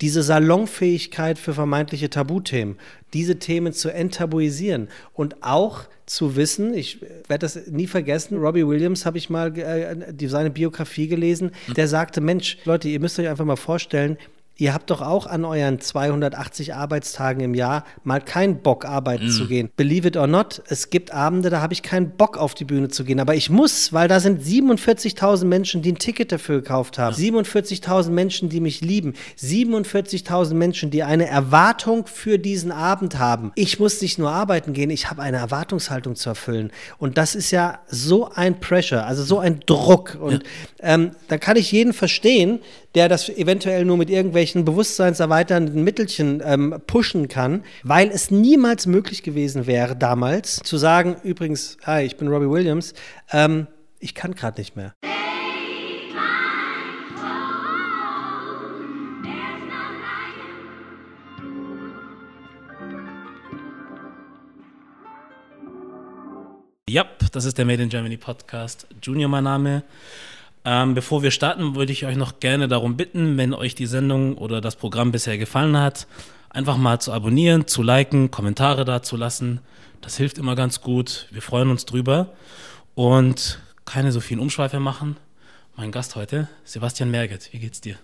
diese 0.00 0.22
Salonfähigkeit 0.22 1.38
für 1.38 1.54
vermeintliche 1.54 2.08
Tabuthemen, 2.08 2.76
diese 3.12 3.38
Themen 3.38 3.72
zu 3.72 3.92
enttabuisieren 3.92 4.88
und 5.12 5.42
auch 5.42 5.84
zu 6.06 6.36
wissen, 6.36 6.72
ich 6.72 7.02
werde 7.02 7.40
das 7.40 7.66
nie 7.66 7.86
vergessen, 7.86 8.38
Robbie 8.38 8.66
Williams 8.66 9.04
habe 9.04 9.18
ich 9.18 9.28
mal 9.28 9.56
äh, 9.58 10.12
die, 10.12 10.28
seine 10.28 10.50
Biografie 10.50 11.08
gelesen, 11.08 11.50
der 11.76 11.88
sagte, 11.88 12.20
Mensch, 12.20 12.58
Leute, 12.64 12.88
ihr 12.88 13.00
müsst 13.00 13.18
euch 13.18 13.28
einfach 13.28 13.44
mal 13.44 13.56
vorstellen, 13.56 14.16
Ihr 14.60 14.74
habt 14.74 14.90
doch 14.90 15.02
auch 15.02 15.28
an 15.28 15.44
euren 15.44 15.78
280 15.78 16.74
Arbeitstagen 16.74 17.40
im 17.44 17.54
Jahr 17.54 17.84
mal 18.02 18.20
keinen 18.20 18.60
Bock, 18.60 18.84
arbeiten 18.84 19.28
mm. 19.28 19.30
zu 19.30 19.46
gehen. 19.46 19.70
Believe 19.76 20.08
it 20.08 20.16
or 20.16 20.26
not, 20.26 20.60
es 20.66 20.90
gibt 20.90 21.14
Abende, 21.14 21.48
da 21.48 21.60
habe 21.60 21.74
ich 21.74 21.84
keinen 21.84 22.10
Bock, 22.10 22.36
auf 22.36 22.54
die 22.54 22.64
Bühne 22.64 22.88
zu 22.88 23.04
gehen. 23.04 23.20
Aber 23.20 23.36
ich 23.36 23.50
muss, 23.50 23.92
weil 23.92 24.08
da 24.08 24.18
sind 24.18 24.42
47.000 24.42 25.44
Menschen, 25.44 25.82
die 25.82 25.92
ein 25.92 25.98
Ticket 25.98 26.32
dafür 26.32 26.56
gekauft 26.56 26.98
haben. 26.98 27.14
47.000 27.14 28.10
Menschen, 28.10 28.48
die 28.48 28.58
mich 28.58 28.80
lieben. 28.80 29.14
47.000 29.40 30.54
Menschen, 30.54 30.90
die 30.90 31.04
eine 31.04 31.28
Erwartung 31.28 32.08
für 32.08 32.40
diesen 32.40 32.72
Abend 32.72 33.16
haben. 33.16 33.52
Ich 33.54 33.78
muss 33.78 34.02
nicht 34.02 34.18
nur 34.18 34.32
arbeiten 34.32 34.72
gehen, 34.72 34.90
ich 34.90 35.08
habe 35.08 35.22
eine 35.22 35.36
Erwartungshaltung 35.36 36.16
zu 36.16 36.30
erfüllen. 36.30 36.72
Und 36.98 37.16
das 37.16 37.36
ist 37.36 37.52
ja 37.52 37.78
so 37.86 38.28
ein 38.34 38.58
Pressure, 38.58 39.06
also 39.06 39.22
so 39.22 39.38
ein 39.38 39.60
Druck. 39.66 40.18
Und 40.20 40.42
ja. 40.42 40.94
ähm, 40.94 41.12
da 41.28 41.38
kann 41.38 41.56
ich 41.56 41.70
jeden 41.70 41.92
verstehen, 41.92 42.58
der 42.94 43.08
das 43.08 43.28
eventuell 43.28 43.84
nur 43.84 43.96
mit 43.96 44.10
irgendwelchen 44.10 44.64
bewusstseinserweiternden 44.64 45.84
Mittelchen 45.84 46.42
ähm, 46.44 46.80
pushen 46.86 47.28
kann, 47.28 47.64
weil 47.82 48.08
es 48.08 48.30
niemals 48.30 48.86
möglich 48.86 49.22
gewesen 49.22 49.66
wäre, 49.66 49.96
damals 49.96 50.56
zu 50.56 50.76
sagen, 50.78 51.16
übrigens, 51.22 51.76
hi, 51.84 52.02
ich 52.02 52.16
bin 52.16 52.28
Robbie 52.28 52.50
Williams, 52.50 52.94
ähm, 53.30 53.66
ich 53.98 54.14
kann 54.14 54.34
gerade 54.34 54.60
nicht 54.60 54.76
mehr. 54.76 54.94
Ja, 66.88 67.04
das 67.32 67.44
ist 67.44 67.58
der 67.58 67.66
Made 67.66 67.82
in 67.82 67.90
Germany 67.90 68.16
Podcast. 68.16 68.86
Junior, 69.02 69.28
mein 69.28 69.44
Name. 69.44 69.82
Ähm, 70.70 70.92
bevor 70.92 71.22
wir 71.22 71.30
starten, 71.30 71.76
würde 71.76 71.92
ich 71.92 72.04
euch 72.04 72.16
noch 72.16 72.40
gerne 72.40 72.68
darum 72.68 72.98
bitten, 72.98 73.38
wenn 73.38 73.54
euch 73.54 73.74
die 73.74 73.86
Sendung 73.86 74.36
oder 74.36 74.60
das 74.60 74.76
Programm 74.76 75.12
bisher 75.12 75.38
gefallen 75.38 75.78
hat, 75.78 76.06
einfach 76.50 76.76
mal 76.76 77.00
zu 77.00 77.10
abonnieren, 77.10 77.66
zu 77.66 77.82
liken, 77.82 78.30
Kommentare 78.30 78.84
da 78.84 79.02
zu 79.02 79.16
lassen. 79.16 79.60
Das 80.02 80.18
hilft 80.18 80.36
immer 80.36 80.56
ganz 80.56 80.82
gut. 80.82 81.26
Wir 81.30 81.40
freuen 81.40 81.70
uns 81.70 81.86
drüber. 81.86 82.34
Und 82.94 83.60
keine 83.86 84.12
so 84.12 84.20
vielen 84.20 84.40
Umschweife 84.40 84.78
machen. 84.78 85.16
Mein 85.74 85.90
Gast 85.90 86.16
heute, 86.16 86.48
Sebastian 86.64 87.10
Merget. 87.10 87.50
Wie 87.50 87.60
geht's 87.60 87.80
dir? 87.80 87.96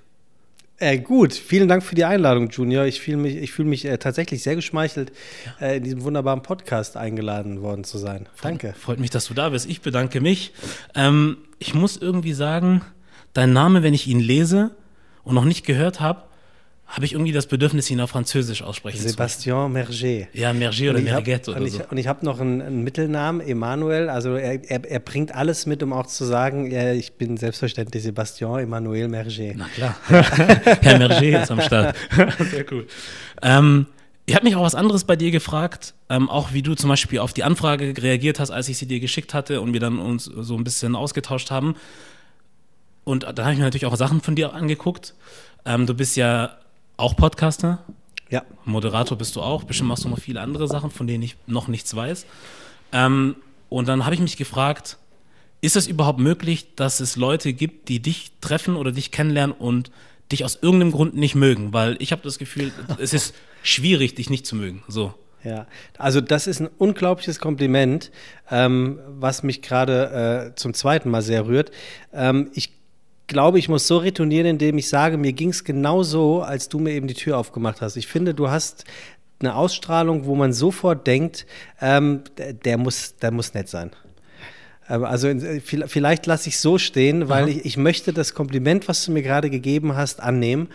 Äh, 0.78 0.98
gut, 0.98 1.32
vielen 1.32 1.68
Dank 1.68 1.84
für 1.84 1.94
die 1.94 2.04
Einladung, 2.04 2.48
Junior. 2.50 2.84
Ich 2.84 3.00
fühle 3.00 3.18
mich, 3.18 3.36
ich 3.36 3.52
fühl 3.52 3.64
mich 3.64 3.84
äh, 3.84 3.96
tatsächlich 3.98 4.42
sehr 4.42 4.56
geschmeichelt, 4.56 5.12
äh, 5.60 5.76
in 5.76 5.84
diesem 5.84 6.02
wunderbaren 6.02 6.42
Podcast 6.42 6.96
eingeladen 6.96 7.62
worden 7.62 7.84
zu 7.84 7.96
sein. 7.96 8.26
Danke. 8.42 8.68
Freut, 8.68 8.76
freut 8.76 9.00
mich, 9.00 9.10
dass 9.10 9.26
du 9.26 9.34
da 9.34 9.50
bist. 9.50 9.68
Ich 9.70 9.82
bedanke 9.82 10.20
mich. 10.20 10.52
Ähm, 10.96 11.38
ich 11.60 11.74
muss 11.74 11.96
irgendwie 11.96 12.32
sagen, 12.32 12.82
dein 13.34 13.52
Name, 13.52 13.84
wenn 13.84 13.94
ich 13.94 14.08
ihn 14.08 14.18
lese 14.18 14.72
und 15.22 15.36
noch 15.36 15.44
nicht 15.44 15.64
gehört 15.64 16.00
habe, 16.00 16.24
habe 16.86 17.06
ich 17.06 17.12
irgendwie 17.12 17.32
das 17.32 17.46
Bedürfnis, 17.46 17.90
ihn 17.90 18.00
auf 18.00 18.10
Französisch 18.10 18.62
aussprechen 18.62 19.00
Sebastian 19.00 19.68
zu 19.68 19.72
Merget. 19.72 20.28
Ja, 20.32 20.52
Merget 20.52 20.90
oder 20.90 21.00
Merget 21.00 21.48
oder 21.48 21.60
und 21.60 21.68
so. 21.68 21.80
Ich, 21.80 21.90
und 21.90 21.96
ich 21.96 22.06
habe 22.06 22.24
noch 22.24 22.40
einen, 22.40 22.60
einen, 22.60 22.84
Mittelnamen, 22.84 23.40
Emmanuel. 23.40 24.08
Also 24.08 24.34
er, 24.34 24.62
er, 24.70 24.84
er, 24.84 25.00
bringt 25.00 25.34
alles 25.34 25.66
mit, 25.66 25.82
um 25.82 25.92
auch 25.92 26.06
zu 26.06 26.24
sagen, 26.24 26.70
ja, 26.70 26.92
ich 26.92 27.14
bin 27.14 27.36
selbstverständlich 27.36 28.02
Sebastian 28.02 28.60
Emmanuel 28.60 29.08
Merget. 29.08 29.56
Na 29.56 29.66
klar, 29.74 29.96
Herr 30.08 30.98
Merget 30.98 31.42
ist 31.42 31.50
am 31.50 31.60
Start. 31.60 31.96
Sehr 32.50 32.70
cool. 32.70 32.86
Ähm, 33.42 33.86
ich 34.26 34.34
habe 34.34 34.44
mich 34.44 34.54
auch 34.56 34.62
was 34.62 34.74
anderes 34.74 35.04
bei 35.04 35.16
dir 35.16 35.30
gefragt, 35.30 35.94
ähm, 36.08 36.30
auch 36.30 36.52
wie 36.52 36.62
du 36.62 36.74
zum 36.74 36.88
Beispiel 36.88 37.18
auf 37.18 37.32
die 37.32 37.44
Anfrage 37.44 37.94
reagiert 37.98 38.40
hast, 38.40 38.50
als 38.50 38.68
ich 38.68 38.78
sie 38.78 38.86
dir 38.86 39.00
geschickt 39.00 39.34
hatte 39.34 39.60
und 39.60 39.72
wir 39.72 39.80
dann 39.80 39.98
uns 39.98 40.24
so 40.24 40.56
ein 40.56 40.64
bisschen 40.64 40.96
ausgetauscht 40.96 41.50
haben. 41.50 41.76
Und 43.04 43.24
dann 43.24 43.44
habe 43.44 43.52
ich 43.52 43.58
mir 43.58 43.64
natürlich 43.64 43.86
auch 43.86 43.96
Sachen 43.96 44.20
von 44.20 44.34
dir 44.34 44.54
angeguckt. 44.54 45.14
Ähm, 45.66 45.86
du 45.86 45.94
bist 45.94 46.16
ja 46.16 46.56
auch 46.96 47.16
Podcaster? 47.16 47.84
Ja. 48.30 48.42
Moderator 48.64 49.16
bist 49.18 49.36
du 49.36 49.42
auch. 49.42 49.64
Bestimmt 49.64 49.88
machst 49.88 50.04
du 50.04 50.08
noch 50.08 50.18
viele 50.18 50.40
andere 50.40 50.68
Sachen, 50.68 50.90
von 50.90 51.06
denen 51.06 51.22
ich 51.22 51.36
noch 51.46 51.68
nichts 51.68 51.94
weiß. 51.94 52.26
Ähm, 52.92 53.36
und 53.68 53.88
dann 53.88 54.04
habe 54.04 54.14
ich 54.14 54.20
mich 54.20 54.36
gefragt, 54.36 54.98
ist 55.60 55.76
es 55.76 55.86
überhaupt 55.86 56.18
möglich, 56.18 56.74
dass 56.76 57.00
es 57.00 57.16
Leute 57.16 57.52
gibt, 57.52 57.88
die 57.88 58.00
dich 58.00 58.32
treffen 58.40 58.76
oder 58.76 58.92
dich 58.92 59.10
kennenlernen 59.10 59.56
und 59.56 59.90
dich 60.30 60.44
aus 60.44 60.58
irgendeinem 60.60 60.92
Grund 60.92 61.16
nicht 61.16 61.34
mögen? 61.34 61.72
Weil 61.72 61.96
ich 62.00 62.12
habe 62.12 62.22
das 62.22 62.38
Gefühl, 62.38 62.72
es 62.98 63.12
ist 63.12 63.34
schwierig, 63.62 64.14
dich 64.14 64.30
nicht 64.30 64.46
zu 64.46 64.56
mögen. 64.56 64.82
So. 64.88 65.14
Ja, 65.42 65.66
also 65.98 66.22
das 66.22 66.46
ist 66.46 66.60
ein 66.60 66.68
unglaubliches 66.78 67.38
Kompliment, 67.38 68.10
ähm, 68.50 68.98
was 69.08 69.42
mich 69.42 69.60
gerade 69.60 70.52
äh, 70.52 70.54
zum 70.54 70.72
zweiten 70.72 71.10
Mal 71.10 71.20
sehr 71.20 71.46
rührt. 71.46 71.70
Ähm, 72.14 72.50
ich 72.54 72.70
glaube, 73.26 73.58
ich 73.58 73.68
muss 73.68 73.86
so 73.86 73.98
retournieren, 73.98 74.46
indem 74.46 74.78
ich 74.78 74.88
sage, 74.88 75.16
mir 75.16 75.32
ging 75.32 75.50
es 75.50 75.64
genau 75.64 76.02
so, 76.02 76.42
als 76.42 76.68
du 76.68 76.78
mir 76.78 76.92
eben 76.92 77.06
die 77.06 77.14
Tür 77.14 77.38
aufgemacht 77.38 77.80
hast. 77.80 77.96
Ich 77.96 78.06
finde, 78.06 78.34
du 78.34 78.50
hast 78.50 78.84
eine 79.40 79.54
Ausstrahlung, 79.54 80.26
wo 80.26 80.34
man 80.34 80.52
sofort 80.52 81.06
denkt, 81.06 81.46
ähm, 81.80 82.22
der, 82.64 82.78
muss, 82.78 83.16
der 83.16 83.30
muss 83.30 83.54
nett 83.54 83.68
sein. 83.68 83.90
Ähm, 84.88 85.04
also 85.04 85.28
vielleicht 85.66 86.26
lasse 86.26 86.48
ich 86.48 86.56
es 86.56 86.62
so 86.62 86.78
stehen, 86.78 87.28
weil 87.28 87.48
ich, 87.48 87.64
ich, 87.64 87.76
möchte 87.76 88.12
das 88.12 88.34
Kompliment, 88.34 88.88
was 88.88 89.04
du 89.04 89.12
mir 89.12 89.22
gerade 89.22 89.50
gegeben 89.50 89.96
hast, 89.96 90.20
annehmen. 90.20 90.68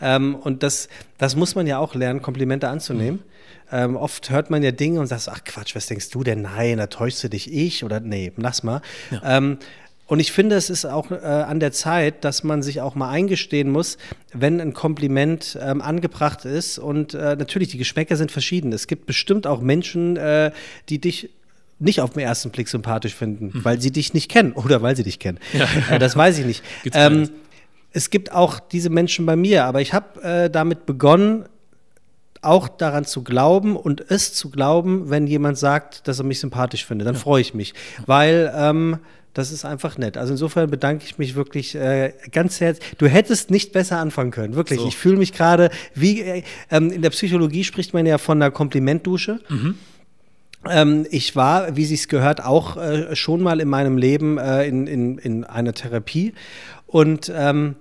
Ähm, 0.00 0.34
und 0.34 0.62
das, 0.62 0.88
das 1.18 1.36
muss 1.36 1.54
man 1.54 1.66
ja 1.66 1.78
auch 1.78 1.94
lernen, 1.94 2.22
Komplimente 2.22 2.68
anzunehmen. 2.68 3.20
Mhm. 3.20 3.34
Ähm, 3.72 3.96
oft 3.96 4.30
hört 4.30 4.50
man 4.50 4.62
ja 4.62 4.70
Dinge 4.70 5.00
und 5.00 5.06
sagt, 5.06 5.28
ach 5.28 5.42
Quatsch, 5.44 5.74
was 5.74 5.86
denkst 5.86 6.10
du 6.10 6.22
denn? 6.22 6.42
Nein, 6.42 6.78
da 6.78 6.86
täuschst 6.86 7.24
du 7.24 7.28
dich 7.28 7.52
ich 7.52 7.82
oder 7.82 7.98
nee, 8.00 8.32
lass 8.36 8.62
mal. 8.62 8.82
Ja. 9.10 9.38
Ähm, 9.38 9.58
und 10.06 10.20
ich 10.20 10.32
finde, 10.32 10.56
es 10.56 10.68
ist 10.68 10.84
auch 10.84 11.10
äh, 11.10 11.14
an 11.14 11.60
der 11.60 11.72
Zeit, 11.72 12.24
dass 12.24 12.44
man 12.44 12.62
sich 12.62 12.80
auch 12.80 12.94
mal 12.94 13.08
eingestehen 13.08 13.70
muss, 13.70 13.96
wenn 14.32 14.60
ein 14.60 14.74
Kompliment 14.74 15.58
ähm, 15.60 15.80
angebracht 15.80 16.44
ist. 16.44 16.78
Und 16.78 17.14
äh, 17.14 17.36
natürlich, 17.36 17.68
die 17.68 17.78
Geschmäcker 17.78 18.16
sind 18.16 18.30
verschieden. 18.30 18.72
Es 18.72 18.86
gibt 18.86 19.06
bestimmt 19.06 19.46
auch 19.46 19.60
Menschen, 19.62 20.16
äh, 20.16 20.50
die 20.90 21.00
dich 21.00 21.30
nicht 21.78 22.00
auf 22.00 22.10
den 22.10 22.20
ersten 22.20 22.50
Blick 22.50 22.68
sympathisch 22.68 23.14
finden, 23.14 23.46
mhm. 23.46 23.64
weil 23.64 23.80
sie 23.80 23.90
dich 23.90 24.12
nicht 24.12 24.30
kennen 24.30 24.52
oder 24.54 24.82
weil 24.82 24.94
sie 24.94 25.04
dich 25.04 25.18
kennen. 25.18 25.38
Ja. 25.52 25.66
Äh, 25.94 25.98
das 25.98 26.16
weiß 26.16 26.38
ich 26.38 26.46
nicht. 26.46 26.62
Ähm, 26.92 27.30
es 27.92 28.10
gibt 28.10 28.32
auch 28.32 28.58
diese 28.58 28.90
Menschen 28.90 29.24
bei 29.24 29.36
mir, 29.36 29.64
aber 29.64 29.80
ich 29.80 29.92
habe 29.92 30.22
äh, 30.22 30.50
damit 30.50 30.84
begonnen, 30.84 31.44
auch 32.42 32.68
daran 32.68 33.04
zu 33.04 33.22
glauben 33.24 33.76
und 33.76 34.04
es 34.10 34.34
zu 34.34 34.50
glauben, 34.50 35.10
wenn 35.10 35.26
jemand 35.26 35.58
sagt, 35.58 36.06
dass 36.06 36.18
er 36.18 36.24
mich 36.24 36.40
sympathisch 36.40 36.84
findet. 36.84 37.06
Dann 37.06 37.14
ja. 37.14 37.20
freue 37.20 37.40
ich 37.40 37.54
mich, 37.54 37.72
weil 38.06 38.52
ähm, 38.54 38.98
das 39.34 39.50
ist 39.50 39.64
einfach 39.64 39.98
nett. 39.98 40.16
Also 40.16 40.32
insofern 40.32 40.70
bedanke 40.70 41.04
ich 41.04 41.18
mich 41.18 41.34
wirklich 41.34 41.74
äh, 41.74 42.12
ganz 42.32 42.60
herzlich. 42.60 42.96
Du 42.98 43.06
hättest 43.06 43.50
nicht 43.50 43.72
besser 43.72 43.98
anfangen 43.98 44.30
können, 44.30 44.54
wirklich. 44.54 44.80
So. 44.80 44.88
Ich 44.88 44.96
fühle 44.96 45.16
mich 45.16 45.32
gerade 45.32 45.70
wie 45.94 46.22
äh, 46.22 46.42
ähm, 46.70 46.90
in 46.90 47.02
der 47.02 47.10
Psychologie 47.10 47.64
spricht 47.64 47.92
man 47.92 48.06
ja 48.06 48.18
von 48.18 48.40
einer 48.40 48.52
Komplimentdusche. 48.52 49.40
Mhm. 49.48 49.74
Ähm, 50.70 51.06
ich 51.10 51.36
war, 51.36 51.76
wie 51.76 51.84
sich's 51.84 52.08
gehört, 52.08 52.42
auch 52.42 52.76
äh, 52.76 53.14
schon 53.16 53.42
mal 53.42 53.60
in 53.60 53.68
meinem 53.68 53.98
Leben 53.98 54.38
äh, 54.38 54.66
in, 54.66 54.86
in, 54.86 55.18
in 55.18 55.44
einer 55.44 55.74
Therapie 55.74 56.32
und 56.86 57.30
ähm, 57.34 57.74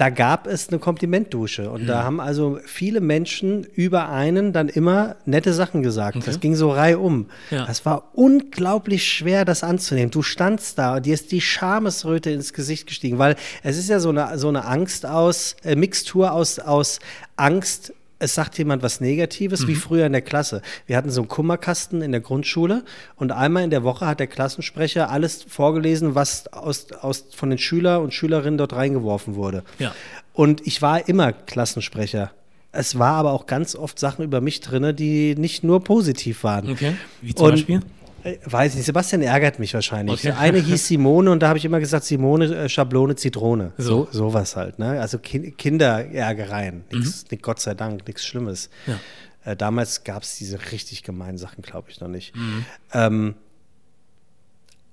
da 0.00 0.08
gab 0.08 0.46
es 0.46 0.70
eine 0.70 0.78
Komplimentdusche. 0.78 1.70
Und 1.70 1.82
mhm. 1.82 1.86
da 1.86 2.04
haben 2.04 2.20
also 2.20 2.58
viele 2.64 3.02
Menschen 3.02 3.64
über 3.64 4.08
einen 4.08 4.54
dann 4.54 4.70
immer 4.70 5.16
nette 5.26 5.52
Sachen 5.52 5.82
gesagt. 5.82 6.16
Okay. 6.16 6.24
Das 6.24 6.40
ging 6.40 6.56
so 6.56 6.70
reihum. 6.70 7.26
Ja. 7.50 7.66
Das 7.66 7.84
war 7.84 8.04
unglaublich 8.14 9.04
schwer, 9.04 9.44
das 9.44 9.62
anzunehmen. 9.62 10.10
Du 10.10 10.22
standst 10.22 10.78
da 10.78 10.96
und 10.96 11.04
dir 11.04 11.12
ist 11.12 11.32
die 11.32 11.42
Schamesröte 11.42 12.30
ins 12.30 12.54
Gesicht 12.54 12.86
gestiegen, 12.86 13.18
weil 13.18 13.36
es 13.62 13.76
ist 13.76 13.90
ja 13.90 14.00
so 14.00 14.08
eine, 14.08 14.38
so 14.38 14.48
eine 14.48 14.64
Angst 14.64 15.04
aus, 15.04 15.54
äh, 15.64 15.76
Mixtur 15.76 16.32
aus, 16.32 16.58
aus 16.58 16.98
Angst 17.36 17.92
es 18.20 18.34
sagt 18.34 18.58
jemand 18.58 18.82
was 18.82 19.00
Negatives, 19.00 19.62
mhm. 19.62 19.68
wie 19.68 19.74
früher 19.74 20.06
in 20.06 20.12
der 20.12 20.22
Klasse. 20.22 20.62
Wir 20.86 20.96
hatten 20.96 21.10
so 21.10 21.22
einen 21.22 21.28
Kummerkasten 21.28 22.02
in 22.02 22.12
der 22.12 22.20
Grundschule 22.20 22.84
und 23.16 23.32
einmal 23.32 23.64
in 23.64 23.70
der 23.70 23.82
Woche 23.82 24.06
hat 24.06 24.20
der 24.20 24.26
Klassensprecher 24.28 25.10
alles 25.10 25.42
vorgelesen, 25.42 26.14
was 26.14 26.52
aus, 26.52 26.92
aus, 26.92 27.24
von 27.34 27.50
den 27.50 27.58
Schülern 27.58 28.02
und 28.02 28.14
Schülerinnen 28.14 28.58
dort 28.58 28.74
reingeworfen 28.74 29.34
wurde. 29.34 29.64
Ja. 29.78 29.92
Und 30.34 30.66
ich 30.66 30.80
war 30.82 31.08
immer 31.08 31.32
Klassensprecher. 31.32 32.30
Es 32.72 32.98
war 32.98 33.14
aber 33.14 33.32
auch 33.32 33.46
ganz 33.46 33.74
oft 33.74 33.98
Sachen 33.98 34.24
über 34.24 34.40
mich 34.40 34.60
drin, 34.60 34.94
die 34.94 35.34
nicht 35.34 35.64
nur 35.64 35.82
positiv 35.82 36.44
waren. 36.44 36.70
Okay. 36.70 36.94
Wie 37.20 37.34
zum 37.34 37.46
und, 37.46 37.52
Beispiel? 37.52 37.80
Äh, 38.24 38.38
weiß 38.44 38.74
nicht, 38.74 38.86
Sebastian 38.86 39.22
ärgert 39.22 39.58
mich 39.58 39.74
wahrscheinlich. 39.74 40.20
Okay. 40.26 40.34
Eine 40.38 40.58
hieß 40.62 40.86
Simone 40.88 41.30
und 41.30 41.40
da 41.40 41.48
habe 41.48 41.58
ich 41.58 41.64
immer 41.64 41.80
gesagt, 41.80 42.04
Simone, 42.04 42.44
äh, 42.46 42.68
Schablone, 42.68 43.16
Zitrone. 43.16 43.72
So, 43.78 44.08
so 44.10 44.30
sowas 44.30 44.56
halt. 44.56 44.78
Ne? 44.78 45.00
Also 45.00 45.18
ki 45.18 45.52
Kinderärgereien. 45.52 46.84
Nix, 46.90 47.24
mhm. 47.30 47.38
Gott 47.40 47.60
sei 47.60 47.74
Dank, 47.74 48.06
nichts 48.06 48.24
Schlimmes. 48.24 48.70
Ja. 48.86 48.98
Äh, 49.44 49.56
damals 49.56 50.04
gab 50.04 50.22
es 50.22 50.36
diese 50.36 50.58
richtig 50.72 51.02
gemeinen 51.02 51.38
Sachen, 51.38 51.62
glaube 51.62 51.90
ich, 51.90 52.00
noch 52.00 52.08
nicht. 52.08 52.36
Mhm. 52.36 52.64
Ähm, 52.92 53.34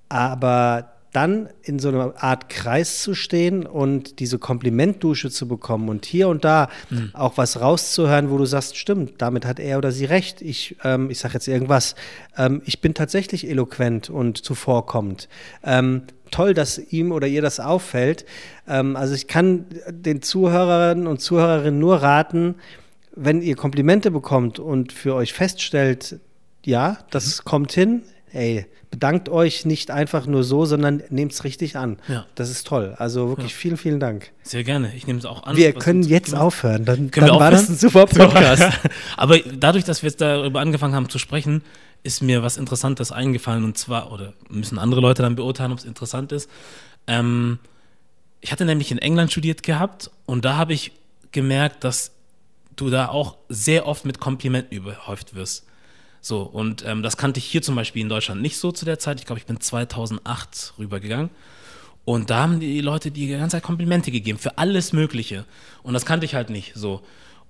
aber 0.08 0.92
dann 1.12 1.48
in 1.62 1.78
so 1.78 1.88
einer 1.88 2.22
Art 2.22 2.48
Kreis 2.48 3.02
zu 3.02 3.14
stehen 3.14 3.66
und 3.66 4.20
diese 4.20 4.38
Komplimentdusche 4.38 5.30
zu 5.30 5.48
bekommen 5.48 5.88
und 5.88 6.04
hier 6.04 6.28
und 6.28 6.44
da 6.44 6.68
mhm. 6.90 7.10
auch 7.14 7.38
was 7.38 7.60
rauszuhören, 7.60 8.30
wo 8.30 8.38
du 8.38 8.44
sagst, 8.44 8.76
stimmt, 8.76 9.14
damit 9.18 9.46
hat 9.46 9.58
er 9.58 9.78
oder 9.78 9.90
sie 9.90 10.04
recht. 10.04 10.42
Ich, 10.42 10.76
ähm, 10.84 11.10
ich 11.10 11.18
sage 11.18 11.34
jetzt 11.34 11.48
irgendwas. 11.48 11.94
Ähm, 12.36 12.62
ich 12.64 12.80
bin 12.80 12.94
tatsächlich 12.94 13.48
eloquent 13.48 14.10
und 14.10 14.44
zuvorkommend. 14.44 15.28
Ähm, 15.64 16.02
toll, 16.30 16.54
dass 16.54 16.78
ihm 16.78 17.12
oder 17.12 17.26
ihr 17.26 17.42
das 17.42 17.60
auffällt. 17.60 18.26
Ähm, 18.68 18.96
also 18.96 19.14
ich 19.14 19.28
kann 19.28 19.66
den 19.88 20.22
Zuhörerinnen 20.22 21.06
und 21.06 21.20
Zuhörerinnen 21.20 21.78
nur 21.78 21.96
raten, 21.96 22.56
wenn 23.14 23.42
ihr 23.42 23.56
Komplimente 23.56 24.10
bekommt 24.10 24.58
und 24.58 24.92
für 24.92 25.14
euch 25.14 25.32
feststellt, 25.32 26.20
ja, 26.64 26.98
das 27.10 27.38
mhm. 27.38 27.44
kommt 27.44 27.72
hin, 27.72 28.02
ey, 28.32 28.66
bedankt 28.90 29.28
euch 29.28 29.64
nicht 29.64 29.90
einfach 29.90 30.26
nur 30.26 30.44
so, 30.44 30.64
sondern 30.64 31.02
nehmt 31.10 31.32
es 31.32 31.44
richtig 31.44 31.76
an. 31.76 31.98
Ja. 32.08 32.26
Das 32.34 32.50
ist 32.50 32.66
toll. 32.66 32.94
Also 32.98 33.28
wirklich 33.28 33.52
ja. 33.52 33.56
vielen, 33.56 33.76
vielen 33.76 34.00
Dank. 34.00 34.30
Sehr 34.42 34.64
gerne. 34.64 34.92
Ich 34.96 35.06
nehme 35.06 35.18
es 35.18 35.24
auch 35.24 35.44
an. 35.44 35.56
Wir 35.56 35.72
können 35.72 36.02
jetzt 36.02 36.26
gemacht? 36.26 36.42
aufhören. 36.42 36.84
Dann, 36.84 37.10
dann 37.10 37.30
war 37.30 37.50
das 37.50 37.68
ein 37.68 37.76
super 37.76 38.06
Podcast. 38.06 38.62
Aber 39.16 39.38
dadurch, 39.38 39.84
dass 39.84 40.02
wir 40.02 40.08
jetzt 40.08 40.20
darüber 40.20 40.60
angefangen 40.60 40.94
haben 40.94 41.08
zu 41.08 41.18
sprechen, 41.18 41.62
ist 42.02 42.22
mir 42.22 42.42
was 42.42 42.56
Interessantes 42.56 43.12
eingefallen 43.12 43.64
und 43.64 43.76
zwar, 43.76 44.12
oder 44.12 44.32
müssen 44.48 44.78
andere 44.78 45.00
Leute 45.00 45.22
dann 45.22 45.34
beurteilen, 45.34 45.72
ob 45.72 45.78
es 45.78 45.84
interessant 45.84 46.32
ist. 46.32 46.48
Ähm, 47.06 47.58
ich 48.40 48.52
hatte 48.52 48.64
nämlich 48.64 48.90
in 48.90 48.98
England 48.98 49.32
studiert 49.32 49.62
gehabt 49.62 50.10
und 50.24 50.44
da 50.44 50.56
habe 50.56 50.72
ich 50.72 50.92
gemerkt, 51.32 51.84
dass 51.84 52.12
du 52.76 52.90
da 52.90 53.08
auch 53.08 53.36
sehr 53.48 53.86
oft 53.86 54.04
mit 54.04 54.20
Komplimenten 54.20 54.76
überhäuft 54.76 55.34
wirst. 55.34 55.66
So, 56.20 56.42
und 56.42 56.84
ähm, 56.86 57.02
das 57.02 57.16
kannte 57.16 57.38
ich 57.38 57.44
hier 57.44 57.62
zum 57.62 57.74
Beispiel 57.74 58.02
in 58.02 58.08
Deutschland 58.08 58.42
nicht 58.42 58.58
so 58.58 58.72
zu 58.72 58.84
der 58.84 58.98
Zeit. 58.98 59.20
Ich 59.20 59.26
glaube, 59.26 59.38
ich 59.38 59.46
bin 59.46 59.60
2008 59.60 60.74
rübergegangen. 60.78 61.30
Und 62.04 62.30
da 62.30 62.38
haben 62.42 62.58
die 62.58 62.80
Leute 62.80 63.10
die 63.10 63.28
ganze 63.28 63.56
Zeit 63.56 63.62
Komplimente 63.62 64.10
gegeben 64.10 64.38
für 64.38 64.56
alles 64.56 64.92
Mögliche. 64.92 65.44
Und 65.82 65.92
das 65.92 66.06
kannte 66.06 66.24
ich 66.24 66.34
halt 66.34 66.48
nicht 66.48 66.72
so. 66.74 67.02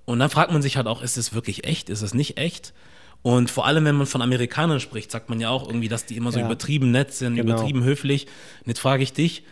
Und 0.05 0.19
dann 0.19 0.29
fragt 0.29 0.51
man 0.51 0.61
sich 0.61 0.75
halt 0.75 0.87
auch, 0.87 1.01
ist 1.01 1.17
es 1.17 1.33
wirklich 1.33 1.63
echt? 1.63 1.89
Ist 1.89 2.01
es 2.01 2.13
nicht 2.13 2.37
echt? 2.37 2.73
Und 3.21 3.49
vor 3.49 3.65
allem, 3.65 3.85
wenn 3.85 3.95
man 3.95 4.07
von 4.07 4.21
Amerikanern 4.21 4.79
spricht, 4.79 5.11
sagt 5.11 5.29
man 5.29 5.39
ja 5.39 5.49
auch 5.49 5.67
irgendwie, 5.67 5.87
dass 5.87 6.05
die 6.05 6.17
immer 6.17 6.31
so 6.31 6.39
ja. 6.39 6.45
übertrieben 6.45 6.91
nett 6.91 7.13
sind, 7.13 7.35
genau. 7.35 7.53
übertrieben 7.53 7.83
höflich. 7.83 8.25
Und 8.61 8.67
jetzt 8.67 8.79
frage 8.79 9.03
ich 9.03 9.13
dich, 9.13 9.43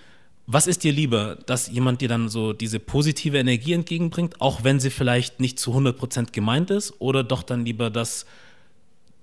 was 0.46 0.66
ist 0.66 0.84
dir 0.84 0.94
lieber, 0.94 1.38
dass 1.46 1.68
jemand 1.68 2.02
dir 2.02 2.08
dann 2.08 2.30
so 2.30 2.54
diese 2.54 2.80
positive 2.80 3.38
Energie 3.38 3.74
entgegenbringt, 3.74 4.40
auch 4.40 4.64
wenn 4.64 4.80
sie 4.80 4.90
vielleicht 4.90 5.42
nicht 5.42 5.60
zu 5.60 5.74
100% 5.74 6.32
gemeint 6.32 6.70
ist, 6.70 7.00
oder 7.00 7.24
doch 7.24 7.44
dann 7.44 7.66
lieber 7.66 7.90
das 7.90 8.26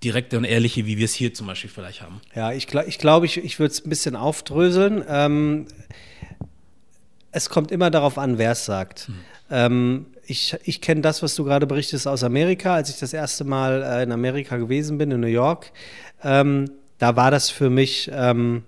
direkte 0.05 0.37
und 0.39 0.45
ehrliche, 0.45 0.87
wie 0.87 0.99
wir 0.99 1.07
es 1.07 1.15
hier 1.15 1.33
zum 1.35 1.47
Beispiel 1.47 1.71
vielleicht 1.71 2.03
haben? 2.03 2.21
Ja, 2.35 2.53
ich 2.53 2.67
glaube, 2.67 2.89
ich, 2.89 2.99
glaub, 2.99 3.25
ich, 3.25 3.39
ich 3.39 3.59
würde 3.59 3.73
es 3.73 3.85
ein 3.85 3.89
bisschen 3.89 4.17
aufdröseln. 4.17 5.03
Ähm, 5.09 5.67
es 7.33 7.49
kommt 7.49 7.73
immer 7.73 7.91
darauf 7.91 8.19
an, 8.19 8.39
wer 8.39 8.53
es 8.53 8.65
sagt. 8.65 9.09
Hm. 9.09 9.15
Ähm, 9.51 10.07
ich, 10.27 10.57
ich 10.65 10.81
kenne 10.81 11.01
das, 11.01 11.23
was 11.23 11.35
du 11.35 11.45
gerade 11.45 11.67
berichtest 11.67 12.07
aus 12.07 12.23
Amerika. 12.23 12.75
Als 12.75 12.91
ich 12.91 12.99
das 12.99 13.13
erste 13.13 13.45
Mal 13.45 13.83
äh, 13.83 14.03
in 14.03 14.13
Amerika 14.13 14.57
gewesen 14.57 14.99
bin, 14.99 15.11
in 15.11 15.21
New 15.21 15.27
York, 15.27 15.73
ähm, 16.23 16.71
da 16.99 17.17
war 17.17 17.31
das 17.31 17.51
für 17.51 17.71
mich, 17.71 18.11
ähm, 18.13 18.63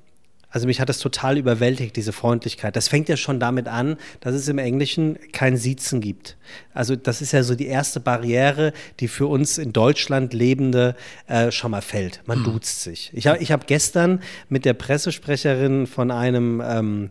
also 0.49 0.67
mich 0.67 0.81
hat 0.81 0.89
das 0.89 1.01
total 1.01 1.39
überwältigt, 1.39 1.97
diese 1.97 2.13
Freundlichkeit. 2.13 2.77
Das 2.77 2.89
fängt 2.89 3.09
ja 3.09 3.17
schon 3.17 3.41
damit 3.41 3.69
an, 3.69 3.97
dass 4.21 4.35
es 4.35 4.49
im 4.49 4.59
Englischen 4.59 5.19
kein 5.33 5.57
Siezen 5.57 6.01
gibt. 6.01 6.37
Also 6.73 6.97
das 6.97 7.21
ist 7.21 7.33
ja 7.33 7.43
so 7.43 7.55
die 7.55 7.67
erste 7.67 8.01
Barriere, 8.01 8.73
die 9.01 9.09
für 9.09 9.27
uns 9.27 9.59
in 9.59 9.73
Deutschland 9.73 10.33
Lebende 10.33 10.95
äh, 11.27 11.51
schon 11.51 11.73
mal 11.73 11.83
fällt. 11.83 12.23
Man 12.27 12.41
mhm. 12.41 12.45
duzt 12.45 12.83
sich. 12.83 13.11
Ich 13.13 13.27
habe 13.27 13.39
ich 13.39 13.53
hab 13.53 13.67
gestern 13.67 14.21
mit 14.49 14.65
der 14.65 14.75
Pressesprecherin 14.75 15.87
von 15.87 16.11
einem 16.11 16.63
ähm, 16.65 17.11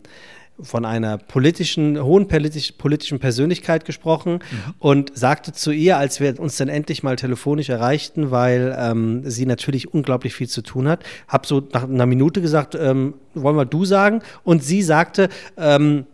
von 0.60 0.84
einer 0.84 1.18
politischen, 1.18 2.02
hohen 2.02 2.28
politisch, 2.28 2.72
politischen 2.72 3.18
Persönlichkeit 3.18 3.84
gesprochen 3.84 4.34
mhm. 4.34 4.74
und 4.78 5.16
sagte 5.16 5.52
zu 5.52 5.70
ihr, 5.70 5.98
als 5.98 6.20
wir 6.20 6.38
uns 6.40 6.56
dann 6.56 6.68
endlich 6.68 7.02
mal 7.02 7.16
telefonisch 7.16 7.68
erreichten, 7.68 8.30
weil 8.30 8.76
ähm, 8.78 9.22
sie 9.28 9.46
natürlich 9.46 9.92
unglaublich 9.92 10.34
viel 10.34 10.48
zu 10.48 10.62
tun 10.62 10.88
hat, 10.88 11.04
habe 11.28 11.46
so 11.46 11.62
nach 11.72 11.84
einer 11.84 12.06
Minute 12.06 12.40
gesagt, 12.40 12.74
ähm, 12.74 13.14
wollen 13.34 13.56
wir 13.56 13.66
du 13.66 13.84
sagen? 13.84 14.22
Und 14.44 14.62
sie 14.62 14.82
sagte, 14.82 15.28
ähm, 15.56 16.06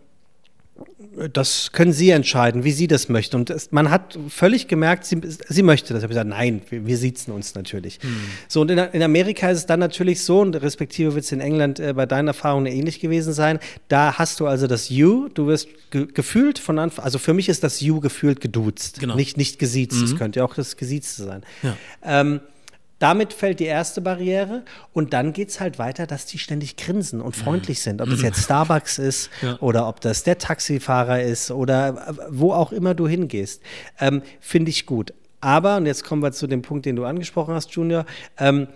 das 1.31 1.71
können 1.71 1.93
Sie 1.93 2.09
entscheiden, 2.09 2.63
wie 2.63 2.71
Sie 2.71 2.87
das 2.87 3.09
möchten. 3.09 3.35
Und 3.35 3.49
es, 3.49 3.71
man 3.71 3.89
hat 3.91 4.17
völlig 4.29 4.67
gemerkt, 4.67 5.05
sie, 5.05 5.19
sie 5.23 5.63
möchte 5.63 5.93
das. 5.93 5.99
Ich 5.99 6.03
habe 6.03 6.13
gesagt, 6.13 6.29
nein, 6.29 6.61
wir, 6.69 6.85
wir 6.85 6.97
sitzen 6.97 7.31
uns 7.31 7.55
natürlich. 7.55 7.99
Hm. 8.01 8.15
So, 8.47 8.61
und 8.61 8.71
in, 8.71 8.77
in, 8.77 9.03
Amerika 9.03 9.49
ist 9.49 9.59
es 9.59 9.65
dann 9.65 9.79
natürlich 9.79 10.21
so, 10.21 10.41
und 10.41 10.55
respektive 10.55 11.15
wird 11.15 11.25
es 11.25 11.31
in 11.31 11.39
England 11.39 11.79
äh, 11.79 11.93
bei 11.93 12.05
deinen 12.05 12.27
Erfahrungen 12.27 12.65
ähnlich 12.65 12.99
gewesen 12.99 13.33
sein. 13.33 13.59
Da 13.87 14.17
hast 14.17 14.39
du 14.39 14.47
also 14.47 14.67
das 14.67 14.89
You, 14.89 15.29
du 15.29 15.47
wirst 15.47 15.67
ge 15.91 16.07
gefühlt 16.13 16.59
von 16.59 16.79
Anfang, 16.79 17.05
also 17.05 17.19
für 17.19 17.33
mich 17.33 17.49
ist 17.49 17.63
das 17.63 17.81
You 17.81 17.99
gefühlt 17.99 18.41
geduzt, 18.41 18.99
genau. 18.99 19.15
nicht, 19.15 19.37
nicht 19.37 19.59
gesiezt. 19.59 20.01
Es 20.01 20.13
mhm. 20.13 20.17
könnte 20.17 20.39
ja 20.39 20.45
auch 20.45 20.55
das 20.55 20.77
Gesiezte 20.77 21.23
sein. 21.23 21.43
Ja. 21.61 21.77
Ähm, 22.03 22.41
damit 23.03 23.33
fällt 23.33 23.59
die 23.59 23.65
erste 23.65 23.99
Barriere 23.99 24.63
und 24.93 25.11
dann 25.11 25.33
geht 25.33 25.49
es 25.49 25.59
halt 25.59 25.77
weiter, 25.77 26.07
dass 26.07 26.25
die 26.25 26.37
ständig 26.37 26.77
grinsen 26.77 27.19
und 27.19 27.35
freundlich 27.35 27.81
sind. 27.81 28.01
Ob 28.01 28.09
das 28.09 28.21
jetzt 28.21 28.41
Starbucks 28.45 28.97
ist 28.97 29.29
ja. 29.41 29.57
oder 29.59 29.89
ob 29.89 29.99
das 29.99 30.23
der 30.23 30.37
Taxifahrer 30.37 31.21
ist 31.21 31.51
oder 31.51 32.15
wo 32.29 32.53
auch 32.53 32.71
immer 32.71 32.93
du 32.93 33.05
hingehst. 33.05 33.61
Ähm, 33.99 34.21
Finde 34.39 34.69
ich 34.69 34.85
gut. 34.85 35.13
Aber, 35.41 35.75
und 35.75 35.85
jetzt 35.85 36.05
kommen 36.05 36.23
wir 36.23 36.31
zu 36.31 36.47
dem 36.47 36.61
Punkt, 36.61 36.85
den 36.85 36.95
du 36.95 37.03
angesprochen 37.03 37.53
hast, 37.53 37.71
Junior, 37.71 38.05
ähm, 38.37 38.69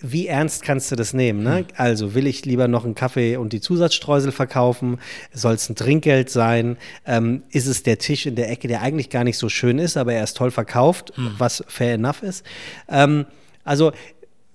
wie 0.00 0.28
ernst 0.28 0.62
kannst 0.62 0.92
du 0.92 0.96
das 0.96 1.14
nehmen? 1.14 1.42
Ne? 1.42 1.58
Hm. 1.58 1.66
Also 1.76 2.14
will 2.14 2.26
ich 2.26 2.44
lieber 2.44 2.68
noch 2.68 2.84
einen 2.84 2.94
Kaffee 2.94 3.36
und 3.36 3.52
die 3.52 3.60
Zusatzstreusel 3.60 4.30
verkaufen? 4.30 4.98
Soll 5.32 5.54
es 5.54 5.68
ein 5.68 5.74
Trinkgeld 5.74 6.30
sein? 6.30 6.76
Ähm, 7.04 7.42
ist 7.50 7.66
es 7.66 7.82
der 7.82 7.98
Tisch 7.98 8.26
in 8.26 8.36
der 8.36 8.50
Ecke, 8.50 8.68
der 8.68 8.82
eigentlich 8.82 9.10
gar 9.10 9.24
nicht 9.24 9.36
so 9.36 9.48
schön 9.48 9.78
ist, 9.78 9.96
aber 9.96 10.14
er 10.14 10.22
ist 10.22 10.36
toll 10.36 10.52
verkauft, 10.52 11.12
hm. 11.16 11.34
was 11.38 11.64
fair 11.66 11.94
enough 11.94 12.22
ist? 12.22 12.44
Ähm, 12.88 13.26
also 13.64 13.92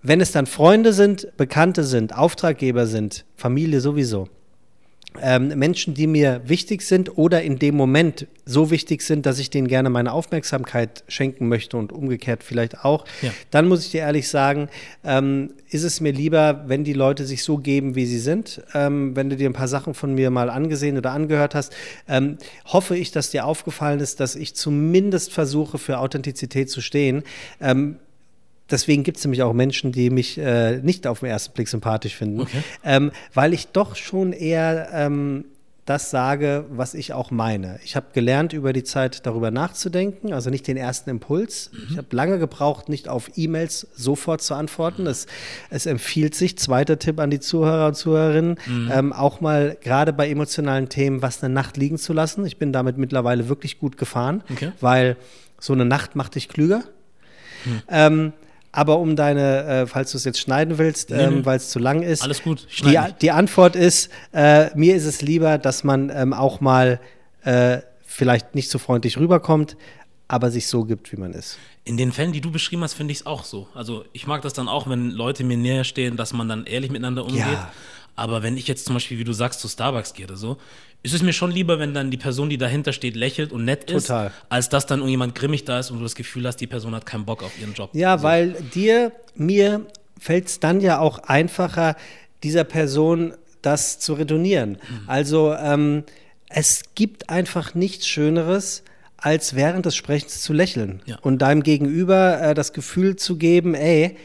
wenn 0.01 0.21
es 0.21 0.31
dann 0.31 0.45
Freunde 0.45 0.93
sind, 0.93 1.27
Bekannte 1.35 1.83
sind, 1.83 2.15
Auftraggeber 2.15 2.87
sind, 2.87 3.25
Familie 3.35 3.81
sowieso, 3.81 4.29
ähm, 5.21 5.47
Menschen, 5.49 5.93
die 5.93 6.07
mir 6.07 6.41
wichtig 6.45 6.81
sind 6.81 7.17
oder 7.17 7.41
in 7.41 7.59
dem 7.59 7.75
Moment 7.75 8.27
so 8.45 8.71
wichtig 8.71 9.01
sind, 9.01 9.25
dass 9.25 9.39
ich 9.39 9.49
denen 9.49 9.67
gerne 9.67 9.89
meine 9.89 10.11
Aufmerksamkeit 10.11 11.03
schenken 11.07 11.47
möchte 11.47 11.77
und 11.77 11.91
umgekehrt 11.91 12.43
vielleicht 12.43 12.83
auch, 12.85 13.05
ja. 13.21 13.31
dann 13.51 13.67
muss 13.67 13.85
ich 13.85 13.91
dir 13.91 14.01
ehrlich 14.01 14.29
sagen, 14.29 14.69
ähm, 15.03 15.53
ist 15.69 15.83
es 15.83 16.01
mir 16.01 16.11
lieber, 16.11 16.63
wenn 16.67 16.83
die 16.83 16.93
Leute 16.93 17.25
sich 17.25 17.43
so 17.43 17.57
geben, 17.57 17.95
wie 17.95 18.05
sie 18.05 18.19
sind. 18.19 18.61
Ähm, 18.73 19.15
wenn 19.15 19.29
du 19.29 19.35
dir 19.35 19.49
ein 19.49 19.53
paar 19.53 19.67
Sachen 19.67 19.93
von 19.93 20.13
mir 20.13 20.29
mal 20.29 20.49
angesehen 20.49 20.97
oder 20.97 21.11
angehört 21.11 21.55
hast, 21.55 21.73
ähm, 22.07 22.37
hoffe 22.65 22.97
ich, 22.97 23.11
dass 23.11 23.29
dir 23.29 23.45
aufgefallen 23.45 23.99
ist, 23.99 24.19
dass 24.19 24.35
ich 24.35 24.55
zumindest 24.55 25.33
versuche, 25.33 25.77
für 25.77 25.99
Authentizität 25.99 26.69
zu 26.69 26.81
stehen. 26.81 27.23
Deswegen 28.71 29.03
gibt 29.03 29.17
es 29.17 29.23
nämlich 29.23 29.43
auch 29.43 29.53
Menschen, 29.53 29.91
die 29.91 30.09
mich 30.09 30.37
äh, 30.37 30.77
nicht 30.77 31.07
auf 31.07 31.21
den 31.21 31.29
ersten 31.29 31.53
Blick 31.53 31.67
sympathisch 31.67 32.15
finden, 32.15 32.41
okay. 32.41 32.63
ähm, 32.83 33.11
weil 33.33 33.53
ich 33.53 33.67
doch 33.67 33.95
schon 33.95 34.33
eher 34.33 34.89
ähm, 34.93 35.45
das 35.89 36.11
sage, 36.11 36.65
was 36.69 36.93
ich 36.93 37.13
auch 37.13 37.31
meine. 37.31 37.79
Ich 37.83 37.95
habe 37.95 38.05
gelernt, 38.13 38.53
über 38.53 38.73
die 38.73 38.83
Zeit 38.83 39.25
darüber 39.25 39.49
nachzudenken, 39.49 40.33
also 40.33 40.51
nicht 40.51 40.67
den 40.67 40.77
ersten 40.77 41.09
Impuls. 41.09 41.71
Mhm. 41.73 41.87
Ich 41.89 41.97
habe 41.97 42.07
lange 42.11 42.37
gebraucht, 42.37 42.89
nicht 42.89 43.09
auf 43.09 43.31
E-Mails 43.35 43.87
sofort 43.95 44.43
zu 44.43 44.53
antworten. 44.53 45.07
Es, 45.07 45.25
es, 45.71 45.87
empfiehlt 45.87 46.35
sich, 46.35 46.59
zweiter 46.59 46.99
Tipp 46.99 47.19
an 47.19 47.31
die 47.31 47.39
Zuhörer 47.39 47.87
und 47.87 47.95
Zuhörerinnen, 47.95 48.59
mhm. 48.67 48.91
ähm, 48.93 49.13
auch 49.13 49.41
mal 49.41 49.77
gerade 49.81 50.13
bei 50.13 50.29
emotionalen 50.29 50.89
Themen 50.89 51.23
was 51.23 51.43
eine 51.43 51.51
Nacht 51.51 51.75
liegen 51.75 51.97
zu 51.97 52.13
lassen. 52.13 52.45
Ich 52.45 52.57
bin 52.57 52.71
damit 52.71 52.99
mittlerweile 52.99 53.49
wirklich 53.49 53.79
gut 53.79 53.97
gefahren, 53.97 54.43
okay. 54.51 54.71
weil 54.81 55.17
so 55.59 55.73
eine 55.73 55.85
Nacht 55.85 56.15
macht 56.15 56.35
dich 56.35 56.49
klüger. 56.49 56.83
Mhm. 57.65 57.81
Ähm, 57.89 58.33
aber 58.71 58.99
um 58.99 59.15
deine, 59.15 59.65
äh, 59.65 59.87
falls 59.87 60.11
du 60.11 60.17
es 60.17 60.25
jetzt 60.25 60.39
schneiden 60.39 60.77
willst, 60.77 61.09
nee, 61.09 61.17
ähm, 61.17 61.45
weil 61.45 61.57
es 61.57 61.69
zu 61.69 61.79
lang 61.79 62.01
ist. 62.01 62.21
Alles 62.21 62.43
gut. 62.43 62.67
Die, 62.83 62.97
die, 63.21 63.31
Antwort 63.31 63.75
ist, 63.75 64.09
äh, 64.31 64.75
mir 64.77 64.95
ist 64.95 65.05
es 65.05 65.21
lieber, 65.21 65.57
dass 65.57 65.83
man 65.83 66.11
ähm, 66.13 66.33
auch 66.33 66.61
mal 66.61 66.99
äh, 67.43 67.79
vielleicht 68.01 68.55
nicht 68.55 68.69
so 68.69 68.77
freundlich 68.77 69.17
rüberkommt, 69.17 69.75
aber 70.27 70.51
sich 70.51 70.67
so 70.67 70.85
gibt, 70.85 71.11
wie 71.11 71.17
man 71.17 71.33
ist. 71.33 71.57
In 71.85 71.97
den 71.97 72.11
Fällen, 72.11 72.31
die 72.31 72.41
du 72.41 72.51
beschrieben 72.51 72.83
hast, 72.83 72.93
finde 72.93 73.11
ich 73.11 73.21
es 73.21 73.25
auch 73.25 73.43
so. 73.43 73.67
Also 73.73 74.05
ich 74.13 74.27
mag 74.27 74.43
das 74.43 74.53
dann 74.53 74.67
auch, 74.67 74.87
wenn 74.87 75.09
Leute 75.09 75.43
mir 75.43 75.57
näher 75.57 75.83
stehen, 75.83 76.17
dass 76.17 76.33
man 76.33 76.47
dann 76.47 76.65
ehrlich 76.65 76.91
miteinander 76.91 77.23
umgeht. 77.23 77.39
Ja. 77.39 77.71
Aber 78.15 78.43
wenn 78.43 78.57
ich 78.57 78.67
jetzt 78.67 78.85
zum 78.85 78.95
Beispiel, 78.95 79.17
wie 79.17 79.23
du 79.23 79.31
sagst, 79.31 79.61
zu 79.61 79.67
Starbucks 79.67 80.13
gehe 80.13 80.25
oder 80.25 80.35
so, 80.35 80.57
ist 81.01 81.13
es 81.13 81.21
mir 81.21 81.33
schon 81.33 81.51
lieber, 81.51 81.79
wenn 81.79 81.93
dann 81.93 82.11
die 82.11 82.17
Person, 82.17 82.49
die 82.49 82.57
dahinter 82.57 82.91
steht, 82.91 83.15
lächelt 83.15 83.51
und 83.53 83.63
nett 83.63 83.89
ist, 83.89 84.07
Total. 84.07 84.31
als 84.49 84.69
dass 84.69 84.85
dann 84.85 84.99
irgendjemand 84.99 85.33
grimmig 85.33 85.63
da 85.63 85.79
ist 85.79 85.91
und 85.91 85.99
du 85.99 86.03
das 86.03 86.15
Gefühl 86.15 86.45
hast, 86.45 86.57
die 86.57 86.67
Person 86.67 86.93
hat 86.93 87.05
keinen 87.05 87.25
Bock 87.25 87.41
auf 87.41 87.57
ihren 87.59 87.73
Job. 87.73 87.91
Ja, 87.93 88.17
so. 88.17 88.23
weil 88.23 88.53
dir, 88.73 89.13
mir 89.35 89.85
fällt 90.19 90.47
es 90.47 90.59
dann 90.59 90.81
ja 90.81 90.99
auch 90.99 91.19
einfacher, 91.19 91.95
dieser 92.43 92.65
Person 92.65 93.33
das 93.61 93.99
zu 93.99 94.13
retournieren. 94.13 94.71
Mhm. 94.71 94.77
Also 95.07 95.53
ähm, 95.53 96.03
es 96.49 96.83
gibt 96.95 97.29
einfach 97.29 97.75
nichts 97.75 98.07
Schöneres, 98.07 98.83
als 99.15 99.55
während 99.55 99.85
des 99.85 99.95
Sprechens 99.95 100.41
zu 100.41 100.53
lächeln 100.53 101.01
ja. 101.05 101.17
und 101.21 101.39
deinem 101.41 101.63
Gegenüber 101.63 102.41
äh, 102.41 102.53
das 102.53 102.73
Gefühl 102.73 103.15
zu 103.15 103.37
geben, 103.37 103.75
ey, 103.75 104.17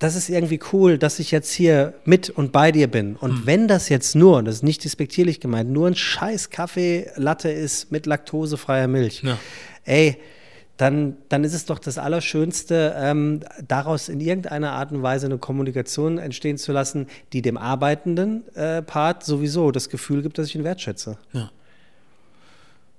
das 0.00 0.16
ist 0.16 0.28
irgendwie 0.28 0.58
cool, 0.72 0.98
dass 0.98 1.18
ich 1.20 1.30
jetzt 1.30 1.52
hier 1.52 1.94
mit 2.04 2.28
und 2.30 2.50
bei 2.52 2.72
dir 2.72 2.88
bin. 2.88 3.14
Und 3.16 3.30
Hm. 3.30 3.46
wenn 3.46 3.68
das 3.68 3.88
jetzt 3.88 4.16
nur, 4.16 4.42
das 4.42 4.56
ist 4.56 4.62
nicht 4.64 4.82
despektierlich 4.84 5.38
gemeint, 5.40 5.70
nur 5.70 5.86
ein 5.86 5.94
scheiß 5.94 6.50
Kaffee 6.50 7.08
Latte 7.16 7.50
ist 7.50 7.92
mit 7.92 8.06
laktosefreier 8.06 8.88
Milch, 8.88 9.22
Ja. 9.22 9.38
ey, 9.84 10.16
dann, 10.78 11.18
dann 11.28 11.44
ist 11.44 11.52
es 11.52 11.66
doch 11.66 11.78
das 11.78 11.98
Allerschönste, 11.98 12.94
ähm, 12.96 13.40
daraus 13.68 14.08
in 14.08 14.18
irgendeiner 14.20 14.72
Art 14.72 14.90
und 14.92 15.02
Weise 15.02 15.26
eine 15.26 15.36
Kommunikation 15.36 16.16
entstehen 16.16 16.56
zu 16.56 16.72
lassen, 16.72 17.06
die 17.34 17.42
dem 17.42 17.58
arbeitenden 17.58 18.44
äh, 18.56 18.80
Part 18.80 19.22
sowieso 19.22 19.70
das 19.70 19.90
Gefühl 19.90 20.22
gibt, 20.22 20.38
dass 20.38 20.46
ich 20.46 20.54
ihn 20.56 20.64
wertschätze. 20.64 21.18
Ja. 21.34 21.50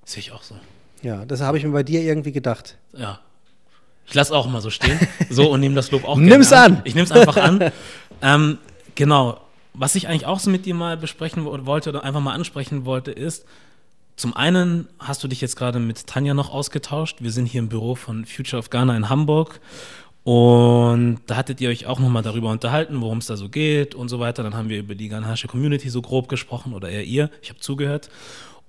Sehe 0.06 0.20
ich 0.20 0.32
auch 0.32 0.44
so. 0.44 0.54
Ja, 1.02 1.26
das 1.26 1.42
habe 1.42 1.58
ich 1.58 1.64
mir 1.64 1.72
bei 1.72 1.82
dir 1.82 2.02
irgendwie 2.04 2.32
gedacht. 2.32 2.78
Ja. 2.96 3.20
Ich 4.08 4.14
lasse 4.14 4.36
auch 4.36 4.48
mal 4.48 4.62
so 4.62 4.70
stehen. 4.70 5.00
So 5.30 5.50
und 5.52 5.60
nehme 5.62 5.76
das 5.76 5.92
Lob 5.92 6.04
auch 6.06 6.18
Nimm's 6.18 6.50
gerne 6.50 6.78
an. 6.78 6.82
Ich 6.84 6.96
nehme 6.96 7.06
es 7.06 7.12
einfach 7.12 7.38
an. 7.38 7.72
ähm, 8.22 8.58
genau. 8.96 9.40
Was 9.74 9.96
ich 9.96 10.08
eigentlich 10.08 10.26
auch 10.26 10.40
so 10.40 10.50
mit 10.50 10.66
dir 10.66 10.76
mal 10.76 10.98
besprechen 10.98 11.46
wo- 11.46 11.66
wollte 11.66 11.90
oder 11.90 12.04
einfach 12.04 12.20
mal 12.20 12.34
ansprechen 12.34 12.84
wollte, 12.86 13.12
ist, 13.12 13.46
zum 14.18 14.36
einen 14.36 14.90
hast 15.00 15.24
du 15.24 15.30
dich 15.30 15.40
jetzt 15.40 15.56
gerade 15.56 15.80
mit 15.80 16.08
Tanja 16.08 16.34
noch 16.34 16.52
ausgetauscht. 16.52 17.18
Wir 17.22 17.32
sind 17.32 17.46
hier 17.46 17.60
im 17.60 17.70
Büro 17.70 17.96
von 17.96 18.26
Future 18.26 18.60
of 18.60 18.70
Ghana 18.70 18.96
in 18.98 19.08
Hamburg. 19.10 19.62
Und 20.24 21.20
da 21.26 21.36
hattet 21.38 21.62
ihr 21.62 21.70
euch 21.70 21.88
auch 21.88 22.00
nochmal 22.00 22.22
darüber 22.22 22.52
unterhalten, 22.52 23.02
worum 23.02 23.18
es 23.20 23.26
da 23.26 23.36
so 23.38 23.50
geht 23.50 23.96
und 23.96 24.10
so 24.10 24.20
weiter. 24.20 24.44
Dann 24.44 24.54
haben 24.56 24.70
wir 24.70 24.78
über 24.78 24.94
die 24.94 25.08
ghanaische 25.10 25.48
Community 25.48 25.90
so 25.90 26.02
grob 26.02 26.30
gesprochen 26.30 26.74
oder 26.74 26.90
eher 26.90 27.04
ihr. 27.06 27.30
Ich 27.42 27.50
habe 27.50 27.60
zugehört. 27.60 28.10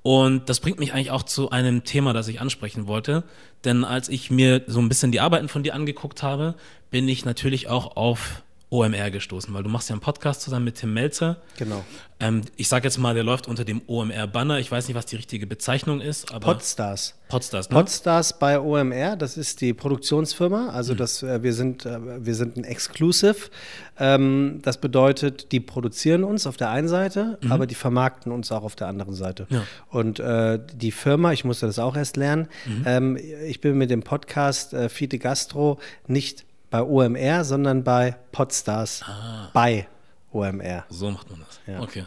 Und 0.03 0.49
das 0.49 0.61
bringt 0.61 0.81
mich 0.81 0.93
eigentlich 0.93 1.13
auch 1.13 1.23
zu 1.23 1.51
einem 1.51 1.85
Thema, 1.85 2.13
das 2.13 2.29
ich 2.29 2.41
ansprechen 2.41 2.87
wollte. 2.87 3.23
Denn 3.65 3.85
als 3.85 4.09
ich 4.09 4.31
mir 4.31 4.63
so 4.67 4.81
ein 4.81 4.89
bisschen 4.89 5.13
die 5.13 5.21
Arbeiten 5.21 5.49
von 5.49 5.63
dir 5.63 5.75
angeguckt 5.75 6.23
habe, 6.23 6.57
bin 6.91 7.09
ich 7.09 7.25
natürlich 7.25 7.69
auch 7.69 7.97
auf 7.97 8.43
OMR 8.73 9.11
gestoßen, 9.11 9.53
weil 9.53 9.63
du 9.63 9.69
machst 9.69 9.91
ja 9.91 9.95
einen 9.95 10.01
Podcast 10.01 10.41
zusammen 10.41 10.65
mit 10.65 10.77
Tim 10.77 10.95
Melzer. 10.95 11.37
Genau. 11.59 11.85
Ähm, 12.19 12.41
ich 12.57 12.69
sage 12.69 12.85
jetzt 12.85 12.97
mal, 12.97 13.13
der 13.15 13.23
läuft 13.23 13.47
unter 13.47 13.65
dem 13.67 13.83
OMR-Banner. 13.87 14.59
Ich 14.61 14.73
weiß 14.73 14.89
nicht, 14.89 14.97
was 14.97 15.05
die 15.05 15.17
richtige 15.17 15.47
Bezeichnung 15.47 16.01
ist, 16.01 16.33
aber 16.33 16.47
Podstars. 16.55 17.15
Podstars, 17.29 17.69
ne? 17.69 17.77
Podstars 17.77 18.39
bei 18.39 18.59
OMR, 18.59 19.17
das 19.17 19.37
ist 19.37 19.61
die 19.61 19.75
Produktionsfirma. 19.75 20.63
Mhm. 20.63 20.71
Also 20.71 20.95
das, 20.95 21.23
äh, 21.23 21.43
wir, 21.43 21.53
sind, 21.53 21.85
äh, 21.85 22.25
wir 22.25 22.35
sind 22.35 22.57
ein 22.57 22.65
Exclusive. 22.65 23.51
Ähm, 23.99 24.61
das 24.63 24.79
bedeutet, 24.79 25.53
die 25.53 25.61
produzieren 25.61 26.25
uns 26.25 26.47
auf 26.47 26.57
der 26.57 26.71
einen 26.71 26.89
Seite, 26.89 27.39
aber 27.51 27.67
die 27.67 27.75
vermarkten 27.75 28.33
uns 28.33 28.51
auch 28.53 28.63
auf 28.63 28.75
der 28.75 28.87
anderen 28.87 29.15
Seite. 29.15 29.47
Mhm. 29.51 29.57
Ja. 29.57 29.63
Und 29.91 30.19
äh, 30.19 30.59
die 30.75 30.93
Firma, 30.93 31.33
ich 31.33 31.45
musste 31.45 31.67
das 31.67 31.79
auch 31.79 31.95
erst 31.97 32.17
lernen, 32.17 32.49
Mhm. 32.65 32.83
ähm, 32.87 33.19
ich 33.47 33.61
bin 33.61 33.77
mit 33.77 33.91
dem 33.91 34.03
Podcast 34.03 34.73
äh, 34.73 34.89
Fiete 34.89 35.19
Gastro 35.19 35.79
nicht 36.07 36.47
bei 36.73 36.83
OMR, 36.83 37.45
sondern 37.45 37.85
bei 37.85 38.17
Podstars 38.33 39.05
bei 39.53 39.87
OMR. 40.33 40.85
So 40.89 41.11
macht 41.11 41.31
man 41.31 41.41
das. 41.47 41.61
Ja. 41.67 41.81
Okay. 41.83 42.07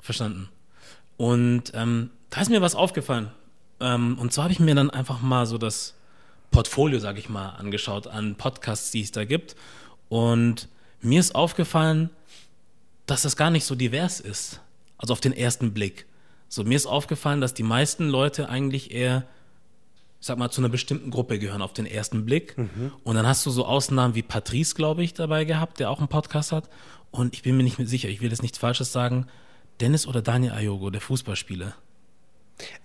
Verstanden. 0.00 0.48
Und 1.16 1.72
ähm, 1.74 2.10
da 2.30 2.40
ist 2.40 2.50
mir 2.50 2.62
was 2.62 2.76
aufgefallen. 2.76 3.32
Ähm, 3.80 4.16
und 4.18 4.32
zwar 4.32 4.44
habe 4.44 4.52
ich 4.52 4.60
mir 4.60 4.76
dann 4.76 4.90
einfach 4.90 5.20
mal 5.20 5.44
so 5.46 5.58
das 5.58 5.94
Portfolio, 6.52 7.00
sage 7.00 7.18
ich 7.18 7.28
mal, 7.28 7.50
angeschaut 7.50 8.06
an 8.06 8.36
Podcasts, 8.36 8.92
die 8.92 9.02
es 9.02 9.10
da 9.10 9.24
gibt. 9.24 9.56
Und 10.08 10.68
mir 11.00 11.18
ist 11.18 11.34
aufgefallen, 11.34 12.10
dass 13.06 13.22
das 13.22 13.36
gar 13.36 13.50
nicht 13.50 13.64
so 13.64 13.74
divers 13.74 14.20
ist. 14.20 14.60
Also 14.98 15.12
auf 15.12 15.20
den 15.20 15.32
ersten 15.32 15.74
Blick. 15.74 16.06
So, 16.48 16.62
mir 16.62 16.76
ist 16.76 16.86
aufgefallen, 16.86 17.40
dass 17.40 17.54
die 17.54 17.64
meisten 17.64 18.08
Leute 18.08 18.48
eigentlich 18.48 18.92
eher, 18.92 19.26
ich 20.24 20.26
sag 20.26 20.38
mal, 20.38 20.48
zu 20.50 20.62
einer 20.62 20.70
bestimmten 20.70 21.10
Gruppe 21.10 21.38
gehören 21.38 21.60
auf 21.60 21.74
den 21.74 21.84
ersten 21.84 22.24
Blick. 22.24 22.56
Und 23.04 23.14
dann 23.14 23.26
hast 23.26 23.44
du 23.44 23.50
so 23.50 23.66
Ausnahmen 23.66 24.14
wie 24.14 24.22
Patrice, 24.22 24.74
glaube 24.74 25.04
ich, 25.04 25.12
dabei 25.12 25.44
gehabt, 25.44 25.80
der 25.80 25.90
auch 25.90 25.98
einen 25.98 26.08
Podcast 26.08 26.50
hat. 26.50 26.70
Und 27.10 27.34
ich 27.34 27.42
bin 27.42 27.58
mir 27.58 27.62
nicht 27.62 27.76
mehr 27.78 27.86
sicher, 27.86 28.08
ich 28.08 28.22
will 28.22 28.30
jetzt 28.30 28.40
nichts 28.40 28.56
Falsches 28.56 28.90
sagen. 28.90 29.26
Dennis 29.82 30.06
oder 30.06 30.22
Daniel 30.22 30.52
Ayogo, 30.52 30.88
der 30.88 31.02
Fußballspieler. 31.02 31.74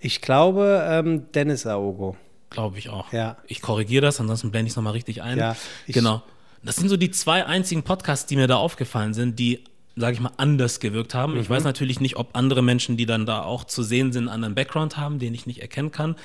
Ich 0.00 0.20
glaube, 0.20 0.86
ähm, 0.86 1.32
Dennis 1.32 1.64
Aogo. 1.66 2.14
Glaube 2.50 2.76
ich 2.76 2.90
auch. 2.90 3.10
Ja. 3.10 3.38
Ich 3.46 3.62
korrigiere 3.62 4.02
das, 4.02 4.20
ansonsten 4.20 4.50
blende 4.50 4.66
ich 4.66 4.72
es 4.72 4.76
nochmal 4.76 4.92
richtig 4.92 5.22
ein. 5.22 5.38
Ja, 5.38 5.56
ich- 5.86 5.94
genau. 5.94 6.22
Das 6.62 6.76
sind 6.76 6.90
so 6.90 6.98
die 6.98 7.10
zwei 7.10 7.46
einzigen 7.46 7.84
Podcasts, 7.84 8.26
die 8.26 8.36
mir 8.36 8.48
da 8.48 8.56
aufgefallen 8.56 9.14
sind, 9.14 9.38
die, 9.38 9.64
sage 9.96 10.14
ich 10.14 10.20
mal, 10.20 10.32
anders 10.36 10.80
gewirkt 10.80 11.14
haben. 11.14 11.36
Ich 11.38 11.48
Mhm. 11.48 11.54
weiß 11.54 11.64
natürlich 11.64 12.00
nicht, 12.00 12.16
ob 12.16 12.36
andere 12.36 12.62
Menschen, 12.62 12.96
die 12.96 13.06
dann 13.06 13.26
da 13.26 13.42
auch 13.42 13.64
zu 13.64 13.82
sehen 13.82 14.12
sind, 14.12 14.22
einen 14.24 14.34
anderen 14.34 14.54
Background 14.54 14.96
haben, 14.96 15.18
den 15.18 15.34
ich 15.34 15.46
nicht 15.46 15.60
erkennen 15.60 15.90
kann. 15.90 16.16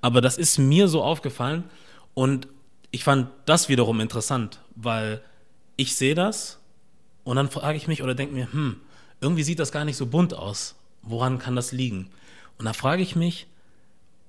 Aber 0.00 0.20
das 0.20 0.36
ist 0.38 0.58
mir 0.58 0.88
so 0.88 1.02
aufgefallen 1.02 1.64
und 2.14 2.48
ich 2.90 3.02
fand 3.02 3.28
das 3.46 3.68
wiederum 3.68 4.00
interessant, 4.00 4.60
weil 4.76 5.20
ich 5.76 5.96
sehe 5.96 6.14
das 6.14 6.58
und 7.24 7.36
dann 7.36 7.50
frage 7.50 7.76
ich 7.76 7.88
mich 7.88 8.02
oder 8.02 8.14
denke 8.14 8.34
mir, 8.34 8.52
hm, 8.52 8.76
irgendwie 9.20 9.42
sieht 9.42 9.58
das 9.58 9.72
gar 9.72 9.84
nicht 9.84 9.96
so 9.96 10.06
bunt 10.06 10.34
aus. 10.34 10.76
Woran 11.02 11.38
kann 11.38 11.56
das 11.56 11.72
liegen? 11.72 12.10
Und 12.58 12.66
da 12.66 12.72
frage 12.72 13.02
ich 13.02 13.16
mich, 13.16 13.46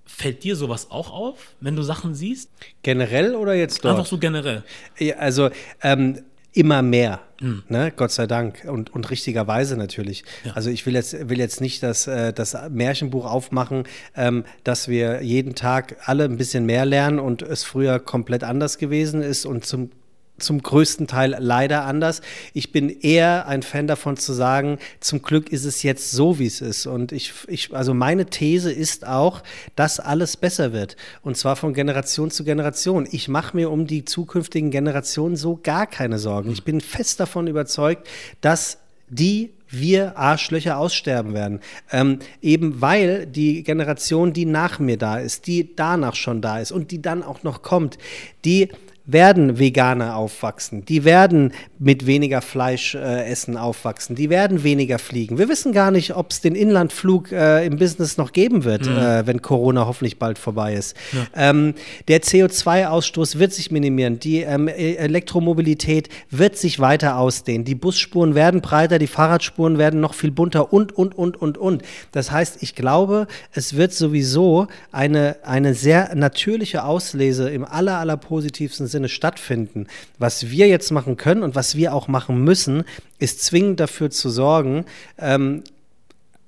fällt 0.05 0.43
dir 0.43 0.55
sowas 0.55 0.89
auch 0.91 1.11
auf, 1.11 1.53
wenn 1.59 1.75
du 1.75 1.83
Sachen 1.83 2.15
siehst? 2.15 2.49
Generell 2.81 3.35
oder 3.35 3.53
jetzt 3.53 3.83
dort? 3.85 3.97
Einfach 3.97 4.09
so 4.09 4.17
generell. 4.17 4.63
Ja, 4.97 5.15
Also 5.17 5.49
ähm, 5.81 6.23
immer 6.55 6.81
mehr, 6.81 7.19
Hm. 7.41 7.63
ne? 7.67 7.91
Gott 7.95 8.11
sei 8.11 8.27
Dank 8.27 8.63
und, 8.65 8.93
und 8.93 9.09
richtigerweise 9.09 9.75
natürlich. 9.75 10.23
Ja. 10.45 10.53
Also 10.53 10.69
ich 10.69 10.85
will 10.85 10.93
jetzt, 10.93 11.29
will 11.29 11.37
jetzt 11.37 11.59
nicht 11.59 11.83
das, 11.83 12.07
äh, 12.07 12.31
das 12.31 12.55
Märchenbuch 12.69 13.25
aufmachen, 13.25 13.83
ähm, 14.15 14.45
dass 14.63 14.87
wir 14.87 15.21
jeden 15.21 15.53
Tag 15.53 15.97
alle 16.05 16.23
ein 16.23 16.37
bisschen 16.37 16.65
mehr 16.65 16.85
lernen 16.85 17.19
und 17.19 17.41
es 17.41 17.63
früher 17.63 17.99
komplett 17.99 18.43
anders 18.43 18.77
gewesen 18.77 19.21
ist 19.21 19.45
und 19.45 19.65
zum 19.65 19.91
zum 20.37 20.61
größten 20.61 21.07
Teil 21.07 21.35
leider 21.39 21.85
anders. 21.85 22.21
Ich 22.53 22.71
bin 22.71 22.89
eher 22.89 23.47
ein 23.47 23.63
Fan 23.63 23.87
davon 23.87 24.17
zu 24.17 24.33
sagen, 24.33 24.79
zum 24.99 25.21
Glück 25.21 25.49
ist 25.49 25.65
es 25.65 25.83
jetzt 25.83 26.11
so, 26.11 26.39
wie 26.39 26.45
es 26.45 26.61
ist. 26.61 26.87
Und 26.87 27.11
ich, 27.11 27.33
ich, 27.47 27.73
also 27.73 27.93
meine 27.93 28.25
These 28.25 28.71
ist 28.71 29.07
auch, 29.07 29.43
dass 29.75 29.99
alles 29.99 30.37
besser 30.37 30.73
wird. 30.73 30.97
Und 31.21 31.37
zwar 31.37 31.55
von 31.55 31.73
Generation 31.73 32.31
zu 32.31 32.43
Generation. 32.43 33.07
Ich 33.11 33.27
mache 33.27 33.55
mir 33.55 33.71
um 33.71 33.87
die 33.87 34.03
zukünftigen 34.03 34.71
Generationen 34.71 35.35
so 35.37 35.59
gar 35.61 35.87
keine 35.87 36.19
Sorgen. 36.19 36.51
Ich 36.51 36.63
bin 36.63 36.81
fest 36.81 37.19
davon 37.19 37.47
überzeugt, 37.47 38.07
dass 38.41 38.79
die 39.07 39.53
wir 39.69 40.17
Arschlöcher 40.17 40.77
aussterben 40.77 41.33
werden. 41.33 41.59
Ähm, 41.91 42.19
eben 42.41 42.81
weil 42.81 43.25
die 43.25 43.63
Generation, 43.63 44.33
die 44.33 44.45
nach 44.45 44.79
mir 44.79 44.97
da 44.97 45.17
ist, 45.17 45.47
die 45.47 45.75
danach 45.75 46.15
schon 46.15 46.41
da 46.41 46.59
ist 46.59 46.71
und 46.71 46.91
die 46.91 47.01
dann 47.01 47.23
auch 47.23 47.43
noch 47.43 47.61
kommt, 47.61 47.97
die 48.45 48.69
werden 49.05 49.59
Veganer 49.59 50.15
aufwachsen, 50.15 50.83
die 50.85 51.03
werden 51.03 51.53
mit 51.77 52.07
weniger 52.07 52.41
Fleisch 52.41 52.95
äh, 52.95 53.25
essen 53.29 53.55
aufwachsen, 53.55 54.15
die 54.15 54.29
werden 54.29 54.63
weniger 54.63 54.97
fliegen. 54.97 55.37
Wir 55.37 55.47
wissen 55.47 55.73
gar 55.73 55.91
nicht, 55.91 56.15
ob 56.15 56.31
es 56.31 56.41
den 56.41 56.55
Inlandflug 56.55 57.31
äh, 57.31 57.65
im 57.65 57.77
Business 57.77 58.17
noch 58.17 58.31
geben 58.33 58.63
wird, 58.63 58.87
äh, 58.87 59.27
wenn 59.27 59.41
Corona 59.41 59.85
hoffentlich 59.85 60.17
bald 60.17 60.39
vorbei 60.39 60.73
ist. 60.73 60.95
Ähm, 61.35 61.75
der 62.07 62.21
CO2-Ausstoß 62.21 63.37
wird 63.37 63.53
sich 63.53 63.69
minimieren, 63.69 64.19
die 64.19 64.41
ähm, 64.41 64.67
E- 64.67 64.95
Elektromobilität 64.95 66.09
wird 66.31 66.57
sich 66.57 66.79
weiter 66.79 67.17
ausdehnen, 67.17 67.63
die 67.63 67.75
Busspuren 67.75 68.33
werden 68.33 68.61
breiter, 68.61 68.97
die 68.97 69.07
Fahrradspuren 69.07 69.77
werden 69.77 69.99
noch 69.99 70.15
viel 70.15 70.31
bunter 70.31 70.73
und, 70.73 70.91
und, 70.97 71.15
und, 71.15 71.37
und, 71.37 71.57
und. 71.57 71.83
Das 72.11 72.31
heißt, 72.31 72.63
ich 72.63 72.73
glaube, 72.73 73.27
es 73.53 73.75
wird 73.75 73.93
sowieso 73.93 74.67
eine, 74.91 75.35
eine 75.43 75.75
sehr 75.75 76.15
natürliche 76.15 76.83
Auslese 76.83 77.49
im 77.49 77.65
aller, 77.65 77.99
aller 77.99 78.17
positivsten 78.17 78.87
Sinne 78.95 79.09
stattfinden. 79.09 79.87
Was 80.17 80.49
wir 80.49 80.67
jetzt 80.67 80.91
machen 80.91 81.17
können 81.17 81.43
und 81.43 81.55
was 81.55 81.75
wir 81.75 81.93
auch 81.93 82.07
machen 82.07 82.43
müssen, 82.43 82.83
ist 83.19 83.43
zwingend 83.43 83.79
dafür 83.79 84.09
zu 84.09 84.29
sorgen, 84.29 84.85
ähm, 85.17 85.63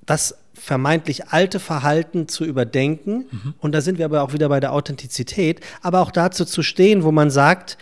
das 0.06 0.38
vermeintlich 0.54 1.28
alte 1.28 1.60
Verhalten 1.60 2.28
zu 2.28 2.44
überdenken. 2.44 3.26
Und 3.58 3.72
da 3.72 3.80
sind 3.80 3.98
wir 3.98 4.06
aber 4.06 4.22
auch 4.22 4.32
wieder 4.32 4.48
bei 4.48 4.60
der 4.60 4.72
Authentizität, 4.72 5.60
aber 5.82 6.00
auch 6.00 6.10
dazu 6.10 6.44
zu 6.44 6.62
stehen, 6.62 7.04
wo 7.04 7.12
man 7.12 7.30
sagt, 7.30 7.78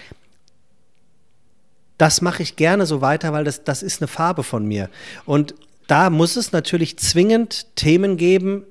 das 1.98 2.20
mache 2.20 2.42
ich 2.42 2.56
gerne 2.56 2.84
so 2.86 3.00
weiter, 3.00 3.32
weil 3.32 3.44
das, 3.44 3.64
das 3.64 3.82
ist 3.82 4.02
eine 4.02 4.08
Farbe 4.08 4.42
von 4.42 4.66
mir. 4.66 4.90
Und 5.24 5.54
da 5.86 6.10
muss 6.10 6.36
es 6.36 6.52
natürlich 6.52 6.98
zwingend 6.98 7.74
Themen 7.76 8.16
geben, 8.16 8.64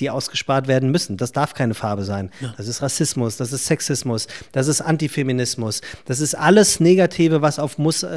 die 0.00 0.10
ausgespart 0.10 0.68
werden 0.68 0.90
müssen. 0.90 1.16
Das 1.16 1.32
darf 1.32 1.54
keine 1.54 1.74
Farbe 1.74 2.04
sein. 2.04 2.30
Das 2.56 2.68
ist 2.68 2.82
Rassismus, 2.82 3.36
das 3.36 3.52
ist 3.52 3.66
Sexismus, 3.66 4.26
das 4.52 4.68
ist 4.68 4.80
Antifeminismus, 4.80 5.80
das 6.04 6.20
ist 6.20 6.34
alles 6.34 6.80
Negative, 6.80 7.42
was 7.42 7.58
auf 7.58 7.78
muss 7.78 8.02
äh, 8.02 8.08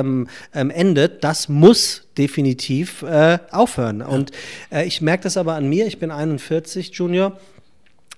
ähm, 0.00 0.28
ähm, 0.54 0.70
endet. 0.70 1.24
Das 1.24 1.48
muss 1.48 2.02
definitiv 2.16 3.02
äh, 3.02 3.38
aufhören. 3.50 4.02
Und 4.02 4.30
äh, 4.70 4.86
ich 4.86 5.00
merke 5.00 5.24
das 5.24 5.36
aber 5.36 5.54
an 5.54 5.68
mir. 5.68 5.86
Ich 5.86 5.98
bin 5.98 6.10
41, 6.10 6.92
Junior. 6.94 7.38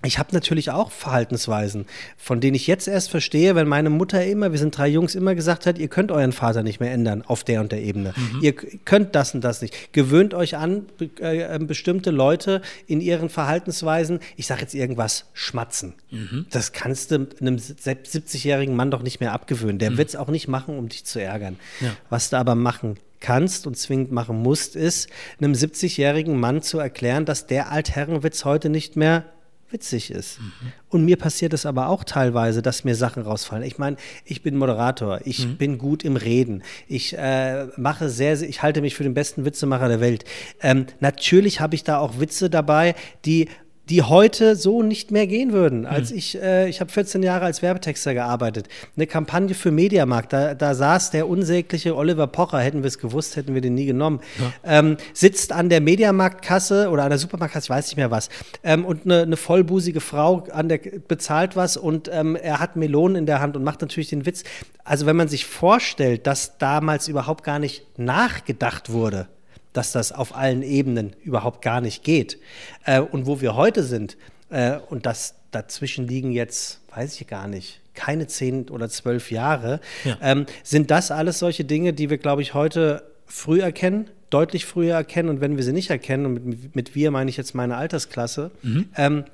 Ich 0.04 0.18
habe 0.18 0.30
natürlich 0.32 0.71
auch 0.71 0.90
Verhaltensweisen, 0.90 1.87
von 2.16 2.40
denen 2.40 2.54
ich 2.54 2.66
jetzt 2.66 2.88
erst 2.88 3.11
verstehe, 3.11 3.54
wenn 3.54 3.68
meine 3.68 3.90
Mutter 3.90 4.25
immer, 4.25 4.52
wir 4.52 4.59
sind 4.59 4.76
drei 4.76 4.88
Jungs, 4.88 5.14
immer 5.14 5.35
gesagt 5.35 5.66
hat, 5.66 5.78
ihr 5.78 5.88
könnt 5.88 6.11
euren 6.11 6.32
Vater 6.32 6.62
nicht 6.62 6.80
mehr 6.80 6.92
ändern 6.92 7.23
auf 7.23 7.44
der 7.44 7.61
und 7.61 7.73
der 7.73 7.82
Ebene. 7.82 8.14
Mhm. 8.16 8.40
Ihr 8.42 8.52
könnt 8.52 9.14
das 9.14 9.35
und 9.35 9.42
das 9.42 9.62
nicht. 9.62 9.92
Gewöhnt 9.92 10.35
euch 10.35 10.56
an, 10.56 10.87
äh, 11.21 11.42
ähm, 11.42 11.66
bestimmte 11.66 12.11
Leute 12.11 12.62
in 12.87 13.00
ihren 13.00 13.28
Verhaltensweisen, 13.28 14.21
ich 14.37 14.47
sage 14.47 14.62
jetzt 14.62 14.75
irgendwas, 14.75 15.26
schmatzen. 15.32 15.94
Mhm. 16.11 16.47
Das 16.50 16.73
kannst 16.73 17.11
du 17.11 17.26
einem 17.40 17.56
70-jährigen 17.56 18.75
Mann 18.75 18.90
doch 18.90 19.02
nicht 19.02 19.21
mehr 19.21 19.32
abgewöhnen. 19.32 19.78
Der 19.78 19.92
mhm. 19.92 19.99
wird 19.99 20.09
es 20.09 20.16
auch 20.16 20.28
nicht 20.28 20.49
machen, 20.49 20.78
um 20.78 20.88
dich 20.88 21.04
zu 21.04 21.21
ärgern. 21.21 21.59
Ja. 21.80 21.94
Was 22.11 22.30
du 22.30 22.38
aber 22.38 22.54
machen 22.54 22.97
kannst 23.21 23.66
und 23.66 23.76
zwingend 23.76 24.11
machen 24.11 24.37
musst, 24.42 24.76
ist, 24.76 25.09
einem 25.40 25.52
70-jährigen 25.52 26.38
Mann 26.38 26.61
zu 26.61 26.78
erklären, 26.78 27.25
dass 27.25 27.47
der 27.47 27.71
Altherrenwitz 27.71 28.44
heute 28.44 28.68
nicht 28.68 28.97
mehr 28.97 29.25
witzig 29.73 30.11
ist. 30.11 30.41
Mhm. 30.41 30.52
Und 30.88 31.05
mir 31.05 31.17
passiert 31.17 31.52
es 31.55 31.67
aber 31.67 31.88
auch 31.88 32.05
teilweise, 32.05 32.62
dass 32.62 32.85
mir 32.85 32.95
Sachen 32.95 33.23
rausfallen. 33.23 33.64
Ich 33.64 33.79
meine, 33.79 33.97
ich 34.25 34.43
bin 34.43 34.57
Moderator, 34.57 35.21
ich 35.25 35.47
mhm. 35.47 35.57
bin 35.57 35.79
gut 35.79 36.05
im 36.05 36.17
Reden, 36.17 36.62
ich 36.87 37.17
äh, 37.17 37.67
mache 37.76 38.09
sehr, 38.09 38.41
ich 38.43 38.62
halte 38.62 38.81
mich 38.81 38.95
für 38.95 39.02
den 39.02 39.14
besten 39.14 39.45
Witzemacher 39.45 39.88
der 39.88 40.00
Welt. 40.00 40.25
Ähm, 40.61 40.87
natürlich 41.00 41.61
habe 41.61 41.75
ich 41.75 41.85
da 41.85 41.99
auch 41.99 42.21
Witze 42.21 42.50
dabei, 42.50 42.95
die 43.25 43.49
die 43.91 44.03
heute 44.03 44.55
so 44.55 44.83
nicht 44.83 45.11
mehr 45.11 45.27
gehen 45.27 45.53
würden. 45.53 45.87
Als 45.87 46.11
hm. 46.11 46.19
ich, 46.19 46.41
äh, 46.41 46.69
ich 46.69 46.81
habe 46.81 46.91
14 46.91 47.23
Jahre 47.23 47.45
als 47.45 47.62
Werbetexter 47.62 48.15
gearbeitet. 48.15 48.69
Eine 48.97 49.07
Kampagne 49.07 49.55
für 49.55 49.73
Mediamarkt, 49.73 50.33
da, 50.33 50.55
da 50.55 50.75
saß 50.75 51.11
der 51.11 51.29
unsägliche 51.29 51.97
Oliver 51.97 52.29
Pocher, 52.29 52.61
hätten 52.61 52.83
wir 52.83 52.89
es 52.89 52.99
gewusst, 52.99 53.35
hätten 53.37 53.55
wir 53.55 53.61
den 53.61 53.75
nie 53.75 53.87
genommen, 53.87 54.21
ja. 54.39 54.79
ähm, 54.79 54.97
sitzt 55.12 55.53
an 55.53 55.69
der 55.69 55.81
Mediamarktkasse 55.81 56.91
oder 56.91 57.03
an 57.03 57.11
der 57.11 57.19
Supermarktkasse, 57.19 57.67
ich 57.67 57.71
weiß 57.71 57.87
nicht 57.89 57.97
mehr 57.97 58.11
was, 58.11 58.29
ähm, 58.62 58.85
und 58.85 59.05
eine, 59.05 59.23
eine, 59.23 59.37
vollbusige 59.37 60.01
Frau 60.01 60.47
an 60.53 60.69
der, 60.69 60.79
bezahlt 60.79 61.57
was 61.57 61.77
und 61.77 62.09
ähm, 62.12 62.37
er 62.37 62.61
hat 62.61 62.77
Melonen 62.77 63.17
in 63.17 63.27
der 63.27 63.41
Hand 63.41 63.57
und 63.57 63.65
macht 63.65 63.81
natürlich 63.81 64.09
den 64.09 64.27
Witz. 64.27 64.45
Also 64.85 65.07
wenn 65.07 65.17
man 65.17 65.29
sich 65.29 65.45
vorstellt, 65.45 66.27
dass 66.27 66.59
damals 66.59 67.09
überhaupt 67.09 67.43
gar 67.43 67.59
nicht 67.59 67.99
nachgedacht 67.99 68.91
wurde, 68.91 69.29
dass 69.73 69.93
das 69.93 70.12
auf 70.12 70.37
allen 70.37 70.62
Ebenen 70.62 71.14
überhaupt 71.25 71.62
gar 71.62 71.81
nicht 71.81 72.05
geht. 72.05 72.38
Äh, 72.85 73.00
und 73.00 73.26
wo 73.26 73.41
wir 73.41 73.55
heute 73.55 73.83
sind, 73.83 74.17
äh, 74.50 74.79
und 74.91 75.07
das 75.07 75.35
dazwischen 75.50 76.07
liegen 76.07 76.33
jetzt, 76.33 76.81
weiß 76.95 77.21
ich 77.21 77.26
gar 77.26 77.49
nicht, 77.49 77.81
keine 77.95 78.26
zehn 78.26 78.69
oder 78.69 78.88
zwölf 78.88 79.31
Jahre, 79.31 79.81
ja. 80.05 80.17
ähm, 80.23 80.47
sind 80.62 80.91
das 80.91 81.11
alles 81.11 81.38
solche 81.38 81.64
Dinge, 81.64 81.93
die 81.93 82.11
wir, 82.11 82.19
glaube 82.19 82.43
ich, 82.43 82.55
heute 82.55 83.02
früh 83.26 83.61
erkennen, 83.61 84.09
deutlich 84.31 84.64
früher 84.64 84.95
erkennen. 84.95 85.29
Und 85.29 85.41
wenn 85.41 85.57
wir 85.57 85.64
sie 85.64 85.73
nicht 85.73 85.91
erkennen, 85.91 86.26
und 86.26 86.47
mit, 86.47 86.76
mit 86.76 86.95
wir 86.95 87.11
meine 87.11 87.31
ich 87.31 87.37
jetzt 87.37 87.55
meine 87.55 87.76
Altersklasse, 87.76 88.50
mhm. 88.62 88.88
ähm, 88.97 89.25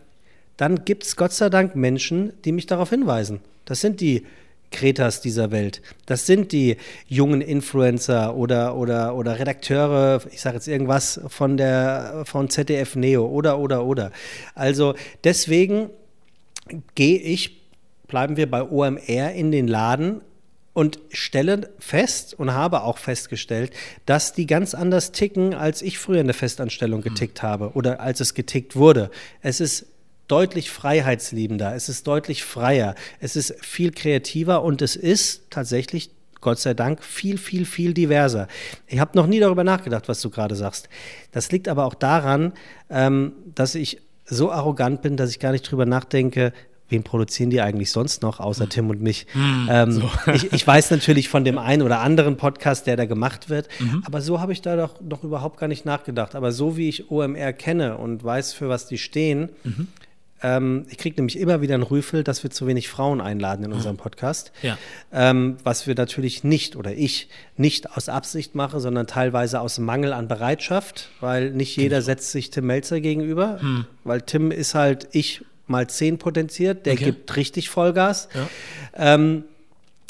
dann 0.57 0.85
gibt 0.85 1.05
es 1.05 1.17
Gott 1.17 1.33
sei 1.33 1.51
Dank 1.51 1.77
Menschen, 1.77 2.33
die 2.45 2.53
mich 2.53 2.67
darauf 2.67 2.91
hinweisen. 2.91 3.41
Das 3.65 3.81
sind 3.81 4.01
die 4.01 4.27
Kretas 4.71 5.21
dieser 5.21 5.51
Welt. 5.51 5.83
Das 6.07 6.27
sind 6.27 6.53
die 6.53 6.77
jungen 7.07 7.41
Influencer 7.41 8.37
oder, 8.37 8.77
oder, 8.77 9.15
oder 9.15 9.39
Redakteure, 9.39 10.21
ich 10.31 10.41
sage 10.41 10.57
jetzt 10.57 10.69
irgendwas 10.69 11.21
von 11.29 11.57
der 11.57 12.23
von 12.25 12.51
ZDF 12.51 12.97
Neo 12.97 13.27
oder 13.27 13.59
oder 13.59 13.85
oder. 13.85 14.13
Also 14.55 14.95
deswegen 15.25 15.91
gehe 16.95 17.19
ich, 17.19 17.63
bleiben 18.07 18.37
wir 18.37 18.51
bei 18.51 18.63
OMR 18.63 19.33
in 19.33 19.53
den 19.53 19.69
Laden 19.69 20.21
und 20.75 21.01
stelle 21.11 21.71
fest 21.79 22.35
und 22.39 22.53
habe 22.53 22.83
auch 22.83 22.99
festgestellt, 22.99 23.73
dass 24.07 24.33
die 24.33 24.47
ganz 24.47 24.75
anders 24.75 25.11
ticken, 25.13 25.55
als 25.55 25.83
ich 25.83 25.99
früher 25.99 26.21
in 26.21 26.29
der 26.29 26.35
Festanstellung 26.35 27.01
getickt 27.01 27.43
habe 27.43 27.73
oder 27.75 28.01
als 28.01 28.21
es 28.21 28.35
getickt 28.35 28.77
wurde. 28.77 29.11
Es 29.43 29.61
ist 29.61 29.87
deutlich 30.29 30.71
freiheitsliebender, 30.71 31.75
es 31.75 31.89
ist 31.89 32.07
deutlich 32.07 32.45
freier, 32.45 32.95
es 33.21 33.35
ist 33.35 33.55
viel 33.65 33.91
kreativer 33.91 34.63
und 34.63 34.83
es 34.83 34.95
ist 34.95 35.51
tatsächlich 35.51 36.11
Gott 36.41 36.61
sei 36.61 36.75
Dank 36.75 37.03
viel, 37.03 37.39
viel, 37.39 37.65
viel 37.65 37.95
diverser. 37.95 38.47
Ich 38.87 39.01
habe 39.01 39.17
noch 39.17 39.27
nie 39.27 39.41
darüber 39.41 39.65
nachgedacht, 39.65 40.09
was 40.09 40.21
du 40.21 40.31
gerade 40.31 40.55
sagst. 40.55 40.89
Das 41.33 41.51
liegt 41.51 41.69
aber 41.69 41.85
auch 41.85 41.95
daran, 41.95 42.53
ähm, 42.91 43.33
dass 43.55 43.75
ich 43.75 44.01
so 44.25 44.53
arrogant 44.53 45.03
bin, 45.03 45.17
dass 45.17 45.31
ich 45.31 45.41
gar 45.41 45.53
nicht 45.53 45.63
drüber 45.63 45.87
nachdenke, 45.87 46.53
wen 46.89 47.03
produzieren 47.03 47.51
die 47.51 47.61
eigentlich 47.61 47.91
sonst 47.91 48.23
noch, 48.23 48.41
außer 48.41 48.65
mhm. 48.65 48.71
Tim 48.71 48.91
und 48.91 49.03
mich? 49.03 49.27
Mhm, 49.35 49.69
ähm, 49.71 49.93
so. 49.93 50.11
ich, 50.33 50.53
ich, 50.53 50.67
weiß 50.67 50.91
natürlich 50.91 51.29
von 51.29 51.45
dem 51.45 51.59
einen 51.59 51.83
oder 51.83 52.01
anderen 52.01 52.37
Podcast, 52.37 52.87
der 52.87 52.97
da 52.97 53.05
gemacht 53.05 53.51
wird, 53.51 53.69
mhm. 53.79 54.03
aber 54.07 54.21
so 54.21 54.41
habe 54.41 54.53
ich 54.53 54.63
da 54.63 54.77
doch 54.77 55.01
noch 55.01 55.25
überhaupt 55.25 55.59
gar 55.59 55.69
nicht 55.69 55.85
nachgedacht. 55.85 56.35
Aber 56.35 56.53
so 56.53 56.77
wie 56.77 56.89
ich 56.89 57.11
OMR 57.11 57.53
kenne 57.53 57.99
und 57.99 58.25
weiß, 58.25 58.53
für 58.53 58.69
was 58.69 58.87
die 58.87 58.99
stehen, 58.99 59.51
mhm. 59.65 59.89
Ähm, 60.43 60.87
ich 60.89 60.99
kriege 60.99 61.17
nämlich 61.17 61.39
immer 61.39 61.61
wieder 61.61 61.75
einen 61.75 61.83
Rüffel, 61.83 62.25
dass 62.25 62.43
wir 62.43 62.51
zu 62.51 62.67
wenig 62.67 62.89
Frauen 62.89 63.21
einladen 63.21 63.65
in 63.65 63.73
unserem 63.73 63.97
Podcast. 63.97 64.53
Ja. 64.63 64.79
Ähm, 65.13 65.57
was 65.65 65.87
wir 65.87 65.95
natürlich 65.95 66.45
nicht 66.45 66.77
oder 66.77 66.93
ich 66.93 67.29
nicht 67.57 67.97
aus 67.97 68.09
Absicht 68.09 68.55
mache, 68.55 68.81
sondern 68.81 69.07
teilweise 69.07 69.61
aus 69.61 69.79
Mangel 69.79 70.13
an 70.13 70.29
Bereitschaft, 70.29 71.11
weil 71.21 71.51
nicht 71.51 71.77
jeder 71.77 72.03
setzt 72.03 72.33
sich 72.33 72.51
Tim 72.51 72.67
Melzer 72.67 73.01
gegenüber, 73.01 73.61
hm. 73.61 73.87
weil 74.05 74.23
Tim 74.23 74.51
ist 74.51 74.75
halt 74.75 75.09
ich 75.13 75.45
mal 75.67 75.89
zehn 75.89 76.19
potenziert, 76.19 76.87
der 76.87 76.95
okay. 76.95 77.05
gibt 77.05 77.37
richtig 77.37 77.69
Vollgas. 77.69 78.29
Ja. 78.35 78.49
Ähm, 79.15 79.45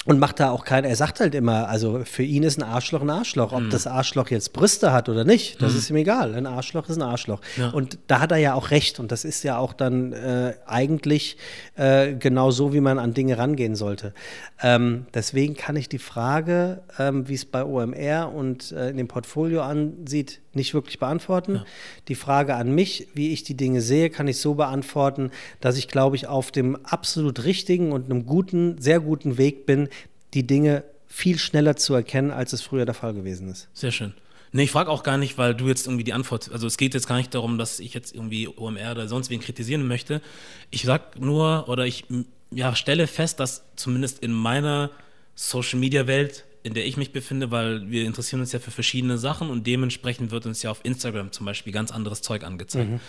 und 0.08 0.18
macht 0.18 0.40
da 0.40 0.52
auch 0.52 0.64
kein, 0.64 0.84
er 0.84 0.96
sagt 0.96 1.20
halt 1.20 1.34
immer, 1.34 1.68
also 1.68 2.00
für 2.02 2.22
ihn 2.22 2.42
ist 2.42 2.56
ein 2.56 2.62
Arschloch 2.62 3.02
ein 3.02 3.10
Arschloch. 3.10 3.52
Ob 3.52 3.64
mhm. 3.64 3.68
das 3.68 3.86
Arschloch 3.86 4.30
jetzt 4.30 4.54
Brüste 4.54 4.90
hat 4.90 5.10
oder 5.10 5.22
nicht, 5.22 5.60
das 5.60 5.74
mhm. 5.74 5.78
ist 5.78 5.90
ihm 5.90 5.96
egal. 5.96 6.34
Ein 6.34 6.46
Arschloch 6.46 6.88
ist 6.88 6.96
ein 6.96 7.02
Arschloch. 7.02 7.42
Ja. 7.58 7.68
Und 7.68 7.98
da 8.06 8.20
hat 8.20 8.32
er 8.32 8.38
ja 8.38 8.54
auch 8.54 8.70
recht. 8.70 9.00
Und 9.00 9.12
das 9.12 9.26
ist 9.26 9.44
ja 9.44 9.58
auch 9.58 9.74
dann 9.74 10.14
äh, 10.14 10.54
eigentlich 10.64 11.36
äh, 11.76 12.14
genau 12.14 12.50
so, 12.50 12.72
wie 12.72 12.80
man 12.80 12.98
an 12.98 13.12
Dinge 13.12 13.36
rangehen 13.36 13.74
sollte. 13.74 14.14
Ähm, 14.62 15.04
deswegen 15.12 15.54
kann 15.54 15.76
ich 15.76 15.90
die 15.90 15.98
Frage, 15.98 16.80
ähm, 16.98 17.28
wie 17.28 17.34
es 17.34 17.44
bei 17.44 17.62
OMR 17.62 18.32
und 18.34 18.72
äh, 18.72 18.88
in 18.88 18.96
dem 18.96 19.08
Portfolio 19.08 19.60
ansieht, 19.60 20.40
nicht 20.54 20.74
wirklich 20.74 20.98
beantworten. 20.98 21.56
Ja. 21.56 21.64
Die 22.08 22.14
Frage 22.14 22.54
an 22.54 22.74
mich, 22.74 23.08
wie 23.14 23.32
ich 23.32 23.42
die 23.42 23.56
Dinge 23.56 23.80
sehe, 23.80 24.10
kann 24.10 24.28
ich 24.28 24.38
so 24.38 24.54
beantworten, 24.54 25.30
dass 25.60 25.76
ich, 25.76 25.88
glaube 25.88 26.16
ich, 26.16 26.26
auf 26.26 26.50
dem 26.50 26.76
absolut 26.84 27.44
richtigen 27.44 27.92
und 27.92 28.06
einem 28.06 28.26
guten, 28.26 28.80
sehr 28.80 29.00
guten 29.00 29.38
Weg 29.38 29.66
bin, 29.66 29.88
die 30.34 30.46
Dinge 30.46 30.84
viel 31.06 31.38
schneller 31.38 31.76
zu 31.76 31.94
erkennen, 31.94 32.30
als 32.30 32.52
es 32.52 32.62
früher 32.62 32.84
der 32.84 32.94
Fall 32.94 33.14
gewesen 33.14 33.48
ist. 33.48 33.68
Sehr 33.72 33.92
schön. 33.92 34.14
Nee, 34.52 34.64
ich 34.64 34.70
frage 34.70 34.90
auch 34.90 35.02
gar 35.02 35.18
nicht, 35.18 35.36
weil 35.36 35.54
du 35.54 35.68
jetzt 35.68 35.86
irgendwie 35.86 36.04
die 36.04 36.14
Antwort, 36.14 36.50
also 36.52 36.66
es 36.66 36.78
geht 36.78 36.94
jetzt 36.94 37.06
gar 37.06 37.16
nicht 37.16 37.34
darum, 37.34 37.58
dass 37.58 37.80
ich 37.80 37.92
jetzt 37.92 38.14
irgendwie 38.14 38.48
OMR 38.48 38.92
oder 38.92 39.08
sonst 39.08 39.28
wen 39.28 39.40
kritisieren 39.40 39.86
möchte. 39.86 40.22
Ich 40.70 40.82
sag 40.82 41.20
nur 41.20 41.68
oder 41.68 41.84
ich 41.84 42.04
ja, 42.50 42.74
stelle 42.74 43.06
fest, 43.06 43.40
dass 43.40 43.64
zumindest 43.76 44.20
in 44.20 44.32
meiner 44.32 44.90
Social 45.34 45.78
Media 45.78 46.06
Welt 46.06 46.44
in 46.68 46.74
der 46.74 46.86
ich 46.86 46.98
mich 46.98 47.12
befinde, 47.12 47.50
weil 47.50 47.90
wir 47.90 48.04
interessieren 48.04 48.40
uns 48.40 48.52
ja 48.52 48.58
für 48.58 48.70
verschiedene 48.70 49.16
Sachen 49.16 49.48
und 49.48 49.66
dementsprechend 49.66 50.30
wird 50.30 50.44
uns 50.44 50.62
ja 50.62 50.70
auf 50.70 50.80
Instagram 50.82 51.32
zum 51.32 51.46
Beispiel 51.46 51.72
ganz 51.72 51.90
anderes 51.90 52.20
Zeug 52.20 52.44
angezeigt. 52.44 52.90
Mhm. 52.90 53.00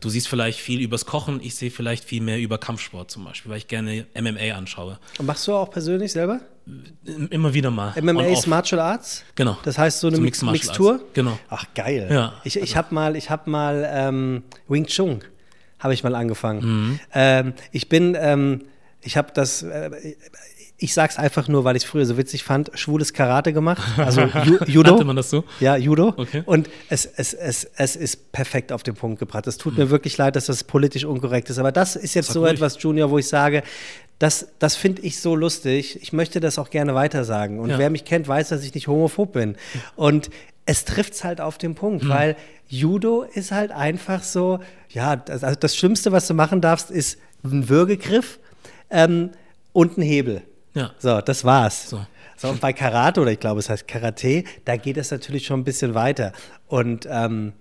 Du 0.00 0.10
siehst 0.10 0.28
vielleicht 0.28 0.60
viel 0.60 0.82
übers 0.82 1.06
Kochen, 1.06 1.40
ich 1.42 1.54
sehe 1.54 1.70
vielleicht 1.70 2.04
viel 2.04 2.20
mehr 2.20 2.38
über 2.38 2.58
Kampfsport 2.58 3.10
zum 3.10 3.24
Beispiel, 3.24 3.50
weil 3.50 3.58
ich 3.58 3.68
gerne 3.68 4.06
MMA 4.14 4.54
anschaue. 4.54 4.98
Und 5.18 5.24
machst 5.24 5.48
du 5.48 5.54
auch 5.54 5.70
persönlich 5.70 6.12
selber? 6.12 6.40
Immer 7.30 7.54
wieder 7.54 7.70
mal. 7.70 7.94
MMA 8.00 8.26
ist 8.26 8.46
Martial 8.46 8.80
Arts? 8.80 9.24
Genau. 9.34 9.56
Das 9.62 9.78
heißt 9.78 10.00
so 10.00 10.08
eine 10.08 10.16
so 10.16 10.22
Mix 10.22 10.42
Mixtur? 10.42 10.92
Arts. 10.92 11.04
Genau. 11.14 11.38
Ach 11.48 11.64
geil. 11.74 12.08
Ja. 12.10 12.34
Ich, 12.44 12.56
ich 12.56 12.62
also. 12.62 12.76
habe 12.76 12.94
mal, 12.94 13.16
ich 13.16 13.30
hab 13.30 13.46
mal 13.46 13.88
ähm, 13.90 14.42
Wing 14.68 14.86
Chun 14.86 15.24
habe 15.78 15.92
ich 15.94 16.02
mal 16.02 16.14
angefangen. 16.14 16.64
Mhm. 16.64 17.00
Ähm, 17.14 17.52
ich 17.70 17.88
bin 17.88 18.16
ähm, 18.18 18.62
ich 19.06 19.16
habe 19.16 19.28
das, 19.32 19.62
äh, 19.62 20.16
ich 20.78 20.92
sag's 20.92 21.16
einfach 21.16 21.48
nur, 21.48 21.64
weil 21.64 21.74
ich 21.76 21.84
es 21.84 21.88
früher 21.88 22.04
so 22.04 22.18
witzig 22.18 22.44
fand, 22.44 22.70
schwules 22.74 23.14
Karate 23.14 23.52
gemacht. 23.54 23.82
Also 23.96 24.22
Ju 24.44 24.58
Judo. 24.66 24.90
Nannte 24.90 25.04
man 25.04 25.16
das 25.16 25.30
so? 25.30 25.44
Ja, 25.58 25.76
Judo. 25.76 26.12
Okay. 26.16 26.42
Und 26.44 26.68
es, 26.90 27.06
es, 27.06 27.32
es, 27.32 27.64
es 27.76 27.96
ist 27.96 28.32
perfekt 28.32 28.72
auf 28.72 28.82
den 28.82 28.94
Punkt 28.94 29.18
gebracht. 29.18 29.46
Es 29.46 29.56
tut 29.56 29.74
mhm. 29.74 29.84
mir 29.84 29.90
wirklich 29.90 30.18
leid, 30.18 30.36
dass 30.36 30.46
das 30.46 30.64
politisch 30.64 31.04
unkorrekt 31.04 31.48
ist. 31.48 31.58
Aber 31.58 31.72
das 31.72 31.96
ist 31.96 32.14
jetzt 32.14 32.30
so 32.30 32.40
ruhig. 32.40 32.52
etwas, 32.52 32.82
Junior, 32.82 33.10
wo 33.10 33.16
ich 33.16 33.26
sage, 33.26 33.62
das, 34.18 34.48
das 34.58 34.76
finde 34.76 35.00
ich 35.02 35.20
so 35.20 35.34
lustig. 35.34 35.98
Ich 36.02 36.12
möchte 36.12 36.40
das 36.40 36.58
auch 36.58 36.68
gerne 36.68 36.94
weitersagen. 36.94 37.58
Und 37.58 37.70
ja. 37.70 37.78
wer 37.78 37.88
mich 37.88 38.04
kennt, 38.04 38.28
weiß, 38.28 38.50
dass 38.50 38.62
ich 38.62 38.74
nicht 38.74 38.86
homophob 38.86 39.32
bin. 39.32 39.56
Und 39.94 40.28
es 40.66 40.84
trifft 40.84 41.14
es 41.14 41.24
halt 41.24 41.40
auf 41.40 41.56
den 41.56 41.74
Punkt, 41.74 42.04
mhm. 42.04 42.08
weil 42.10 42.36
Judo 42.68 43.22
ist 43.22 43.52
halt 43.52 43.70
einfach 43.70 44.22
so, 44.22 44.58
ja, 44.90 45.16
das, 45.16 45.42
also 45.42 45.58
das 45.58 45.74
Schlimmste, 45.74 46.12
was 46.12 46.26
du 46.26 46.34
machen 46.34 46.60
darfst, 46.60 46.90
ist 46.90 47.18
ein 47.44 47.68
Würgegriff 47.68 48.38
ähm, 48.90 49.30
und 49.72 49.96
ein 49.96 50.02
Hebel. 50.02 50.42
Ja. 50.76 50.90
So, 50.98 51.20
das 51.22 51.44
war's. 51.44 51.88
So. 51.88 52.06
so. 52.36 52.48
und 52.48 52.60
bei 52.60 52.72
Karate, 52.72 53.20
oder 53.20 53.32
ich 53.32 53.40
glaube, 53.40 53.60
es 53.60 53.70
heißt 53.70 53.88
Karate, 53.88 54.44
da 54.66 54.76
geht 54.76 54.98
es 54.98 55.10
natürlich 55.10 55.46
schon 55.46 55.60
ein 55.60 55.64
bisschen 55.64 55.94
weiter. 55.94 56.32
Und 56.66 57.08
ähm, 57.10 57.54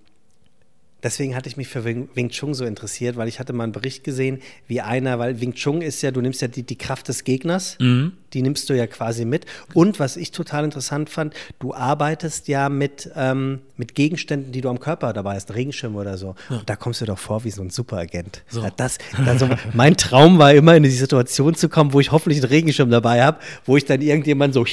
deswegen 1.05 1.35
hatte 1.35 1.47
ich 1.47 1.55
mich 1.55 1.67
für 1.67 1.85
Wing, 1.85 2.09
Wing 2.15 2.29
Chun 2.29 2.53
so 2.53 2.65
interessiert, 2.65 3.15
weil 3.15 3.27
ich 3.27 3.39
hatte 3.39 3.53
mal 3.53 3.63
einen 3.63 3.71
Bericht 3.71 4.03
gesehen, 4.03 4.41
wie 4.67 4.81
einer, 4.81 5.19
weil 5.19 5.39
Wing 5.39 5.53
Chun 5.53 5.81
ist 5.81 6.01
ja, 6.01 6.11
du 6.11 6.19
nimmst 6.19 6.41
ja 6.41 6.47
die, 6.49 6.63
die 6.63 6.77
Kraft 6.77 7.07
des 7.07 7.23
Gegners, 7.23 7.77
Mhm. 7.79 8.13
die 8.33 8.41
nimmst 8.41 8.69
du 8.69 8.73
ja 8.73 8.87
quasi 8.87 9.23
mit. 9.23 9.45
Und 9.73 9.99
was 9.99 10.17
ich 10.17 10.31
total 10.31 10.65
interessant 10.65 11.09
fand, 11.09 11.33
du 11.59 11.73
arbeitest 11.73 12.47
ja 12.47 12.69
mit, 12.69 13.09
ähm, 13.15 13.59
mit 13.77 13.93
Gegenständen, 13.95 14.51
die 14.51 14.61
du 14.61 14.69
am 14.69 14.79
Körper 14.79 15.13
dabei 15.13 15.35
hast, 15.35 15.53
Regenschirm 15.53 15.95
oder 15.95 16.17
so. 16.17 16.35
Und 16.49 16.67
da 16.69 16.75
kommst 16.75 17.01
du 17.01 17.05
doch 17.05 17.19
vor 17.19 17.43
wie 17.43 17.51
so 17.51 17.61
ein 17.61 17.69
Superagent. 17.69 18.41
So. 18.49 18.61
Ja, 18.63 18.71
Das, 18.75 18.97
also 19.25 19.47
mein 19.73 19.95
Traum 19.95 20.39
war 20.39 20.53
immer 20.53 20.75
in 20.75 20.83
die 20.83 20.89
Situation 20.89 21.53
zu 21.55 21.69
kommen, 21.69 21.93
wo 21.93 21.99
ich 21.99 22.11
hoffentlich 22.11 22.41
einen 22.41 22.49
Regenschirm 22.51 22.89
dabei 22.89 23.23
habe, 23.23 23.37
wo 23.65 23.77
ich 23.77 23.85
dann 23.85 24.01
irgendjemand 24.01 24.53
so 24.55 24.65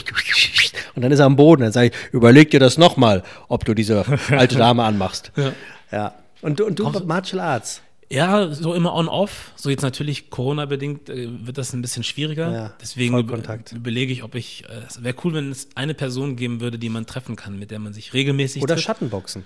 und 0.94 1.02
dann 1.02 1.12
ist 1.12 1.18
er 1.20 1.26
am 1.26 1.36
Boden. 1.36 1.62
Dann 1.62 1.72
sage 1.72 1.88
ich, 1.88 1.92
überleg 2.12 2.50
dir 2.50 2.60
das 2.60 2.78
nochmal, 2.78 3.22
ob 3.48 3.64
du 3.66 3.74
diese 3.74 4.04
alte 4.30 4.56
Dame 4.56 4.82
anmachst. 4.82 5.30
Ja. 5.36 5.52
Ja. 5.90 6.14
Und 6.42 6.60
du, 6.60 6.66
und 6.66 6.78
du 6.78 7.00
Martial 7.04 7.40
Arts. 7.40 7.80
Ja, 8.10 8.52
so 8.52 8.74
immer 8.74 8.94
on-off. 8.94 9.52
So 9.56 9.70
jetzt 9.70 9.80
natürlich 9.80 10.28
Corona-bedingt 10.28 11.08
äh, 11.08 11.28
wird 11.46 11.56
das 11.56 11.72
ein 11.72 11.80
bisschen 11.80 12.02
schwieriger. 12.02 12.52
Ja, 12.52 12.72
Deswegen 12.78 13.18
überlege 13.18 14.12
ich, 14.12 14.22
ob 14.22 14.34
ich, 14.34 14.64
äh, 14.68 14.82
es 14.86 15.02
wäre 15.02 15.16
cool, 15.24 15.32
wenn 15.32 15.50
es 15.50 15.68
eine 15.76 15.94
Person 15.94 16.36
geben 16.36 16.60
würde, 16.60 16.78
die 16.78 16.90
man 16.90 17.06
treffen 17.06 17.36
kann, 17.36 17.58
mit 17.58 17.70
der 17.70 17.78
man 17.78 17.94
sich 17.94 18.12
regelmäßig 18.12 18.62
Oder 18.62 18.74
trifft. 18.74 18.84
Schattenboxen. 18.84 19.44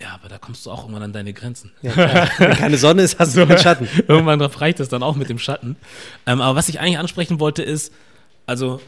Ja, 0.00 0.14
aber 0.14 0.28
da 0.28 0.38
kommst 0.38 0.64
du 0.64 0.70
auch 0.70 0.82
irgendwann 0.82 1.02
an 1.02 1.12
deine 1.12 1.32
Grenzen. 1.32 1.72
Ja. 1.82 2.28
Wenn 2.38 2.50
keine 2.52 2.78
Sonne 2.78 3.02
ist, 3.02 3.18
hast 3.18 3.36
du 3.36 3.46
keinen 3.46 3.58
Schatten. 3.58 3.88
Irgendwann 4.06 4.40
reicht 4.40 4.78
es 4.78 4.88
dann 4.88 5.02
auch 5.02 5.16
mit 5.16 5.28
dem 5.28 5.38
Schatten. 5.38 5.76
Ähm, 6.26 6.40
aber 6.40 6.56
was 6.56 6.68
ich 6.68 6.78
eigentlich 6.78 6.98
ansprechen 6.98 7.40
wollte 7.40 7.62
ist, 7.64 7.92
also 8.46 8.80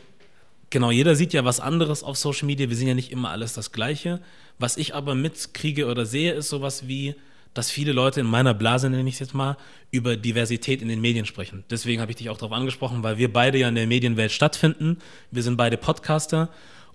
genau, 0.70 0.90
jeder 0.92 1.16
sieht 1.16 1.32
ja 1.32 1.44
was 1.44 1.58
anderes 1.58 2.04
auf 2.04 2.16
Social 2.16 2.46
Media. 2.46 2.68
Wir 2.68 2.76
sehen 2.76 2.88
ja 2.88 2.94
nicht 2.94 3.10
immer 3.10 3.30
alles 3.30 3.54
das 3.54 3.72
Gleiche. 3.72 4.20
Was 4.58 4.76
ich 4.76 4.94
aber 4.94 5.14
mitkriege 5.14 5.86
oder 5.86 6.06
sehe, 6.06 6.32
ist 6.32 6.48
sowas 6.48 6.86
wie, 6.86 7.16
dass 7.56 7.70
viele 7.70 7.92
Leute 7.92 8.20
in 8.20 8.26
meiner 8.26 8.52
Blase, 8.54 8.90
nenne 8.90 9.08
ich 9.08 9.14
es 9.14 9.20
jetzt 9.20 9.34
mal, 9.34 9.56
über 9.90 10.16
Diversität 10.16 10.82
in 10.82 10.88
den 10.88 11.00
Medien 11.00 11.24
sprechen. 11.24 11.64
Deswegen 11.70 12.00
habe 12.00 12.10
ich 12.10 12.16
dich 12.16 12.28
auch 12.28 12.36
darauf 12.36 12.52
angesprochen, 12.52 13.02
weil 13.02 13.16
wir 13.16 13.32
beide 13.32 13.58
ja 13.58 13.68
in 13.68 13.74
der 13.74 13.86
Medienwelt 13.86 14.30
stattfinden. 14.30 14.98
Wir 15.30 15.42
sind 15.42 15.56
beide 15.56 15.76
Podcaster. 15.76 16.50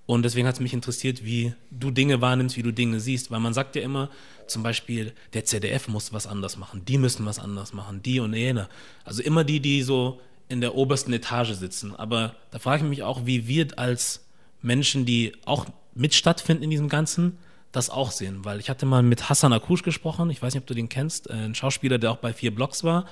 Und 0.05 0.23
deswegen 0.23 0.47
hat 0.47 0.55
es 0.55 0.59
mich 0.59 0.73
interessiert, 0.73 1.25
wie 1.25 1.53
du 1.71 1.89
Dinge 1.89 2.21
wahrnimmst, 2.21 2.57
wie 2.57 2.63
du 2.63 2.71
Dinge 2.71 2.99
siehst. 2.99 3.31
Weil 3.31 3.39
man 3.39 3.53
sagt 3.53 3.75
ja 3.75 3.81
immer, 3.81 4.09
zum 4.45 4.61
Beispiel, 4.61 5.13
der 5.33 5.45
ZDF 5.45 5.87
muss 5.87 6.13
was 6.13 6.27
anders 6.27 6.57
machen, 6.57 6.83
die 6.85 6.97
müssen 6.97 7.25
was 7.25 7.39
anders 7.39 7.73
machen, 7.73 8.03
die 8.03 8.19
und 8.19 8.33
jene. 8.33 8.67
Also 9.03 9.23
immer 9.23 9.43
die, 9.43 9.61
die 9.61 9.81
so 9.81 10.19
in 10.47 10.61
der 10.61 10.75
obersten 10.75 11.13
Etage 11.13 11.53
sitzen. 11.53 11.95
Aber 11.95 12.35
da 12.51 12.59
frage 12.59 12.83
ich 12.83 12.89
mich 12.89 13.03
auch, 13.03 13.25
wie 13.25 13.47
wir 13.47 13.67
als 13.77 14.25
Menschen, 14.61 15.05
die 15.05 15.31
auch 15.45 15.65
mit 15.95 16.13
stattfinden 16.13 16.63
in 16.63 16.69
diesem 16.69 16.89
Ganzen, 16.89 17.37
das 17.71 17.89
auch 17.89 18.11
sehen. 18.11 18.43
Weil 18.43 18.59
ich 18.59 18.69
hatte 18.69 18.85
mal 18.85 19.03
mit 19.03 19.29
Hassan 19.29 19.53
Akush 19.53 19.83
gesprochen, 19.83 20.29
ich 20.29 20.41
weiß 20.41 20.53
nicht, 20.53 20.63
ob 20.63 20.67
du 20.67 20.73
den 20.73 20.89
kennst, 20.89 21.29
äh, 21.29 21.33
ein 21.33 21.55
Schauspieler, 21.55 21.97
der 21.97 22.11
auch 22.11 22.17
bei 22.17 22.33
vier 22.33 22.53
Blocks 22.53 22.83
war. 22.83 23.05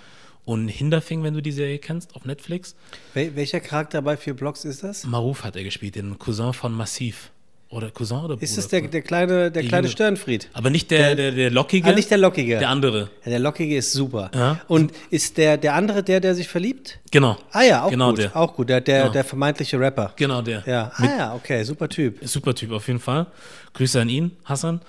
Und 0.45 0.67
Hinderfing, 0.67 1.21
wenn 1.21 1.33
du 1.33 1.41
die 1.41 1.51
Serie 1.51 1.77
kennst, 1.79 2.15
auf 2.15 2.25
Netflix. 2.25 2.75
Wel 3.13 3.35
welcher 3.35 3.59
Charakter 3.59 4.01
bei 4.01 4.17
vier 4.17 4.35
Blocks 4.35 4.65
ist 4.65 4.83
das? 4.83 5.03
Maruf 5.05 5.43
hat 5.43 5.55
er 5.55 5.63
gespielt, 5.63 5.95
den 5.95 6.17
Cousin 6.17 6.53
von 6.53 6.73
Massiv. 6.73 7.31
Oder 7.71 7.91
Cousin 7.91 8.17
oder 8.17 8.27
Bruder? 8.29 8.41
Ist 8.41 8.57
das 8.57 8.67
der, 8.67 8.81
der 8.87 9.01
kleine, 9.03 9.51
der 9.51 9.61
Die 9.61 9.67
kleine 9.67 9.85
Junge. 9.85 9.91
Störenfried? 9.91 10.49
Aber 10.53 10.71
nicht 10.71 10.89
der, 10.89 11.13
der, 11.13 11.31
der 11.31 11.51
Lockige. 11.51 11.87
Ah, 11.87 11.93
nicht 11.93 12.09
der 12.09 12.17
Lockige. 12.17 12.57
Der 12.57 12.67
andere. 12.69 13.09
Ja, 13.23 13.29
der 13.29 13.39
Lockige 13.39 13.77
ist 13.77 13.91
super. 13.91 14.31
Ja. 14.33 14.59
Und 14.67 14.91
ist 15.11 15.37
der, 15.37 15.57
der 15.57 15.75
andere 15.75 16.01
der, 16.01 16.19
der 16.19 16.33
sich 16.33 16.47
verliebt? 16.47 16.97
Genau. 17.11 17.37
Ah 17.51 17.61
ja, 17.61 17.83
auch 17.83 17.91
Genau 17.91 18.09
gut. 18.09 18.17
der. 18.19 18.35
Auch 18.35 18.55
gut. 18.55 18.69
Der, 18.69 18.81
der, 18.81 19.01
Genau. 19.01 19.13
der 19.13 19.23
vermeintliche 19.23 19.79
Rapper. 19.79 20.13
Genau 20.15 20.41
der. 20.41 20.63
Ja. 20.65 20.91
Ah 20.95 21.05
ja, 21.17 21.35
okay, 21.35 21.61
super 21.63 21.87
Typ. 21.87 22.17
Super 22.27 22.55
Typ 22.55 22.71
auf 22.71 22.87
jeden 22.87 22.99
Fall. 22.99 23.27
Grüße 23.73 24.01
an 24.01 24.09
ihn, 24.09 24.31
Hassan. 24.45 24.81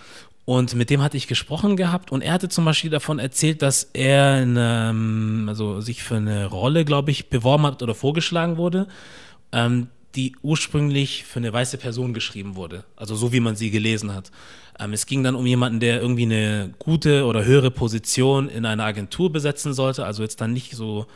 Und 0.46 0.74
mit 0.74 0.88
dem 0.88 1.02
hatte 1.02 1.18
ich 1.18 1.28
gesprochen 1.28 1.76
gehabt 1.76 2.10
und 2.10 2.22
er 2.22 2.32
hatte 2.32 2.48
zum 2.48 2.64
Beispiel 2.64 2.90
davon 2.90 3.18
erzählt, 3.18 3.60
dass 3.60 3.90
er 3.92 4.42
in, 4.42 4.56
ähm, 4.58 5.44
also 5.48 5.82
sich 5.82 6.02
für 6.02 6.16
eine 6.16 6.46
Rolle, 6.46 6.86
glaube 6.86 7.10
ich, 7.10 7.28
beworben 7.28 7.66
hat 7.66 7.82
oder 7.82 7.94
vorgeschlagen 7.94 8.56
wurde, 8.56 8.88
ähm, 9.52 9.88
die 10.14 10.34
ursprünglich 10.42 11.24
für 11.24 11.38
eine 11.38 11.52
weiße 11.52 11.78
Person 11.78 12.14
geschrieben 12.14 12.56
wurde. 12.56 12.84
Also 12.96 13.14
so 13.14 13.32
wie 13.32 13.40
man 13.40 13.56
sie 13.56 13.70
gelesen 13.70 14.14
hat. 14.14 14.30
Ähm, 14.78 14.92
es 14.92 15.06
ging 15.06 15.22
dann 15.22 15.34
um 15.34 15.46
jemanden, 15.46 15.80
der 15.80 16.00
irgendwie 16.00 16.24
eine 16.24 16.74
gute 16.78 17.24
oder 17.24 17.44
höhere 17.44 17.70
Position 17.70 18.48
in 18.48 18.66
einer 18.66 18.84
Agentur 18.84 19.32
besetzen 19.32 19.72
sollte. 19.72 20.04
Also 20.04 20.22
jetzt 20.22 20.40
dann 20.40 20.52
nicht 20.52 20.72
so 20.72 21.06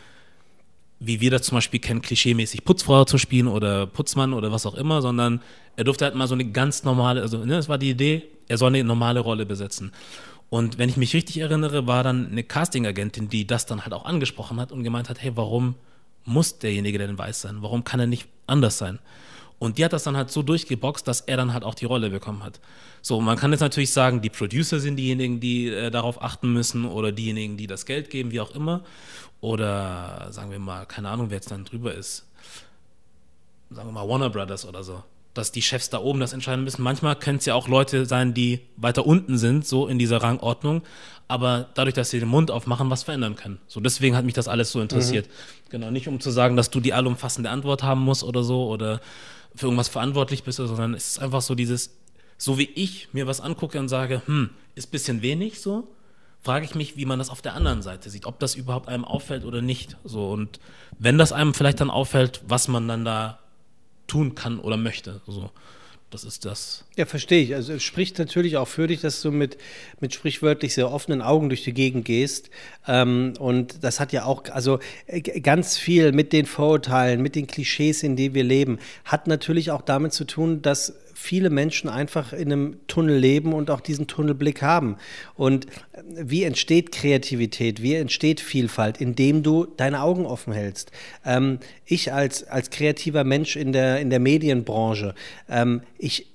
wie 1.07 1.21
wir 1.21 1.31
das 1.31 1.43
zum 1.43 1.57
Beispiel 1.57 1.81
kennen, 1.81 2.03
klischeemäßig 2.03 2.65
Putzfrau 2.65 3.05
zu 3.05 3.19
spielen 3.19 3.49
oder 3.49 3.87
Putzmann 3.87 4.33
oder 4.33 4.53
was 4.53 4.67
auch 4.67 4.75
immer, 4.75 5.03
sondern 5.03 5.41
er 5.77 5.85
durfte 5.85 6.05
halt 6.05 6.15
mal 6.15 6.29
so 6.29 6.35
eine 6.35 6.47
ganz 6.47 6.85
normale, 6.85 7.21
also 7.21 7.39
ne, 7.39 7.57
das 7.57 7.69
war 7.69 7.79
die 7.79 7.91
Idee, 7.91 8.23
er 8.49 8.59
soll 8.59 8.69
eine 8.69 8.85
normale 8.85 9.21
Rolle 9.21 9.45
besetzen. 9.47 9.93
Und 10.51 10.79
wenn 10.79 10.89
ich 10.89 10.97
mich 10.97 11.15
richtig 11.15 11.39
erinnere, 11.39 11.87
war 11.87 12.05
dann 12.05 12.31
eine 12.31 12.45
Casting-Agentin, 12.45 13.29
die 13.29 13.47
das 13.47 13.67
dann 13.67 13.83
halt 13.83 13.93
auch 13.93 14.05
angesprochen 14.05 14.61
hat 14.61 14.73
und 14.73 14.85
gemeint 14.85 15.09
hat, 15.09 15.21
hey, 15.21 15.33
warum 15.35 15.75
muss 16.25 16.59
derjenige 16.59 16.99
denn 16.99 17.19
weiß 17.19 17.43
sein? 17.43 17.59
Warum 17.61 17.85
kann 17.85 18.01
er 18.01 18.07
nicht 18.07 18.29
anders 18.47 18.79
sein? 18.79 18.99
Und 19.59 19.79
die 19.79 19.85
hat 19.85 19.93
das 19.93 20.03
dann 20.03 20.17
halt 20.17 20.31
so 20.31 20.43
durchgeboxt, 20.43 21.07
dass 21.07 21.23
er 21.23 21.37
dann 21.37 21.55
halt 21.55 21.65
auch 21.65 21.75
die 21.75 21.85
Rolle 21.85 22.11
bekommen 22.11 22.43
hat. 22.43 22.61
So, 23.01 23.21
man 23.21 23.37
kann 23.37 23.51
jetzt 23.53 23.61
natürlich 23.61 23.93
sagen, 23.93 24.21
die 24.21 24.31
Producer 24.31 24.81
sind 24.81 24.97
diejenigen, 24.97 25.41
die 25.41 25.69
äh, 25.69 25.91
darauf 25.91 26.23
achten 26.23 26.53
müssen 26.53 26.85
oder 26.85 27.13
diejenigen, 27.13 27.57
die 27.57 27.67
das 27.67 27.87
Geld 27.87 28.11
geben, 28.11 28.31
wie 28.31 28.41
auch 28.41 28.55
immer. 28.55 28.83
Oder 29.41 30.29
sagen 30.31 30.51
wir 30.51 30.59
mal, 30.59 30.87
keine 30.87 31.11
Ahnung, 31.11 31.31
wer 31.31 31.37
jetzt 31.37 31.51
dann 31.51 31.65
drüber 31.65 31.95
ist. 31.95 32.27
Sagen 33.71 33.89
wir 33.89 33.93
mal 33.93 34.09
Warner 34.09 34.31
Brothers 34.31 34.67
oder 34.67 34.83
so. 34.83 35.03
Dass 35.35 35.53
die 35.53 35.63
Chefs 35.63 35.91
da 35.91 35.99
oben 35.99 36.21
das 36.21 36.33
entscheiden 36.33 36.65
müssen. 36.65 36.83
Manchmal 36.83 37.17
können 37.17 37.39
es 37.39 37.45
ja 37.45 37.55
auch 37.55 37.69
Leute 37.69 38.07
sein, 38.07 38.35
die 38.35 38.61
weiter 38.77 39.05
unten 39.05 39.37
sind, 39.37 39.67
so 39.67 39.89
in 39.89 39.99
dieser 39.99 40.23
Rangordnung, 40.23 40.83
aber 41.27 41.69
dadurch, 41.75 41.95
dass 41.95 42.11
sie 42.11 42.21
den 42.21 42.29
Mund 42.29 42.51
aufmachen, 42.51 42.91
was 42.91 43.03
verändern 43.03 43.35
können. 43.35 43.59
So, 43.67 43.81
deswegen 43.81 44.17
hat 44.17 44.25
mich 44.25 44.35
das 44.35 44.47
alles 44.47 44.71
so 44.71 44.81
interessiert. 44.81 45.29
Genau, 45.71 45.91
nicht 45.91 46.07
um 46.07 46.21
zu 46.21 46.31
sagen, 46.31 46.57
dass 46.57 46.71
du 46.71 46.81
die 46.81 46.93
allumfassende 46.93 47.51
Antwort 47.51 47.83
haben 47.83 48.03
musst 48.03 48.23
oder 48.23 48.45
so 48.45 48.69
oder 48.69 49.01
für 49.55 49.67
irgendwas 49.67 49.89
verantwortlich 49.89 50.45
bist, 50.45 50.59
sondern 50.59 50.95
es 50.95 51.09
ist 51.09 51.19
einfach 51.19 51.43
so 51.43 51.55
dieses, 51.55 51.97
so 52.39 52.59
wie 52.59 52.71
ich 52.75 53.09
mir 53.13 53.27
was 53.27 53.41
angucke 53.41 53.79
und 53.79 53.89
sage, 53.89 54.23
hm, 54.27 54.51
ist 54.75 54.89
ein 54.89 54.91
bisschen 54.91 55.23
wenig 55.23 55.61
so, 55.61 55.89
frage 56.43 56.65
ich 56.65 56.75
mich, 56.75 56.97
wie 56.97 57.07
man 57.07 57.19
das 57.19 57.31
auf 57.31 57.41
der 57.41 57.55
anderen 57.55 57.81
Seite 57.83 58.11
sieht, 58.11 58.27
ob 58.27 58.39
das 58.39 58.55
überhaupt 58.55 58.89
einem 58.89 59.05
auffällt 59.05 59.45
oder 59.45 59.63
nicht. 59.63 59.97
So 60.05 60.31
und 60.31 60.61
wenn 60.99 61.17
das 61.17 61.33
einem 61.33 61.55
vielleicht 61.55 61.81
dann 61.81 61.91
auffällt, 61.91 62.43
was 62.47 62.69
man 62.69 62.87
dann 62.87 63.05
da 63.05 63.39
tun 64.07 64.35
kann 64.35 64.59
oder 64.59 64.77
möchte. 64.77 65.21
So, 65.27 65.51
das 66.11 66.23
ist 66.23 66.45
das. 66.45 66.85
Ja, 66.97 67.07
verstehe 67.07 67.43
ich. 67.43 67.55
Also 67.55 67.73
es 67.73 67.83
spricht 67.83 68.19
natürlich 68.19 68.57
auch 68.57 68.69
für 68.69 68.87
dich, 68.87 69.01
dass 69.01 69.21
du 69.21 69.33
mit, 69.33 69.57
mit 70.01 70.15
sprichwörtlich 70.15 70.75
sehr 70.75 70.93
offenen 70.93 71.23
Augen 71.23 71.49
durch 71.49 71.65
die 71.65 71.75
Gegend 71.75 72.05
gehst. 72.05 72.51
Ähm, 72.87 73.35
und 73.39 73.83
das 73.83 73.99
hat 73.99 74.13
ja 74.13 74.25
auch, 74.25 74.45
also 74.51 74.79
äh, 75.07 75.21
ganz 75.21 75.77
viel 75.77 76.13
mit 76.13 76.33
den 76.33 76.47
Vorurteilen, 76.47 77.21
mit 77.21 77.35
den 77.35 77.47
Klischees, 77.47 78.03
in 78.03 78.15
denen 78.15 78.35
wir 78.35 78.45
leben, 78.45 78.79
hat 79.05 79.27
natürlich 79.27 79.73
auch 79.73 79.83
damit 79.83 80.13
zu 80.13 80.25
tun, 80.25 80.63
dass 80.63 80.95
viele 81.25 81.49
Menschen 81.49 81.89
einfach 81.89 82.35
in 82.35 82.53
einem 82.53 82.77
Tunnel 82.87 83.17
leben 83.17 83.55
und 83.55 83.71
auch 83.71 83.81
diesen 83.81 84.07
Tunnelblick 84.07 84.61
haben. 84.61 84.97
Und 85.35 85.67
wie 86.07 86.45
entsteht 86.45 86.93
Kreativität, 86.93 87.81
wie 87.81 87.95
entsteht 87.95 88.41
Vielfalt, 88.41 89.01
indem 89.01 89.43
du 89.43 89.65
deine 89.65 90.03
Augen 90.03 90.27
offen 90.27 90.53
hältst? 90.53 90.93
Ähm, 91.25 91.61
ich 91.87 92.13
als, 92.13 92.45
als 92.45 92.69
kreativer 92.69 93.25
Mensch 93.25 93.57
in 93.57 93.73
der, 93.73 94.01
in 94.01 94.11
der 94.11 94.21
Medienbranche, 94.21 95.15
ähm, 95.49 95.81
ich 95.99 96.27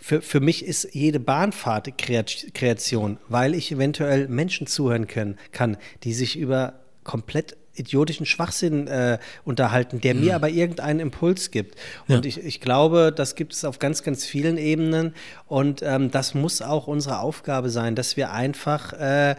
für, 0.00 0.22
für 0.22 0.40
mich 0.40 0.64
ist 0.64 0.94
jede 0.94 1.20
Bahnfahrt 1.20 1.98
Kreat- 1.98 2.54
Kreation, 2.54 3.18
weil 3.28 3.54
ich 3.54 3.72
eventuell 3.72 4.28
Menschen 4.28 4.66
zuhören 4.66 5.06
können, 5.06 5.36
kann, 5.52 5.78
die 6.04 6.12
sich 6.12 6.38
über 6.38 6.74
komplett 7.02 7.56
idiotischen 7.78 8.26
Schwachsinn 8.26 8.86
äh, 8.86 9.18
unterhalten, 9.44 10.00
der 10.00 10.14
mir 10.14 10.34
aber 10.34 10.48
irgendeinen 10.48 11.00
Impuls 11.00 11.50
gibt. 11.50 11.76
Und 12.08 12.24
Ja. 12.24 12.28
ich, 12.28 12.38
ich 12.44 12.60
glaube, 12.60 13.12
das 13.14 13.34
gibt 13.34 13.52
es 13.52 13.64
auf 13.64 13.78
ganz, 13.78 14.02
ganz 14.02 14.24
vielen 14.24 14.58
Ebenen. 14.58 15.14
Und 15.46 15.82
ähm, 15.82 16.10
das 16.10 16.34
muss 16.34 16.62
auch 16.62 16.86
unsere 16.86 17.20
Aufgabe 17.20 17.70
sein, 17.70 17.94
dass 17.94 18.16
wir 18.16 18.32
einfach 18.32 18.92
äh, 18.94 19.36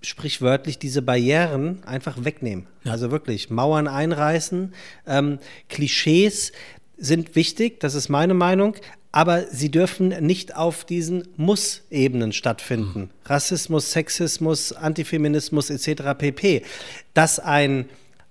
sprichwörtlich 0.00 0.78
diese 0.78 1.02
Barrieren 1.02 1.82
einfach 1.84 2.24
wegnehmen. 2.24 2.66
Also 2.84 3.10
wirklich 3.10 3.50
Mauern 3.50 3.88
einreißen. 3.88 4.72
Ähm, 5.06 5.38
Klischees 5.68 6.52
sind 6.96 7.36
wichtig, 7.36 7.80
das 7.80 7.94
ist 7.94 8.08
meine 8.08 8.34
Meinung, 8.34 8.74
aber 9.12 9.46
sie 9.50 9.70
dürfen 9.70 10.08
nicht 10.24 10.56
auf 10.56 10.84
diesen 10.84 11.28
Muss-Ebenen 11.36 12.32
stattfinden. 12.32 13.10
Rassismus, 13.24 13.92
Sexismus, 13.92 14.72
Antifeminismus 14.72 15.70
etc. 15.70 16.14
pp. 16.18 16.62
Dass 17.14 17.38
ein 17.38 17.88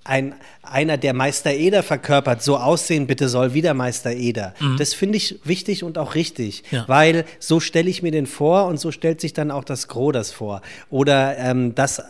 ein, 0.07 0.35
einer, 0.63 0.97
der 0.97 1.13
Meister 1.13 1.51
Eder 1.53 1.83
verkörpert, 1.83 2.41
so 2.41 2.57
aussehen 2.57 3.07
bitte 3.07 3.29
soll 3.29 3.53
wie 3.53 3.61
der 3.61 3.73
Meister 3.73 4.11
Eder. 4.13 4.53
Das 4.77 4.93
finde 4.93 5.17
ich 5.17 5.39
wichtig 5.43 5.83
und 5.83 5.97
auch 5.97 6.15
richtig, 6.15 6.63
Ja. 6.71 6.85
weil 6.87 7.25
so 7.39 7.59
stelle 7.59 7.89
ich 7.89 8.01
mir 8.03 8.11
den 8.11 8.25
vor 8.25 8.65
und 8.67 8.79
so 8.79 8.91
stellt 8.91 9.21
sich 9.21 9.33
dann 9.33 9.51
auch 9.51 9.63
das 9.63 9.87
Gros 9.87 10.13
das 10.13 10.31
vor. 10.31 10.61
Oder 10.89 11.37
ähm, 11.37 11.75
dass 11.75 11.99
äh, 11.99 12.03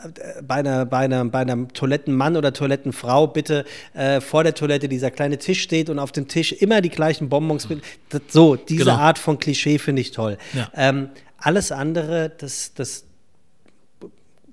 bei 0.48 0.56
einer, 0.56 0.86
bei, 0.86 1.00
einer, 1.00 1.26
bei 1.26 1.40
einem 1.40 1.74
Toilettenmann 1.74 2.36
oder 2.38 2.54
Toilettenfrau 2.54 3.28
bitte 3.28 3.66
äh, 3.94 4.22
vor 4.22 4.44
der 4.44 4.54
Toilette 4.54 4.88
dieser 4.88 5.12
kleine 5.12 5.38
Tisch 5.38 5.62
steht 5.62 5.90
und 5.90 6.00
auf 6.00 6.12
dem 6.12 6.28
Tisch 6.28 6.52
immer 6.52 6.82
die 6.82 6.90
gleichen 6.90 7.30
Bonbons. 7.30 7.68
mit- 7.70 7.82
Das, 8.10 8.22
so, 8.30 8.56
diese 8.56 8.86
Genau. 8.86 8.98
Art 8.98 9.18
von 9.20 9.40
Klischee 9.40 9.80
finde 9.80 10.02
ich 10.02 10.12
toll. 10.12 10.38
Ja. 10.54 10.70
Ähm, 10.76 11.10
alles 11.40 11.72
andere, 11.72 12.32
das, 12.38 12.74
das 12.76 13.06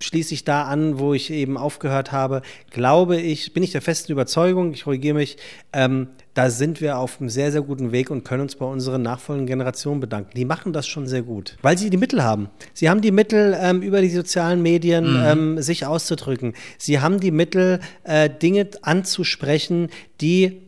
schließe 0.01 0.35
ich 0.35 0.45
da 0.45 0.65
an, 0.65 0.99
wo 0.99 1.15
ich 1.15 1.31
eben 1.31 1.57
aufgehört 1.57 2.13
habe, 2.13 2.43
glaube 2.71 3.21
ich, 3.21 3.53
bin 3.53 3.63
ich 3.63 3.73
der 3.73 3.83
festen 3.83 4.13
Überzeugung, 4.13 4.73
ich 4.73 4.85
korrigiere 4.85 5.15
mich, 5.15 5.37
ähm, 5.73 6.09
da 6.35 6.51
sind 6.51 6.81
wir 6.81 6.99
auf 6.99 7.21
einem 7.21 7.31
sehr, 7.31 7.53
sehr 7.53 7.63
guten 7.63 7.93
Weg 7.93 8.11
und 8.11 8.25
können 8.25 8.43
uns 8.43 8.57
bei 8.57 8.67
unseren 8.67 9.03
nachfolgenden 9.03 9.47
Generationen 9.47 10.01
bedanken. 10.01 10.31
Die 10.35 10.45
machen 10.45 10.73
das 10.73 10.87
schon 10.87 11.07
sehr 11.07 11.23
gut, 11.23 11.57
weil 11.63 11.79
sie 11.79 11.91
die 11.91 11.97
Mittel 11.97 12.25
haben. 12.25 12.49
Sie 12.73 12.91
haben 12.91 13.01
die 13.01 13.13
Mittel, 13.13 13.57
ähm, 13.61 13.83
über 13.83 14.01
die 14.01 14.11
sozialen 14.11 14.61
Medien 14.63 15.13
mhm. 15.13 15.25
ähm, 15.25 15.63
sich 15.63 15.87
auszudrücken. 15.87 16.55
Sie 16.77 17.01
haben 17.01 17.21
die 17.21 17.31
Mittel, 17.31 17.81
äh, 18.03 18.29
Dinge 18.29 18.69
anzusprechen, 18.83 19.91
die 20.21 20.61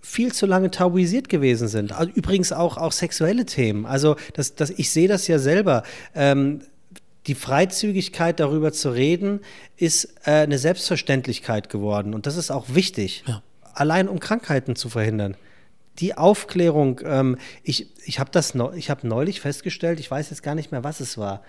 viel 0.00 0.32
zu 0.32 0.46
lange 0.46 0.70
tabuisiert 0.70 1.28
gewesen 1.28 1.68
sind. 1.68 1.92
Also 1.92 2.10
übrigens 2.14 2.52
auch, 2.52 2.78
auch 2.78 2.92
sexuelle 2.92 3.44
Themen. 3.44 3.84
Also 3.84 4.16
das, 4.32 4.54
das, 4.54 4.70
ich 4.70 4.90
sehe 4.90 5.08
das 5.08 5.26
ja 5.26 5.38
selber. 5.38 5.82
Ähm, 6.14 6.60
die 7.28 7.34
Freizügigkeit 7.34 8.40
darüber 8.40 8.72
zu 8.72 8.90
reden, 8.90 9.40
ist 9.76 10.14
äh, 10.24 10.30
eine 10.30 10.58
Selbstverständlichkeit 10.58 11.68
geworden. 11.68 12.14
Und 12.14 12.26
das 12.26 12.36
ist 12.36 12.50
auch 12.50 12.66
wichtig, 12.68 13.22
ja. 13.26 13.42
allein 13.74 14.08
um 14.08 14.18
Krankheiten 14.18 14.74
zu 14.74 14.88
verhindern. 14.88 15.36
Die 15.98 16.16
Aufklärung, 16.16 17.00
ähm, 17.04 17.38
ich, 17.62 17.88
ich 18.04 18.18
habe 18.18 18.30
das 18.32 18.54
ich 18.76 18.90
hab 18.90 19.04
neulich 19.04 19.40
festgestellt, 19.40 20.00
ich 20.00 20.10
weiß 20.10 20.30
jetzt 20.30 20.42
gar 20.42 20.54
nicht 20.54 20.72
mehr, 20.72 20.84
was 20.84 21.00
es 21.00 21.18
war, 21.18 21.42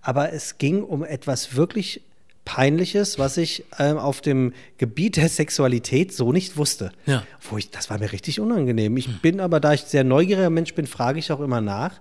aber 0.00 0.32
es 0.32 0.58
ging 0.58 0.82
um 0.82 1.04
etwas 1.04 1.54
wirklich 1.54 2.02
Peinliches, 2.46 3.18
was 3.18 3.36
ich 3.38 3.64
ähm, 3.78 3.98
auf 3.98 4.20
dem 4.20 4.54
Gebiet 4.78 5.16
der 5.16 5.28
Sexualität 5.28 6.14
so 6.14 6.32
nicht 6.32 6.56
wusste. 6.56 6.92
Ja. 7.04 7.24
Wo 7.50 7.58
ich, 7.58 7.70
das 7.70 7.90
war 7.90 7.98
mir 7.98 8.12
richtig 8.12 8.38
unangenehm. 8.38 8.96
Ich 8.96 9.08
hm. 9.08 9.18
bin 9.20 9.40
aber, 9.40 9.58
da 9.58 9.74
ich 9.74 9.82
sehr 9.82 10.04
neugieriger 10.04 10.48
Mensch 10.48 10.72
bin, 10.72 10.86
frage 10.86 11.18
ich 11.18 11.32
auch 11.32 11.40
immer 11.40 11.60
nach. 11.60 11.98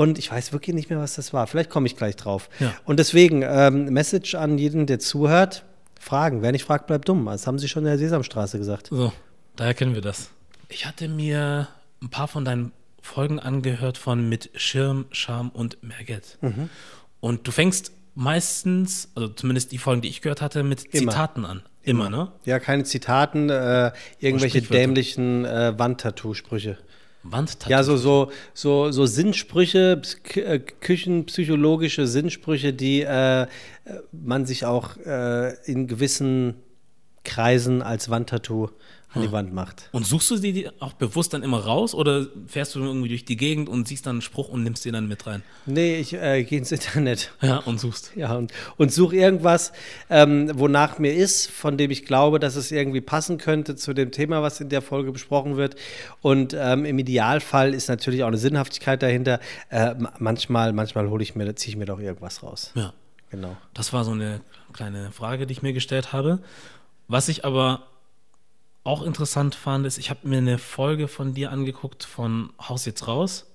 Und 0.00 0.18
ich 0.18 0.30
weiß 0.30 0.54
wirklich 0.54 0.74
nicht 0.74 0.88
mehr, 0.88 0.98
was 0.98 1.16
das 1.16 1.34
war. 1.34 1.46
Vielleicht 1.46 1.68
komme 1.68 1.86
ich 1.86 1.94
gleich 1.94 2.16
drauf. 2.16 2.48
Ja. 2.58 2.72
Und 2.86 2.98
deswegen, 2.98 3.42
ähm, 3.42 3.84
Message 3.92 4.34
an 4.34 4.56
jeden, 4.56 4.86
der 4.86 4.98
zuhört: 4.98 5.62
Fragen. 6.00 6.40
Wer 6.40 6.52
nicht 6.52 6.64
fragt, 6.64 6.86
bleibt 6.86 7.06
dumm. 7.06 7.26
Das 7.26 7.46
haben 7.46 7.58
sie 7.58 7.68
schon 7.68 7.82
in 7.82 7.90
der 7.90 7.98
Sesamstraße 7.98 8.56
gesagt. 8.56 8.86
So, 8.86 9.12
daher 9.56 9.74
kennen 9.74 9.94
wir 9.94 10.00
das. 10.00 10.30
Ich 10.70 10.86
hatte 10.86 11.06
mir 11.06 11.68
ein 12.02 12.08
paar 12.08 12.28
von 12.28 12.46
deinen 12.46 12.72
Folgen 13.02 13.38
angehört 13.38 13.98
von 13.98 14.26
Mit 14.26 14.48
Schirm, 14.54 15.04
Scham 15.10 15.50
und 15.50 15.82
Merget. 15.82 16.38
Mhm. 16.40 16.70
Und 17.20 17.46
du 17.46 17.50
fängst 17.52 17.92
meistens, 18.14 19.10
also 19.14 19.28
zumindest 19.28 19.70
die 19.70 19.76
Folgen, 19.76 20.00
die 20.00 20.08
ich 20.08 20.22
gehört 20.22 20.40
hatte, 20.40 20.62
mit 20.62 20.82
Immer. 20.94 21.12
Zitaten 21.12 21.44
an. 21.44 21.62
Immer, 21.82 22.06
Immer, 22.06 22.16
ne? 22.16 22.32
Ja, 22.46 22.58
keine 22.58 22.84
Zitaten, 22.84 23.50
äh, 23.50 23.92
irgendwelche 24.18 24.62
dämlichen 24.62 25.44
äh, 25.44 25.78
Wandtattoo-Sprüche. 25.78 26.78
Wandtattoo? 27.22 27.70
Ja, 27.70 27.82
so, 27.82 27.96
so, 27.96 28.30
so, 28.54 28.90
so 28.92 29.06
Sinnsprüche, 29.06 30.00
äh, 30.34 30.58
küchenpsychologische 30.58 32.06
Sinnsprüche, 32.06 32.72
die 32.72 33.02
äh, 33.02 33.46
man 34.12 34.46
sich 34.46 34.64
auch 34.64 34.96
äh, 34.96 35.54
in 35.64 35.86
gewissen 35.86 36.54
Kreisen 37.24 37.82
als 37.82 38.08
Wandtattoo 38.08 38.70
an 39.12 39.22
die. 39.22 39.32
Wand 39.32 39.52
macht. 39.52 39.88
Und 39.92 40.06
suchst 40.06 40.30
du 40.30 40.36
die 40.36 40.68
auch 40.80 40.92
bewusst 40.92 41.34
dann 41.34 41.42
immer 41.42 41.60
raus 41.60 41.94
oder 41.94 42.26
fährst 42.46 42.74
du 42.74 42.80
irgendwie 42.80 43.08
durch 43.08 43.24
die 43.24 43.36
Gegend 43.36 43.68
und 43.68 43.88
siehst 43.88 44.06
dann 44.06 44.16
einen 44.16 44.22
Spruch 44.22 44.48
und 44.48 44.62
nimmst 44.62 44.84
den 44.84 44.92
dann 44.92 45.08
mit 45.08 45.26
rein? 45.26 45.42
Nee, 45.66 45.96
ich 45.96 46.14
äh, 46.14 46.44
gehe 46.44 46.58
ins 46.58 46.72
Internet. 46.72 47.32
Ja, 47.42 47.58
und 47.58 47.80
suchst. 47.80 48.12
Ja, 48.16 48.34
und, 48.34 48.52
und 48.76 48.92
suche 48.92 49.16
irgendwas, 49.16 49.72
ähm, 50.08 50.50
wonach 50.54 50.98
mir 50.98 51.14
ist, 51.14 51.50
von 51.50 51.76
dem 51.76 51.90
ich 51.90 52.04
glaube, 52.04 52.38
dass 52.38 52.56
es 52.56 52.70
irgendwie 52.70 53.00
passen 53.00 53.38
könnte 53.38 53.76
zu 53.76 53.94
dem 53.94 54.12
Thema, 54.12 54.42
was 54.42 54.60
in 54.60 54.68
der 54.68 54.82
Folge 54.82 55.12
besprochen 55.12 55.56
wird. 55.56 55.76
Und 56.20 56.54
ähm, 56.58 56.84
im 56.84 56.98
Idealfall 56.98 57.74
ist 57.74 57.88
natürlich 57.88 58.22
auch 58.22 58.28
eine 58.28 58.38
Sinnhaftigkeit 58.38 59.02
dahinter. 59.02 59.40
Äh, 59.70 59.94
manchmal 60.18 60.72
manchmal 60.72 61.08
hole 61.08 61.22
ich 61.22 61.34
mir, 61.34 61.54
ziehe 61.56 61.72
ich 61.72 61.76
mir 61.76 61.86
doch 61.86 61.98
irgendwas 61.98 62.42
raus. 62.42 62.72
Ja. 62.74 62.92
Genau. 63.30 63.56
Das 63.74 63.92
war 63.92 64.04
so 64.04 64.10
eine 64.10 64.40
kleine 64.72 65.12
Frage, 65.12 65.46
die 65.46 65.52
ich 65.52 65.62
mir 65.62 65.72
gestellt 65.72 66.12
habe. 66.12 66.40
Was 67.06 67.28
ich 67.28 67.44
aber 67.44 67.86
auch 68.90 69.02
interessant 69.02 69.54
fand, 69.54 69.86
ist, 69.86 69.98
ich 69.98 70.10
habe 70.10 70.26
mir 70.26 70.38
eine 70.38 70.58
Folge 70.58 71.06
von 71.06 71.32
dir 71.32 71.52
angeguckt 71.52 72.02
von 72.02 72.52
Haus 72.60 72.84
jetzt 72.86 73.06
raus. 73.06 73.46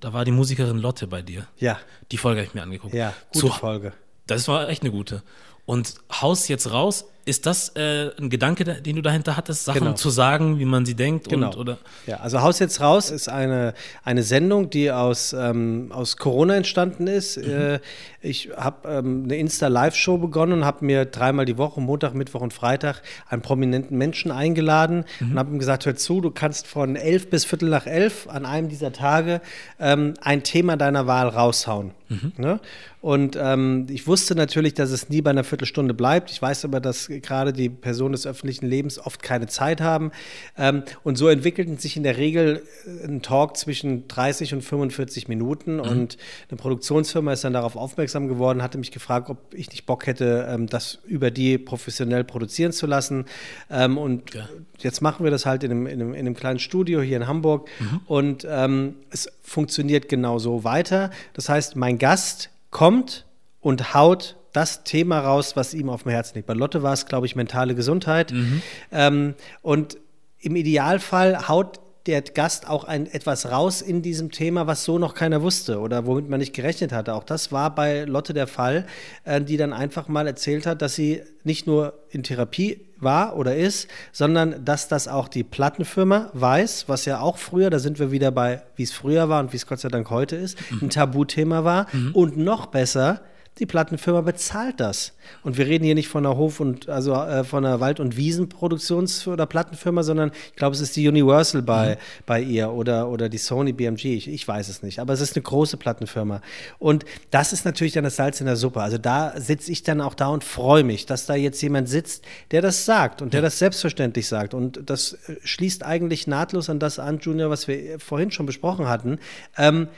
Da 0.00 0.12
war 0.12 0.24
die 0.24 0.32
Musikerin 0.32 0.78
Lotte 0.78 1.06
bei 1.06 1.22
dir. 1.22 1.46
Ja. 1.56 1.78
Die 2.10 2.18
Folge 2.18 2.40
habe 2.40 2.48
ich 2.48 2.54
mir 2.54 2.62
angeguckt. 2.62 2.92
Ja, 2.92 3.14
gute 3.32 3.46
Zu, 3.46 3.52
Folge. 3.52 3.92
Das 4.26 4.48
war 4.48 4.68
echt 4.68 4.82
eine 4.82 4.90
gute. 4.90 5.22
Und 5.66 5.94
Haus 6.12 6.48
jetzt 6.48 6.72
raus 6.72 7.06
ist 7.26 7.44
das 7.44 7.70
äh, 7.74 8.12
ein 8.18 8.30
Gedanke, 8.30 8.64
den 8.64 8.94
du 8.94 9.02
dahinter 9.02 9.36
hattest, 9.36 9.64
Sachen 9.64 9.80
genau. 9.80 9.92
zu 9.94 10.10
sagen, 10.10 10.60
wie 10.60 10.64
man 10.64 10.86
sie 10.86 10.94
denkt? 10.94 11.28
Genau. 11.28 11.48
Und, 11.48 11.56
oder? 11.56 11.78
Ja, 12.06 12.18
also 12.18 12.40
Haus 12.40 12.60
jetzt 12.60 12.80
raus 12.80 13.10
ist 13.10 13.28
eine, 13.28 13.74
eine 14.04 14.22
Sendung, 14.22 14.70
die 14.70 14.92
aus, 14.92 15.32
ähm, 15.32 15.88
aus 15.90 16.16
Corona 16.18 16.54
entstanden 16.54 17.08
ist. 17.08 17.36
Mhm. 17.36 17.50
Äh, 17.50 17.80
ich 18.20 18.50
habe 18.56 18.88
ähm, 18.88 19.24
eine 19.24 19.36
Insta-Live-Show 19.38 20.18
begonnen 20.18 20.52
und 20.52 20.64
habe 20.64 20.84
mir 20.84 21.04
dreimal 21.04 21.46
die 21.46 21.58
Woche, 21.58 21.80
Montag, 21.80 22.14
Mittwoch 22.14 22.42
und 22.42 22.52
Freitag, 22.52 23.02
einen 23.28 23.42
prominenten 23.42 23.98
Menschen 23.98 24.30
eingeladen 24.30 25.04
mhm. 25.18 25.32
und 25.32 25.38
habe 25.40 25.50
ihm 25.50 25.58
gesagt, 25.58 25.84
hör 25.84 25.96
zu, 25.96 26.20
du 26.20 26.30
kannst 26.30 26.68
von 26.68 26.94
elf 26.94 27.28
bis 27.28 27.44
Viertel 27.44 27.68
nach 27.70 27.86
elf 27.86 28.28
an 28.28 28.46
einem 28.46 28.68
dieser 28.68 28.92
Tage 28.92 29.40
ähm, 29.80 30.14
ein 30.20 30.44
Thema 30.44 30.76
deiner 30.76 31.08
Wahl 31.08 31.28
raushauen. 31.28 31.90
Mhm. 32.08 32.32
Ne? 32.36 32.60
Und 33.00 33.36
ähm, 33.40 33.86
ich 33.88 34.06
wusste 34.06 34.34
natürlich, 34.34 34.74
dass 34.74 34.90
es 34.90 35.08
nie 35.08 35.22
bei 35.22 35.30
einer 35.30 35.44
Viertelstunde 35.44 35.94
bleibt. 35.94 36.30
Ich 36.30 36.40
weiß 36.40 36.64
aber, 36.64 36.80
dass 36.80 37.08
gerade 37.20 37.52
die 37.52 37.68
Personen 37.68 38.12
des 38.12 38.26
öffentlichen 38.26 38.66
Lebens 38.66 38.98
oft 38.98 39.22
keine 39.22 39.46
Zeit 39.46 39.80
haben. 39.80 40.12
Ähm, 40.56 40.82
und 41.02 41.16
so 41.16 41.28
entwickelten 41.28 41.78
sich 41.78 41.96
in 41.96 42.02
der 42.02 42.16
Regel 42.16 42.62
äh, 42.86 43.06
ein 43.06 43.22
Talk 43.22 43.56
zwischen 43.56 44.08
30 44.08 44.54
und 44.54 44.62
45 44.62 45.28
Minuten. 45.28 45.74
Mhm. 45.74 45.80
Und 45.80 46.18
eine 46.48 46.56
Produktionsfirma 46.56 47.32
ist 47.32 47.44
dann 47.44 47.52
darauf 47.52 47.76
aufmerksam 47.76 48.28
geworden, 48.28 48.62
hatte 48.62 48.78
mich 48.78 48.90
gefragt, 48.90 49.30
ob 49.30 49.54
ich 49.54 49.70
nicht 49.70 49.86
Bock 49.86 50.06
hätte, 50.06 50.46
ähm, 50.50 50.66
das 50.66 50.98
über 51.06 51.30
die 51.30 51.58
professionell 51.58 52.24
produzieren 52.24 52.72
zu 52.72 52.86
lassen. 52.86 53.26
Ähm, 53.70 53.98
und 53.98 54.34
ja. 54.34 54.48
jetzt 54.78 55.02
machen 55.02 55.24
wir 55.24 55.30
das 55.30 55.46
halt 55.46 55.64
in 55.64 55.70
einem, 55.70 55.86
in 55.86 56.00
einem, 56.00 56.14
in 56.14 56.20
einem 56.20 56.34
kleinen 56.34 56.58
Studio 56.58 57.00
hier 57.00 57.16
in 57.16 57.26
Hamburg. 57.26 57.68
Mhm. 57.78 58.00
Und 58.06 58.46
ähm, 58.48 58.94
es 59.10 59.30
funktioniert 59.42 60.08
genauso 60.08 60.64
weiter. 60.64 61.10
Das 61.34 61.48
heißt, 61.48 61.76
mein 61.76 61.98
Gast 61.98 62.50
kommt 62.70 63.24
und 63.60 63.94
haut 63.94 64.36
das 64.56 64.84
Thema 64.84 65.20
raus, 65.20 65.56
was 65.56 65.74
ihm 65.74 65.90
auf 65.90 66.04
dem 66.04 66.12
Herzen 66.12 66.36
liegt. 66.36 66.46
Bei 66.46 66.54
Lotte 66.54 66.82
war 66.82 66.92
es, 66.92 67.06
glaube 67.06 67.26
ich, 67.26 67.36
mentale 67.36 67.74
Gesundheit. 67.74 68.32
Mhm. 68.32 68.62
Ähm, 68.90 69.34
und 69.62 69.98
im 70.38 70.56
Idealfall 70.56 71.48
haut 71.48 71.80
der 72.06 72.22
Gast 72.22 72.68
auch 72.68 72.84
ein, 72.84 73.06
etwas 73.06 73.50
raus 73.50 73.82
in 73.82 74.00
diesem 74.00 74.30
Thema, 74.30 74.66
was 74.66 74.84
so 74.84 74.98
noch 74.98 75.14
keiner 75.14 75.42
wusste 75.42 75.80
oder 75.80 76.06
womit 76.06 76.28
man 76.28 76.38
nicht 76.38 76.54
gerechnet 76.54 76.92
hatte. 76.92 77.14
Auch 77.14 77.24
das 77.24 77.50
war 77.52 77.74
bei 77.74 78.04
Lotte 78.04 78.32
der 78.32 78.46
Fall, 78.46 78.86
äh, 79.24 79.40
die 79.40 79.56
dann 79.56 79.72
einfach 79.72 80.08
mal 80.08 80.26
erzählt 80.26 80.66
hat, 80.66 80.82
dass 80.82 80.94
sie 80.94 81.22
nicht 81.42 81.66
nur 81.66 81.94
in 82.10 82.22
Therapie 82.22 82.80
war 82.98 83.36
oder 83.36 83.56
ist, 83.56 83.88
sondern 84.12 84.64
dass 84.64 84.88
das 84.88 85.08
auch 85.08 85.28
die 85.28 85.44
Plattenfirma 85.44 86.30
weiß, 86.32 86.88
was 86.88 87.04
ja 87.04 87.20
auch 87.20 87.38
früher, 87.38 87.70
da 87.70 87.78
sind 87.78 87.98
wir 87.98 88.10
wieder 88.10 88.30
bei, 88.30 88.62
wie 88.76 88.84
es 88.84 88.92
früher 88.92 89.28
war 89.28 89.40
und 89.40 89.52
wie 89.52 89.56
es 89.56 89.66
Gott 89.66 89.80
sei 89.80 89.88
Dank 89.88 90.08
heute 90.08 90.36
ist, 90.36 90.58
mhm. 90.70 90.78
ein 90.82 90.90
Tabuthema 90.90 91.64
war. 91.64 91.88
Mhm. 91.92 92.12
Und 92.14 92.36
noch 92.38 92.66
besser, 92.66 93.20
die 93.58 93.66
Plattenfirma 93.66 94.20
bezahlt 94.20 94.80
das. 94.80 95.12
Und 95.42 95.56
wir 95.56 95.66
reden 95.66 95.84
hier 95.84 95.94
nicht 95.94 96.08
von 96.08 96.26
einer 96.26 96.36
Hof- 96.36 96.60
und 96.60 96.88
also 96.90 97.14
äh, 97.14 97.42
von 97.42 97.64
einer 97.64 97.80
Wald- 97.80 98.00
und 98.00 98.14
Wiesenproduktions- 98.14 99.26
oder 99.26 99.46
Plattenfirma, 99.46 100.02
sondern 100.02 100.30
ich 100.50 100.56
glaube, 100.56 100.74
es 100.74 100.82
ist 100.82 100.94
die 100.94 101.08
Universal 101.08 101.62
bei, 101.62 101.94
mhm. 101.94 101.98
bei 102.26 102.40
ihr 102.42 102.70
oder, 102.70 103.08
oder 103.08 103.28
die 103.30 103.38
Sony 103.38 103.72
BMG. 103.72 104.04
Ich, 104.16 104.28
ich 104.28 104.46
weiß 104.46 104.68
es 104.68 104.82
nicht. 104.82 104.98
Aber 104.98 105.14
es 105.14 105.20
ist 105.20 105.36
eine 105.36 105.42
große 105.42 105.78
Plattenfirma. 105.78 106.42
Und 106.78 107.06
das 107.30 107.54
ist 107.54 107.64
natürlich 107.64 107.94
dann 107.94 108.04
das 108.04 108.16
Salz 108.16 108.40
in 108.40 108.46
der 108.46 108.56
Suppe. 108.56 108.82
Also 108.82 108.98
da 108.98 109.32
sitze 109.40 109.72
ich 109.72 109.82
dann 109.82 110.02
auch 110.02 110.14
da 110.14 110.28
und 110.28 110.44
freue 110.44 110.84
mich, 110.84 111.06
dass 111.06 111.24
da 111.24 111.34
jetzt 111.34 111.62
jemand 111.62 111.88
sitzt, 111.88 112.24
der 112.50 112.60
das 112.60 112.84
sagt 112.84 113.22
und 113.22 113.32
der 113.32 113.40
das 113.40 113.58
selbstverständlich 113.58 114.28
sagt. 114.28 114.52
Und 114.52 114.82
das 114.90 115.14
äh, 115.14 115.36
schließt 115.42 115.82
eigentlich 115.82 116.26
nahtlos 116.26 116.68
an 116.68 116.78
das 116.78 116.98
an, 116.98 117.20
Junior, 117.20 117.48
was 117.48 117.68
wir 117.68 117.98
vorhin 118.00 118.30
schon 118.30 118.44
besprochen 118.44 118.86
hatten. 118.86 119.18
Ähm, 119.56 119.88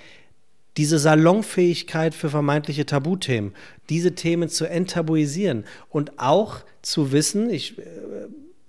diese 0.78 0.98
Salonfähigkeit 1.00 2.14
für 2.14 2.30
vermeintliche 2.30 2.86
Tabuthemen, 2.86 3.52
diese 3.90 4.14
Themen 4.14 4.48
zu 4.48 4.64
enttabuisieren 4.64 5.64
und 5.90 6.18
auch 6.20 6.60
zu 6.82 7.10
wissen, 7.10 7.50
ich 7.50 7.78
äh, 7.78 7.82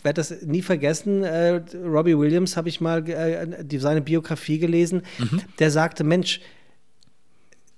werde 0.01 0.15
das 0.15 0.41
nie 0.41 0.63
vergessen, 0.63 1.23
äh, 1.23 1.61
Robbie 1.85 2.17
Williams 2.17 2.57
habe 2.57 2.67
ich 2.67 2.81
mal 2.81 3.07
äh, 3.07 3.63
die, 3.63 3.77
seine 3.77 4.01
Biografie 4.01 4.57
gelesen, 4.57 5.03
mhm. 5.19 5.41
der 5.59 5.69
sagte, 5.69 6.03
Mensch, 6.03 6.41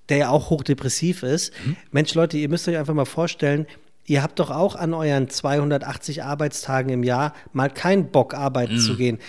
der 0.07 0.17
ja 0.17 0.29
auch 0.29 0.49
hochdepressiv 0.49 1.23
ist, 1.23 1.53
mhm. 1.65 1.75
Mensch 1.91 2.15
Leute, 2.15 2.37
ihr 2.37 2.47
müsst 2.47 2.67
euch 2.67 2.77
einfach 2.77 2.95
mal 2.95 3.05
vorstellen, 3.05 3.67
Ihr 4.07 4.23
habt 4.23 4.39
doch 4.39 4.49
auch 4.49 4.75
an 4.75 4.95
euren 4.95 5.29
280 5.29 6.23
Arbeitstagen 6.23 6.91
im 6.91 7.03
Jahr 7.03 7.35
mal 7.53 7.69
keinen 7.69 8.09
Bock, 8.09 8.33
arbeiten 8.33 8.73
mhm. 8.73 8.79
zu 8.79 8.97
gehen 8.97 9.19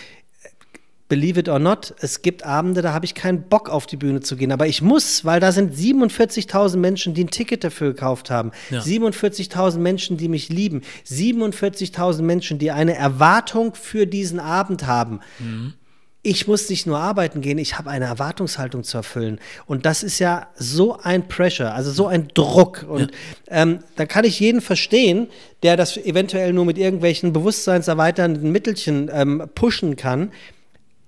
believe 1.13 1.39
it 1.39 1.47
or 1.47 1.59
not, 1.59 1.95
es 2.01 2.23
gibt 2.23 2.43
Abende, 2.43 2.81
da 2.81 2.95
habe 2.95 3.05
ich 3.05 3.15
keinen 3.15 3.43
Bock 3.43 3.69
auf 3.69 3.85
die 3.85 3.99
Bühne 3.99 4.21
zu 4.21 4.35
gehen, 4.35 4.51
aber 4.51 4.67
ich 4.67 4.81
muss, 4.81 5.27
weil 5.27 5.41
da 5.41 5.53
sind 5.53 5.77
47.000 5.77 6.79
Menschen, 6.79 7.13
die 7.13 7.25
ein 7.25 7.31
Ticket 7.31 7.65
dafür 7.65 7.93
gekauft 7.93 8.31
haben, 8.31 8.51
ja. 8.71 8.81
47.000 8.81 9.77
Menschen, 9.77 10.17
die 10.17 10.29
mich 10.29 10.49
lieben, 10.49 10.81
47.000 11.07 12.23
Menschen, 12.23 12.59
die 12.59 12.71
eine 12.71 12.95
Erwartung 12.95 13.75
für 13.75 14.07
diesen 14.07 14.41
Abend 14.41 14.87
haben. 14.87 15.21
Mhm. 15.39 15.75
ich 16.23 16.47
muss 16.49 16.71
nicht 16.71 16.87
nur 16.87 16.99
arbeiten 16.99 17.43
gehen, 17.43 17.59
ich 17.59 17.77
habe 17.77 17.91
eine 17.91 18.07
Erwartungshaltung 18.07 18.83
zu 18.83 18.97
erfüllen. 18.97 19.39
Und 19.67 19.85
das 19.85 20.03
ist 20.03 20.19
ja 20.19 20.47
so 20.55 20.97
ein 20.99 21.29
Pressure, 21.29 21.75
also 21.75 21.91
so 21.91 22.07
ein 22.07 22.29
Druck. 22.33 22.87
Und 22.89 23.11
ja. 23.51 23.63
ähm, 23.63 23.81
da 23.97 24.07
kann 24.07 24.25
ich 24.25 24.41
jeden 24.41 24.63
verstehen, 24.63 25.29
der 25.63 25.77
das 25.77 25.99
eventuell 25.99 26.55
nur 26.55 26.65
mit 26.65 26.79
irgendwelchen 26.79 27.35
bewusstseinserweiternden 27.35 28.51
Mittelchen 28.51 29.11
ähm, 29.13 29.43
pushen 29.55 29.97
kann, 29.97 30.31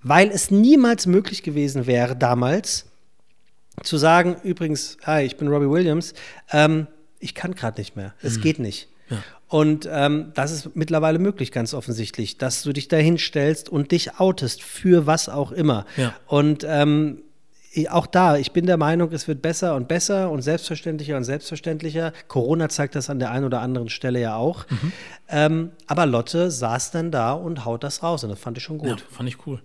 weil 0.05 0.31
es 0.31 0.51
niemals 0.51 1.07
möglich 1.07 1.43
gewesen 1.43 1.87
wäre, 1.87 2.15
damals 2.15 2.87
zu 3.83 3.97
sagen, 3.97 4.37
übrigens, 4.45 4.99
hi, 5.05 5.23
ich 5.25 5.37
bin 5.37 5.49
Robbie 5.49 5.69
Williams, 5.69 6.15
ähm, 6.53 6.87
ich 7.19 7.35
kann 7.35 7.55
gerade 7.55 7.81
nicht 7.81 7.97
mehr, 7.97 8.15
es 8.23 8.37
mhm. 8.37 8.43
geht 8.43 8.59
nicht. 8.61 8.89
Ja. 9.11 9.19
Und 9.49 9.89
ähm, 9.91 10.33
das 10.35 10.53
ist 10.53 10.77
mittlerweile 10.77 11.19
möglich, 11.19 11.53
ganz 11.53 11.75
offensichtlich, 11.75 12.39
dass 12.39 12.63
du 12.63 12.73
dich 12.73 12.89
dahin 12.89 13.19
stellst 13.19 13.69
und 13.69 13.93
dich 13.93 14.19
outest 14.19 14.63
für 14.63 15.07
was 15.07 15.29
auch 15.29 15.53
immer. 15.53 15.87
Ja. 15.97 16.15
Und 16.27 16.65
ähm, 16.69 17.23
auch 17.91 18.07
da, 18.07 18.37
ich 18.37 18.53
bin 18.53 18.67
der 18.67 18.77
Meinung, 18.77 19.13
es 19.13 19.27
wird 19.27 19.43
besser 19.43 19.75
und 19.75 19.89
besser 19.89 20.31
und 20.31 20.43
selbstverständlicher 20.43 21.17
und 21.17 21.25
selbstverständlicher. 21.25 22.13
Corona 22.29 22.69
zeigt 22.69 22.95
das 22.95 23.11
an 23.11 23.19
der 23.19 23.31
einen 23.33 23.45
oder 23.45 23.61
anderen 23.61 23.89
Stelle 23.89 24.21
ja 24.21 24.37
auch. 24.37 24.69
Mhm. 24.71 24.93
Ähm, 25.29 25.71
aber 25.87 26.07
Lotte 26.07 26.51
saß 26.51 26.93
dann 26.93 27.11
da 27.11 27.33
und 27.33 27.65
haut 27.65 27.83
das 27.83 28.03
raus 28.03 28.23
und 28.23 28.31
das 28.31 28.39
fand 28.39 28.59
ich 28.59 28.65
schon 28.65 28.79
gut. 28.79 29.01
Ja, 29.01 29.07
fand 29.11 29.29
ich 29.29 29.47
cool. 29.47 29.61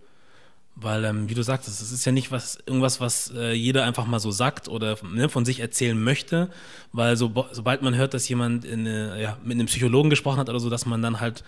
Weil, 0.82 1.04
ähm, 1.04 1.30
wie 1.30 1.34
du 1.34 1.42
sagtest, 1.42 1.82
es 1.82 1.92
ist 1.92 2.06
ja 2.06 2.12
nicht 2.12 2.32
was, 2.32 2.58
irgendwas, 2.66 3.02
was 3.02 3.34
äh, 3.36 3.52
jeder 3.52 3.84
einfach 3.84 4.06
mal 4.06 4.20
so 4.20 4.32
sagt 4.32 4.70
oder 4.70 4.98
ne, 5.04 5.28
von 5.28 5.44
sich 5.44 5.60
erzählen 5.60 6.02
möchte, 6.02 6.50
weil 6.94 7.18
so, 7.18 7.32
sobald 7.52 7.82
man 7.82 7.96
hört, 7.96 8.14
dass 8.14 8.30
jemand 8.30 8.64
in, 8.64 8.86
äh, 8.86 9.22
ja, 9.22 9.38
mit 9.44 9.56
einem 9.56 9.66
Psychologen 9.66 10.10
gesprochen 10.10 10.40
hat 10.40 10.50
oder 10.50 10.60
so, 10.60 10.70
dass 10.70 10.86
man 10.86 11.02
dann 11.02 11.20
halt 11.20 11.44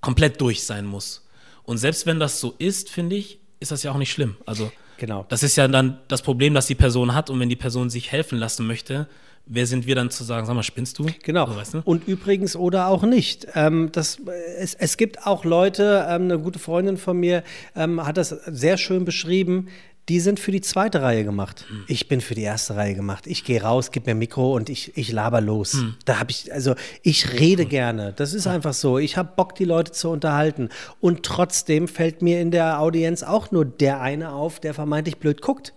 komplett 0.00 0.40
durch 0.40 0.64
sein 0.64 0.86
muss. 0.86 1.26
Und 1.62 1.78
selbst 1.78 2.04
wenn 2.06 2.18
das 2.18 2.40
so 2.40 2.54
ist, 2.58 2.90
finde 2.90 3.16
ich, 3.16 3.38
ist 3.60 3.70
das 3.70 3.82
ja 3.84 3.92
auch 3.92 3.96
nicht 3.96 4.10
schlimm. 4.10 4.36
Also, 4.44 4.72
genau. 4.96 5.24
das 5.28 5.42
ist 5.42 5.56
ja 5.56 5.68
dann 5.68 5.98
das 6.08 6.22
Problem, 6.22 6.52
das 6.52 6.66
die 6.66 6.74
Person 6.74 7.14
hat 7.14 7.30
und 7.30 7.38
wenn 7.38 7.48
die 7.48 7.56
Person 7.56 7.90
sich 7.90 8.10
helfen 8.10 8.38
lassen 8.38 8.66
möchte, 8.66 9.06
wer 9.46 9.66
sind 9.66 9.86
wir 9.86 9.94
dann 9.94 10.10
zu 10.10 10.24
sagen, 10.24 10.46
sag 10.46 10.54
mal, 10.54 10.62
spinnst 10.62 10.98
du? 10.98 11.06
Genau. 11.22 11.44
Also, 11.44 11.56
weißt 11.56 11.74
du? 11.74 11.82
Und 11.84 12.08
übrigens 12.08 12.56
oder 12.56 12.88
auch 12.88 13.02
nicht. 13.02 13.46
Ähm, 13.54 13.90
das, 13.92 14.18
es, 14.58 14.74
es 14.74 14.96
gibt 14.96 15.26
auch 15.26 15.44
Leute, 15.44 16.06
ähm, 16.08 16.22
eine 16.22 16.38
gute 16.38 16.58
Freundin 16.58 16.96
von 16.96 17.18
mir 17.18 17.42
ähm, 17.76 18.04
hat 18.04 18.16
das 18.16 18.28
sehr 18.28 18.76
schön 18.76 19.04
beschrieben, 19.04 19.68
die 20.10 20.20
sind 20.20 20.38
für 20.38 20.52
die 20.52 20.60
zweite 20.60 21.00
Reihe 21.00 21.24
gemacht. 21.24 21.64
Hm. 21.66 21.84
Ich 21.88 22.08
bin 22.08 22.20
für 22.20 22.34
die 22.34 22.42
erste 22.42 22.76
Reihe 22.76 22.94
gemacht. 22.94 23.26
Ich 23.26 23.42
gehe 23.44 23.62
raus, 23.62 23.90
gib 23.90 24.06
mir 24.06 24.14
Mikro 24.14 24.54
und 24.54 24.68
ich, 24.68 24.96
ich 24.98 25.10
laber 25.10 25.40
los. 25.40 25.74
Hm. 25.74 25.94
Da 26.04 26.20
habe 26.20 26.30
ich, 26.30 26.52
also 26.52 26.74
ich 27.02 27.32
rede 27.32 27.62
hm. 27.62 27.68
gerne. 27.70 28.12
Das 28.14 28.34
ist 28.34 28.46
einfach 28.46 28.74
so. 28.74 28.98
Ich 28.98 29.16
habe 29.16 29.32
Bock, 29.34 29.54
die 29.54 29.64
Leute 29.64 29.92
zu 29.92 30.10
unterhalten. 30.10 30.68
Und 31.00 31.22
trotzdem 31.22 31.88
fällt 31.88 32.20
mir 32.20 32.40
in 32.40 32.50
der 32.50 32.80
Audienz 32.80 33.22
auch 33.22 33.50
nur 33.50 33.64
der 33.64 34.02
eine 34.02 34.32
auf, 34.32 34.60
der 34.60 34.74
vermeintlich 34.74 35.16
blöd 35.16 35.40
guckt. 35.40 35.72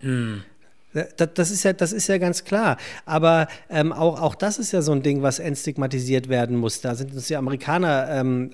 Das, 1.17 1.29
das, 1.33 1.51
ist 1.51 1.63
ja, 1.63 1.73
das 1.73 1.91
ist 1.91 2.07
ja 2.07 2.17
ganz 2.17 2.43
klar. 2.43 2.77
Aber 3.05 3.47
ähm, 3.69 3.91
auch, 3.91 4.21
auch 4.21 4.36
das 4.36 4.57
ist 4.57 4.71
ja 4.71 4.81
so 4.81 4.91
ein 4.91 5.03
Ding, 5.03 5.21
was 5.21 5.39
entstigmatisiert 5.39 6.29
werden 6.29 6.57
muss. 6.57 6.81
Da 6.81 6.95
sind 6.95 7.13
uns 7.13 7.27
die 7.27 7.36
Amerikaner 7.36 8.07
ähm, 8.10 8.51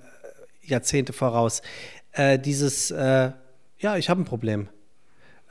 Jahrzehnte 0.62 1.14
voraus. 1.14 1.62
Äh, 2.12 2.40
dieses, 2.40 2.92
äh, 2.92 3.32
ja, 3.80 3.98
ich 3.98 4.10
habe 4.10 4.22
ein 4.22 4.26
Problem. 4.26 4.70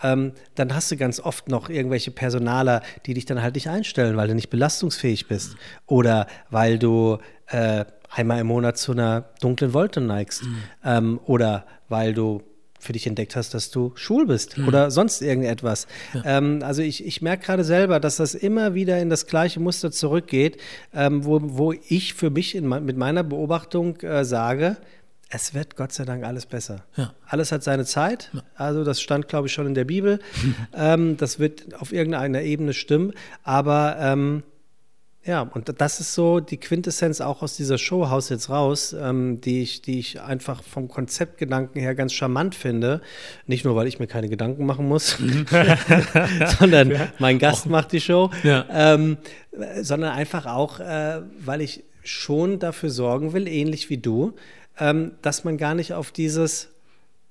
Ähm, 0.02 0.32
dann 0.54 0.74
hast 0.74 0.90
du 0.90 0.96
ganz 0.96 1.20
oft 1.20 1.48
noch 1.48 1.68
irgendwelche 1.68 2.10
Personaler, 2.10 2.82
die 3.06 3.14
dich 3.14 3.24
dann 3.24 3.40
halt 3.42 3.54
nicht 3.54 3.68
einstellen, 3.68 4.16
weil 4.16 4.28
du 4.28 4.34
nicht 4.34 4.50
belastungsfähig 4.50 5.28
bist. 5.28 5.56
Oder 5.86 6.26
weil 6.50 6.78
du 6.78 7.18
äh, 7.46 7.84
einmal 8.10 8.40
im 8.40 8.48
Monat 8.48 8.78
zu 8.78 8.92
einer 8.92 9.30
dunklen 9.40 9.74
Wolte 9.74 10.00
neigst. 10.00 10.42
Mhm. 10.42 10.62
Ähm, 10.84 11.20
oder 11.24 11.66
weil 11.88 12.14
du 12.14 12.42
für 12.82 12.92
dich 12.92 13.06
entdeckt 13.06 13.36
hast, 13.36 13.54
dass 13.54 13.70
du 13.70 13.92
schwul 13.94 14.26
bist 14.26 14.58
mhm. 14.58 14.66
oder 14.66 14.90
sonst 14.90 15.22
irgendetwas. 15.22 15.86
Ja. 16.14 16.38
Ähm, 16.38 16.62
also 16.64 16.82
ich, 16.82 17.06
ich 17.06 17.22
merke 17.22 17.46
gerade 17.46 17.62
selber, 17.62 18.00
dass 18.00 18.16
das 18.16 18.34
immer 18.34 18.74
wieder 18.74 18.98
in 18.98 19.08
das 19.08 19.26
gleiche 19.26 19.60
Muster 19.60 19.92
zurückgeht, 19.92 20.58
ähm, 20.92 21.24
wo, 21.24 21.40
wo 21.42 21.72
ich 21.72 22.14
für 22.14 22.30
mich 22.30 22.56
in, 22.56 22.68
mit 22.68 22.96
meiner 22.96 23.22
Beobachtung 23.22 24.00
äh, 24.00 24.24
sage, 24.24 24.78
es 25.30 25.54
wird 25.54 25.76
Gott 25.76 25.92
sei 25.92 26.04
Dank 26.04 26.24
alles 26.24 26.44
besser. 26.44 26.84
Ja. 26.96 27.14
Alles 27.26 27.52
hat 27.52 27.62
seine 27.62 27.86
Zeit. 27.86 28.30
Ja. 28.34 28.42
Also 28.56 28.84
das 28.84 29.00
stand, 29.00 29.28
glaube 29.28 29.46
ich, 29.46 29.52
schon 29.52 29.66
in 29.66 29.74
der 29.74 29.84
Bibel. 29.84 30.18
ähm, 30.74 31.16
das 31.16 31.38
wird 31.38 31.80
auf 31.80 31.92
irgendeiner 31.92 32.42
Ebene 32.42 32.74
stimmen. 32.74 33.12
Aber 33.44 33.96
ähm, 33.98 34.42
ja, 35.24 35.42
und 35.42 35.72
das 35.80 36.00
ist 36.00 36.14
so 36.14 36.40
die 36.40 36.56
Quintessenz 36.56 37.20
auch 37.20 37.42
aus 37.42 37.56
dieser 37.56 37.78
Show 37.78 38.10
Haus 38.10 38.28
jetzt 38.28 38.50
raus, 38.50 38.92
ähm, 38.98 39.40
die, 39.40 39.62
ich, 39.62 39.80
die 39.80 40.00
ich 40.00 40.20
einfach 40.20 40.64
vom 40.64 40.88
Konzeptgedanken 40.88 41.80
her 41.80 41.94
ganz 41.94 42.12
charmant 42.12 42.56
finde. 42.56 43.00
Nicht 43.46 43.64
nur, 43.64 43.76
weil 43.76 43.86
ich 43.86 44.00
mir 44.00 44.08
keine 44.08 44.28
Gedanken 44.28 44.66
machen 44.66 44.88
muss, 44.88 45.20
mhm. 45.20 45.46
sondern 46.58 46.90
ja. 46.90 47.12
mein 47.20 47.38
Gast 47.38 47.66
auch. 47.66 47.70
macht 47.70 47.92
die 47.92 48.00
Show, 48.00 48.30
ja. 48.42 48.66
ähm, 48.68 49.16
sondern 49.80 50.12
einfach 50.12 50.46
auch, 50.46 50.80
äh, 50.80 51.22
weil 51.38 51.60
ich 51.60 51.84
schon 52.02 52.58
dafür 52.58 52.90
sorgen 52.90 53.32
will, 53.32 53.46
ähnlich 53.46 53.90
wie 53.90 53.98
du, 53.98 54.34
ähm, 54.78 55.12
dass 55.22 55.44
man 55.44 55.56
gar 55.56 55.76
nicht 55.76 55.92
auf 55.92 56.10
dieses, 56.10 56.70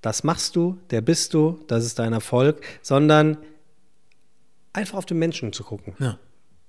das 0.02 0.24
machst 0.24 0.56
du, 0.56 0.78
der 0.92 1.02
bist 1.02 1.34
du, 1.34 1.60
das 1.68 1.84
ist 1.84 2.00
dein 2.00 2.14
Erfolg, 2.14 2.62
sondern 2.82 3.38
einfach 4.72 4.98
auf 4.98 5.06
den 5.06 5.20
Menschen 5.20 5.52
zu 5.52 5.66
gucken. 5.66 5.94
Ja. 6.00 6.18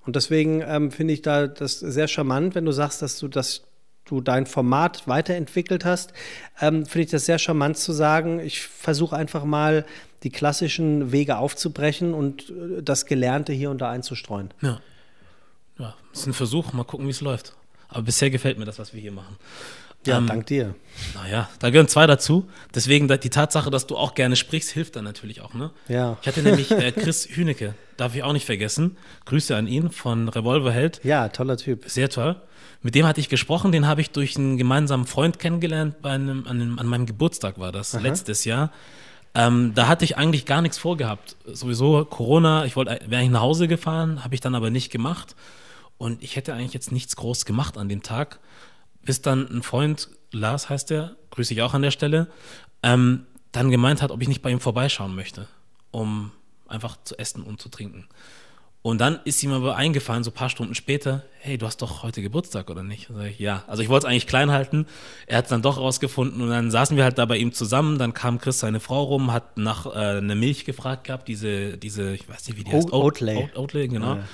Und 0.05 0.17
deswegen 0.17 0.63
ähm, 0.67 0.91
finde 0.91 1.15
ich 1.15 1.23
da 1.23 1.47
das 1.47 1.79
sehr 1.79 2.09
charmant, 2.09 2.55
wenn 2.55 2.65
du 2.65 2.73
sagst, 2.73 3.03
dass 3.03 3.19
du 3.19 3.29
das 3.29 3.63
du 4.05 4.21
dein 4.21 4.47
Format 4.47 5.07
weiterentwickelt 5.07 5.85
hast, 5.85 6.13
ähm, 6.61 6.87
finde 6.87 7.05
ich 7.05 7.11
das 7.11 7.25
sehr 7.25 7.39
charmant 7.39 7.79
zu 7.79 7.93
sagen, 7.93 8.41
ich 8.41 8.63
versuche 8.63 9.17
einfach 9.17 9.45
mal 9.45 9.87
die 10.23 10.31
klassischen 10.31 11.13
Wege 11.13 11.37
aufzubrechen 11.39 12.15
und 12.15 12.51
äh, 12.51 12.83
das 12.83 13.07
Gelernte 13.07 13.53
hier 13.53 13.71
und 13.71 13.79
da 13.79 13.91
einzustreuen. 13.91 14.53
Ja. 14.61 14.81
Ja, 15.79 15.95
ist 16.13 16.27
ein 16.27 16.35
Versuch, 16.35 16.73
mal 16.73 16.85
gucken, 16.85 17.07
wie 17.07 17.11
es 17.11 17.21
läuft. 17.21 17.57
Aber 17.89 18.03
bisher 18.03 18.31
gefällt 18.31 18.59
mir 18.59 18.65
das, 18.65 18.79
was 18.79 18.95
wir 18.95 19.01
hier 19.01 19.13
machen. 19.13 19.37
Ja, 20.07 20.19
ähm, 20.19 20.27
dank 20.27 20.47
dir. 20.47 20.75
Naja, 21.15 21.49
da 21.59 21.71
gehören 21.71 21.89
zwei 21.89 22.07
dazu. 22.07 22.49
Deswegen 22.75 23.09
die 23.09 23.31
Tatsache, 23.31 23.71
dass 23.71 23.87
du 23.87 23.97
auch 23.97 24.15
gerne 24.15 24.37
sprichst, 24.37 24.71
hilft 24.71 24.97
dann 24.97 25.05
natürlich 25.05 25.41
auch, 25.41 25.55
ne? 25.55 25.71
Ja. 25.89 26.19
Ich 26.21 26.29
hatte 26.29 26.43
nämlich 26.43 26.71
äh, 26.71 26.93
Chris 26.97 27.29
Hünecke, 27.31 27.75
darf 27.97 28.15
ich 28.15 28.23
auch 28.23 28.33
nicht 28.33 28.47
vergessen. 28.47 28.97
Grüße 29.25 29.57
an 29.57 29.67
ihn 29.67 29.91
von 29.91 30.29
Revolverheld. 30.29 31.01
Ja, 31.05 31.29
toller 31.29 31.57
Typ. 31.57 31.85
Sehr 31.87 32.09
toll. 32.09 32.37
Mit 32.83 32.95
dem 32.95 33.07
hatte 33.07 33.21
ich 33.21 33.29
gesprochen, 33.29 33.71
den 33.71 33.87
habe 33.87 34.01
ich 34.01 34.11
durch 34.11 34.37
einen 34.37 34.59
gemeinsamen 34.59 35.07
Freund 35.07 35.39
kennengelernt, 35.39 36.03
bei 36.03 36.11
einem, 36.11 36.47
an, 36.47 36.61
einem, 36.61 36.79
an 36.79 36.87
meinem 36.87 37.07
Geburtstag 37.07 37.59
war 37.59 37.71
das, 37.71 37.95
Aha. 37.95 38.03
letztes 38.03 38.45
Jahr. 38.45 38.73
Ähm, 39.35 39.73
da 39.75 39.87
hatte 39.87 40.05
ich 40.05 40.17
eigentlich 40.19 40.45
gar 40.47 40.63
nichts 40.63 40.79
vorgehabt. 40.79 41.37
Sowieso 41.47 42.05
Corona, 42.05 42.65
ich 42.65 42.77
wollte, 42.77 42.99
wäre 43.07 43.21
eigentlich 43.21 43.31
nach 43.31 43.41
Hause 43.41 43.69
gefahren, 43.69 44.25
habe 44.25 44.35
ich 44.35 44.41
dann 44.41 44.55
aber 44.55 44.71
nicht 44.71 44.91
gemacht. 44.91 45.37
Und 45.97 46.23
ich 46.23 46.35
hätte 46.35 46.53
eigentlich 46.53 46.75
jetzt 46.75 46.91
nichts 46.91 47.15
groß 47.15 47.45
gemacht 47.45 47.79
an 47.79 47.89
dem 47.89 48.03
Tag 48.03 48.41
bis 49.05 49.23
dann 49.23 49.49
ein 49.49 49.63
Freund, 49.63 50.09
Lars 50.31 50.69
heißt 50.69 50.91
der, 50.91 51.17
grüße 51.31 51.55
ich 51.55 51.63
auch 51.63 51.75
an 51.75 51.83
der 51.83 51.91
Stelle, 51.91 52.29
ähm, 52.83 53.27
dann 53.53 53.71
gemeint 53.71 54.03
hat, 54.03 54.11
ob 54.11 54.23
ich 54.23 54.29
nicht 54.29 54.43
bei 54.43 54.51
ihm 54.51 54.61
vorbeischauen 54.61 55.15
möchte, 55.15 55.47
um 55.91 56.33
einfach 56.69 56.97
zu 57.05 57.19
essen 57.19 57.43
und 57.43 57.61
zu 57.61 57.69
trinken. 57.69 58.09
Und 58.83 59.01
dann 59.01 59.21
ist 59.25 59.41
ihm 59.45 59.53
aber 59.53 59.77
eingefallen, 59.77 60.25
so 60.25 60.31
ein 60.31 60.35
paar 60.35 60.49
Stunden 60.49 60.75
später, 60.75 61.23
hey, 61.39 61.57
du 61.57 61.67
hast 61.67 61.83
doch 61.83 62.03
heute 62.03 62.21
Geburtstag, 62.21 62.69
oder 62.69 62.83
nicht? 62.83 63.11
Also 63.11 63.23
ich, 63.23 63.39
ja. 63.39 63.63
Also 63.69 63.81
ich 63.81 63.89
wollte 63.89 64.07
es 64.07 64.11
eigentlich 64.11 64.27
klein 64.27 64.51
halten. 64.51 64.87
Er 65.29 65.39
hat 65.39 65.45
es 65.45 65.51
dann 65.51 65.63
doch 65.63 65.79
rausgefunden 65.79 66.43
und 66.43 66.49
dann 66.51 66.73
saßen 66.73 66.97
wir 66.97 67.05
halt 67.05 67.17
da 67.17 67.25
bei 67.27 67.37
ihm 67.37 67.53
zusammen. 67.53 67.99
Dann 67.99 68.13
kam 68.13 68.39
Chris, 68.39 68.59
seine 68.59 68.81
Frau, 68.81 69.05
rum, 69.05 69.33
hat 69.33 69.57
nach 69.57 69.87
äh, 69.87 70.19
einer 70.19 70.35
Milch 70.35 70.65
gefragt 70.65 71.05
gehabt, 71.05 71.29
diese, 71.29 71.79
diese, 71.79 72.13
ich 72.13 72.29
weiß 72.29 72.49
nicht, 72.49 72.59
wie 72.59 72.65
die 72.65 72.73
heißt. 72.73 72.93
Oatley. 72.93 73.51
Oatley, 73.55 73.87
genau. 73.87 74.17
Ja. 74.17 74.25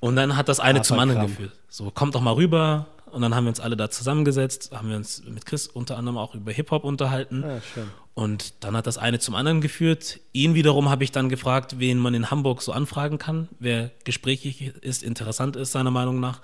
Und 0.00 0.16
dann 0.16 0.36
hat 0.36 0.48
das 0.48 0.58
eine 0.58 0.82
zum 0.82 0.98
anderen 0.98 1.28
geführt. 1.28 1.52
So, 1.68 1.92
kommt 1.92 2.16
doch 2.16 2.20
mal 2.20 2.34
rüber, 2.34 2.88
und 3.14 3.22
dann 3.22 3.34
haben 3.34 3.44
wir 3.44 3.50
uns 3.50 3.60
alle 3.60 3.76
da 3.76 3.90
zusammengesetzt, 3.90 4.72
haben 4.72 4.90
wir 4.90 4.96
uns 4.96 5.22
mit 5.24 5.46
Chris 5.46 5.66
unter 5.66 5.96
anderem 5.96 6.18
auch 6.18 6.34
über 6.34 6.52
Hip-Hop 6.52 6.84
unterhalten. 6.84 7.42
Ja, 7.42 7.60
schön. 7.60 7.88
Und 8.14 8.64
dann 8.64 8.76
hat 8.76 8.86
das 8.86 8.98
eine 8.98 9.18
zum 9.18 9.34
anderen 9.34 9.60
geführt. 9.60 10.20
Ihn 10.32 10.54
wiederum 10.54 10.88
habe 10.88 11.02
ich 11.04 11.10
dann 11.10 11.28
gefragt, 11.28 11.78
wen 11.78 11.98
man 11.98 12.14
in 12.14 12.30
Hamburg 12.30 12.62
so 12.62 12.72
anfragen 12.72 13.18
kann, 13.18 13.48
wer 13.58 13.90
gesprächig 14.04 14.74
ist, 14.82 15.02
interessant 15.02 15.56
ist, 15.56 15.72
seiner 15.72 15.90
Meinung 15.90 16.20
nach. 16.20 16.40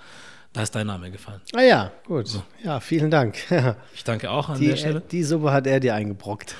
Da 0.53 0.63
ist 0.63 0.75
dein 0.75 0.87
Name 0.87 1.11
gefallen. 1.11 1.39
Ah 1.53 1.61
ja, 1.61 1.91
gut. 2.05 2.27
So. 2.27 2.43
Ja, 2.61 2.81
vielen 2.81 3.09
Dank. 3.09 3.37
ich 3.93 4.03
danke 4.03 4.31
auch 4.31 4.49
an 4.49 4.59
die, 4.59 4.67
der 4.67 4.75
Stelle. 4.75 5.01
Die 5.11 5.23
Suppe 5.23 5.53
hat 5.53 5.65
er 5.65 5.79
dir 5.79 5.95
eingebrockt. 5.95 6.55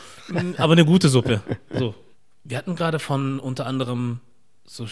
Aber 0.57 0.73
eine 0.73 0.85
gute 0.85 1.09
Suppe. 1.09 1.41
So. 1.77 1.95
Wir 2.43 2.57
hatten 2.57 2.75
gerade 2.75 2.99
von 2.99 3.39
unter 3.39 3.67
anderem 3.67 4.19
so 4.65 4.87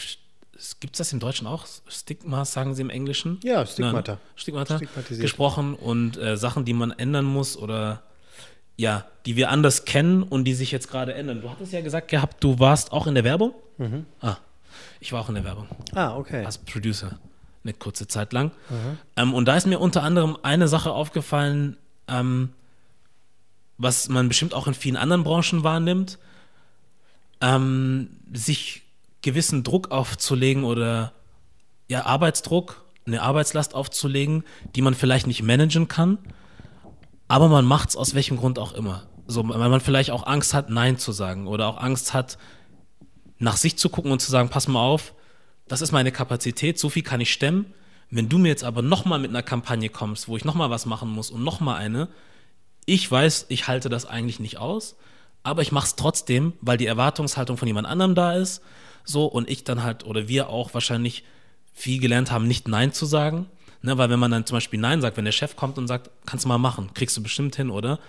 gibt 0.79 0.95
es 0.95 0.97
das 0.97 1.13
im 1.13 1.19
Deutschen 1.19 1.47
auch? 1.47 1.65
Stigmas, 1.87 2.51
sagen 2.53 2.75
sie 2.75 2.81
im 2.81 2.89
Englischen? 2.89 3.39
Ja, 3.43 3.65
Stigmata. 3.65 4.13
Nein, 4.13 4.21
Stigmata 4.35 4.79
gesprochen 5.09 5.73
und 5.75 6.17
äh, 6.17 6.37
Sachen, 6.37 6.65
die 6.65 6.73
man 6.73 6.91
ändern 6.91 7.25
muss 7.25 7.57
oder 7.57 8.03
ja, 8.75 9.05
die 9.25 9.35
wir 9.35 9.49
anders 9.49 9.85
kennen 9.85 10.23
und 10.23 10.45
die 10.45 10.53
sich 10.53 10.71
jetzt 10.71 10.89
gerade 10.89 11.13
ändern. 11.13 11.41
Du 11.41 11.49
hattest 11.49 11.73
ja 11.73 11.81
gesagt 11.81 12.07
gehabt, 12.09 12.43
du 12.43 12.59
warst 12.59 12.91
auch 12.91 13.07
in 13.07 13.15
der 13.15 13.23
Werbung? 13.23 13.53
Mhm. 13.77 14.05
Ah, 14.21 14.37
ich 14.99 15.11
war 15.11 15.21
auch 15.21 15.29
in 15.29 15.35
der 15.35 15.43
Werbung. 15.43 15.67
Ah, 15.93 16.15
okay. 16.15 16.45
Als 16.45 16.57
Producer, 16.57 17.19
eine 17.63 17.73
kurze 17.73 18.07
Zeit 18.07 18.31
lang. 18.33 18.51
Mhm. 18.69 18.97
Ähm, 19.17 19.33
und 19.33 19.45
da 19.45 19.57
ist 19.57 19.67
mir 19.67 19.79
unter 19.79 20.03
anderem 20.03 20.37
eine 20.43 20.67
Sache 20.67 20.91
aufgefallen, 20.91 21.77
ähm, 22.07 22.49
was 23.77 24.09
man 24.09 24.27
bestimmt 24.27 24.53
auch 24.53 24.67
in 24.67 24.73
vielen 24.73 24.97
anderen 24.97 25.23
Branchen 25.23 25.63
wahrnimmt. 25.63 26.17
ähm, 27.41 28.09
sich 28.33 28.81
gewissen 29.21 29.63
Druck 29.63 29.91
aufzulegen 29.91 30.63
oder 30.63 31.13
ja, 31.87 32.05
Arbeitsdruck, 32.05 32.85
eine 33.05 33.21
Arbeitslast 33.21 33.75
aufzulegen, 33.75 34.43
die 34.75 34.81
man 34.81 34.93
vielleicht 34.93 35.27
nicht 35.27 35.43
managen 35.43 35.87
kann, 35.87 36.17
aber 37.27 37.47
man 37.49 37.65
macht 37.65 37.89
es 37.89 37.95
aus 37.95 38.13
welchem 38.15 38.37
Grund 38.37 38.59
auch 38.59 38.73
immer. 38.73 39.03
So, 39.27 39.47
weil 39.47 39.69
man 39.69 39.81
vielleicht 39.81 40.11
auch 40.11 40.25
Angst 40.25 40.53
hat, 40.53 40.69
Nein 40.69 40.97
zu 40.97 41.11
sagen 41.11 41.47
oder 41.47 41.67
auch 41.67 41.77
Angst 41.77 42.13
hat, 42.13 42.37
nach 43.37 43.57
sich 43.57 43.77
zu 43.77 43.89
gucken 43.89 44.11
und 44.11 44.19
zu 44.19 44.31
sagen, 44.31 44.49
pass 44.49 44.67
mal 44.67 44.81
auf, 44.81 45.13
das 45.67 45.81
ist 45.81 45.91
meine 45.91 46.11
Kapazität, 46.11 46.79
so 46.79 46.89
viel 46.89 47.03
kann 47.03 47.21
ich 47.21 47.31
stemmen. 47.31 47.73
Wenn 48.09 48.27
du 48.27 48.39
mir 48.39 48.47
jetzt 48.47 48.63
aber 48.63 48.81
nochmal 48.81 49.19
mit 49.19 49.29
einer 49.29 49.43
Kampagne 49.43 49.89
kommst, 49.89 50.27
wo 50.27 50.35
ich 50.35 50.45
nochmal 50.45 50.71
was 50.71 50.87
machen 50.87 51.09
muss 51.09 51.29
und 51.29 51.43
nochmal 51.43 51.77
eine, 51.77 52.09
ich 52.85 53.09
weiß, 53.09 53.45
ich 53.49 53.67
halte 53.67 53.87
das 53.87 54.07
eigentlich 54.07 54.39
nicht 54.39 54.57
aus, 54.57 54.95
aber 55.43 55.61
ich 55.61 55.71
mache 55.71 55.85
es 55.85 55.95
trotzdem, 55.95 56.53
weil 56.61 56.77
die 56.77 56.87
Erwartungshaltung 56.87 57.55
von 57.55 57.67
jemand 57.67 57.87
anderem 57.87 58.15
da 58.15 58.33
ist, 58.33 58.63
so 59.03 59.25
und 59.25 59.49
ich 59.49 59.63
dann 59.63 59.83
halt 59.83 60.05
oder 60.05 60.27
wir 60.27 60.49
auch 60.49 60.73
wahrscheinlich 60.73 61.23
viel 61.73 61.99
gelernt 61.99 62.31
haben, 62.31 62.47
nicht 62.47 62.67
Nein 62.67 62.93
zu 62.93 63.05
sagen. 63.05 63.47
Ne, 63.81 63.97
weil 63.97 64.09
wenn 64.09 64.19
man 64.19 64.31
dann 64.31 64.45
zum 64.45 64.57
Beispiel 64.57 64.79
Nein 64.79 64.99
sagt, 64.99 65.15
wenn 65.15 65.23
der 65.23 65.31
Chef 65.31 65.55
kommt 65.55 65.77
und 65.77 65.87
sagt, 65.87 66.09
kannst 66.25 66.43
du 66.43 66.49
mal 66.49 66.57
machen, 66.57 66.93
kriegst 66.93 67.15
du 67.15 67.23
bestimmt 67.23 67.55
hin, 67.55 67.69
oder? 67.69 67.99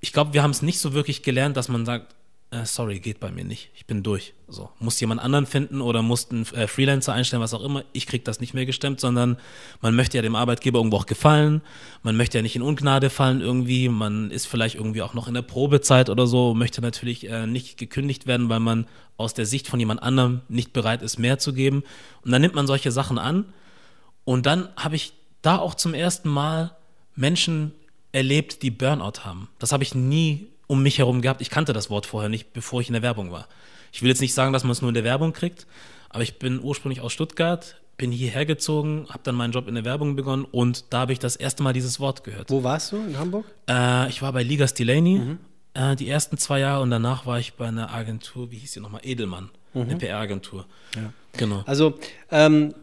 Ich 0.00 0.14
glaube, 0.14 0.32
wir 0.32 0.42
haben 0.42 0.50
es 0.50 0.62
nicht 0.62 0.78
so 0.78 0.94
wirklich 0.94 1.22
gelernt, 1.22 1.58
dass 1.58 1.68
man 1.68 1.84
sagt, 1.84 2.14
äh, 2.52 2.64
sorry, 2.64 2.98
geht 2.98 3.20
bei 3.20 3.30
mir 3.30 3.44
nicht, 3.44 3.70
ich 3.74 3.86
bin 3.86 4.02
durch. 4.02 4.34
So, 4.48 4.70
muss 4.80 4.98
jemand 4.98 5.20
anderen 5.20 5.46
finden 5.46 5.80
oder 5.80 6.02
muss 6.02 6.30
einen 6.30 6.44
äh, 6.54 6.66
Freelancer 6.66 7.12
einstellen, 7.12 7.40
was 7.40 7.54
auch 7.54 7.62
immer. 7.62 7.84
Ich 7.92 8.08
krieg 8.08 8.24
das 8.24 8.40
nicht 8.40 8.54
mehr 8.54 8.66
gestemmt, 8.66 8.98
sondern 8.98 9.36
man 9.80 9.94
möchte 9.94 10.18
ja 10.18 10.22
dem 10.22 10.34
Arbeitgeber 10.34 10.80
irgendwo 10.80 10.96
auch 10.96 11.06
gefallen. 11.06 11.62
Man 12.02 12.16
möchte 12.16 12.38
ja 12.38 12.42
nicht 12.42 12.56
in 12.56 12.62
Ungnade 12.62 13.08
fallen 13.08 13.40
irgendwie. 13.40 13.88
Man 13.88 14.32
ist 14.32 14.46
vielleicht 14.46 14.74
irgendwie 14.74 15.02
auch 15.02 15.14
noch 15.14 15.28
in 15.28 15.34
der 15.34 15.42
Probezeit 15.42 16.10
oder 16.10 16.26
so, 16.26 16.54
möchte 16.54 16.80
natürlich 16.80 17.28
äh, 17.28 17.46
nicht 17.46 17.78
gekündigt 17.78 18.26
werden, 18.26 18.48
weil 18.48 18.60
man 18.60 18.88
aus 19.16 19.32
der 19.34 19.46
Sicht 19.46 19.68
von 19.68 19.78
jemand 19.78 20.02
anderem 20.02 20.40
nicht 20.48 20.72
bereit 20.72 21.02
ist, 21.02 21.18
mehr 21.18 21.38
zu 21.38 21.52
geben. 21.52 21.84
Und 22.24 22.32
dann 22.32 22.42
nimmt 22.42 22.56
man 22.56 22.66
solche 22.66 22.90
Sachen 22.90 23.18
an. 23.18 23.52
Und 24.24 24.46
dann 24.46 24.68
habe 24.76 24.96
ich 24.96 25.12
da 25.42 25.58
auch 25.58 25.74
zum 25.74 25.94
ersten 25.94 26.28
Mal 26.28 26.76
Menschen 27.14 27.72
erlebt, 28.10 28.64
die 28.64 28.72
Burnout 28.72 29.24
haben. 29.24 29.48
Das 29.60 29.70
habe 29.70 29.84
ich 29.84 29.94
nie 29.94 30.48
um 30.70 30.84
mich 30.84 30.98
herum 30.98 31.20
gehabt. 31.20 31.40
Ich 31.40 31.50
kannte 31.50 31.72
das 31.72 31.90
Wort 31.90 32.06
vorher 32.06 32.28
nicht, 32.28 32.52
bevor 32.52 32.80
ich 32.80 32.86
in 32.86 32.92
der 32.92 33.02
Werbung 33.02 33.32
war. 33.32 33.48
Ich 33.90 34.02
will 34.02 34.08
jetzt 34.08 34.20
nicht 34.20 34.34
sagen, 34.34 34.52
dass 34.52 34.62
man 34.62 34.70
es 34.70 34.80
nur 34.80 34.90
in 34.90 34.94
der 34.94 35.02
Werbung 35.02 35.32
kriegt, 35.32 35.66
aber 36.10 36.22
ich 36.22 36.38
bin 36.38 36.62
ursprünglich 36.62 37.00
aus 37.00 37.12
Stuttgart, 37.12 37.74
bin 37.96 38.12
hierher 38.12 38.46
gezogen, 38.46 39.06
habe 39.08 39.18
dann 39.24 39.34
meinen 39.34 39.50
Job 39.50 39.66
in 39.66 39.74
der 39.74 39.84
Werbung 39.84 40.14
begonnen 40.14 40.44
und 40.44 40.84
da 40.90 41.00
habe 41.00 41.12
ich 41.12 41.18
das 41.18 41.34
erste 41.34 41.64
Mal 41.64 41.72
dieses 41.72 41.98
Wort 41.98 42.22
gehört. 42.22 42.50
Wo 42.50 42.62
warst 42.62 42.92
du? 42.92 42.98
In 42.98 43.18
Hamburg? 43.18 43.46
Äh, 43.68 44.08
ich 44.10 44.22
war 44.22 44.32
bei 44.32 44.44
Ligas 44.44 44.72
Delaney 44.72 45.18
mhm. 45.18 45.38
äh, 45.74 45.96
die 45.96 46.08
ersten 46.08 46.38
zwei 46.38 46.60
Jahre 46.60 46.82
und 46.82 46.90
danach 46.90 47.26
war 47.26 47.40
ich 47.40 47.54
bei 47.54 47.66
einer 47.66 47.92
Agentur, 47.92 48.52
wie 48.52 48.58
hieß 48.58 48.74
sie 48.74 48.80
nochmal? 48.80 49.00
Edelmann, 49.02 49.50
mhm. 49.74 49.82
eine 49.82 49.96
PR-Agentur. 49.96 50.66
Ja. 50.94 51.12
Genau. 51.32 51.64
Also 51.66 51.98
ähm, 52.30 52.74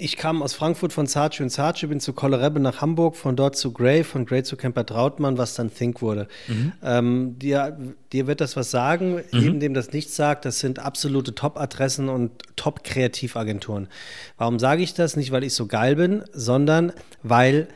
ich 0.00 0.16
kam 0.16 0.42
aus 0.42 0.54
Frankfurt 0.54 0.92
von 0.92 1.06
Sarce 1.06 1.40
und 1.40 1.50
Sarce, 1.50 1.88
bin 1.88 1.98
zu 1.98 2.12
Kollerebbe 2.12 2.60
nach 2.60 2.80
Hamburg, 2.80 3.16
von 3.16 3.34
dort 3.34 3.56
zu 3.56 3.72
Gray, 3.72 4.04
von 4.04 4.26
Gray 4.26 4.44
zu 4.44 4.56
Kemper 4.56 4.86
Trautmann, 4.86 5.38
was 5.38 5.54
dann 5.54 5.74
Think 5.74 6.00
wurde. 6.00 6.28
Mhm. 6.46 6.72
Ähm, 6.84 7.38
dir, 7.40 7.76
dir 8.12 8.28
wird 8.28 8.40
das 8.40 8.56
was 8.56 8.70
sagen, 8.70 9.16
mhm. 9.16 9.22
jedem, 9.32 9.60
dem 9.60 9.74
das 9.74 9.92
nichts 9.92 10.14
sagt, 10.14 10.44
das 10.44 10.60
sind 10.60 10.78
absolute 10.78 11.34
Top-Adressen 11.34 12.08
und 12.08 12.30
Top-Kreativagenturen. 12.54 13.88
Warum 14.36 14.60
sage 14.60 14.82
ich 14.82 14.94
das? 14.94 15.16
Nicht, 15.16 15.32
weil 15.32 15.42
ich 15.42 15.54
so 15.54 15.66
geil 15.66 15.96
bin, 15.96 16.22
sondern 16.32 16.92
weil 17.24 17.66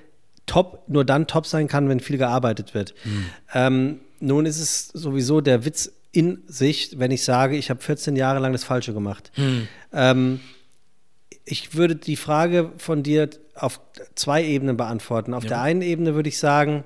Top 0.46 0.84
nur 0.88 1.04
dann 1.04 1.26
top 1.26 1.46
sein 1.46 1.68
kann, 1.68 1.88
wenn 1.88 2.00
viel 2.00 2.18
gearbeitet 2.18 2.74
wird. 2.74 2.94
Mhm. 3.04 3.26
Ähm, 3.54 4.00
nun 4.20 4.46
ist 4.46 4.60
es 4.60 4.88
sowieso 4.88 5.40
der 5.40 5.64
Witz 5.64 5.92
in 6.12 6.42
sich, 6.46 6.98
wenn 6.98 7.10
ich 7.10 7.24
sage, 7.24 7.56
ich 7.56 7.70
habe 7.70 7.80
14 7.80 8.16
Jahre 8.16 8.38
lang 8.38 8.52
das 8.52 8.64
Falsche 8.64 8.92
gemacht. 8.92 9.32
Mhm. 9.36 9.68
Ähm, 9.92 10.40
ich 11.44 11.74
würde 11.74 11.96
die 11.96 12.16
Frage 12.16 12.72
von 12.76 13.02
dir 13.02 13.28
auf 13.54 13.80
zwei 14.14 14.44
Ebenen 14.44 14.76
beantworten. 14.76 15.34
Auf 15.34 15.44
ja. 15.44 15.50
der 15.50 15.60
einen 15.62 15.82
Ebene 15.82 16.14
würde 16.14 16.28
ich 16.28 16.38
sagen, 16.38 16.84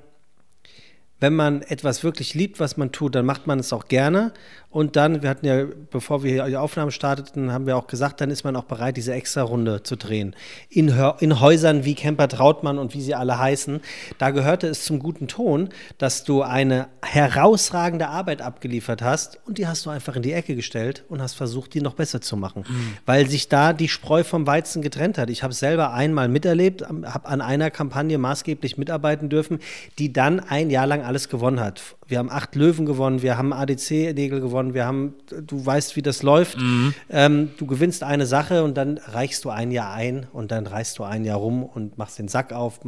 wenn 1.19 1.35
man 1.35 1.63
etwas 1.63 2.05
wirklich 2.05 2.35
liebt, 2.35 2.61
was 2.61 2.77
man 2.77 2.93
tut, 2.93 3.15
dann 3.15 3.25
macht 3.25 3.47
man 3.47 3.59
es 3.59 3.73
auch 3.73 3.89
gerne. 3.89 4.33
Und 4.71 4.97
dann, 4.97 5.23
wir 5.23 5.31
hatten 5.31 5.47
ja, 5.47 5.65
bevor 5.91 6.23
wir 6.23 6.45
die 6.45 6.57
Aufnahmen 6.57 6.91
starteten, 6.91 7.53
haben 7.53 7.67
wir 7.67 7.77
auch 7.77 7.87
gesagt, 7.87 8.21
dann 8.21 8.31
ist 8.31 8.45
man 8.45 8.57
auch 8.57 8.65
bereit, 8.65 8.97
diese 8.97 9.15
extra 9.15 9.43
Runde 9.43 9.83
zu 9.83 9.97
drehen. 9.97 10.37
In, 10.69 10.95
in 11.21 11.41
Häusern 11.41 11.85
wie 11.85 11.95
Kemper 11.95 12.29
Trautmann 12.29 12.79
und 12.79 12.93
wie 12.93 13.01
sie 13.01 13.15
alle 13.15 13.39
heißen, 13.39 13.81
da 14.19 14.31
gehörte 14.31 14.67
es 14.67 14.85
zum 14.85 14.99
guten 14.99 15.29
Ton, 15.29 15.71
dass 15.99 16.25
du 16.25 16.43
eine 16.43 16.89
herausragende 17.03 18.09
Arbeit 18.09 18.43
abgeliefert 18.43 19.03
hast 19.03 19.39
und 19.47 19.59
die 19.59 19.67
hast 19.67 19.87
du 19.87 19.91
einfach 19.91 20.17
in 20.17 20.23
die 20.23 20.33
Ecke 20.33 20.55
gestellt 20.55 21.05
und 21.09 21.23
hast 21.23 21.35
versucht, 21.35 21.73
die 21.73 21.81
noch 21.81 21.95
besser 21.95 22.21
zu 22.21 22.37
machen. 22.37 22.65
Mhm. 22.69 22.97
Weil 23.07 23.29
sich 23.29 23.49
da 23.49 23.73
die 23.73 23.89
Spreu 23.89 24.25
vom 24.25 24.47
Weizen 24.47 24.83
getrennt 24.83 25.17
hat. 25.17 25.31
Ich 25.31 25.43
habe 25.43 25.53
es 25.53 25.59
selber 25.59 25.93
einmal 25.93 26.29
miterlebt, 26.29 26.83
habe 26.83 27.27
an 27.27 27.41
einer 27.41 27.71
Kampagne 27.71 28.19
maßgeblich 28.19 28.77
mitarbeiten 28.77 29.29
dürfen, 29.29 29.61
die 29.99 30.13
dann 30.13 30.41
ein 30.41 30.71
Jahr 30.71 30.87
lang 30.87 31.03
alles 31.03 31.29
gewonnen 31.29 31.61
hat. 31.61 31.81
Wir 32.09 32.19
haben 32.19 32.31
acht 32.31 32.55
Löwen 32.55 32.87
gewonnen, 32.87 33.23
wir 33.23 33.37
haben 33.37 33.53
ADC-Nägel 33.53 34.41
gewonnen, 34.41 34.66
wir 34.75 34.87
haben, 34.87 35.15
du 35.29 35.65
weißt, 35.65 35.97
wie 35.97 36.03
das 36.03 36.23
läuft. 36.23 36.59
Mhm. 36.59 36.95
Ähm, 37.11 37.51
du 37.59 37.67
gewinnst 37.67 38.03
eine 38.03 38.27
Sache 38.27 38.65
und 38.65 38.75
dann 38.77 38.99
reichst 38.99 39.45
du 39.45 39.51
ein 39.51 39.71
Jahr 39.71 39.93
ein 39.93 40.27
und 40.33 40.51
dann 40.51 40.67
reißt 40.67 40.99
du 40.99 41.05
ein 41.05 41.25
Jahr 41.25 41.39
rum 41.39 41.63
und 41.63 41.99
machst 41.99 42.19
den 42.19 42.29
Sack 42.29 42.53
auf, 42.53 42.81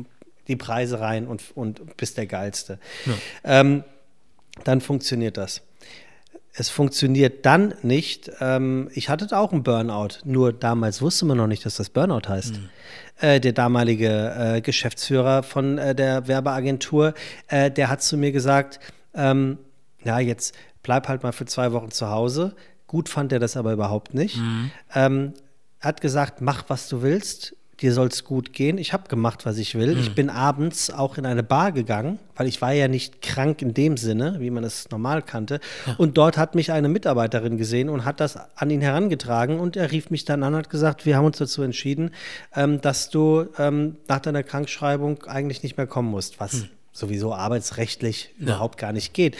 die 0.48 0.56
Preise 0.56 1.00
rein 1.00 1.26
und, 1.26 1.42
und 1.54 1.96
bist 1.96 2.16
der 2.16 2.26
Geilste. 2.26 2.78
Ja. 3.06 3.12
Ähm, 3.60 3.84
dann 4.64 4.80
funktioniert 4.80 5.36
das. 5.36 5.62
Es 6.52 6.70
funktioniert 6.70 7.46
dann 7.46 7.74
nicht. 7.82 8.32
Ähm, 8.40 8.90
ich 8.92 9.08
hatte 9.08 9.36
auch 9.36 9.52
einen 9.52 9.62
Burnout, 9.62 10.20
nur 10.24 10.52
damals 10.52 11.00
wusste 11.00 11.24
man 11.26 11.36
noch 11.36 11.46
nicht, 11.46 11.64
dass 11.64 11.76
das 11.76 11.90
Burnout 11.90 12.28
heißt. 12.28 12.54
Mhm. 12.54 12.68
Äh, 13.20 13.40
der 13.40 13.52
damalige 13.52 14.56
äh, 14.56 14.60
Geschäftsführer 14.60 15.42
von 15.42 15.78
äh, 15.78 15.94
der 15.94 16.26
Werbeagentur, 16.26 17.14
äh, 17.46 17.70
der 17.70 17.90
hat 17.90 18.02
zu 18.02 18.16
mir 18.16 18.32
gesagt, 18.32 18.80
ähm, 19.14 19.58
ja, 20.04 20.18
jetzt 20.18 20.54
bleib 20.88 21.06
halt 21.06 21.22
mal 21.22 21.32
für 21.32 21.44
zwei 21.44 21.72
Wochen 21.72 21.90
zu 21.90 22.08
Hause. 22.08 22.54
Gut 22.86 23.10
fand 23.10 23.30
er 23.30 23.38
das 23.38 23.58
aber 23.58 23.74
überhaupt 23.74 24.14
nicht. 24.14 24.38
Mhm. 24.38 24.70
Ähm, 24.94 25.32
hat 25.80 26.00
gesagt, 26.00 26.40
mach, 26.40 26.64
was 26.68 26.88
du 26.88 27.02
willst 27.02 27.54
dir 27.80 27.92
soll 27.92 28.08
es 28.08 28.24
gut 28.24 28.52
gehen. 28.52 28.78
Ich 28.78 28.92
habe 28.92 29.08
gemacht, 29.08 29.46
was 29.46 29.58
ich 29.58 29.74
will. 29.74 29.94
Mhm. 29.94 30.00
Ich 30.00 30.14
bin 30.14 30.30
abends 30.30 30.90
auch 30.90 31.16
in 31.16 31.26
eine 31.26 31.42
Bar 31.42 31.72
gegangen, 31.72 32.18
weil 32.34 32.48
ich 32.48 32.60
war 32.60 32.72
ja 32.72 32.88
nicht 32.88 33.22
krank 33.22 33.62
in 33.62 33.72
dem 33.72 33.96
Sinne, 33.96 34.36
wie 34.40 34.50
man 34.50 34.64
es 34.64 34.90
normal 34.90 35.22
kannte. 35.22 35.60
Ja. 35.86 35.94
Und 35.96 36.18
dort 36.18 36.36
hat 36.38 36.54
mich 36.54 36.72
eine 36.72 36.88
Mitarbeiterin 36.88 37.56
gesehen 37.56 37.88
und 37.88 38.04
hat 38.04 38.20
das 38.20 38.36
an 38.56 38.70
ihn 38.70 38.80
herangetragen. 38.80 39.60
Und 39.60 39.76
er 39.76 39.92
rief 39.92 40.10
mich 40.10 40.24
dann 40.24 40.42
an 40.42 40.54
und 40.54 40.58
hat 40.58 40.70
gesagt, 40.70 41.06
wir 41.06 41.16
haben 41.16 41.26
uns 41.26 41.38
dazu 41.38 41.62
entschieden, 41.62 42.10
ähm, 42.54 42.80
dass 42.80 43.10
du 43.10 43.46
ähm, 43.58 43.96
nach 44.08 44.20
deiner 44.20 44.42
Krankschreibung 44.42 45.22
eigentlich 45.24 45.62
nicht 45.62 45.76
mehr 45.76 45.86
kommen 45.86 46.10
musst, 46.10 46.40
was 46.40 46.54
mhm 46.54 46.68
sowieso 46.98 47.34
arbeitsrechtlich 47.34 48.30
ja. 48.38 48.44
überhaupt 48.44 48.78
gar 48.78 48.92
nicht 48.92 49.14
geht. 49.14 49.36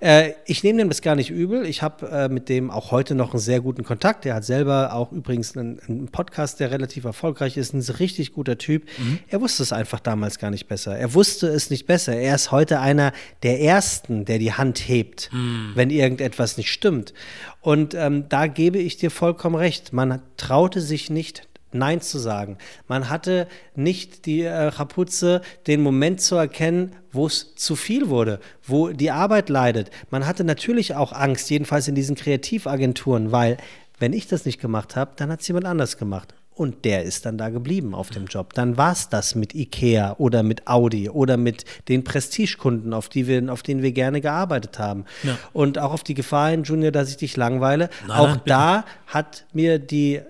Ja. 0.00 0.08
Äh, 0.20 0.34
ich 0.46 0.62
nehme 0.64 0.78
dem 0.78 0.88
das 0.88 1.02
gar 1.02 1.14
nicht 1.14 1.30
übel. 1.30 1.66
Ich 1.66 1.82
habe 1.82 2.08
äh, 2.08 2.28
mit 2.28 2.48
dem 2.48 2.70
auch 2.70 2.90
heute 2.90 3.14
noch 3.14 3.32
einen 3.32 3.40
sehr 3.40 3.60
guten 3.60 3.84
Kontakt. 3.84 4.24
Der 4.24 4.34
hat 4.34 4.44
selber 4.44 4.94
auch 4.94 5.12
übrigens 5.12 5.56
einen, 5.56 5.80
einen 5.88 6.08
Podcast, 6.08 6.60
der 6.60 6.70
relativ 6.70 7.04
erfolgreich 7.04 7.56
ist. 7.56 7.74
Ein 7.74 7.80
richtig 7.98 8.32
guter 8.32 8.58
Typ. 8.58 8.84
Mhm. 8.98 9.18
Er 9.28 9.40
wusste 9.40 9.62
es 9.62 9.72
einfach 9.72 10.00
damals 10.00 10.38
gar 10.38 10.50
nicht 10.50 10.66
besser. 10.66 10.96
Er 10.96 11.14
wusste 11.14 11.48
es 11.48 11.70
nicht 11.70 11.86
besser. 11.86 12.16
Er 12.16 12.34
ist 12.34 12.50
heute 12.50 12.80
einer 12.80 13.12
der 13.42 13.60
Ersten, 13.60 14.24
der 14.24 14.38
die 14.38 14.52
Hand 14.52 14.88
hebt, 14.88 15.30
mhm. 15.32 15.72
wenn 15.74 15.90
irgendetwas 15.90 16.56
nicht 16.56 16.72
stimmt. 16.72 17.12
Und 17.60 17.94
ähm, 17.94 18.28
da 18.28 18.46
gebe 18.46 18.78
ich 18.78 18.96
dir 18.96 19.10
vollkommen 19.10 19.56
recht. 19.56 19.92
Man 19.92 20.20
traute 20.36 20.80
sich 20.80 21.10
nicht 21.10 21.48
Nein 21.74 22.00
zu 22.00 22.18
sagen. 22.18 22.58
Man 22.88 23.08
hatte 23.08 23.46
nicht 23.74 24.26
die 24.26 24.42
äh, 24.42 24.70
Kapuze, 24.70 25.42
den 25.66 25.82
Moment 25.82 26.20
zu 26.20 26.36
erkennen, 26.36 26.92
wo 27.12 27.26
es 27.26 27.54
zu 27.54 27.76
viel 27.76 28.08
wurde, 28.08 28.40
wo 28.64 28.88
die 28.88 29.10
Arbeit 29.10 29.48
leidet. 29.48 29.90
Man 30.10 30.26
hatte 30.26 30.44
natürlich 30.44 30.94
auch 30.94 31.12
Angst, 31.12 31.50
jedenfalls 31.50 31.88
in 31.88 31.94
diesen 31.94 32.16
Kreativagenturen, 32.16 33.32
weil 33.32 33.56
wenn 33.98 34.12
ich 34.12 34.26
das 34.26 34.44
nicht 34.44 34.60
gemacht 34.60 34.96
habe, 34.96 35.12
dann 35.16 35.30
hat 35.30 35.42
es 35.42 35.48
jemand 35.48 35.66
anders 35.66 35.96
gemacht. 35.96 36.34
Und 36.54 36.84
der 36.84 37.04
ist 37.04 37.24
dann 37.24 37.38
da 37.38 37.48
geblieben 37.48 37.94
auf 37.94 38.10
dem 38.10 38.26
Job. 38.26 38.52
Dann 38.52 38.76
war 38.76 38.92
es 38.92 39.08
das 39.08 39.34
mit 39.34 39.54
IKEA 39.54 40.16
oder 40.18 40.42
mit 40.42 40.66
Audi 40.66 41.08
oder 41.08 41.38
mit 41.38 41.64
den 41.88 42.04
Prestigekunden, 42.04 42.92
auf, 42.92 43.08
die 43.08 43.26
wir, 43.26 43.50
auf 43.50 43.62
denen 43.62 43.82
wir 43.82 43.92
gerne 43.92 44.20
gearbeitet 44.20 44.78
haben. 44.78 45.06
Ja. 45.22 45.38
Und 45.54 45.78
auch 45.78 45.92
auf 45.92 46.04
die 46.04 46.12
Gefahr 46.12 46.50
hin, 46.50 46.64
Junior, 46.64 46.92
dass 46.92 47.08
ich 47.08 47.16
dich 47.16 47.36
langweile. 47.38 47.88
Nein, 48.06 48.18
auch 48.18 48.28
nein, 48.28 48.40
da 48.44 48.84
hat 49.06 49.46
mir 49.54 49.78
die 49.78 50.20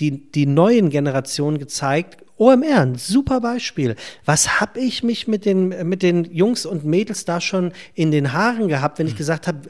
die, 0.00 0.30
die 0.32 0.46
neuen 0.46 0.90
Generationen 0.90 1.58
gezeigt, 1.58 2.24
OMR, 2.36 2.80
ein 2.80 2.94
super 2.96 3.40
Beispiel. 3.40 3.94
Was 4.24 4.60
habe 4.60 4.80
ich 4.80 5.04
mich 5.04 5.28
mit 5.28 5.44
den, 5.44 5.68
mit 5.88 6.02
den 6.02 6.24
Jungs 6.24 6.66
und 6.66 6.84
Mädels 6.84 7.24
da 7.24 7.40
schon 7.40 7.72
in 7.94 8.10
den 8.10 8.32
Haaren 8.32 8.66
gehabt, 8.66 8.98
wenn 8.98 9.06
ich 9.06 9.16
gesagt 9.16 9.46
habe, 9.46 9.60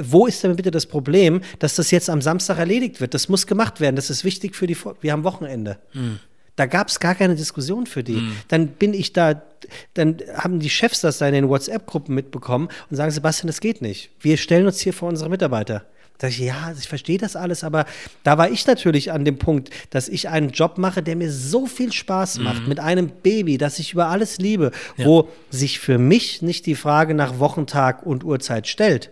wo 0.00 0.26
ist 0.26 0.42
denn 0.42 0.56
bitte 0.56 0.72
das 0.72 0.86
Problem, 0.86 1.42
dass 1.60 1.76
das 1.76 1.92
jetzt 1.92 2.10
am 2.10 2.20
Samstag 2.20 2.58
erledigt 2.58 3.00
wird? 3.00 3.14
Das 3.14 3.28
muss 3.28 3.46
gemacht 3.46 3.80
werden, 3.80 3.94
das 3.94 4.10
ist 4.10 4.24
wichtig 4.24 4.56
für 4.56 4.66
die, 4.66 4.76
wir 5.00 5.12
haben 5.12 5.22
Wochenende. 5.22 5.78
Mhm. 5.92 6.18
Da 6.56 6.66
gab 6.66 6.88
es 6.88 6.98
gar 6.98 7.14
keine 7.14 7.36
Diskussion 7.36 7.86
für 7.86 8.02
die. 8.02 8.14
Mhm. 8.16 8.36
Dann 8.48 8.66
bin 8.66 8.94
ich 8.94 9.12
da, 9.12 9.40
dann 9.94 10.16
haben 10.34 10.58
die 10.58 10.70
Chefs 10.70 11.02
das 11.02 11.18
da 11.18 11.28
in 11.28 11.34
den 11.34 11.48
WhatsApp-Gruppen 11.48 12.12
mitbekommen 12.12 12.68
und 12.90 12.96
sagen, 12.96 13.12
Sebastian, 13.12 13.46
das 13.46 13.60
geht 13.60 13.80
nicht. 13.80 14.10
Wir 14.18 14.36
stellen 14.36 14.66
uns 14.66 14.80
hier 14.80 14.92
vor 14.92 15.08
unsere 15.08 15.30
Mitarbeiter. 15.30 15.86
Da 16.18 16.26
ich, 16.26 16.38
ja, 16.38 16.74
ich 16.76 16.88
verstehe 16.88 17.18
das 17.18 17.36
alles, 17.36 17.62
aber 17.64 17.86
da 18.24 18.38
war 18.38 18.50
ich 18.50 18.66
natürlich 18.66 19.12
an 19.12 19.24
dem 19.24 19.38
Punkt, 19.38 19.70
dass 19.90 20.08
ich 20.08 20.28
einen 20.28 20.50
Job 20.50 20.76
mache, 20.76 21.02
der 21.02 21.16
mir 21.16 21.30
so 21.30 21.66
viel 21.66 21.92
Spaß 21.92 22.38
macht, 22.38 22.62
mhm. 22.62 22.68
mit 22.68 22.80
einem 22.80 23.08
Baby, 23.08 23.56
das 23.56 23.78
ich 23.78 23.92
über 23.92 24.08
alles 24.08 24.38
liebe, 24.38 24.72
ja. 24.96 25.04
wo 25.04 25.28
sich 25.50 25.78
für 25.78 25.98
mich 25.98 26.42
nicht 26.42 26.66
die 26.66 26.74
Frage 26.74 27.14
nach 27.14 27.38
Wochentag 27.38 28.04
und 28.04 28.24
Uhrzeit 28.24 28.66
stellt. 28.66 29.10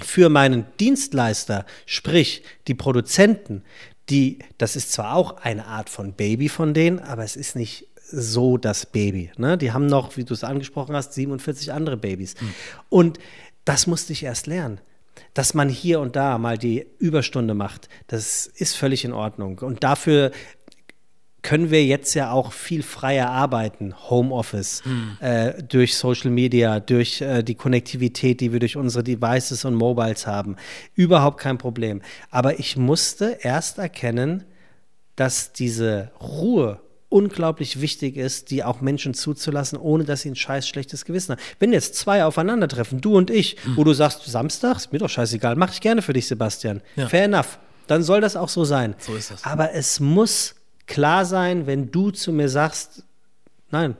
Für 0.00 0.28
meinen 0.28 0.64
Dienstleister, 0.78 1.66
sprich 1.86 2.44
die 2.68 2.74
Produzenten, 2.74 3.62
die, 4.08 4.38
das 4.56 4.76
ist 4.76 4.92
zwar 4.92 5.14
auch 5.14 5.38
eine 5.38 5.66
Art 5.66 5.90
von 5.90 6.12
Baby 6.12 6.48
von 6.48 6.72
denen, 6.72 6.98
aber 6.98 7.24
es 7.24 7.36
ist 7.36 7.56
nicht 7.56 7.88
so 8.12 8.58
das 8.58 8.86
Baby. 8.86 9.32
Ne? 9.36 9.58
Die 9.58 9.72
haben 9.72 9.86
noch, 9.86 10.16
wie 10.16 10.24
du 10.24 10.34
es 10.34 10.44
angesprochen 10.44 10.94
hast, 10.94 11.14
47 11.14 11.72
andere 11.72 11.96
Babys. 11.96 12.34
Mhm. 12.40 12.54
Und 12.88 13.18
das 13.64 13.86
musste 13.86 14.12
ich 14.12 14.22
erst 14.22 14.46
lernen. 14.46 14.80
Dass 15.34 15.54
man 15.54 15.68
hier 15.68 16.00
und 16.00 16.16
da 16.16 16.38
mal 16.38 16.58
die 16.58 16.86
Überstunde 16.98 17.54
macht, 17.54 17.88
das 18.06 18.46
ist 18.46 18.76
völlig 18.76 19.04
in 19.04 19.12
Ordnung. 19.12 19.58
Und 19.60 19.82
dafür 19.82 20.30
können 21.42 21.70
wir 21.70 21.84
jetzt 21.84 22.14
ja 22.14 22.30
auch 22.30 22.52
viel 22.52 22.82
freier 22.82 23.28
arbeiten, 23.28 23.94
Homeoffice, 24.08 24.82
hm. 24.84 25.16
äh, 25.20 25.62
durch 25.62 25.96
Social 25.96 26.30
Media, 26.30 26.78
durch 26.78 27.20
äh, 27.20 27.42
die 27.42 27.56
Konnektivität, 27.56 28.40
die 28.40 28.52
wir 28.52 28.60
durch 28.60 28.76
unsere 28.76 29.02
Devices 29.02 29.64
und 29.64 29.74
Mobiles 29.74 30.26
haben. 30.26 30.56
Überhaupt 30.94 31.38
kein 31.38 31.58
Problem. 31.58 32.00
Aber 32.30 32.60
ich 32.60 32.76
musste 32.76 33.38
erst 33.42 33.78
erkennen, 33.78 34.44
dass 35.16 35.52
diese 35.52 36.12
Ruhe 36.20 36.80
unglaublich 37.12 37.80
wichtig 37.80 38.16
ist, 38.16 38.50
die 38.50 38.64
auch 38.64 38.80
Menschen 38.80 39.14
zuzulassen, 39.14 39.78
ohne 39.78 40.04
dass 40.04 40.22
sie 40.22 40.30
ein 40.30 40.36
scheiß 40.36 40.66
schlechtes 40.66 41.04
Gewissen 41.04 41.32
haben. 41.32 41.42
Wenn 41.58 41.72
jetzt 41.72 41.94
zwei 41.94 42.24
aufeinandertreffen, 42.24 43.00
du 43.00 43.16
und 43.16 43.30
ich, 43.30 43.56
mhm. 43.64 43.76
wo 43.76 43.84
du 43.84 43.92
sagst, 43.92 44.24
Samstag, 44.24 44.76
ist 44.76 44.92
mir 44.92 44.98
doch 44.98 45.10
scheißegal, 45.10 45.56
mach 45.56 45.72
ich 45.72 45.80
gerne 45.80 46.02
für 46.02 46.12
dich, 46.12 46.26
Sebastian. 46.26 46.80
Ja. 46.96 47.08
Fair 47.08 47.24
enough. 47.24 47.58
Dann 47.86 48.02
soll 48.02 48.20
das 48.20 48.36
auch 48.36 48.48
so 48.48 48.64
sein. 48.64 48.94
So 48.98 49.14
ist 49.14 49.30
das. 49.30 49.44
Aber 49.44 49.72
es 49.72 50.00
muss 50.00 50.54
klar 50.86 51.24
sein, 51.24 51.66
wenn 51.66 51.90
du 51.90 52.10
zu 52.10 52.32
mir 52.32 52.48
sagst, 52.48 53.04
nein, 53.70 53.96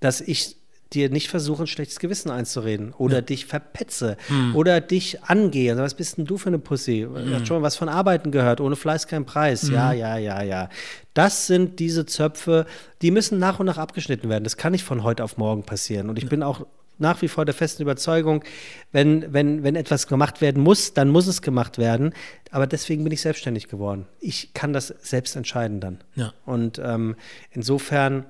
dass 0.00 0.20
ich 0.20 0.56
dir 0.94 1.10
nicht 1.10 1.28
versuche, 1.28 1.64
ein 1.64 1.66
schlechtes 1.66 1.98
Gewissen 1.98 2.30
einzureden 2.30 2.92
oder 2.96 3.16
ja. 3.16 3.20
dich 3.20 3.46
verpetze 3.46 4.16
hm. 4.28 4.54
oder 4.54 4.80
dich 4.80 5.22
angehe. 5.22 5.76
Was 5.76 5.94
bist 5.94 6.18
denn 6.18 6.24
du 6.24 6.38
für 6.38 6.48
eine 6.48 6.58
Pussy? 6.58 7.06
Hm. 7.12 7.34
Hat 7.34 7.46
schon 7.46 7.62
was 7.62 7.76
von 7.76 7.88
Arbeiten 7.88 8.30
gehört, 8.30 8.60
ohne 8.60 8.76
Fleiß 8.76 9.06
kein 9.06 9.26
Preis. 9.26 9.62
Hm. 9.64 9.74
Ja, 9.74 9.92
ja, 9.92 10.16
ja, 10.16 10.42
ja. 10.42 10.68
Das 11.12 11.46
sind 11.46 11.78
diese 11.78 12.06
Zöpfe, 12.06 12.66
die 13.02 13.10
müssen 13.10 13.38
nach 13.38 13.60
und 13.60 13.66
nach 13.66 13.78
abgeschnitten 13.78 14.28
werden. 14.28 14.44
Das 14.44 14.56
kann 14.56 14.72
nicht 14.72 14.84
von 14.84 15.02
heute 15.02 15.22
auf 15.24 15.36
morgen 15.36 15.62
passieren. 15.62 16.08
Und 16.08 16.16
ich 16.16 16.24
ja. 16.24 16.30
bin 16.30 16.42
auch 16.42 16.66
nach 16.98 17.22
wie 17.22 17.28
vor 17.28 17.44
der 17.44 17.54
festen 17.54 17.82
Überzeugung, 17.82 18.44
wenn, 18.92 19.32
wenn, 19.32 19.62
wenn 19.62 19.76
etwas 19.76 20.06
gemacht 20.06 20.40
werden 20.40 20.62
muss, 20.62 20.94
dann 20.94 21.08
muss 21.08 21.26
es 21.26 21.42
gemacht 21.42 21.78
werden. 21.78 22.14
Aber 22.50 22.66
deswegen 22.66 23.02
bin 23.02 23.12
ich 23.12 23.20
selbstständig 23.20 23.68
geworden. 23.68 24.06
Ich 24.20 24.54
kann 24.54 24.72
das 24.72 24.88
selbst 25.00 25.34
entscheiden 25.36 25.80
dann. 25.80 25.98
Ja. 26.14 26.32
Und 26.44 26.80
ähm, 26.82 27.16
insofern, 27.50 28.26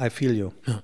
I 0.00 0.08
feel 0.08 0.34
you. 0.34 0.50
Ja. 0.66 0.82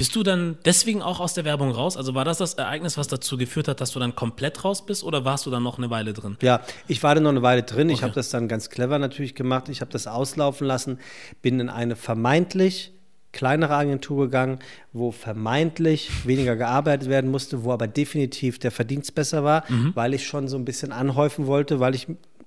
Bist 0.00 0.16
du 0.16 0.22
dann 0.22 0.56
deswegen 0.64 1.02
auch 1.02 1.20
aus 1.20 1.34
der 1.34 1.44
Werbung 1.44 1.72
raus? 1.72 1.98
Also 1.98 2.14
war 2.14 2.24
das 2.24 2.38
das 2.38 2.54
Ereignis, 2.54 2.96
was 2.96 3.06
dazu 3.08 3.36
geführt 3.36 3.68
hat, 3.68 3.82
dass 3.82 3.90
du 3.92 3.98
dann 3.98 4.14
komplett 4.14 4.64
raus 4.64 4.86
bist 4.86 5.04
oder 5.04 5.26
warst 5.26 5.44
du 5.44 5.50
dann 5.50 5.62
noch 5.62 5.76
eine 5.76 5.90
Weile 5.90 6.14
drin? 6.14 6.38
Ja, 6.40 6.62
ich 6.88 7.02
war 7.02 7.14
dann 7.14 7.24
noch 7.24 7.30
eine 7.32 7.42
Weile 7.42 7.64
drin. 7.64 7.88
Okay. 7.88 7.96
Ich 7.96 8.02
habe 8.02 8.14
das 8.14 8.30
dann 8.30 8.48
ganz 8.48 8.70
clever 8.70 8.98
natürlich 8.98 9.34
gemacht. 9.34 9.68
Ich 9.68 9.82
habe 9.82 9.90
das 9.90 10.06
auslaufen 10.06 10.66
lassen, 10.66 10.98
bin 11.42 11.60
in 11.60 11.68
eine 11.68 11.96
vermeintlich 11.96 12.94
kleinere 13.32 13.74
Agentur 13.74 14.24
gegangen, 14.24 14.60
wo 14.94 15.12
vermeintlich 15.12 16.26
weniger 16.26 16.56
gearbeitet 16.56 17.10
werden 17.10 17.30
musste, 17.30 17.62
wo 17.64 17.70
aber 17.70 17.86
definitiv 17.86 18.58
der 18.58 18.70
Verdienst 18.70 19.14
besser 19.14 19.44
war, 19.44 19.64
mhm. 19.68 19.92
weil 19.94 20.14
ich 20.14 20.26
schon 20.26 20.48
so 20.48 20.56
ein 20.56 20.64
bisschen 20.64 20.92
anhäufen 20.92 21.46
wollte, 21.46 21.78
weil 21.78 21.94
ich 21.94 22.06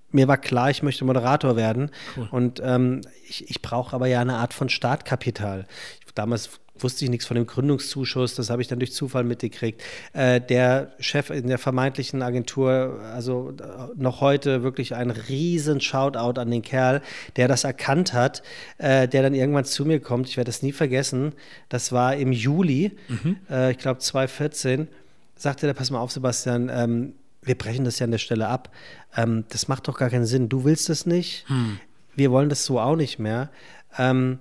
mir 0.10 0.28
war 0.28 0.38
klar, 0.38 0.72
ich 0.72 0.82
möchte 0.82 1.06
Moderator 1.06 1.56
werden. 1.56 1.92
Cool. 2.18 2.28
Und 2.32 2.62
ähm, 2.66 3.02
ich, 3.28 3.48
ich 3.48 3.62
brauche 3.62 3.96
aber 3.96 4.08
ja 4.08 4.22
eine 4.22 4.38
Art 4.38 4.56
von 4.56 4.70
Startkapital. 4.70 5.68
Damals 6.16 6.60
wusste 6.78 7.06
ich 7.06 7.12
nichts 7.12 7.26
von 7.26 7.36
dem 7.36 7.46
Gründungszuschuss, 7.46 8.36
das 8.36 8.50
habe 8.50 8.62
ich 8.62 8.68
dann 8.68 8.80
durch 8.80 8.94
Zufall 8.94 9.24
mitgekriegt. 9.24 9.82
Äh, 10.14 10.42
der 10.42 10.94
Chef 11.00 11.30
in 11.30 11.48
der 11.48 11.60
vermeintlichen 11.60 12.22
Agentur, 12.22 13.00
also 13.14 13.52
äh, 13.52 13.88
noch 13.96 14.22
heute 14.22 14.64
wirklich 14.64 14.96
ein 14.96 15.12
riesen 15.12 15.82
Shoutout 15.82 16.40
an 16.40 16.50
den 16.50 16.62
Kerl, 16.62 17.02
der 17.36 17.48
das 17.48 17.64
erkannt 17.64 18.14
hat, 18.14 18.42
äh, 18.80 19.08
der 19.08 19.22
dann 19.22 19.34
irgendwann 19.34 19.66
zu 19.66 19.86
mir 19.86 20.00
kommt. 20.00 20.28
Ich 20.30 20.38
werde 20.38 20.50
das 20.50 20.64
nie 20.64 20.72
vergessen. 20.72 21.34
Das 21.70 21.92
war 21.92 22.16
im 22.16 22.32
Juli, 22.32 22.98
mhm. 23.08 23.38
äh, 23.50 23.72
ich 23.72 23.78
glaube 23.78 24.00
2014, 24.00 24.88
sagte 25.36 25.68
der, 25.68 25.74
pass 25.74 25.92
mal 25.92 26.00
auf, 26.00 26.12
Sebastian, 26.12 26.70
ähm, 26.74 27.14
wir 27.42 27.58
brechen 27.58 27.86
das 27.86 28.00
ja 28.00 28.06
an 28.06 28.12
der 28.12 28.18
Stelle 28.18 28.48
ab. 28.48 28.72
Ähm, 29.16 29.46
das 29.50 29.68
macht 29.68 29.88
doch 29.88 29.98
gar 29.98 30.10
keinen 30.10 30.26
Sinn. 30.26 30.50
Du 30.50 30.64
willst 30.64 30.90
es 30.90 31.06
nicht. 31.06 31.48
Hm. 31.50 31.80
Wir 32.16 32.32
wollen 32.32 32.50
das 32.50 32.66
so 32.66 32.80
auch 32.80 32.96
nicht 32.96 33.20
mehr. 33.20 33.50
Ähm, 33.98 34.40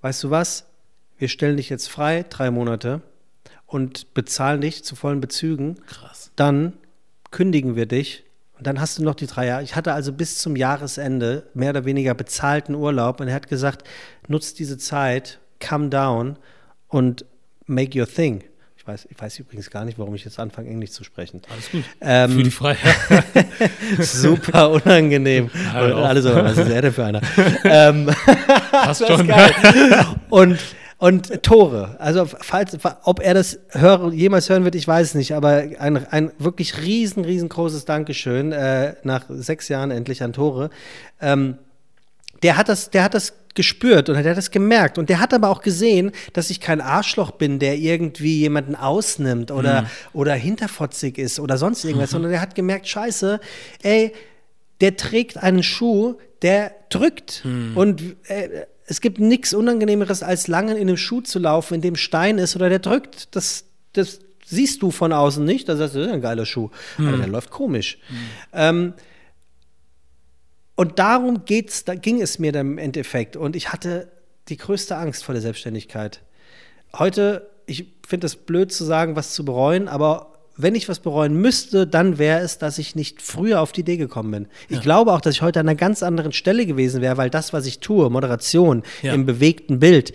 weißt 0.00 0.22
du 0.24 0.30
was? 0.30 0.66
Wir 1.18 1.28
stellen 1.28 1.56
dich 1.56 1.70
jetzt 1.70 1.88
frei, 1.88 2.24
drei 2.28 2.50
Monate, 2.50 3.02
und 3.66 4.14
bezahlen 4.14 4.60
dich 4.60 4.84
zu 4.84 4.94
vollen 4.94 5.20
Bezügen. 5.20 5.76
Krass. 5.86 6.30
Dann 6.36 6.74
kündigen 7.30 7.74
wir 7.74 7.86
dich 7.86 8.24
und 8.56 8.66
dann 8.66 8.80
hast 8.80 8.98
du 8.98 9.02
noch 9.02 9.16
die 9.16 9.26
drei 9.26 9.46
Jahre. 9.46 9.64
Ich 9.64 9.74
hatte 9.74 9.92
also 9.92 10.12
bis 10.12 10.38
zum 10.38 10.54
Jahresende 10.54 11.48
mehr 11.54 11.70
oder 11.70 11.84
weniger 11.84 12.14
bezahlten 12.14 12.76
Urlaub 12.76 13.20
und 13.20 13.28
er 13.28 13.34
hat 13.34 13.48
gesagt, 13.48 13.82
nutzt 14.28 14.60
diese 14.60 14.78
Zeit, 14.78 15.40
come 15.66 15.88
down 15.88 16.38
und 16.86 17.24
make 17.66 17.98
your 17.98 18.06
thing. 18.06 18.44
Ich 18.76 18.86
weiß, 18.86 19.08
ich 19.10 19.18
weiß 19.18 19.38
übrigens 19.38 19.70
gar 19.70 19.84
nicht, 19.86 19.98
warum 19.98 20.14
ich 20.14 20.24
jetzt 20.24 20.38
anfange, 20.38 20.68
Englisch 20.68 20.90
zu 20.90 21.04
sprechen. 21.04 21.40
Alles 21.50 21.70
gut. 21.70 21.84
Ähm, 22.02 22.30
für 22.32 22.42
die 22.42 22.50
Freiheit. 22.50 23.24
super 23.98 24.70
unangenehm. 24.70 25.50
Ja, 25.72 25.80
Alle 25.80 26.20
so, 26.20 26.34
was 26.34 26.58
ist 26.58 26.68
er 26.68 26.82
denn 26.82 26.92
für 26.92 27.06
einer? 27.06 27.22
ähm, 27.64 28.06
Passt 28.70 29.06
schon. 29.06 29.32
Und 30.28 30.58
und 31.04 31.42
Tore. 31.42 31.96
Also, 31.98 32.24
falls, 32.24 32.78
ob 33.02 33.20
er 33.20 33.34
das 33.34 33.58
hör, 33.72 34.10
jemals 34.14 34.48
hören 34.48 34.64
wird, 34.64 34.74
ich 34.74 34.88
weiß 34.88 35.08
es 35.08 35.14
nicht, 35.14 35.34
aber 35.34 35.62
ein, 35.78 36.06
ein 36.06 36.32
wirklich 36.38 36.80
riesen, 36.80 37.26
riesengroßes 37.26 37.84
Dankeschön 37.84 38.52
äh, 38.52 38.94
nach 39.02 39.26
sechs 39.28 39.68
Jahren 39.68 39.90
endlich 39.90 40.22
an 40.22 40.32
Tore. 40.32 40.70
Ähm, 41.20 41.58
der 42.42 42.56
hat 42.56 42.70
das, 42.70 42.88
der 42.88 43.04
hat 43.04 43.12
das 43.12 43.34
gespürt 43.54 44.08
und 44.08 44.14
der 44.14 44.30
hat 44.30 44.38
das 44.38 44.50
gemerkt. 44.50 44.96
Und 44.96 45.10
der 45.10 45.20
hat 45.20 45.34
aber 45.34 45.50
auch 45.50 45.60
gesehen, 45.60 46.10
dass 46.32 46.48
ich 46.48 46.58
kein 46.58 46.80
Arschloch 46.80 47.32
bin, 47.32 47.58
der 47.58 47.76
irgendwie 47.76 48.38
jemanden 48.38 48.74
ausnimmt 48.74 49.50
oder, 49.50 49.82
mhm. 49.82 49.86
oder 50.14 50.32
hinterfotzig 50.32 51.18
ist 51.18 51.38
oder 51.38 51.58
sonst 51.58 51.84
irgendwas, 51.84 52.12
mhm. 52.12 52.14
sondern 52.14 52.30
der 52.30 52.40
hat 52.40 52.54
gemerkt, 52.54 52.88
scheiße, 52.88 53.40
ey, 53.82 54.14
der 54.80 54.96
trägt 54.96 55.36
einen 55.36 55.62
Schuh, 55.62 56.14
der 56.40 56.74
drückt. 56.88 57.44
Mhm. 57.44 57.76
Und 57.76 58.16
äh, 58.28 58.64
es 58.86 59.00
gibt 59.00 59.18
nichts 59.18 59.54
Unangenehmeres, 59.54 60.22
als 60.22 60.46
lange 60.46 60.74
in 60.74 60.88
einem 60.88 60.96
Schuh 60.96 61.20
zu 61.20 61.38
laufen, 61.38 61.74
in 61.74 61.80
dem 61.80 61.96
Stein 61.96 62.38
ist 62.38 62.54
oder 62.54 62.68
der 62.68 62.80
drückt. 62.80 63.34
Das, 63.34 63.64
das 63.94 64.20
siehst 64.44 64.82
du 64.82 64.90
von 64.90 65.12
außen 65.12 65.44
nicht. 65.44 65.68
Das 65.68 65.80
ist 65.80 65.96
ein 65.96 66.20
geiler 66.20 66.44
Schuh. 66.44 66.70
Mhm. 66.98 67.08
Aber 67.08 67.16
der 67.16 67.26
läuft 67.26 67.50
komisch. 67.50 67.98
Mhm. 68.08 68.16
Ähm, 68.52 68.94
und 70.76 70.98
darum 70.98 71.44
geht's, 71.44 71.84
da 71.84 71.94
ging 71.94 72.20
es 72.20 72.38
mir 72.38 72.52
dann 72.52 72.72
im 72.72 72.78
Endeffekt. 72.78 73.36
Und 73.36 73.56
ich 73.56 73.72
hatte 73.72 74.10
die 74.48 74.56
größte 74.56 74.96
Angst 74.96 75.24
vor 75.24 75.32
der 75.32 75.42
Selbstständigkeit. 75.42 76.20
Heute, 76.98 77.48
ich 77.66 77.86
finde 78.06 78.26
es 78.26 78.36
blöd 78.36 78.72
zu 78.72 78.84
sagen, 78.84 79.16
was 79.16 79.32
zu 79.32 79.44
bereuen, 79.44 79.88
aber 79.88 80.33
wenn 80.56 80.74
ich 80.74 80.88
was 80.88 81.00
bereuen 81.00 81.34
müsste, 81.34 81.86
dann 81.86 82.18
wäre 82.18 82.40
es, 82.40 82.58
dass 82.58 82.78
ich 82.78 82.94
nicht 82.94 83.22
früher 83.22 83.60
auf 83.60 83.72
die 83.72 83.80
Idee 83.80 83.96
gekommen 83.96 84.30
bin. 84.30 84.46
Ich 84.68 84.76
ja. 84.76 84.82
glaube 84.82 85.12
auch, 85.12 85.20
dass 85.20 85.34
ich 85.34 85.42
heute 85.42 85.60
an 85.60 85.68
einer 85.68 85.76
ganz 85.76 86.02
anderen 86.02 86.32
Stelle 86.32 86.66
gewesen 86.66 87.00
wäre, 87.02 87.16
weil 87.16 87.30
das, 87.30 87.52
was 87.52 87.66
ich 87.66 87.80
tue, 87.80 88.08
Moderation 88.10 88.82
ja. 89.02 89.12
im 89.12 89.26
bewegten 89.26 89.80
Bild, 89.80 90.12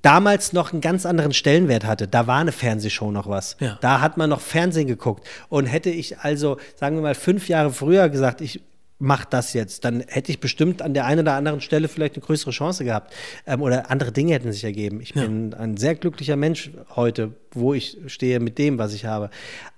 damals 0.00 0.52
noch 0.52 0.72
einen 0.72 0.80
ganz 0.80 1.06
anderen 1.06 1.32
Stellenwert 1.32 1.84
hatte. 1.84 2.08
Da 2.08 2.26
war 2.26 2.40
eine 2.40 2.52
Fernsehshow 2.52 3.10
noch 3.10 3.28
was. 3.28 3.56
Ja. 3.60 3.78
Da 3.80 4.00
hat 4.00 4.16
man 4.16 4.30
noch 4.30 4.40
Fernsehen 4.40 4.88
geguckt. 4.88 5.26
Und 5.48 5.66
hätte 5.66 5.90
ich 5.90 6.18
also, 6.20 6.58
sagen 6.76 6.96
wir 6.96 7.02
mal, 7.02 7.14
fünf 7.14 7.48
Jahre 7.48 7.72
früher 7.72 8.08
gesagt, 8.08 8.40
ich 8.40 8.62
mach 9.02 9.24
das 9.24 9.52
jetzt, 9.52 9.84
dann 9.84 10.00
hätte 10.06 10.30
ich 10.30 10.38
bestimmt 10.38 10.80
an 10.80 10.94
der 10.94 11.06
einen 11.06 11.22
oder 11.22 11.34
anderen 11.34 11.60
Stelle 11.60 11.88
vielleicht 11.88 12.14
eine 12.14 12.24
größere 12.24 12.52
Chance 12.52 12.84
gehabt. 12.84 13.12
Ähm, 13.46 13.60
oder 13.60 13.90
andere 13.90 14.12
Dinge 14.12 14.32
hätten 14.32 14.52
sich 14.52 14.64
ergeben. 14.64 15.00
Ich 15.00 15.14
ja. 15.14 15.22
bin 15.22 15.52
ein 15.54 15.76
sehr 15.76 15.96
glücklicher 15.96 16.36
Mensch 16.36 16.70
heute, 16.94 17.34
wo 17.50 17.74
ich 17.74 17.98
stehe 18.06 18.38
mit 18.38 18.58
dem, 18.58 18.78
was 18.78 18.94
ich 18.94 19.04
habe. 19.04 19.30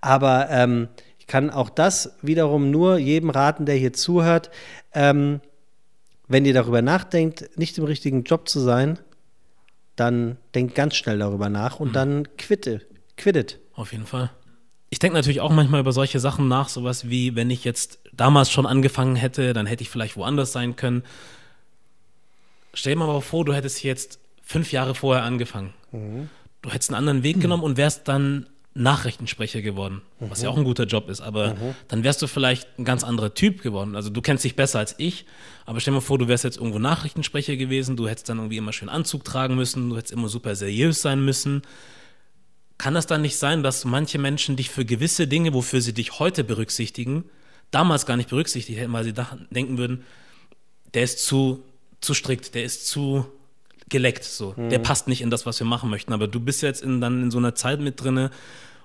Aber 0.03 0.49
ähm, 0.51 0.89
ich 1.19 1.27
kann 1.27 1.49
auch 1.51 1.71
das 1.71 2.17
wiederum 2.21 2.71
nur 2.71 2.99
jedem 2.99 3.31
raten, 3.31 3.65
der 3.65 3.77
hier 3.77 3.95
zuhört. 3.95 4.51
Ähm, 4.93 5.41
wenn 6.29 6.45
ihr 6.45 6.55
darüber 6.55 6.83
nachdenkt, 6.83 7.57
nicht 7.57 7.79
im 7.79 7.85
richtigen 7.85 8.25
Job 8.25 8.49
zu 8.49 8.61
sein, 8.61 8.99
dann 9.97 10.37
denkt 10.55 10.75
ganz 10.75 10.97
schnell 10.97 11.19
darüber 11.19 11.49
nach 11.49 11.81
und 11.81 11.89
mhm. 11.89 11.93
dann 11.95 12.29
quitte, 12.37 12.83
quittet. 13.17 13.59
Auf 13.73 13.93
jeden 13.93 14.07
Fall. 14.07 14.31
Ich 14.95 15.01
denke 15.01 15.17
natürlich 15.17 15.41
auch 15.41 15.51
manchmal 15.51 15.81
über 15.81 15.91
solche 15.91 16.21
Sachen 16.21 16.47
nach, 16.47 16.69
sowas 16.69 17.11
wie, 17.11 17.35
wenn 17.35 17.51
ich 17.51 17.65
jetzt 17.65 17.99
damals 18.13 18.49
schon 18.49 18.65
angefangen 18.65 19.17
hätte, 19.17 19.53
dann 19.53 19.67
hätte 19.67 19.83
ich 19.83 19.91
vielleicht 19.91 20.17
woanders 20.17 20.53
sein 20.53 20.77
können. 20.77 21.03
stell 22.75 22.95
dir 22.95 23.01
mal 23.01 23.21
vor, 23.21 23.45
du 23.45 23.53
hättest 23.53 23.83
jetzt 23.83 24.21
fünf 24.45 24.71
Jahre 24.71 24.95
vorher 24.95 25.25
angefangen. 25.25 25.75
Mhm. 25.91 26.29
Du 26.63 26.71
hättest 26.71 26.91
einen 26.91 26.99
anderen 26.99 27.25
Weg 27.25 27.41
genommen 27.41 27.65
und 27.65 27.77
wärst 27.77 28.07
dann 28.07 28.47
Nachrichtensprecher 28.75 29.63
geworden, 29.63 30.01
was 30.21 30.43
ja 30.43 30.49
auch 30.49 30.57
ein 30.57 30.63
guter 30.63 30.85
Job 30.85 31.09
ist, 31.09 31.21
aber 31.21 31.57
dann 31.89 32.05
wärst 32.05 32.23
du 32.23 32.29
vielleicht 32.29 32.79
ein 32.79 32.85
ganz 32.85 33.03
anderer 33.03 33.35
Typ 33.35 33.63
geworden. 33.63 33.97
Also 33.97 34.11
du 34.11 34.23
kennst 34.23 34.45
dich 34.45 34.55
besser 34.55 34.79
als 34.79 34.95
ich, 34.99 35.27
aber 35.67 35.81
stell 35.81 35.91
dir 35.91 35.97
mal 35.97 36.03
vor, 36.03 36.19
du 36.19 36.29
wärst 36.29 36.45
jetzt 36.45 36.59
irgendwo 36.59 36.79
Nachrichtensprecher 36.79 37.57
gewesen, 37.57 37.97
du 37.97 38.07
hättest 38.07 38.29
dann 38.29 38.39
irgendwie 38.39 38.59
immer 38.59 38.73
schön 38.73 38.89
Anzug 38.89 39.25
tragen 39.25 39.57
müssen, 39.57 39.91
du 39.91 39.97
hättest 39.97 40.13
immer 40.13 40.29
super 40.29 40.55
seriös 40.55 41.03
sein 41.03 41.25
müssen. 41.25 41.63
Kann 42.79 42.95
das 42.95 43.07
dann 43.07 43.23
nicht 43.23 43.37
sein, 43.37 43.63
dass 43.63 43.85
manche 43.85 44.19
Menschen 44.19 44.57
dich 44.57 44.71
für 44.71 44.85
gewisse 44.85 45.27
Dinge, 45.29 45.55
wofür 45.55 45.81
sie 45.81 45.93
dich 45.93 46.19
heute 46.19 46.45
berücksichtigen, 46.45 47.25
damals 47.71 48.07
gar 48.07 48.17
nicht 48.17 48.31
berücksichtigt 48.31 48.79
hätten, 48.79 48.93
weil 48.93 49.05
sie 49.05 49.13
dachten, 49.13 49.47
denken 49.51 49.79
würden, 49.79 50.05
der 50.93 51.05
ist 51.05 51.25
zu, 51.25 51.63
zu 52.01 52.15
strikt, 52.15 52.55
der 52.55 52.65
ist 52.65 52.87
zu 52.87 53.27
geleckt, 53.89 54.25
so. 54.25 54.55
Der 54.57 54.79
passt 54.79 55.09
nicht 55.09 55.21
in 55.21 55.31
das, 55.31 55.47
was 55.47 55.61
wir 55.61 55.67
machen 55.67 55.91
möchten. 55.91 56.13
Aber 56.13 56.27
du 56.27 56.41
bist 56.41 56.63
jetzt 56.63 56.83
in, 56.83 57.01
dann 57.01 57.23
in 57.23 57.31
so 57.31 57.39
einer 57.39 57.55
Zeit 57.55 57.81
mit 57.81 58.03
drinne, 58.03 58.31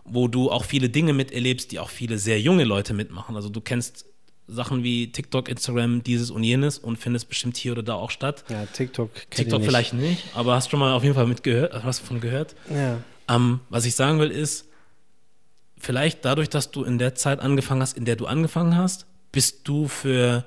wo 0.03 0.27
du 0.27 0.51
auch 0.51 0.65
viele 0.65 0.89
Dinge 0.89 1.13
miterlebst, 1.13 1.71
die 1.71 1.79
auch 1.79 1.89
viele 1.89 2.17
sehr 2.17 2.39
junge 2.39 2.63
Leute 2.63 2.93
mitmachen. 2.93 3.35
Also 3.35 3.49
du 3.49 3.61
kennst 3.61 4.05
Sachen 4.47 4.83
wie 4.83 5.11
TikTok, 5.11 5.47
Instagram, 5.47 6.03
dieses 6.03 6.31
und 6.31 6.43
jenes 6.43 6.79
und 6.79 6.97
findest 6.97 7.29
bestimmt 7.29 7.55
hier 7.55 7.73
oder 7.73 7.83
da 7.83 7.93
auch 7.93 8.09
statt. 8.09 8.43
Ja, 8.49 8.65
TikTok 8.65 9.11
TikTok 9.29 9.59
ich 9.61 9.65
vielleicht 9.65 9.93
nicht, 9.93 10.23
aber 10.33 10.55
hast 10.55 10.71
schon 10.71 10.79
mal 10.79 10.93
auf 10.93 11.03
jeden 11.03 11.15
Fall 11.15 11.27
mitgehört, 11.27 11.83
hast 11.83 12.01
davon 12.01 12.19
gehört. 12.19 12.55
Ja. 12.69 12.99
Ähm, 13.29 13.61
was 13.69 13.85
ich 13.85 13.95
sagen 13.95 14.19
will 14.19 14.31
ist, 14.31 14.65
vielleicht 15.77 16.25
dadurch, 16.25 16.49
dass 16.49 16.71
du 16.71 16.83
in 16.83 16.97
der 16.97 17.15
Zeit 17.15 17.39
angefangen 17.39 17.81
hast, 17.81 17.95
in 17.95 18.05
der 18.05 18.15
du 18.15 18.25
angefangen 18.25 18.75
hast, 18.75 19.05
bist 19.31 19.67
du 19.67 19.87
für 19.87 20.43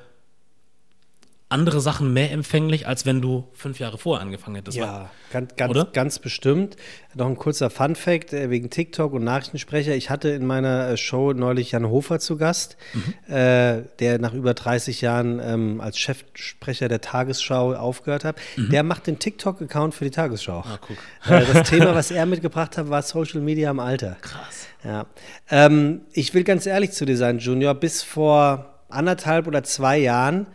andere 1.53 1.81
Sachen 1.81 2.13
mehr 2.13 2.33
empfänglich, 2.33 2.87
als 2.89 3.07
wenn 3.07 3.21
du 3.21 3.49
fünf 3.53 3.79
Jahre 3.79 3.99
vorher 3.99 4.23
angefangen 4.25 4.57
hättest. 4.57 4.77
Ja, 4.77 5.11
ganz, 5.33 5.55
ganz, 5.57 5.71
Oder? 5.71 5.85
ganz 5.93 6.19
bestimmt. 6.19 6.77
Noch 7.15 7.27
ein 7.27 7.37
kurzer 7.37 7.71
Fun-Fact 7.71 8.33
äh, 8.33 8.51
wegen 8.51 8.71
TikTok 8.71 9.13
und 9.13 9.23
Nachrichtensprecher. 9.23 9.95
Ich 9.95 10.11
hatte 10.11 10.31
in 10.31 10.47
meiner 10.47 10.89
äh, 10.89 10.97
Show 10.97 11.33
neulich 11.33 11.73
Jan 11.73 11.89
Hofer 11.89 12.19
zu 12.19 12.37
Gast, 12.37 12.77
Mhm. 12.95 13.33
äh, 13.35 13.83
der 14.01 14.19
nach 14.19 14.33
über 14.35 14.55
30 14.55 15.01
Jahren 15.03 15.41
ähm, 15.45 15.81
als 15.81 15.99
Chefsprecher 15.99 16.89
der 16.89 17.01
Tagesschau 17.01 17.75
aufgehört 17.75 18.25
hat. 18.25 18.37
Der 18.57 18.83
macht 18.83 19.07
den 19.07 19.19
TikTok-Account 19.19 19.95
für 19.95 20.05
die 20.05 20.11
Tagesschau. 20.11 20.61
Mhm. 20.61 20.67
Ah, 20.73 20.79
guck. 20.81 20.97
Äh, 21.31 21.45
das 21.53 21.69
Thema, 21.71 21.95
was 21.95 22.11
er 22.11 22.27
mitgebracht 22.27 22.77
hat, 22.79 22.89
war 22.91 23.03
Social 23.03 23.41
Media 23.41 23.71
im 23.71 23.79
Alter. 23.81 24.17
Krass. 24.23 24.67
Ja. 24.85 25.07
Ähm, 25.51 26.01
ich 26.13 26.35
will 26.35 26.45
ganz 26.45 26.67
ehrlich 26.67 26.93
zu 26.93 27.05
dir 27.05 27.17
sein, 27.17 27.39
Junior. 27.39 27.75
Bis 27.75 28.03
vor 28.03 28.81
anderthalb 28.89 29.47
oder 29.47 29.63
zwei 29.63 29.99
Jahren 29.99 30.47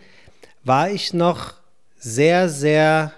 war 0.63 0.89
ich 0.89 1.13
noch 1.13 1.53
sehr, 1.97 2.49
sehr, 2.49 3.13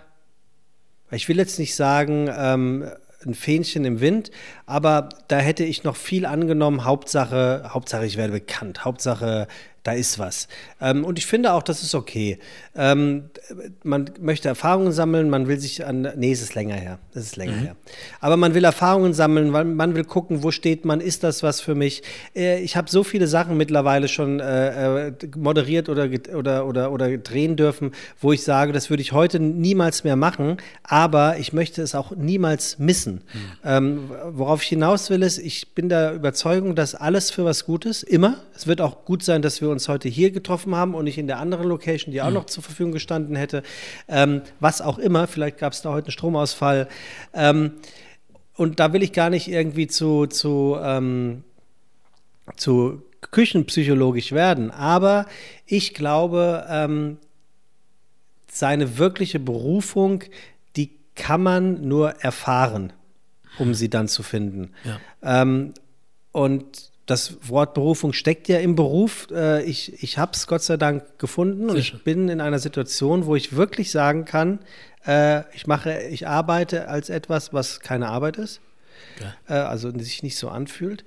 ich 1.12 1.28
will 1.28 1.38
jetzt 1.38 1.60
nicht 1.60 1.76
sagen, 1.76 2.30
ähm, 2.36 2.90
ein 3.26 3.34
Fähnchen 3.34 3.86
im 3.86 4.00
Wind, 4.00 4.32
aber 4.70 5.10
da 5.28 5.38
hätte 5.38 5.64
ich 5.64 5.84
noch 5.84 5.96
viel 5.96 6.28
angenommen. 6.28 6.86
Hauptsache, 6.86 7.64
Hauptsache, 7.70 8.06
ich 8.06 8.18
werde 8.18 8.34
bekannt. 8.34 8.86
Hauptsache, 8.86 9.48
da 9.84 9.94
ist 9.94 10.20
was. 10.20 10.48
Ähm, 10.82 11.04
und 11.06 11.18
ich 11.18 11.26
finde 11.26 11.54
auch, 11.54 11.64
das 11.64 11.84
ist 11.84 11.96
okay. 11.96 12.38
Ähm, 12.76 13.30
man 13.84 14.10
möchte 14.20 14.48
Erfahrungen 14.48 14.92
sammeln, 14.92 15.30
man 15.30 15.48
will 15.48 15.60
sich 15.60 15.86
an. 15.86 16.08
Nee, 16.16 16.32
es 16.32 16.42
ist 16.42 16.56
länger 16.56 16.76
her. 16.76 17.00
Es 17.14 17.24
ist 17.24 17.38
länger 17.38 17.56
her. 17.56 17.76
Aber 18.20 18.38
man 18.38 18.54
will 18.54 18.64
Erfahrungen 18.64 19.14
sammeln, 19.14 19.54
weil 19.54 19.66
man 19.66 19.96
will 19.96 20.04
gucken, 20.04 20.44
wo 20.44 20.52
steht 20.52 20.86
man, 20.86 21.02
ist 21.02 21.24
das 21.24 21.44
was 21.44 21.62
für 21.62 21.76
mich? 21.76 22.04
Äh, 22.36 22.62
ich 22.62 22.76
habe 22.76 22.90
so 22.90 23.04
viele 23.04 23.28
Sachen 23.28 23.58
mittlerweile 23.58 24.08
schon 24.08 24.40
äh, 24.40 25.08
äh, 25.08 25.14
moderiert 25.36 25.90
oder, 25.90 26.10
oder, 26.36 26.66
oder, 26.66 26.92
oder 26.92 27.18
drehen 27.18 27.56
dürfen, 27.56 27.92
wo 28.20 28.34
ich 28.34 28.44
sage, 28.44 28.74
das 28.74 28.90
würde 28.90 29.02
ich 29.02 29.14
heute 29.14 29.40
niemals 29.40 30.04
mehr 30.04 30.16
machen, 30.16 30.58
aber 30.84 31.38
ich 31.38 31.54
möchte 31.54 31.82
es 31.82 31.96
auch 31.96 32.12
niemals 32.12 32.80
missen. 32.80 33.22
Ähm, 33.64 34.12
worauf 34.32 34.59
ich 34.62 34.70
hinaus 34.70 35.10
will, 35.10 35.24
ist, 35.24 35.38
ich 35.38 35.74
bin 35.74 35.90
der 35.90 36.14
Überzeugung, 36.14 36.76
dass 36.76 36.96
alles 36.96 37.32
für 37.32 37.46
was 37.46 37.66
Gutes, 37.66 38.04
immer. 38.04 38.38
Es 38.56 38.68
wird 38.68 38.82
auch 38.82 39.06
gut 39.06 39.24
sein, 39.24 39.42
dass 39.42 39.62
wir 39.62 39.70
uns 39.70 39.88
heute 39.88 40.10
hier 40.10 40.32
getroffen 40.32 40.76
haben 40.76 40.96
und 40.96 41.06
nicht 41.06 41.18
in 41.18 41.28
der 41.28 41.40
anderen 41.40 41.68
Location, 41.68 42.12
die 42.12 42.22
auch 42.22 42.32
noch 42.32 42.46
zur 42.46 42.64
Verfügung 42.64 42.92
gestanden 42.92 43.36
hätte. 43.36 43.64
Ähm, 44.08 44.42
was 44.60 44.82
auch 44.82 44.98
immer, 44.98 45.28
vielleicht 45.28 45.58
gab 45.58 45.74
es 45.74 45.82
da 45.82 45.92
heute 45.92 46.08
einen 46.08 46.12
Stromausfall. 46.12 46.88
Ähm, 47.34 47.74
und 48.56 48.80
da 48.80 48.94
will 48.94 49.04
ich 49.04 49.14
gar 49.14 49.30
nicht 49.30 49.48
irgendwie 49.48 49.88
zu, 49.88 50.26
zu, 50.28 50.78
ähm, 50.82 51.44
zu 52.56 53.04
küchenpsychologisch 53.32 54.32
werden, 54.32 54.72
aber 54.72 55.26
ich 55.66 55.94
glaube, 55.94 56.66
ähm, 56.70 57.18
seine 58.52 58.98
wirkliche 58.98 59.40
Berufung, 59.40 60.24
die 60.76 60.92
kann 61.16 61.42
man 61.42 61.88
nur 61.88 62.12
erfahren, 62.22 62.94
um 63.60 63.74
sie 63.74 63.90
dann 63.90 64.08
zu 64.08 64.24
finden. 64.24 64.72
Ja. 64.84 65.42
Ähm, 65.42 65.74
und 66.32 66.90
das 67.06 67.38
Wort 67.50 67.74
Berufung 67.74 68.14
steckt 68.14 68.48
ja 68.48 68.60
im 68.60 68.76
Beruf. 68.76 69.28
Äh, 69.32 69.64
ich 69.64 70.04
ich 70.04 70.18
habe 70.18 70.32
es 70.34 70.46
Gott 70.48 70.62
sei 70.62 70.78
Dank 70.78 71.18
gefunden 71.18 71.64
und 71.64 71.72
Sehr 71.72 71.80
ich 71.80 72.04
bin 72.04 72.30
in 72.30 72.40
einer 72.40 72.60
Situation, 72.60 73.26
wo 73.26 73.36
ich 73.36 73.56
wirklich 73.56 73.92
sagen 73.92 74.26
kann, 74.26 74.60
äh, 75.08 75.44
ich 75.56 75.66
mache, 75.66 76.04
ich 76.10 76.28
arbeite 76.28 76.88
als 76.88 77.10
etwas, 77.10 77.54
was 77.54 77.80
keine 77.80 78.10
Arbeit 78.10 78.38
ist, 78.38 78.62
Geil. 79.18 79.34
äh, 79.48 79.54
also 79.54 79.92
sich 79.98 80.24
nicht 80.24 80.38
so 80.38 80.50
anfühlt. 80.50 81.04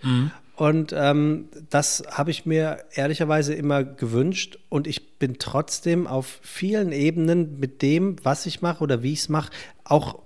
Und 0.57 0.93
ähm, 0.97 1.49
das 1.71 2.03
habe 2.11 2.31
ich 2.31 2.47
mir 2.47 2.85
ehrlicherweise 2.95 3.55
immer 3.55 3.85
gewünscht 3.85 4.59
und 4.69 4.87
ich 4.87 5.19
bin 5.19 5.39
trotzdem 5.39 6.07
auf 6.07 6.41
vielen 6.43 6.93
Ebenen 6.93 7.59
mit 7.59 7.81
dem, 7.81 8.17
was 8.23 8.47
ich 8.47 8.61
mache 8.61 8.83
oder 8.83 9.03
wie 9.03 9.13
ich 9.13 9.21
es 9.21 9.29
mache, 9.29 9.51
auch 9.85 10.19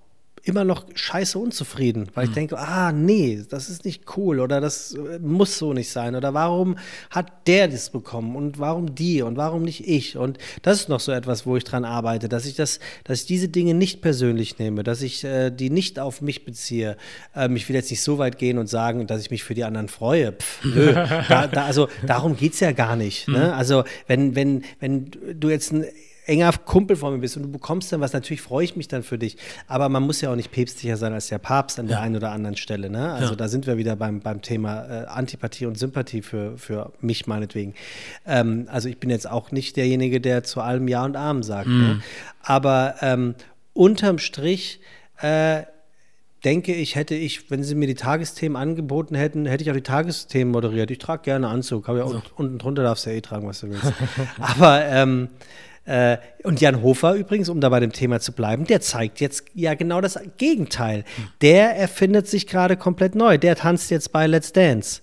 immer 0.46 0.64
noch 0.64 0.86
scheiße 0.94 1.38
unzufrieden, 1.38 2.08
weil 2.14 2.28
ich 2.28 2.32
denke, 2.32 2.56
ah, 2.56 2.92
nee, 2.92 3.42
das 3.48 3.68
ist 3.68 3.84
nicht 3.84 4.04
cool 4.16 4.38
oder 4.38 4.60
das 4.60 4.94
äh, 4.94 5.18
muss 5.18 5.58
so 5.58 5.72
nicht 5.72 5.90
sein 5.90 6.14
oder 6.14 6.34
warum 6.34 6.78
hat 7.10 7.48
der 7.48 7.66
das 7.66 7.90
bekommen 7.90 8.36
und 8.36 8.60
warum 8.60 8.94
die 8.94 9.22
und 9.22 9.36
warum 9.36 9.62
nicht 9.62 9.86
ich 9.88 10.16
und 10.16 10.38
das 10.62 10.80
ist 10.80 10.88
noch 10.88 11.00
so 11.00 11.10
etwas, 11.10 11.46
wo 11.46 11.56
ich 11.56 11.64
dran 11.64 11.84
arbeite, 11.84 12.28
dass 12.28 12.46
ich 12.46 12.54
das, 12.54 12.78
dass 13.02 13.22
ich 13.22 13.26
diese 13.26 13.48
Dinge 13.48 13.74
nicht 13.74 14.02
persönlich 14.02 14.58
nehme, 14.58 14.84
dass 14.84 15.02
ich 15.02 15.24
äh, 15.24 15.50
die 15.50 15.68
nicht 15.68 15.98
auf 15.98 16.20
mich 16.20 16.44
beziehe. 16.44 16.96
Ähm, 17.34 17.56
ich 17.56 17.68
will 17.68 17.74
jetzt 17.74 17.90
nicht 17.90 18.02
so 18.02 18.18
weit 18.18 18.38
gehen 18.38 18.58
und 18.58 18.68
sagen, 18.68 19.08
dass 19.08 19.20
ich 19.20 19.30
mich 19.32 19.42
für 19.42 19.54
die 19.54 19.64
anderen 19.64 19.88
freue. 19.88 20.32
Pff, 20.32 20.64
nö, 20.64 20.92
da, 21.28 21.48
da, 21.48 21.66
also 21.66 21.88
darum 22.06 22.36
geht's 22.36 22.60
ja 22.60 22.70
gar 22.70 22.94
nicht. 22.94 23.26
Ne? 23.26 23.52
Also 23.54 23.82
wenn, 24.06 24.36
wenn, 24.36 24.64
wenn 24.78 25.10
du 25.34 25.50
jetzt 25.50 25.72
ein 25.72 25.86
enger 26.26 26.52
Kumpel 26.64 26.96
von 26.96 27.12
mir 27.14 27.20
bist 27.20 27.36
und 27.36 27.44
du 27.44 27.50
bekommst 27.50 27.92
dann 27.92 28.00
was, 28.00 28.12
natürlich 28.12 28.42
freue 28.42 28.64
ich 28.64 28.76
mich 28.76 28.88
dann 28.88 29.02
für 29.02 29.16
dich. 29.18 29.36
Aber 29.68 29.88
man 29.88 30.02
muss 30.02 30.20
ja 30.20 30.30
auch 30.30 30.36
nicht 30.36 30.50
päpstlicher 30.50 30.96
sein 30.96 31.12
als 31.12 31.28
der 31.28 31.38
Papst 31.38 31.78
an 31.78 31.86
der 31.88 32.00
einen 32.00 32.16
oder 32.16 32.32
anderen 32.32 32.56
Stelle. 32.56 32.90
Ne? 32.90 33.12
Also 33.12 33.30
Ja. 33.30 33.36
da 33.36 33.48
sind 33.48 33.66
wir 33.66 33.76
wieder 33.76 33.94
beim, 33.96 34.20
beim 34.20 34.42
Thema 34.42 34.84
äh, 34.86 35.06
Antipathie 35.06 35.66
und 35.66 35.78
Sympathie 35.78 36.22
für, 36.22 36.58
für 36.58 36.92
mich 37.00 37.26
meinetwegen. 37.26 37.74
Ähm, 38.26 38.66
also 38.70 38.88
ich 38.88 38.98
bin 38.98 39.08
jetzt 39.10 39.30
auch 39.30 39.52
nicht 39.52 39.76
derjenige, 39.76 40.20
der 40.20 40.42
zu 40.42 40.60
allem 40.60 40.88
Ja 40.88 41.04
und 41.04 41.16
Amen 41.16 41.42
sagt. 41.44 41.68
Ne? 41.68 42.00
Aber 42.42 42.96
ähm, 43.02 43.34
unterm 43.72 44.18
Strich 44.18 44.80
äh, 45.20 45.62
denke 46.44 46.74
ich, 46.74 46.94
hätte 46.96 47.14
ich, 47.14 47.50
wenn 47.50 47.62
sie 47.62 47.74
mir 47.74 47.86
die 47.86 47.94
Tagesthemen 47.94 48.56
angeboten 48.56 49.14
hätten, 49.14 49.46
hätte 49.46 49.64
ich 49.64 49.70
auch 49.70 49.74
die 49.74 49.82
Tagesthemen 49.82 50.52
moderiert. 50.52 50.90
Ich 50.90 50.98
trage 50.98 51.22
gerne 51.22 51.48
Anzug, 51.48 51.88
ja 51.88 52.04
un- 52.04 52.22
unten 52.36 52.58
drunter 52.58 52.82
darfst 52.82 53.06
du 53.06 53.10
ja 53.10 53.16
eh 53.16 53.20
tragen, 53.20 53.46
was 53.48 53.60
du 53.60 53.70
willst. 53.70 53.92
Aber 54.38 54.84
ähm, 54.84 55.28
äh, 55.86 56.18
und 56.42 56.60
Jan 56.60 56.82
Hofer 56.82 57.14
übrigens, 57.14 57.48
um 57.48 57.60
da 57.60 57.68
bei 57.68 57.80
dem 57.80 57.92
Thema 57.92 58.18
zu 58.20 58.32
bleiben, 58.32 58.66
der 58.66 58.80
zeigt 58.80 59.20
jetzt 59.20 59.44
ja 59.54 59.74
genau 59.74 60.00
das 60.00 60.18
Gegenteil. 60.36 61.04
Der 61.40 61.76
erfindet 61.76 62.26
sich 62.28 62.48
gerade 62.48 62.76
komplett 62.76 63.14
neu. 63.14 63.38
Der 63.38 63.54
tanzt 63.54 63.90
jetzt 63.90 64.12
bei 64.12 64.26
Let's 64.26 64.52
Dance. 64.52 65.00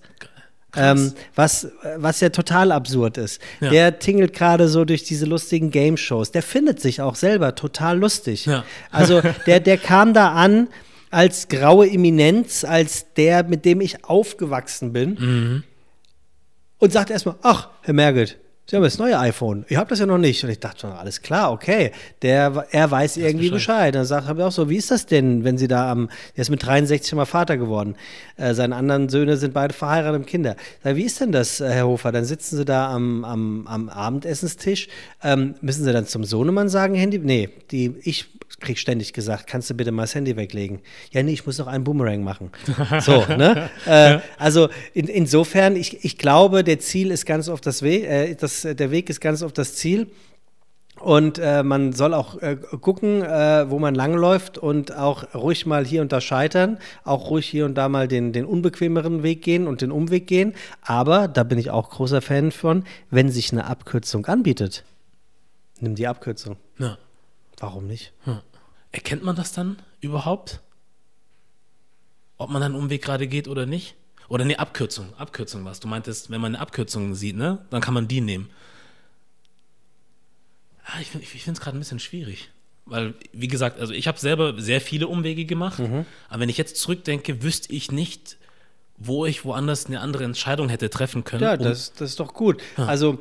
Ähm, 0.76 1.12
was, 1.36 1.68
was 1.96 2.20
ja 2.20 2.30
total 2.30 2.72
absurd 2.72 3.16
ist. 3.16 3.40
Ja. 3.60 3.70
Der 3.70 3.98
tingelt 4.00 4.34
gerade 4.34 4.68
so 4.68 4.84
durch 4.84 5.04
diese 5.04 5.24
lustigen 5.24 5.70
Game-Shows. 5.70 6.32
Der 6.32 6.42
findet 6.42 6.80
sich 6.80 7.00
auch 7.00 7.14
selber 7.14 7.54
total 7.54 7.98
lustig. 7.98 8.46
Ja. 8.46 8.64
Also 8.90 9.22
der, 9.46 9.60
der 9.60 9.78
kam 9.78 10.14
da 10.14 10.32
an 10.32 10.68
als 11.10 11.48
graue 11.48 11.88
Eminenz, 11.88 12.64
als 12.64 13.14
der, 13.14 13.44
mit 13.44 13.64
dem 13.64 13.80
ich 13.80 14.04
aufgewachsen 14.04 14.92
bin. 14.92 15.10
Mhm. 15.18 15.62
Und 16.78 16.92
sagt 16.92 17.10
erstmal, 17.10 17.36
ach, 17.42 17.68
Herr 17.82 17.94
Merget, 17.94 18.36
Sie 18.66 18.76
haben 18.76 18.82
das 18.82 18.98
neue 18.98 19.18
iPhone. 19.18 19.66
Ich 19.68 19.76
habe 19.76 19.90
das 19.90 19.98
ja 19.98 20.06
noch 20.06 20.16
nicht. 20.16 20.42
Und 20.42 20.48
ich 20.48 20.58
dachte 20.58 20.80
schon, 20.80 20.92
alles 20.92 21.20
klar, 21.20 21.52
okay. 21.52 21.92
Der, 22.22 22.66
er 22.70 22.90
weiß 22.90 23.18
irgendwie 23.18 23.50
Bescheid. 23.50 23.92
Bescheid. 23.92 23.94
Dann 23.94 24.06
sagt 24.06 24.38
er 24.38 24.46
auch 24.46 24.52
so, 24.52 24.70
wie 24.70 24.76
ist 24.76 24.90
das 24.90 25.04
denn, 25.04 25.44
wenn 25.44 25.58
Sie 25.58 25.68
da 25.68 25.90
am, 25.90 26.08
der 26.34 26.42
ist 26.42 26.50
mit 26.50 26.64
63 26.64 27.12
mal 27.14 27.26
Vater 27.26 27.58
geworden. 27.58 27.94
Äh, 28.38 28.54
seine 28.54 28.76
anderen 28.76 29.10
Söhne 29.10 29.36
sind 29.36 29.52
beide 29.52 29.74
verheiratet 29.74 30.20
und 30.20 30.26
Kinder. 30.26 30.56
Sag, 30.82 30.96
wie 30.96 31.02
ist 31.02 31.20
denn 31.20 31.30
das, 31.30 31.60
äh, 31.60 31.68
Herr 31.68 31.86
Hofer? 31.86 32.10
Dann 32.10 32.24
sitzen 32.24 32.56
Sie 32.56 32.64
da 32.64 32.90
am, 32.90 33.26
am, 33.26 33.66
am 33.66 33.88
Abendessenstisch. 33.90 34.88
Ähm, 35.22 35.56
müssen 35.60 35.84
Sie 35.84 35.92
dann 35.92 36.06
zum 36.06 36.24
Sohnemann 36.24 36.70
sagen, 36.70 36.94
Handy? 36.94 37.18
Nee, 37.18 37.50
die, 37.70 37.94
ich 38.02 38.26
krieg 38.64 38.78
ständig 38.78 39.12
gesagt, 39.12 39.46
kannst 39.46 39.70
du 39.70 39.74
bitte 39.74 39.92
mal 39.92 40.02
das 40.02 40.14
Handy 40.14 40.36
weglegen? 40.36 40.80
Ja, 41.12 41.22
nee, 41.22 41.32
ich 41.32 41.46
muss 41.46 41.58
noch 41.58 41.66
einen 41.66 41.84
Boomerang 41.84 42.24
machen. 42.24 42.50
So, 43.00 43.24
ne? 43.28 43.70
Äh, 43.86 44.20
also 44.38 44.68
in, 44.94 45.08
insofern, 45.08 45.76
ich, 45.76 46.04
ich 46.04 46.16
glaube, 46.16 46.64
der 46.64 46.78
Ziel 46.78 47.10
ist 47.10 47.26
ganz 47.26 47.48
oft 47.48 47.66
das 47.66 47.82
Weg, 47.82 48.04
äh, 48.04 48.34
das, 48.34 48.62
der 48.62 48.90
Weg 48.90 49.10
ist 49.10 49.20
ganz 49.20 49.42
oft 49.42 49.58
das 49.58 49.74
Ziel. 49.74 50.08
Und 51.00 51.38
äh, 51.38 51.62
man 51.62 51.92
soll 51.92 52.14
auch 52.14 52.40
äh, 52.40 52.56
gucken, 52.56 53.22
äh, 53.22 53.68
wo 53.68 53.78
man 53.78 53.94
langläuft 53.94 54.58
und 54.58 54.96
auch 54.96 55.34
ruhig 55.34 55.66
mal 55.66 55.84
hier 55.84 56.00
und 56.00 56.12
da 56.12 56.20
scheitern, 56.20 56.78
auch 57.04 57.30
ruhig 57.30 57.46
hier 57.46 57.66
und 57.66 57.74
da 57.74 57.88
mal 57.88 58.08
den, 58.08 58.32
den 58.32 58.46
unbequemeren 58.46 59.22
Weg 59.22 59.42
gehen 59.42 59.66
und 59.66 59.82
den 59.82 59.90
Umweg 59.90 60.26
gehen. 60.26 60.54
Aber 60.82 61.28
da 61.28 61.42
bin 61.42 61.58
ich 61.58 61.70
auch 61.70 61.90
großer 61.90 62.22
Fan 62.22 62.52
von, 62.52 62.84
wenn 63.10 63.28
sich 63.28 63.52
eine 63.52 63.66
Abkürzung 63.66 64.24
anbietet, 64.26 64.84
nimm 65.80 65.94
die 65.94 66.06
Abkürzung. 66.06 66.56
Ja. 66.78 66.96
Warum 67.58 67.86
nicht? 67.86 68.12
Hm. 68.24 68.38
Erkennt 68.94 69.24
man 69.24 69.34
das 69.34 69.50
dann 69.52 69.76
überhaupt? 70.00 70.60
Ob 72.38 72.48
man 72.48 72.62
einen 72.62 72.76
Umweg 72.76 73.02
gerade 73.02 73.26
geht 73.26 73.48
oder 73.48 73.66
nicht? 73.66 73.96
Oder 74.28 74.44
eine 74.44 74.60
Abkürzung. 74.60 75.12
Abkürzung 75.14 75.64
was. 75.64 75.80
Du 75.80 75.88
meintest, 75.88 76.30
wenn 76.30 76.40
man 76.40 76.54
eine 76.54 76.60
Abkürzung 76.62 77.16
sieht, 77.16 77.34
ne, 77.36 77.58
dann 77.70 77.80
kann 77.80 77.92
man 77.92 78.06
die 78.06 78.20
nehmen. 78.20 78.48
Ah, 80.84 81.00
ich 81.00 81.08
finde 81.08 81.26
es 81.26 81.60
gerade 81.60 81.76
ein 81.76 81.80
bisschen 81.80 81.98
schwierig. 81.98 82.50
Weil, 82.86 83.14
wie 83.32 83.48
gesagt, 83.48 83.80
also 83.80 83.92
ich 83.92 84.06
habe 84.06 84.18
selber 84.20 84.60
sehr 84.62 84.80
viele 84.80 85.08
Umwege 85.08 85.44
gemacht, 85.44 85.80
Mhm. 85.80 86.06
aber 86.28 86.40
wenn 86.42 86.48
ich 86.48 86.58
jetzt 86.58 86.76
zurückdenke, 86.76 87.42
wüsste 87.42 87.72
ich 87.72 87.90
nicht, 87.90 88.36
wo 89.06 89.26
ich 89.26 89.44
woanders 89.44 89.86
eine 89.86 90.00
andere 90.00 90.24
Entscheidung 90.24 90.68
hätte 90.68 90.90
treffen 90.90 91.24
können. 91.24 91.42
Ja, 91.42 91.56
das, 91.56 91.92
das 91.92 92.10
ist 92.10 92.20
doch 92.20 92.34
gut. 92.34 92.62
Also 92.76 93.18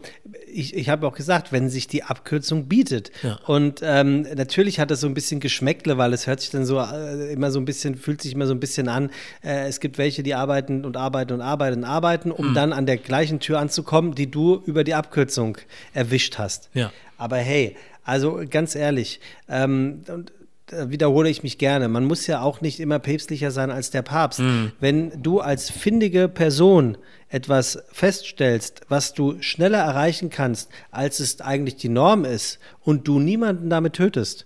ich, 0.52 0.76
ich 0.76 0.90
habe 0.90 1.08
auch 1.08 1.16
gesagt, 1.16 1.52
wenn 1.52 1.70
sich 1.70 1.88
die 1.88 2.04
Abkürzung 2.04 2.68
bietet. 2.68 3.12
Ja. 3.24 3.40
Und 3.48 3.82
ähm, 3.82 4.22
natürlich 4.36 4.80
hat 4.80 4.92
das 4.92 5.02
so 5.02 5.08
ein 5.08 5.14
bisschen 5.14 5.40
Geschmäckle, 5.40 5.98
weil 5.98 6.14
es 6.14 6.28
hört 6.28 6.42
sich 6.42 6.52
dann 6.52 6.66
so 6.66 6.80
äh, 6.80 7.34
immer 7.34 7.52
so 7.52 7.60
ein 7.60 7.66
bisschen, 7.66 7.96
fühlt 7.96 8.22
sich 8.22 8.34
immer 8.34 8.46
so 8.46 8.54
ein 8.54 8.60
bisschen 8.60 8.88
an. 8.88 9.10
Äh, 9.44 9.68
es 9.68 9.80
gibt 9.80 9.98
welche, 9.98 10.24
die 10.24 10.36
arbeiten 10.36 10.86
und 10.86 10.96
arbeiten 10.98 11.34
und 11.34 11.42
arbeiten 11.42 11.80
und 11.80 11.86
arbeiten, 11.86 12.32
um 12.32 12.48
Hm. 12.48 12.54
dann 12.54 12.74
an 12.74 12.86
der 12.86 12.98
gleichen 12.98 13.40
Tür 13.40 13.60
anzukommen, 13.60 14.16
die 14.16 14.30
du 14.30 14.62
über 14.66 14.84
die 14.84 14.94
Abkürzung 14.94 15.58
erwischt 15.94 16.38
hast. 16.38 16.70
Ja. 16.74 16.92
Aber 17.18 17.38
hey, 17.38 17.76
also 18.04 18.42
ganz 18.50 18.76
ehrlich, 18.76 19.20
ähm, 19.48 20.02
und 20.08 20.32
wiederhole 20.72 21.30
ich 21.30 21.43
mich 21.43 21.57
gerne, 21.57 21.88
man 21.88 22.05
muss 22.05 22.26
ja 22.28 22.41
auch 22.41 22.61
nicht 22.61 22.80
immer 22.80 22.99
päpstlicher 22.99 23.51
sein 23.51 23.72
als 23.72 23.91
der 23.91 24.01
Papst. 24.01 24.41
Wenn 24.80 25.22
du 25.22 25.39
als 25.39 25.70
findige 25.70 26.28
Person 26.28 26.97
etwas 27.30 27.84
feststellst, 27.91 28.82
was 28.89 29.14
du 29.14 29.41
schneller 29.41 29.80
erreichen 29.80 30.30
kannst, 30.30 30.70
als 30.91 31.20
es 31.20 31.41
eigentlich 31.41 31.76
die 31.76 31.89
Norm 31.89 32.26
ist, 32.26 32.59
und 32.80 33.07
du 33.07 33.20
niemanden 33.20 33.70
damit 33.70 33.93
tötest, 33.93 34.45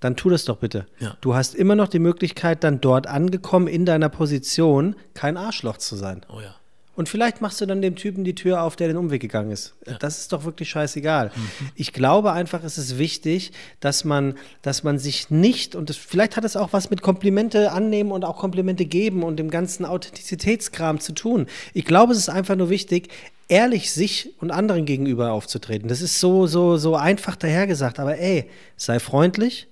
dann 0.00 0.16
tu 0.16 0.30
das 0.30 0.44
doch 0.44 0.56
bitte. 0.56 0.86
Ja. 0.98 1.16
Du 1.20 1.34
hast 1.34 1.54
immer 1.54 1.76
noch 1.76 1.88
die 1.88 1.98
Möglichkeit, 1.98 2.64
dann 2.64 2.80
dort 2.80 3.06
angekommen 3.06 3.68
in 3.68 3.84
deiner 3.84 4.08
Position, 4.08 4.96
kein 5.14 5.36
Arschloch 5.36 5.76
zu 5.76 5.94
sein. 5.96 6.24
Oh 6.28 6.40
ja. 6.40 6.54
Und 6.96 7.08
vielleicht 7.08 7.40
machst 7.40 7.60
du 7.60 7.66
dann 7.66 7.80
dem 7.80 7.94
Typen 7.94 8.24
die 8.24 8.34
Tür 8.34 8.62
auf, 8.62 8.76
der 8.76 8.88
den 8.88 8.96
Umweg 8.96 9.22
gegangen 9.22 9.52
ist. 9.52 9.74
Das 10.00 10.18
ist 10.18 10.32
doch 10.32 10.44
wirklich 10.44 10.68
scheißegal. 10.70 11.30
Mhm. 11.34 11.70
Ich 11.74 11.92
glaube 11.92 12.32
einfach, 12.32 12.64
es 12.64 12.78
ist 12.78 12.98
wichtig, 12.98 13.52
dass 13.78 14.04
man, 14.04 14.34
dass 14.62 14.82
man 14.82 14.98
sich 14.98 15.30
nicht, 15.30 15.76
und 15.76 15.88
das, 15.88 15.96
vielleicht 15.96 16.36
hat 16.36 16.44
es 16.44 16.56
auch 16.56 16.72
was 16.72 16.90
mit 16.90 17.00
Komplimente 17.00 17.72
annehmen 17.72 18.10
und 18.10 18.24
auch 18.24 18.36
Komplimente 18.36 18.84
geben 18.84 19.22
und 19.22 19.36
dem 19.36 19.50
ganzen 19.50 19.84
Authentizitätskram 19.84 21.00
zu 21.00 21.12
tun. 21.12 21.46
Ich 21.74 21.84
glaube, 21.84 22.12
es 22.12 22.18
ist 22.18 22.28
einfach 22.28 22.56
nur 22.56 22.70
wichtig, 22.70 23.08
ehrlich 23.48 23.92
sich 23.92 24.34
und 24.40 24.50
anderen 24.50 24.84
gegenüber 24.84 25.32
aufzutreten. 25.32 25.88
Das 25.88 26.02
ist 26.02 26.20
so, 26.20 26.46
so, 26.46 26.76
so 26.76 26.96
einfach 26.96 27.36
dahergesagt. 27.36 27.98
Aber 27.98 28.18
ey, 28.18 28.50
sei 28.76 29.00
freundlich, 29.00 29.68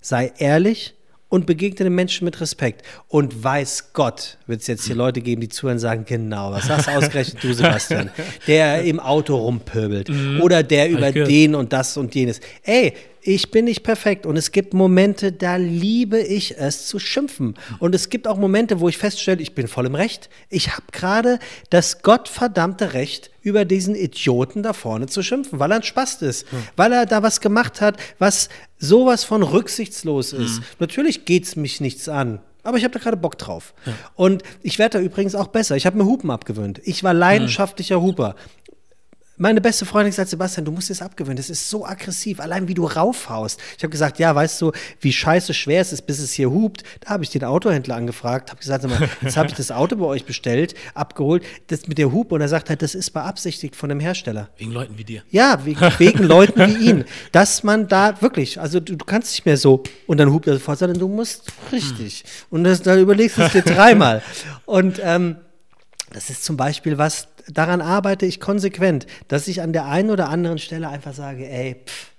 sei 0.00 0.32
ehrlich 0.38 0.94
und 1.28 1.46
begegne 1.46 1.84
den 1.84 1.94
Menschen 1.94 2.24
mit 2.24 2.40
Respekt. 2.40 2.82
Und 3.08 3.42
weiß 3.44 3.92
Gott, 3.92 4.38
wird 4.46 4.62
es 4.62 4.66
jetzt 4.66 4.86
hier 4.86 4.96
Leute 4.96 5.20
geben, 5.20 5.40
die 5.40 5.48
zuhören 5.48 5.76
und 5.76 5.80
sagen, 5.80 6.04
genau, 6.06 6.52
was 6.52 6.68
hast 6.68 6.88
du 6.88 6.92
ausgerechnet 6.92 7.42
du, 7.42 7.52
Sebastian? 7.52 8.10
Der 8.46 8.82
im 8.82 9.00
Auto 9.00 9.36
rumpöbelt 9.36 10.10
oder 10.40 10.62
der 10.62 10.90
über 10.90 11.12
den 11.12 11.54
und 11.54 11.72
das 11.72 11.96
und 11.96 12.14
jenes. 12.14 12.40
Ey, 12.62 12.94
ich 13.28 13.50
bin 13.50 13.66
nicht 13.66 13.82
perfekt 13.82 14.24
und 14.24 14.38
es 14.38 14.52
gibt 14.52 14.72
Momente, 14.72 15.32
da 15.32 15.56
liebe 15.56 16.18
ich 16.18 16.56
es 16.56 16.86
zu 16.86 16.98
schimpfen. 16.98 17.56
Und 17.78 17.94
es 17.94 18.08
gibt 18.08 18.26
auch 18.26 18.38
Momente, 18.38 18.80
wo 18.80 18.88
ich 18.88 18.96
feststelle, 18.96 19.42
ich 19.42 19.54
bin 19.54 19.68
voll 19.68 19.84
im 19.84 19.94
Recht. 19.94 20.30
Ich 20.48 20.72
habe 20.72 20.84
gerade 20.92 21.38
das 21.68 22.00
gottverdammte 22.00 22.94
Recht, 22.94 23.30
über 23.42 23.66
diesen 23.66 23.94
Idioten 23.94 24.62
da 24.62 24.72
vorne 24.72 25.08
zu 25.08 25.22
schimpfen, 25.22 25.58
weil 25.58 25.72
er 25.72 25.76
ein 25.76 25.82
Spast 25.82 26.22
ist, 26.22 26.46
weil 26.76 26.90
er 26.90 27.04
da 27.04 27.22
was 27.22 27.42
gemacht 27.42 27.82
hat, 27.82 27.98
was 28.18 28.48
sowas 28.78 29.24
von 29.24 29.42
rücksichtslos 29.42 30.32
ist. 30.32 30.62
Natürlich 30.78 31.26
geht 31.26 31.44
es 31.44 31.54
mich 31.54 31.82
nichts 31.82 32.08
an. 32.08 32.40
Aber 32.62 32.78
ich 32.78 32.84
habe 32.84 32.92
da 32.92 32.98
gerade 32.98 33.16
Bock 33.18 33.36
drauf. 33.36 33.74
Und 34.14 34.42
ich 34.62 34.78
werde 34.78 34.98
da 34.98 35.04
übrigens 35.04 35.34
auch 35.34 35.48
besser. 35.48 35.76
Ich 35.76 35.84
habe 35.84 35.98
mir 35.98 36.06
Hupen 36.06 36.30
abgewöhnt. 36.30 36.80
Ich 36.84 37.04
war 37.04 37.12
leidenschaftlicher 37.12 38.00
Huper. 38.00 38.36
Meine 39.40 39.60
beste 39.60 39.86
Freundin 39.86 40.12
sagt, 40.12 40.30
Sebastian, 40.30 40.64
du 40.64 40.72
musst 40.72 40.90
es 40.90 41.00
abgewöhnen. 41.00 41.36
Das 41.36 41.48
ist 41.48 41.70
so 41.70 41.86
aggressiv, 41.86 42.40
allein 42.40 42.66
wie 42.66 42.74
du 42.74 42.84
raufhaust. 42.84 43.60
Ich 43.76 43.84
habe 43.84 43.90
gesagt, 43.90 44.18
ja, 44.18 44.34
weißt 44.34 44.60
du, 44.60 44.72
wie 45.00 45.12
scheiße 45.12 45.54
schwer 45.54 45.80
es 45.80 45.92
ist, 45.92 46.02
bis 46.02 46.18
es 46.18 46.32
hier 46.32 46.50
hupt. 46.50 46.82
Da 47.00 47.10
habe 47.10 47.22
ich 47.22 47.30
den 47.30 47.44
Autohändler 47.44 47.94
angefragt, 47.94 48.50
habe 48.50 48.58
gesagt, 48.60 48.82
sag 48.82 48.90
mal, 48.90 49.08
jetzt 49.22 49.36
habe 49.36 49.48
ich 49.48 49.54
das 49.54 49.70
Auto 49.70 49.94
bei 49.94 50.06
euch 50.06 50.24
bestellt, 50.24 50.74
abgeholt, 50.94 51.44
das 51.68 51.86
mit 51.86 51.98
der 51.98 52.12
Hupe. 52.12 52.34
Und 52.34 52.40
er 52.40 52.48
sagt 52.48 52.68
halt, 52.68 52.82
das 52.82 52.96
ist 52.96 53.10
beabsichtigt 53.10 53.76
von 53.76 53.88
dem 53.88 54.00
Hersteller. 54.00 54.48
Wegen 54.56 54.72
Leuten 54.72 54.98
wie 54.98 55.04
dir. 55.04 55.22
Ja, 55.30 55.64
wegen, 55.64 55.80
wegen 55.98 56.24
Leuten 56.24 56.66
wie 56.66 56.90
ihn. 56.90 57.04
Dass 57.30 57.62
man 57.62 57.86
da 57.86 58.20
wirklich, 58.20 58.60
also 58.60 58.80
du, 58.80 58.96
du 58.96 59.04
kannst 59.04 59.32
nicht 59.32 59.46
mehr 59.46 59.56
so 59.56 59.84
und 60.08 60.18
dann 60.18 60.32
hupt 60.32 60.48
er 60.48 60.54
sofort, 60.54 60.80
sondern 60.80 60.98
du 60.98 61.06
musst 61.06 61.52
richtig. 61.70 62.24
Und 62.50 62.64
das, 62.64 62.82
dann 62.82 62.98
überlegst 62.98 63.38
du 63.38 63.42
es 63.42 63.52
dir 63.52 63.62
dreimal. 63.62 64.20
Und 64.66 65.00
ähm, 65.02 65.36
das 66.12 66.30
ist 66.30 66.44
zum 66.44 66.56
Beispiel 66.56 66.98
was, 66.98 67.28
daran 67.48 67.80
arbeite 67.80 68.26
ich 68.26 68.40
konsequent, 68.40 69.06
dass 69.28 69.48
ich 69.48 69.62
an 69.62 69.72
der 69.72 69.86
einen 69.86 70.10
oder 70.10 70.28
anderen 70.28 70.58
Stelle 70.58 70.88
einfach 70.88 71.14
sage, 71.14 71.48
ey, 71.48 71.76
pff, 71.84 72.10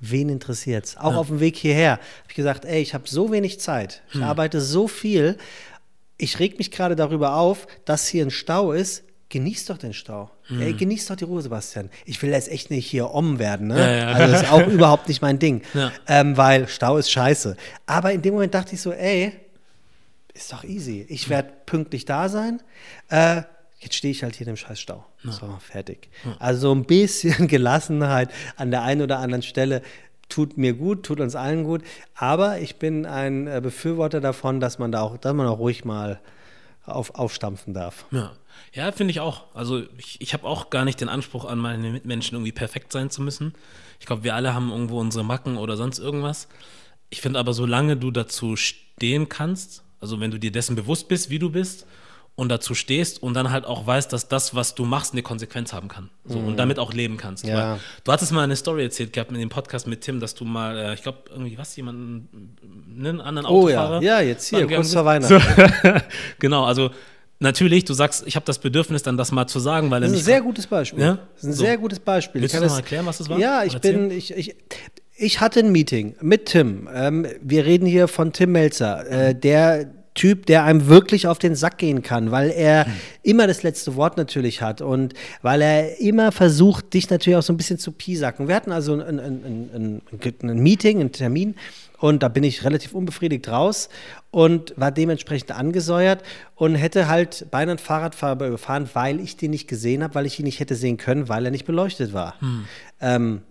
wen 0.00 0.28
interessiert's? 0.28 0.96
Auch 0.96 1.16
auf 1.16 1.28
dem 1.28 1.40
Weg 1.40 1.56
hierher 1.56 1.92
habe 1.92 2.28
ich 2.28 2.34
gesagt, 2.34 2.64
ey, 2.64 2.80
ich 2.80 2.94
habe 2.94 3.08
so 3.08 3.32
wenig 3.32 3.60
Zeit, 3.60 4.02
ich 4.12 4.22
arbeite 4.22 4.60
so 4.60 4.88
viel, 4.88 5.38
ich 6.16 6.38
reg 6.38 6.58
mich 6.58 6.70
gerade 6.70 6.96
darüber 6.96 7.36
auf, 7.36 7.66
dass 7.84 8.06
hier 8.06 8.24
ein 8.24 8.30
Stau 8.30 8.72
ist. 8.72 9.02
Genieß 9.30 9.64
doch 9.66 9.78
den 9.78 9.94
Stau. 9.94 10.30
Ey, 10.48 10.74
genieß 10.74 11.06
doch 11.06 11.16
die 11.16 11.24
Ruhe, 11.24 11.42
Sebastian. 11.42 11.90
Ich 12.04 12.22
will 12.22 12.30
jetzt 12.30 12.48
echt 12.48 12.70
nicht 12.70 12.86
hier 12.86 13.10
om 13.12 13.40
werden, 13.40 13.68
ne? 13.68 13.78
Ja, 13.78 13.96
ja. 13.96 14.06
Also 14.12 14.32
das 14.32 14.42
ist 14.42 14.52
auch 14.52 14.66
überhaupt 14.68 15.08
nicht 15.08 15.22
mein 15.22 15.40
Ding. 15.40 15.62
Ja. 15.72 15.90
Ähm, 16.06 16.36
weil 16.36 16.68
Stau 16.68 16.98
ist 16.98 17.10
scheiße. 17.10 17.56
Aber 17.86 18.12
in 18.12 18.22
dem 18.22 18.34
Moment 18.34 18.54
dachte 18.54 18.74
ich 18.74 18.80
so, 18.80 18.92
ey, 18.92 19.32
ist 20.34 20.52
doch 20.52 20.62
easy. 20.62 21.04
Ich 21.08 21.30
werde 21.30 21.50
pünktlich 21.66 22.04
da 22.04 22.28
sein. 22.28 22.62
Äh, 23.08 23.42
jetzt 23.84 23.94
stehe 23.94 24.10
ich 24.10 24.22
halt 24.22 24.34
hier 24.34 24.46
in 24.46 24.54
dem 24.54 24.56
scheiß 24.56 24.80
Stau. 24.80 25.04
So, 25.22 25.56
fertig. 25.60 26.08
Also 26.38 26.74
ein 26.74 26.84
bisschen 26.84 27.46
Gelassenheit 27.48 28.30
an 28.56 28.70
der 28.70 28.82
einen 28.82 29.02
oder 29.02 29.18
anderen 29.18 29.42
Stelle 29.42 29.82
tut 30.28 30.56
mir 30.56 30.74
gut, 30.74 31.04
tut 31.04 31.20
uns 31.20 31.36
allen 31.36 31.64
gut. 31.64 31.82
Aber 32.14 32.58
ich 32.58 32.76
bin 32.76 33.06
ein 33.06 33.46
äh, 33.46 33.60
Befürworter 33.62 34.20
davon, 34.20 34.60
dass 34.60 34.78
man 34.78 34.90
da 34.90 35.02
auch, 35.02 35.16
dass 35.16 35.34
man 35.34 35.46
auch 35.46 35.58
ruhig 35.58 35.84
mal 35.84 36.20
auf, 36.86 37.14
aufstampfen 37.14 37.74
darf. 37.74 38.06
Ja, 38.10 38.32
ja 38.72 38.92
finde 38.92 39.12
ich 39.12 39.20
auch. 39.20 39.44
Also 39.54 39.82
ich, 39.98 40.20
ich 40.20 40.32
habe 40.34 40.44
auch 40.44 40.70
gar 40.70 40.84
nicht 40.84 41.00
den 41.00 41.08
Anspruch 41.08 41.44
an 41.44 41.58
meine 41.58 41.90
Mitmenschen 41.90 42.36
irgendwie 42.36 42.52
perfekt 42.52 42.92
sein 42.92 43.10
zu 43.10 43.22
müssen. 43.22 43.54
Ich 44.00 44.06
glaube, 44.06 44.24
wir 44.24 44.34
alle 44.34 44.54
haben 44.54 44.70
irgendwo 44.70 45.00
unsere 45.00 45.24
Macken 45.24 45.56
oder 45.56 45.76
sonst 45.76 45.98
irgendwas. 45.98 46.48
Ich 47.10 47.20
finde 47.20 47.38
aber, 47.38 47.52
solange 47.52 47.96
du 47.96 48.10
dazu 48.10 48.56
stehen 48.56 49.28
kannst, 49.28 49.82
also 50.00 50.20
wenn 50.20 50.30
du 50.30 50.38
dir 50.38 50.52
dessen 50.52 50.76
bewusst 50.76 51.08
bist, 51.08 51.30
wie 51.30 51.38
du 51.38 51.50
bist 51.50 51.86
und 52.36 52.48
dazu 52.48 52.74
stehst 52.74 53.22
und 53.22 53.34
dann 53.34 53.50
halt 53.52 53.64
auch 53.64 53.86
weißt, 53.86 54.12
dass 54.12 54.26
das, 54.26 54.54
was 54.56 54.74
du 54.74 54.84
machst, 54.84 55.12
eine 55.12 55.22
Konsequenz 55.22 55.72
haben 55.72 55.86
kann. 55.86 56.10
So, 56.24 56.38
Und 56.38 56.56
damit 56.56 56.80
auch 56.80 56.92
leben 56.92 57.16
kannst. 57.16 57.46
Ja. 57.46 57.78
Du 58.02 58.10
hattest 58.10 58.32
mal 58.32 58.42
eine 58.42 58.56
Story 58.56 58.82
erzählt 58.82 59.12
gehabt 59.12 59.30
in 59.30 59.38
dem 59.38 59.50
Podcast 59.50 59.86
mit 59.86 60.00
Tim, 60.00 60.18
dass 60.18 60.34
du 60.34 60.44
mal, 60.44 60.76
äh, 60.76 60.94
ich 60.94 61.02
glaube, 61.02 61.18
irgendwie 61.30 61.56
was, 61.56 61.76
jemanden, 61.76 62.56
einen 62.98 63.20
anderen 63.20 63.46
Oh 63.48 63.68
ja, 63.68 63.82
Autofahrer 63.84 64.02
ja, 64.02 64.20
jetzt 64.20 64.48
hier, 64.48 64.66
kurz 64.66 64.92
vor. 64.92 65.04
Weihnachten. 65.04 65.40
genau, 66.40 66.64
also 66.64 66.90
natürlich, 67.38 67.84
du 67.84 67.94
sagst, 67.94 68.24
ich 68.26 68.34
habe 68.36 68.46
das 68.46 68.58
Bedürfnis, 68.58 69.04
dann 69.04 69.16
das 69.16 69.30
mal 69.30 69.46
zu 69.46 69.60
sagen, 69.60 69.90
weil 69.92 70.02
er 70.02 70.08
Das 70.08 70.12
ist 70.16 70.22
ein 70.22 70.24
sehr 70.24 70.40
gutes 70.42 70.66
Beispiel. 70.66 71.00
Ja? 71.04 71.18
Das 71.34 71.42
ist 71.44 71.48
ein 71.50 71.52
So. 71.52 71.62
sehr 71.64 71.78
gutes 71.78 72.00
Beispiel. 72.00 72.40
Willst 72.40 72.54
Ich 72.54 72.58
du 72.60 72.62
kann 72.66 72.68
das- 72.68 72.78
erklären, 72.78 73.06
was 73.06 73.18
das 73.18 73.28
war? 73.28 73.38
Ja, 73.38 73.62
ich 73.62 73.78
bin, 73.78 74.10
ich, 74.10 74.32
ich, 74.34 74.56
ich 75.16 75.40
hatte 75.40 75.60
ein 75.60 75.70
Meeting 75.70 76.16
mit 76.20 76.46
Tim. 76.46 76.88
Ähm, 76.92 77.26
wir 77.40 77.64
reden 77.64 77.86
hier 77.86 78.08
von 78.08 78.32
Tim 78.32 78.50
Melzer, 78.50 79.06
äh, 79.08 79.34
der 79.36 79.88
Typ, 80.14 80.46
der 80.46 80.62
einem 80.62 80.86
wirklich 80.86 81.26
auf 81.26 81.40
den 81.40 81.56
Sack 81.56 81.78
gehen 81.78 82.02
kann, 82.02 82.30
weil 82.30 82.50
er 82.50 82.86
immer 83.24 83.48
das 83.48 83.64
letzte 83.64 83.96
Wort 83.96 84.16
natürlich 84.16 84.62
hat 84.62 84.80
und 84.80 85.12
weil 85.42 85.60
er 85.60 85.98
immer 85.98 86.30
versucht, 86.30 86.94
dich 86.94 87.10
natürlich 87.10 87.36
auch 87.36 87.42
so 87.42 87.52
ein 87.52 87.56
bisschen 87.56 87.78
zu 87.80 87.90
piesacken. 87.90 88.46
Wir 88.46 88.54
hatten 88.54 88.70
also 88.70 88.92
ein, 88.94 89.18
ein, 89.18 89.20
ein, 89.74 90.02
ein, 90.42 90.58
Meeting, 90.60 91.00
einen 91.00 91.10
Termin 91.10 91.56
und 91.98 92.22
da 92.22 92.28
bin 92.28 92.44
ich 92.44 92.64
relativ 92.64 92.94
unbefriedigt 92.94 93.48
raus 93.48 93.88
und 94.30 94.72
war 94.76 94.92
dementsprechend 94.92 95.50
angesäuert 95.50 96.22
und 96.54 96.76
hätte 96.76 97.08
halt 97.08 97.46
beinahe 97.50 97.72
einen 97.72 97.78
Fahrradfahrer 97.78 98.46
überfahren, 98.46 98.88
weil 98.92 99.18
ich 99.18 99.36
den 99.36 99.50
nicht 99.50 99.66
gesehen 99.66 100.04
habe, 100.04 100.14
weil 100.14 100.26
ich 100.26 100.38
ihn 100.38 100.44
nicht 100.44 100.60
hätte 100.60 100.76
sehen 100.76 100.96
können, 100.96 101.28
weil 101.28 101.44
er 101.44 101.50
nicht 101.50 101.66
beleuchtet 101.66 102.12
war. 102.12 102.36
Ähm, 103.00 103.42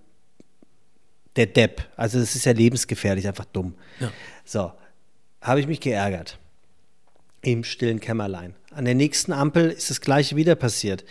der 1.36 1.48
Depp. 1.48 1.84
Also 1.98 2.20
es 2.20 2.36
ist 2.36 2.46
ja 2.46 2.54
lebensgefährlich, 2.54 3.28
einfach 3.28 3.46
dumm. 3.46 3.74
Ja. 4.00 4.12
So, 4.46 4.72
habe 5.42 5.60
ich 5.60 5.68
mich 5.68 5.82
geärgert. 5.82 6.38
Im 7.44 7.64
stillen 7.64 8.00
Kämmerlein. 8.00 8.56
An 8.72 8.86
der 8.86 8.96
nächsten 8.96 9.34
Ampel 9.34 9.70
ist 9.70 9.90
das 9.90 10.02
gleiche 10.02 10.36
wieder 10.36 10.56
passiert. 10.56 11.04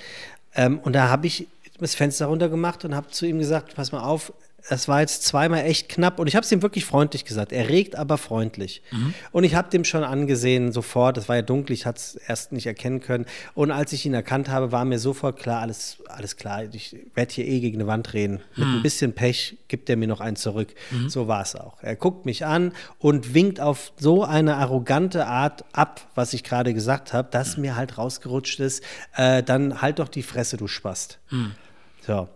Ähm, 0.55 0.81
und 0.81 0.95
da 0.95 1.09
habe 1.09 1.27
ich 1.27 1.47
das 1.79 1.95
Fenster 1.95 2.27
runtergemacht 2.27 2.85
und 2.85 2.95
habe 2.95 3.11
zu 3.11 3.27
ihm 3.27 3.39
gesagt, 3.39 3.75
pass 3.75 3.93
mal 3.93 4.03
auf, 4.03 4.33
das 4.69 4.89
war 4.89 5.01
jetzt 5.01 5.25
zweimal 5.25 5.65
echt 5.65 5.89
knapp 5.89 6.19
und 6.19 6.27
ich 6.27 6.37
habe 6.37 6.45
es 6.45 6.53
ihm 6.53 6.63
wirklich 6.63 6.85
freundlich 6.85 7.25
gesagt. 7.25 7.53
Er 7.53 7.69
regt, 7.69 7.97
aber 7.97 8.19
freundlich. 8.19 8.83
Mhm. 8.91 9.15
Und 9.33 9.45
ich 9.45 9.55
habe 9.55 9.71
dem 9.71 9.85
schon 9.85 10.05
angesehen, 10.05 10.73
sofort, 10.73 11.19
es 11.19 11.29
war 11.29 11.37
ja 11.37 11.43
dunkel, 11.43 11.73
ich 11.75 11.87
hatte 11.87 11.99
es 11.99 12.15
erst 12.15 12.53
nicht 12.53 12.67
erkennen 12.67 13.01
können. 13.01 13.27
Und 13.55 13.71
als 13.71 13.93
ich 13.93 14.07
ihn 14.07 14.15
erkannt 14.15 14.49
habe, 14.49 14.73
war 14.73 14.85
mir 14.85 14.99
sofort 14.99 15.39
klar, 15.39 15.61
alles, 15.61 15.99
alles 16.07 16.37
klar, 16.37 16.65
ich 16.73 16.97
werde 17.15 17.35
hier 17.35 17.47
eh 17.47 17.61
gegen 17.61 17.79
eine 17.79 17.87
Wand 17.87 18.13
reden. 18.15 18.41
Mit 18.57 18.67
mhm. 18.67 18.77
ein 18.77 18.83
bisschen 18.83 19.13
Pech 19.13 19.59
gibt 19.69 19.91
er 19.91 19.97
mir 19.97 20.09
noch 20.09 20.21
einen 20.21 20.37
zurück. 20.37 20.75
Mhm. 20.91 21.09
So 21.09 21.27
war 21.29 21.43
es 21.43 21.57
auch. 21.57 21.83
Er 21.83 21.97
guckt 21.97 22.25
mich 22.25 22.47
an 22.47 22.73
und 22.99 23.35
winkt 23.35 23.61
auf 23.61 23.93
so 23.97 24.25
eine 24.25 24.57
arrogante 24.57 25.27
Art 25.27 25.65
ab, 25.73 26.01
was 26.15 26.33
ich 26.35 26.45
gerade 26.45 26.73
gesagt 26.73 27.13
habe, 27.13 27.29
dass 27.31 27.57
mir 27.57 27.77
halt 27.77 27.99
rausgerutscht 27.99 28.61
ist, 28.61 28.83
äh, 29.17 29.43
dann 29.43 29.83
halt 29.83 29.99
doch 29.99 30.09
die 30.09 30.23
Fresse, 30.23 30.57
du 30.57 30.69
Spast. 30.69 31.19
Mhm. 31.31 31.53
So. 32.07 32.29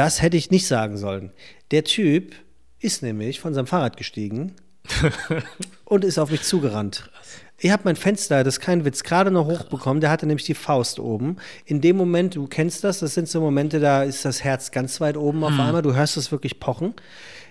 Das 0.00 0.22
hätte 0.22 0.38
ich 0.38 0.50
nicht 0.50 0.66
sagen 0.66 0.96
sollen. 0.96 1.30
Der 1.72 1.84
Typ 1.84 2.34
ist 2.78 3.02
nämlich 3.02 3.38
von 3.38 3.52
seinem 3.52 3.66
Fahrrad 3.66 3.98
gestiegen 3.98 4.54
und 5.84 6.06
ist 6.06 6.18
auf 6.18 6.30
mich 6.30 6.40
zugerannt. 6.40 7.10
Ich 7.58 7.70
habe 7.70 7.82
mein 7.84 7.96
Fenster, 7.96 8.42
das 8.42 8.54
ist 8.54 8.60
kein 8.60 8.86
Witz, 8.86 9.02
gerade 9.02 9.30
noch 9.30 9.44
hochbekommen. 9.44 10.00
Der 10.00 10.08
hatte 10.08 10.24
nämlich 10.24 10.46
die 10.46 10.54
Faust 10.54 11.00
oben. 11.00 11.36
In 11.66 11.82
dem 11.82 11.98
Moment, 11.98 12.34
du 12.34 12.46
kennst 12.46 12.82
das, 12.82 13.00
das 13.00 13.12
sind 13.12 13.28
so 13.28 13.42
Momente, 13.42 13.78
da 13.78 14.02
ist 14.02 14.24
das 14.24 14.42
Herz 14.42 14.70
ganz 14.70 15.02
weit 15.02 15.18
oben 15.18 15.44
auf 15.44 15.52
mhm. 15.52 15.60
einmal. 15.60 15.82
Du 15.82 15.94
hörst 15.94 16.16
es 16.16 16.32
wirklich 16.32 16.60
pochen. 16.60 16.94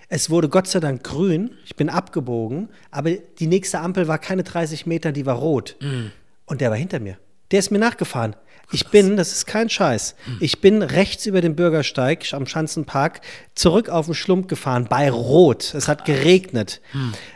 Es 0.08 0.28
wurde 0.28 0.48
Gott 0.48 0.66
sei 0.66 0.80
Dank 0.80 1.04
grün. 1.04 1.52
Ich 1.66 1.76
bin 1.76 1.88
abgebogen, 1.88 2.68
aber 2.90 3.12
die 3.12 3.46
nächste 3.46 3.78
Ampel 3.78 4.08
war 4.08 4.18
keine 4.18 4.42
30 4.42 4.86
Meter, 4.86 5.12
die 5.12 5.24
war 5.24 5.36
rot. 5.36 5.76
Mhm. 5.80 6.10
Und 6.46 6.60
der 6.60 6.70
war 6.70 6.76
hinter 6.76 6.98
mir. 6.98 7.16
Der 7.52 7.60
ist 7.60 7.70
mir 7.70 7.78
nachgefahren. 7.78 8.34
Ich 8.72 8.86
bin, 8.88 9.16
das 9.16 9.32
ist 9.32 9.46
kein 9.46 9.68
Scheiß, 9.68 10.14
ich 10.38 10.60
bin 10.60 10.82
rechts 10.82 11.26
über 11.26 11.40
den 11.40 11.56
Bürgersteig 11.56 12.32
am 12.32 12.46
Schanzenpark 12.46 13.20
zurück 13.54 13.88
auf 13.88 14.06
den 14.06 14.14
Schlump 14.14 14.48
gefahren 14.48 14.86
bei 14.88 15.10
Rot. 15.10 15.74
Es 15.74 15.88
hat 15.88 16.04
geregnet. 16.04 16.80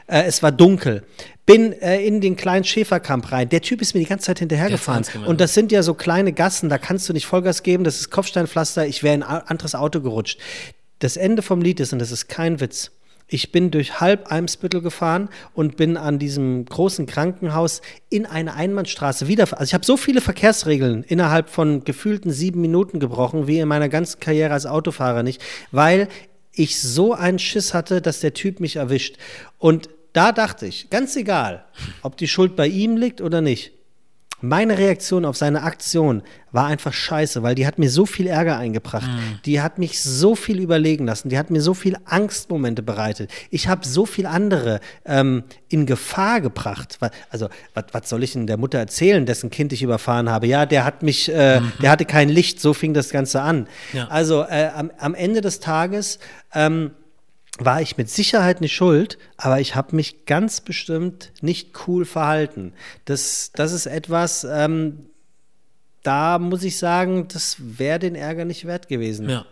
Äh, 0.07 0.23
es 0.25 0.43
war 0.43 0.53
dunkel. 0.53 1.05
Bin 1.47 1.73
äh, 1.73 2.01
in 2.05 2.21
den 2.21 2.37
kleinen 2.37 2.65
Schäferkamp 2.65 3.31
rein. 3.31 3.49
Der 3.49 3.61
Typ 3.61 3.83
ist 3.83 3.95
mir 3.95 4.01
die 4.01 4.07
ganze 4.07 4.27
Zeit 4.27 4.39
hinterhergefahren. 4.39 5.05
Und 5.27 5.41
das 5.41 5.55
sind 5.55 5.73
ja 5.73 5.83
so 5.83 5.95
kleine 5.95 6.33
Gassen, 6.33 6.69
da 6.69 6.79
kannst 6.79 7.09
du 7.09 7.13
nicht 7.13 7.27
Vollgas 7.27 7.63
geben. 7.63 7.85
Das 7.85 7.97
ist 8.01 8.11
Kopfsteinpflaster. 8.11 8.87
Ich 8.87 9.03
wäre 9.03 9.15
in 9.15 9.23
ein 9.23 9.43
anderes 9.43 9.75
Auto 9.75 10.01
gerutscht. 10.01 10.39
Das 11.01 11.17
Ende 11.17 11.43
vom 11.43 11.61
Lied 11.61 11.81
ist, 11.81 11.93
und 11.93 11.99
das 11.99 12.11
ist 12.11 12.29
kein 12.29 12.61
Witz, 12.61 12.93
ich 13.27 13.53
bin 13.53 13.71
durch 13.71 14.01
halb 14.01 14.31
Eimsbüttel 14.31 14.83
gefahren 14.83 15.29
und 15.55 15.77
bin 15.77 15.97
an 15.97 16.19
diesem 16.19 16.65
großen 16.67 17.07
Krankenhaus 17.07 17.81
in 18.11 18.27
eine 18.27 18.55
Einbahnstraße 18.55 19.29
wieder. 19.29 19.45
Also 19.53 19.65
ich 19.65 19.75
habe 19.75 19.85
so 19.85 19.97
viele 19.97 20.21
Verkehrsregeln 20.21 21.05
innerhalb 21.05 21.49
von 21.49 21.85
gefühlten 21.85 22.31
sieben 22.31 22.61
Minuten 22.61 23.01
gebrochen, 23.01 23.47
wie 23.47 23.59
in 23.59 23.69
meiner 23.69 23.89
ganzen 23.89 24.21
Karriere 24.21 24.53
als 24.53 24.67
Autofahrer 24.67 25.23
nicht, 25.23 25.43
weil 25.73 26.09
ich 26.53 26.81
so 26.81 27.15
einen 27.15 27.39
Schiss 27.39 27.75
hatte, 27.75 28.01
dass 28.01 28.21
der 28.21 28.35
Typ 28.35 28.61
mich 28.61 28.77
erwischt. 28.77 29.17
Und 29.59 29.89
da 30.13 30.31
dachte 30.31 30.67
ich, 30.67 30.91
ganz 30.91 31.17
egal, 31.17 31.65
ob 32.03 32.17
die 32.17 32.29
Schuld 32.29 32.55
bei 32.55 32.69
ihm 32.69 32.97
liegt 32.97 33.21
oder 33.21 33.41
nicht, 33.41 33.73
meine 34.45 34.79
Reaktion 34.79 35.25
auf 35.25 35.37
seine 35.37 35.63
Aktion 35.63 36.23
war 36.53 36.67
einfach 36.67 36.93
scheiße, 36.93 37.43
weil 37.43 37.55
die 37.55 37.67
hat 37.67 37.79
mir 37.79 37.91
so 37.91 38.07
viel 38.07 38.27
Ärger 38.27 38.59
eingebracht. 38.59 39.09
Mhm. 39.09 39.41
Die 39.45 39.61
hat 39.61 39.79
mich 39.79 40.01
so 40.01 40.37
viel 40.37 40.61
überlegen 40.61 41.07
lassen. 41.07 41.29
Die 41.29 41.39
hat 41.39 41.51
mir 41.51 41.61
so 41.61 41.75
viel 41.75 41.97
Angstmomente 42.05 42.83
bereitet. 42.83 43.31
Ich 43.51 43.69
habe 43.69 43.87
so 43.87 44.07
viel 44.07 44.27
andere 44.27 44.81
ähm, 45.05 45.45
in 45.69 45.87
Gefahr 45.87 46.41
gebracht. 46.41 46.99
Also, 47.31 47.49
was 47.75 48.09
soll 48.09 48.23
ich 48.23 48.35
denn 48.35 48.47
der 48.47 48.57
Mutter 48.57 48.79
erzählen, 48.79 49.27
dessen 49.27 49.51
Kind 49.51 49.73
ich 49.73 49.83
überfahren 49.83 50.31
habe? 50.31 50.47
Ja, 50.47 50.67
der 50.67 50.85
hat 50.85 51.03
mich, 51.03 51.33
äh, 51.33 51.61
mhm. 51.61 51.73
der 51.83 51.91
hatte 51.91 52.05
kein 52.05 52.29
Licht. 52.29 52.61
So 52.61 52.75
fing 52.75 52.95
das 52.95 53.11
Ganze 53.11 53.41
an. 53.41 53.67
Ja. 53.93 54.09
Also, 54.09 54.43
äh, 54.43 54.71
am, 54.75 54.91
am, 54.99 55.15
Ende 55.15 55.41
des 55.41 55.59
Tages 55.61 56.19
ähm, 56.55 56.91
war 57.59 57.81
ich 57.81 57.97
mit 57.97 58.11
Sicherheit 58.11 58.61
nicht 58.61 58.75
schuld, 58.75 59.19
aber 59.37 59.61
ich 59.61 59.75
habe 59.77 59.95
mich 59.95 60.27
ganz 60.27 60.61
bestimmt 60.61 61.33
nicht 61.41 61.87
cool 61.87 62.05
verhalten. 62.05 62.73
Das, 63.05 63.53
das 63.55 63.73
ist 63.73 63.87
etwas, 63.87 64.45
ähm, 64.45 65.07
da 66.03 66.39
muss 66.39 66.65
ich 66.65 66.79
sagen, 66.79 67.29
das 67.29 67.57
wäre 67.59 67.99
den 67.99 68.15
Ärger 68.15 68.45
nicht 68.45 68.67
wert 68.67 68.89
gewesen. 68.89 69.29
Ja. 69.29 69.47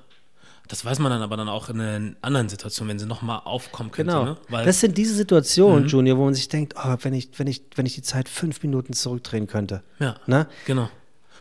Das 0.69 0.85
weiß 0.85 1.01
man 1.01 1.11
dann 1.11 1.23
aber 1.23 1.37
dann 1.37 1.49
auch 1.49 1.69
in 1.69 1.81
einer 1.81 2.15
anderen 2.23 2.49
Situation, 2.49 2.89
wenn 2.89 2.99
sie 2.99 3.07
nochmal 3.07 3.43
aufkommen 3.45 3.91
könnte. 3.91 4.13
Genau. 4.13 4.25
Ne? 4.25 4.65
Das 4.65 4.81
sind 4.81 4.97
diese 4.97 5.15
Situationen, 5.15 5.83
mhm. 5.83 5.89
Junior, 5.89 6.19
wo 6.19 6.25
man 6.25 6.35
sich 6.35 6.49
denkt, 6.49 6.75
oh, 6.77 6.97
wenn 7.01 7.15
ich, 7.15 7.31
wenn 7.37 7.47
ich, 7.47 7.63
wenn 7.75 7.85
ich 7.85 7.95
die 7.95 8.03
Zeit 8.03 8.29
fünf 8.29 8.63
Minuten 8.63 8.95
zurückdrehen 8.95 9.47
könnte. 9.47 9.83
Ja. 9.99 10.17
Ne? 10.27 10.47
Genau. 10.67 10.89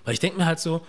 Weil 0.04 0.14
ich 0.14 0.20
denke 0.20 0.38
mir 0.38 0.46
halt 0.46 0.60
so, 0.60 0.82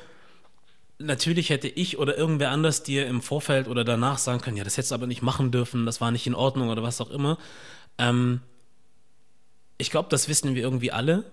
natürlich 0.99 1.51
hätte 1.51 1.69
ich 1.69 1.99
oder 1.99 2.17
irgendwer 2.17 2.51
anders 2.51 2.83
dir 2.83 3.07
im 3.07 3.23
Vorfeld 3.23 3.69
oder 3.69 3.85
danach 3.85 4.19
sagen 4.19 4.41
können, 4.41 4.57
ja, 4.57 4.65
das 4.65 4.77
hättest 4.77 4.93
du 4.93 4.95
aber 4.95 5.07
nicht 5.07 5.23
machen 5.23 5.51
dürfen, 5.51 5.87
das 5.87 6.01
war 6.01 6.11
nicht 6.11 6.27
in 6.27 6.35
Ordnung 6.35 6.69
oder 6.69 6.83
was 6.83 7.01
auch 7.01 7.11
immer. 7.11 7.39
Ähm, 7.99 8.41
ich 9.79 9.91
glaube, 9.91 10.09
das 10.11 10.29
wissen 10.29 10.55
wir 10.55 10.63
irgendwie 10.63 10.93
alle, 10.93 11.25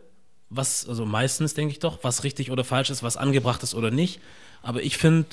was, 0.50 0.88
also 0.88 1.06
meistens 1.06 1.54
denke 1.54 1.72
ich 1.72 1.80
doch, 1.80 2.00
was 2.04 2.24
richtig 2.24 2.52
oder 2.52 2.64
falsch 2.64 2.90
ist, 2.90 3.04
was 3.04 3.18
angebracht 3.18 3.62
ist 3.64 3.76
oder 3.76 3.92
nicht. 3.92 4.20
Aber 4.62 4.82
ich 4.82 4.98
finde, 4.98 5.28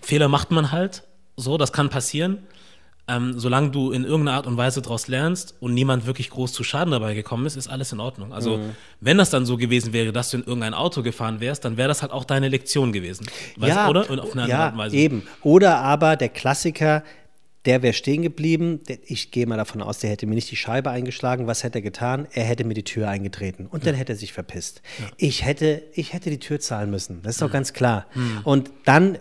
Fehler 0.00 0.28
macht 0.28 0.50
man 0.50 0.72
halt 0.72 1.02
so, 1.36 1.58
das 1.58 1.72
kann 1.72 1.90
passieren 1.90 2.46
ähm, 3.08 3.38
solange 3.38 3.70
du 3.70 3.92
in 3.92 4.04
irgendeiner 4.04 4.36
Art 4.36 4.46
und 4.46 4.56
Weise 4.56 4.82
daraus 4.82 5.06
lernst 5.06 5.54
und 5.60 5.74
niemand 5.74 6.06
wirklich 6.06 6.28
groß 6.30 6.52
zu 6.52 6.64
Schaden 6.64 6.90
dabei 6.90 7.14
gekommen 7.14 7.46
ist, 7.46 7.56
ist 7.56 7.68
alles 7.68 7.92
in 7.92 8.00
Ordnung. 8.00 8.32
Also, 8.32 8.58
mhm. 8.58 8.70
wenn 9.00 9.16
das 9.16 9.30
dann 9.30 9.46
so 9.46 9.56
gewesen 9.56 9.92
wäre, 9.92 10.12
dass 10.12 10.30
du 10.30 10.38
in 10.38 10.44
irgendein 10.44 10.74
Auto 10.74 11.02
gefahren 11.02 11.40
wärst, 11.40 11.64
dann 11.64 11.76
wäre 11.76 11.88
das 11.88 12.02
halt 12.02 12.10
auch 12.10 12.24
deine 12.24 12.48
Lektion 12.48 12.92
gewesen. 12.92 13.26
Weißt, 13.56 13.76
ja, 13.76 13.88
oder? 13.88 14.10
Und 14.10 14.18
auf 14.18 14.36
eine 14.36 14.48
ja, 14.48 14.64
Art 14.64 14.72
und 14.72 14.78
Weise. 14.78 14.96
eben. 14.96 15.22
Oder 15.42 15.78
aber 15.78 16.16
der 16.16 16.30
Klassiker, 16.30 17.04
der 17.64 17.82
wäre 17.82 17.92
stehen 17.92 18.22
geblieben. 18.22 18.80
Ich 19.06 19.30
gehe 19.30 19.46
mal 19.46 19.56
davon 19.56 19.82
aus, 19.82 20.00
der 20.00 20.10
hätte 20.10 20.26
mir 20.26 20.34
nicht 20.34 20.50
die 20.50 20.56
Scheibe 20.56 20.90
eingeschlagen. 20.90 21.46
Was 21.46 21.62
hätte 21.62 21.78
er 21.78 21.82
getan? 21.82 22.26
Er 22.32 22.44
hätte 22.44 22.64
mir 22.64 22.74
die 22.74 22.84
Tür 22.84 23.08
eingetreten 23.08 23.66
und 23.66 23.84
ja. 23.84 23.90
dann 23.90 23.94
hätte 23.94 24.14
er 24.14 24.16
sich 24.16 24.32
verpisst. 24.32 24.82
Ja. 24.98 25.06
Ich, 25.16 25.44
hätte, 25.44 25.82
ich 25.94 26.12
hätte 26.12 26.30
die 26.30 26.40
Tür 26.40 26.58
zahlen 26.58 26.90
müssen. 26.90 27.22
Das 27.22 27.36
ist 27.36 27.42
doch 27.42 27.48
mhm. 27.48 27.52
ganz 27.52 27.72
klar. 27.72 28.06
Mhm. 28.14 28.40
Und 28.42 28.70
dann 28.84 29.18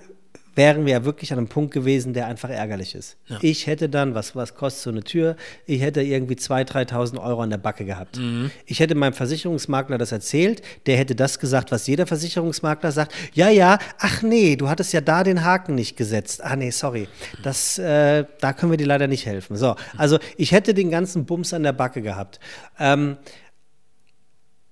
wären 0.55 0.85
wir 0.85 0.93
ja 0.93 1.05
wirklich 1.05 1.31
an 1.31 1.37
einem 1.37 1.47
Punkt 1.47 1.73
gewesen, 1.73 2.13
der 2.13 2.27
einfach 2.27 2.49
ärgerlich 2.49 2.95
ist. 2.95 3.17
Ja. 3.27 3.37
Ich 3.41 3.67
hätte 3.67 3.89
dann, 3.89 4.15
was, 4.15 4.35
was 4.35 4.55
kostet 4.55 4.83
so 4.83 4.89
eine 4.89 5.03
Tür? 5.03 5.35
Ich 5.65 5.81
hätte 5.81 6.01
irgendwie 6.01 6.35
2.000, 6.35 6.89
3.000 6.89 7.23
Euro 7.23 7.41
an 7.41 7.49
der 7.49 7.57
Backe 7.57 7.85
gehabt. 7.85 8.17
Mhm. 8.17 8.51
Ich 8.65 8.79
hätte 8.79 8.95
meinem 8.95 9.13
Versicherungsmakler 9.13 9.97
das 9.97 10.11
erzählt, 10.11 10.61
der 10.85 10.97
hätte 10.97 11.15
das 11.15 11.39
gesagt, 11.39 11.71
was 11.71 11.87
jeder 11.87 12.07
Versicherungsmakler 12.07 12.91
sagt. 12.91 13.13
Ja, 13.33 13.49
ja, 13.49 13.77
ach 13.99 14.21
nee, 14.21 14.55
du 14.55 14.69
hattest 14.69 14.93
ja 14.93 15.01
da 15.01 15.23
den 15.23 15.43
Haken 15.43 15.75
nicht 15.75 15.97
gesetzt. 15.97 16.43
Ah 16.43 16.55
nee, 16.55 16.71
sorry, 16.71 17.07
das, 17.43 17.77
äh, 17.77 18.25
da 18.39 18.53
können 18.53 18.71
wir 18.71 18.77
dir 18.77 18.87
leider 18.87 19.07
nicht 19.07 19.25
helfen. 19.25 19.57
So, 19.57 19.75
also 19.97 20.19
ich 20.37 20.51
hätte 20.53 20.73
den 20.73 20.89
ganzen 20.89 21.25
Bums 21.25 21.53
an 21.53 21.63
der 21.63 21.73
Backe 21.73 22.01
gehabt. 22.01 22.39
Ähm, 22.79 23.17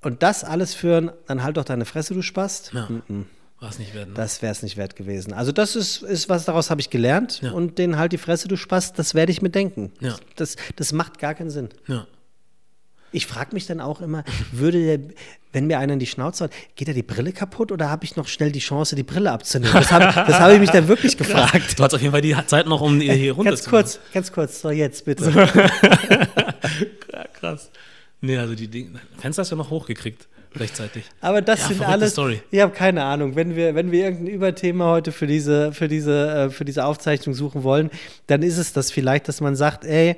und 0.01 0.21
das 0.21 0.43
alles 0.43 0.73
führen, 0.73 1.11
dann 1.27 1.43
halt 1.43 1.57
doch 1.57 1.63
deine 1.63 1.85
Fresse, 1.85 2.13
du 2.13 2.21
Spast. 2.21 2.71
Ja. 2.73 2.87
Mm 2.89 3.01
-mm. 3.09 3.23
War 3.63 3.69
es 3.69 3.79
nicht 3.79 3.95
wert. 3.95 4.09
Ne? 4.09 4.13
Das 4.15 4.41
wäre 4.41 4.51
es 4.51 4.61
nicht 4.61 4.75
wert 4.75 4.97
gewesen. 4.97 5.31
Also 5.31 5.53
das 5.53 5.77
ist, 5.77 6.03
ist 6.03 6.27
was, 6.27 6.43
daraus 6.43 6.69
habe 6.69 6.81
ich 6.81 6.89
gelernt. 6.89 7.39
Ja. 7.41 7.51
Und 7.51 7.77
den 7.77 7.97
halt 7.97 8.11
die 8.11 8.17
Fresse, 8.17 8.49
du 8.49 8.57
Spaß, 8.57 8.91
das 8.91 9.15
werde 9.15 9.31
ich 9.31 9.41
mir 9.41 9.51
denken. 9.51 9.93
Ja. 10.01 10.17
Das, 10.35 10.57
das 10.75 10.91
macht 10.91 11.17
gar 11.17 11.33
keinen 11.33 11.49
Sinn. 11.49 11.69
Ja. 11.87 12.05
Ich 13.13 13.25
frage 13.25 13.53
mich 13.53 13.65
dann 13.65 13.79
auch 13.79 14.01
immer, 14.01 14.25
würde 14.51 14.83
der, 14.83 15.15
wenn 15.53 15.67
mir 15.67 15.79
einer 15.79 15.93
in 15.93 15.99
die 15.99 16.07
Schnauze 16.07 16.43
haut, 16.43 16.51
geht 16.75 16.89
da 16.89 16.91
die 16.91 17.03
Brille 17.03 17.31
kaputt 17.31 17.71
oder 17.71 17.89
habe 17.89 18.03
ich 18.03 18.17
noch 18.17 18.27
schnell 18.27 18.51
die 18.51 18.59
Chance, 18.59 18.97
die 18.97 19.03
Brille 19.03 19.31
abzunehmen? 19.31 19.73
Das 19.73 19.93
habe 19.93 20.13
hab 20.13 20.51
ich 20.51 20.59
mich 20.59 20.71
dann 20.71 20.89
wirklich 20.89 21.15
gefragt. 21.17 21.79
Du 21.79 21.83
hast 21.85 21.93
auf 21.93 22.01
jeden 22.01 22.11
Fall 22.11 22.21
die 22.21 22.35
Zeit 22.47 22.65
noch, 22.65 22.81
um 22.81 22.99
hier 22.99 23.31
runter 23.31 23.51
Ganz 23.51 23.63
kurz, 23.63 23.99
ganz 24.13 24.33
kurz, 24.33 24.59
so 24.59 24.71
jetzt 24.71 25.05
bitte. 25.05 25.31
Krass. 27.39 27.71
Nee, 28.19 28.37
also 28.37 28.55
die 28.55 28.67
Dinge, 28.67 28.99
Fenster 29.19 29.43
hast 29.43 29.51
du 29.51 29.55
ja 29.55 29.63
noch 29.63 29.69
hochgekriegt 29.69 30.27
rechtzeitig. 30.59 31.05
Aber 31.21 31.41
das 31.41 31.61
ja, 31.61 31.67
sind 31.69 31.81
alles. 31.81 32.11
Story. 32.11 32.41
Ich 32.51 32.59
habe 32.59 32.73
keine 32.73 33.03
Ahnung. 33.03 33.35
Wenn 33.35 33.55
wir, 33.55 33.75
wenn 33.75 33.91
wir 33.91 34.05
irgendein 34.05 34.33
Überthema 34.33 34.85
heute 34.91 35.11
für 35.11 35.27
diese, 35.27 35.71
für 35.73 35.87
diese, 35.87 36.27
äh, 36.29 36.49
für 36.49 36.65
diese 36.65 36.85
Aufzeichnung 36.85 37.35
suchen 37.35 37.63
wollen, 37.63 37.89
dann 38.27 38.43
ist 38.43 38.57
es 38.57 38.73
das 38.73 38.91
vielleicht, 38.91 39.27
dass 39.27 39.41
man 39.41 39.55
sagt, 39.55 39.85
ey, 39.85 40.17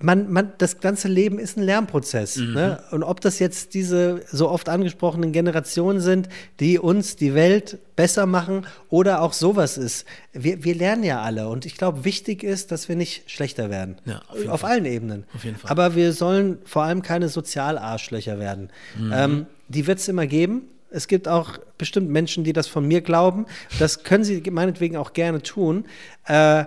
man, 0.00 0.30
man, 0.32 0.52
das 0.58 0.80
ganze 0.80 1.08
Leben 1.08 1.38
ist 1.38 1.56
ein 1.56 1.62
Lernprozess. 1.62 2.36
Mhm. 2.36 2.54
Ne? 2.54 2.82
Und 2.90 3.02
ob 3.02 3.20
das 3.20 3.38
jetzt 3.38 3.74
diese 3.74 4.22
so 4.30 4.48
oft 4.48 4.68
angesprochenen 4.68 5.32
Generationen 5.32 6.00
sind, 6.00 6.28
die 6.60 6.78
uns 6.78 7.16
die 7.16 7.34
Welt 7.34 7.78
besser 7.96 8.26
machen 8.26 8.66
oder 8.88 9.22
auch 9.22 9.32
sowas 9.32 9.78
ist. 9.78 10.06
Wir, 10.32 10.64
wir 10.64 10.74
lernen 10.74 11.04
ja 11.04 11.22
alle. 11.22 11.48
Und 11.48 11.66
ich 11.66 11.76
glaube, 11.76 12.04
wichtig 12.04 12.42
ist, 12.42 12.72
dass 12.72 12.88
wir 12.88 12.96
nicht 12.96 13.30
schlechter 13.30 13.70
werden. 13.70 13.96
Ja, 14.04 14.22
auf, 14.28 14.48
auf 14.48 14.64
allen 14.64 14.84
Ebenen. 14.84 15.24
Auf 15.34 15.44
jeden 15.44 15.56
Fall. 15.56 15.70
Aber 15.70 15.94
wir 15.94 16.12
sollen 16.12 16.58
vor 16.64 16.84
allem 16.84 17.02
keine 17.02 17.28
Sozialarschlöcher 17.28 18.38
werden. 18.38 18.70
Mhm. 18.98 19.12
Ähm, 19.14 19.46
die 19.68 19.86
wird 19.86 19.98
es 19.98 20.08
immer 20.08 20.26
geben. 20.26 20.62
Es 20.90 21.08
gibt 21.08 21.26
auch 21.26 21.58
bestimmt 21.76 22.08
Menschen, 22.10 22.44
die 22.44 22.52
das 22.52 22.68
von 22.68 22.86
mir 22.86 23.00
glauben. 23.00 23.46
Das 23.80 24.04
können 24.04 24.22
sie 24.22 24.40
meinetwegen 24.50 24.96
auch 24.96 25.12
gerne 25.12 25.42
tun. 25.42 25.86
Äh, 26.26 26.66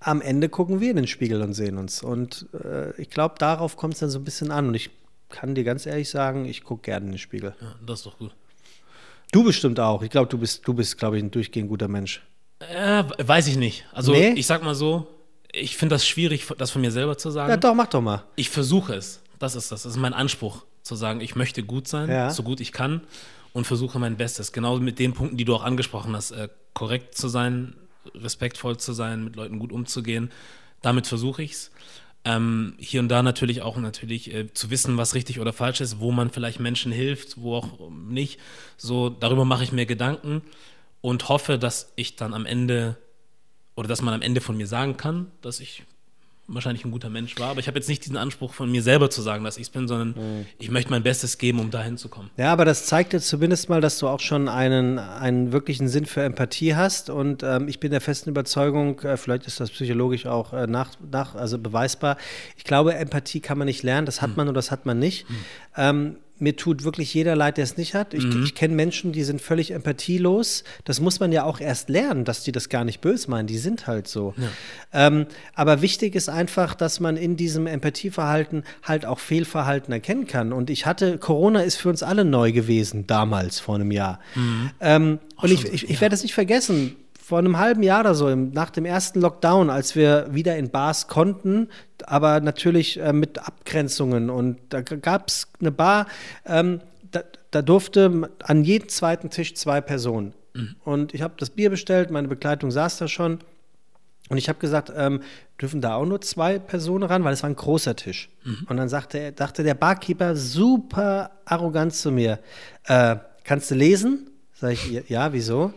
am 0.00 0.20
Ende 0.20 0.48
gucken 0.48 0.80
wir 0.80 0.90
in 0.90 0.96
den 0.96 1.06
Spiegel 1.06 1.42
und 1.42 1.54
sehen 1.54 1.76
uns. 1.78 2.02
Und 2.02 2.46
äh, 2.64 2.92
ich 3.00 3.10
glaube, 3.10 3.34
darauf 3.38 3.76
kommt 3.76 3.94
es 3.94 4.00
dann 4.00 4.10
so 4.10 4.18
ein 4.18 4.24
bisschen 4.24 4.50
an. 4.50 4.68
Und 4.68 4.74
ich 4.74 4.90
kann 5.28 5.54
dir 5.54 5.64
ganz 5.64 5.86
ehrlich 5.86 6.08
sagen, 6.08 6.44
ich 6.44 6.62
gucke 6.64 6.82
gerne 6.82 7.06
in 7.06 7.12
den 7.12 7.18
Spiegel. 7.18 7.54
Ja, 7.60 7.74
das 7.84 8.00
ist 8.00 8.06
doch 8.06 8.18
gut. 8.18 8.32
Du 9.32 9.44
bestimmt 9.44 9.78
auch. 9.80 10.02
Ich 10.02 10.10
glaube, 10.10 10.28
du 10.28 10.38
bist, 10.38 10.66
du 10.66 10.72
bist, 10.74 10.96
glaube 10.98 11.18
ich, 11.18 11.22
ein 11.22 11.30
durchgehend 11.30 11.68
guter 11.68 11.88
Mensch. 11.88 12.22
Äh, 12.60 13.04
weiß 13.18 13.46
ich 13.48 13.56
nicht. 13.56 13.84
Also 13.92 14.12
Nee? 14.12 14.30
ich 14.32 14.46
sag 14.46 14.62
mal 14.62 14.74
so, 14.74 15.06
ich 15.52 15.76
finde 15.76 15.94
das 15.96 16.06
schwierig, 16.06 16.46
das 16.58 16.70
von 16.70 16.80
mir 16.80 16.90
selber 16.90 17.18
zu 17.18 17.30
sagen. 17.30 17.50
Ja, 17.50 17.56
doch, 17.56 17.74
mach 17.74 17.88
doch 17.88 18.00
mal. 18.00 18.24
Ich 18.36 18.50
versuche 18.50 18.94
es. 18.94 19.20
Das 19.38 19.54
ist 19.54 19.70
das. 19.70 19.82
Das 19.82 19.92
ist 19.92 19.98
mein 19.98 20.14
Anspruch, 20.14 20.64
zu 20.82 20.94
sagen, 20.96 21.20
ich 21.20 21.36
möchte 21.36 21.62
gut 21.62 21.86
sein, 21.88 22.08
Ja. 22.08 22.30
so 22.30 22.42
gut 22.42 22.60
ich 22.60 22.72
kann 22.72 23.02
und 23.52 23.66
versuche 23.66 23.98
mein 23.98 24.16
Bestes. 24.16 24.52
Genau 24.52 24.78
mit 24.78 24.98
den 24.98 25.12
Punkten, 25.12 25.36
die 25.36 25.44
du 25.44 25.54
auch 25.54 25.62
angesprochen 25.64 26.16
hast, 26.16 26.30
äh, 26.32 26.48
korrekt 26.74 27.14
zu 27.16 27.28
sein, 27.28 27.74
respektvoll 28.14 28.76
zu 28.78 28.92
sein, 28.92 29.24
mit 29.24 29.36
Leuten 29.36 29.58
gut 29.58 29.72
umzugehen. 29.72 30.30
Damit 30.82 31.06
versuche 31.06 31.42
ich 31.42 31.52
es. 31.52 31.70
Ähm, 32.24 32.74
hier 32.78 33.00
und 33.00 33.08
da 33.08 33.22
natürlich 33.22 33.62
auch 33.62 33.76
natürlich 33.76 34.34
äh, 34.34 34.52
zu 34.52 34.70
wissen, 34.70 34.96
was 34.96 35.14
richtig 35.14 35.40
oder 35.40 35.52
falsch 35.52 35.80
ist, 35.80 36.00
wo 36.00 36.12
man 36.12 36.30
vielleicht 36.30 36.60
Menschen 36.60 36.92
hilft, 36.92 37.40
wo 37.40 37.56
auch 37.56 37.90
nicht. 37.90 38.40
So 38.76 39.08
darüber 39.08 39.44
mache 39.44 39.64
ich 39.64 39.72
mir 39.72 39.86
Gedanken 39.86 40.42
und 41.00 41.28
hoffe, 41.28 41.58
dass 41.58 41.92
ich 41.96 42.16
dann 42.16 42.34
am 42.34 42.44
Ende 42.44 42.96
oder 43.76 43.88
dass 43.88 44.02
man 44.02 44.14
am 44.14 44.22
Ende 44.22 44.40
von 44.40 44.56
mir 44.56 44.66
sagen 44.66 44.96
kann, 44.96 45.30
dass 45.40 45.60
ich 45.60 45.84
wahrscheinlich 46.48 46.84
ein 46.84 46.90
guter 46.90 47.10
Mensch 47.10 47.38
war. 47.38 47.50
Aber 47.50 47.60
ich 47.60 47.68
habe 47.68 47.78
jetzt 47.78 47.88
nicht 47.88 48.04
diesen 48.04 48.16
Anspruch 48.16 48.54
von 48.54 48.70
mir 48.70 48.82
selber 48.82 49.10
zu 49.10 49.22
sagen, 49.22 49.44
dass 49.44 49.56
ich 49.56 49.64
es 49.64 49.70
bin, 49.70 49.86
sondern 49.86 50.46
ich 50.58 50.70
möchte 50.70 50.90
mein 50.90 51.02
Bestes 51.02 51.38
geben, 51.38 51.60
um 51.60 51.70
dahin 51.70 51.96
zu 51.96 52.08
kommen. 52.08 52.30
Ja, 52.36 52.52
aber 52.52 52.64
das 52.64 52.86
zeigt 52.86 53.12
jetzt 53.12 53.28
zumindest 53.28 53.68
mal, 53.68 53.80
dass 53.80 53.98
du 53.98 54.08
auch 54.08 54.20
schon 54.20 54.48
einen, 54.48 54.98
einen 54.98 55.52
wirklichen 55.52 55.88
Sinn 55.88 56.06
für 56.06 56.22
Empathie 56.22 56.74
hast. 56.74 57.10
Und 57.10 57.42
ähm, 57.42 57.68
ich 57.68 57.80
bin 57.80 57.90
der 57.90 58.00
festen 58.00 58.30
Überzeugung, 58.30 59.00
äh, 59.00 59.16
vielleicht 59.16 59.46
ist 59.46 59.60
das 59.60 59.70
psychologisch 59.70 60.26
auch 60.26 60.52
äh, 60.52 60.66
nach, 60.66 60.92
nach, 61.10 61.34
also 61.34 61.58
beweisbar. 61.58 62.16
Ich 62.56 62.64
glaube, 62.64 62.94
Empathie 62.94 63.40
kann 63.40 63.58
man 63.58 63.66
nicht 63.66 63.82
lernen, 63.82 64.06
das 64.06 64.22
hat 64.22 64.36
man 64.36 64.48
oder 64.48 64.54
das 64.54 64.70
hat 64.70 64.86
man 64.86 64.98
nicht. 64.98 65.26
Ähm, 65.76 66.16
mir 66.40 66.56
tut 66.56 66.84
wirklich 66.84 67.12
jeder 67.14 67.36
leid, 67.36 67.56
der 67.56 67.64
es 67.64 67.76
nicht 67.76 67.94
hat. 67.94 68.14
Ich, 68.14 68.24
ich 68.24 68.54
kenne 68.54 68.74
Menschen, 68.74 69.12
die 69.12 69.24
sind 69.24 69.40
völlig 69.40 69.72
empathielos. 69.72 70.64
Das 70.84 71.00
muss 71.00 71.20
man 71.20 71.32
ja 71.32 71.44
auch 71.44 71.60
erst 71.60 71.88
lernen, 71.88 72.24
dass 72.24 72.44
die 72.44 72.52
das 72.52 72.68
gar 72.68 72.84
nicht 72.84 73.00
böse 73.00 73.30
meinen. 73.30 73.46
Die 73.46 73.58
sind 73.58 73.86
halt 73.86 74.08
so. 74.08 74.34
Ähm, 74.92 75.26
aber 75.54 75.82
wichtig 75.82 76.14
ist 76.14 76.28
einfach, 76.28 76.74
dass 76.74 77.00
man 77.00 77.16
in 77.16 77.36
diesem 77.36 77.66
Empathieverhalten 77.66 78.64
halt 78.82 79.06
auch 79.06 79.18
Fehlverhalten 79.18 79.92
erkennen 79.92 80.26
kann. 80.26 80.52
Und 80.52 80.70
ich 80.70 80.86
hatte, 80.86 81.18
Corona 81.18 81.62
ist 81.62 81.76
für 81.76 81.88
uns 81.88 82.02
alle 82.02 82.24
neu 82.24 82.52
gewesen, 82.52 83.06
damals, 83.06 83.60
vor 83.60 83.74
einem 83.74 83.90
Jahr. 83.90 84.20
Ähm, 84.80 85.18
und 85.36 85.50
ich, 85.50 85.64
ich, 85.64 85.90
ich 85.90 86.00
werde 86.00 86.14
es 86.14 86.22
nicht 86.22 86.34
vergessen. 86.34 86.96
Vor 87.28 87.40
einem 87.40 87.58
halben 87.58 87.82
Jahr 87.82 88.00
oder 88.00 88.14
so, 88.14 88.34
nach 88.34 88.70
dem 88.70 88.86
ersten 88.86 89.20
Lockdown, 89.20 89.68
als 89.68 89.94
wir 89.94 90.28
wieder 90.30 90.56
in 90.56 90.70
Bars 90.70 91.08
konnten, 91.08 91.68
aber 92.06 92.40
natürlich 92.40 92.98
äh, 92.98 93.12
mit 93.12 93.38
Abgrenzungen. 93.46 94.30
Und 94.30 94.56
da 94.70 94.80
gab 94.80 95.28
es 95.28 95.46
eine 95.60 95.70
Bar, 95.70 96.06
ähm, 96.46 96.80
da, 97.10 97.20
da 97.50 97.60
durfte 97.60 98.30
an 98.42 98.64
jedem 98.64 98.88
zweiten 98.88 99.28
Tisch 99.28 99.54
zwei 99.56 99.82
Personen. 99.82 100.32
Und 100.84 101.12
ich 101.12 101.20
habe 101.20 101.34
das 101.36 101.50
Bier 101.50 101.68
bestellt, 101.68 102.10
meine 102.10 102.28
Begleitung 102.28 102.70
saß 102.70 102.96
da 102.96 103.08
schon. 103.08 103.40
Und 104.30 104.38
ich 104.38 104.48
habe 104.48 104.58
gesagt, 104.58 104.90
ähm, 104.96 105.20
dürfen 105.60 105.82
da 105.82 105.96
auch 105.96 106.06
nur 106.06 106.22
zwei 106.22 106.58
Personen 106.58 107.04
ran, 107.04 107.24
weil 107.24 107.34
es 107.34 107.42
war 107.42 107.50
ein 107.50 107.56
großer 107.56 107.94
Tisch. 107.94 108.30
Und 108.70 108.78
dann 108.78 108.88
sagte, 108.88 109.32
dachte 109.32 109.62
der 109.64 109.74
Barkeeper 109.74 110.34
super 110.34 111.32
arrogant 111.44 111.92
zu 111.92 112.10
mir, 112.10 112.38
äh, 112.86 113.16
kannst 113.44 113.70
du 113.70 113.74
lesen? 113.74 114.30
Sag 114.54 114.72
ich, 114.72 114.90
"Ja, 114.90 115.02
ja, 115.08 115.32
wieso? 115.34 115.74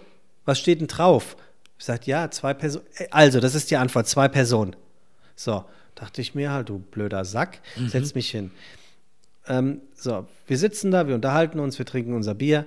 Was 0.52 0.60
steht 0.60 0.82
denn 0.82 0.88
drauf? 0.88 1.38
Ich 1.80 1.86
sag, 1.86 2.06
ja, 2.08 2.30
zwei 2.30 2.54
Personen. 2.54 2.84
Also, 3.10 3.40
das 3.40 3.56
ist 3.56 3.72
die 3.72 3.78
Antwort, 3.78 4.06
zwei 4.10 4.28
Personen. 4.28 4.76
So, 5.38 5.64
dachte 5.96 6.20
ich 6.20 6.36
mir 6.36 6.52
halt, 6.52 6.68
du 6.68 6.80
blöder 6.80 7.24
Sack, 7.24 7.62
setz 7.88 8.16
mich 8.16 8.32
hin. 8.32 8.52
Ähm, 9.48 9.80
so, 9.96 10.28
wir 10.48 10.58
sitzen 10.58 10.92
da, 10.92 11.08
wir 11.08 11.16
unterhalten 11.16 11.58
uns, 11.62 11.80
wir 11.80 11.86
trinken 11.86 12.14
unser 12.14 12.34
Bier. 12.34 12.66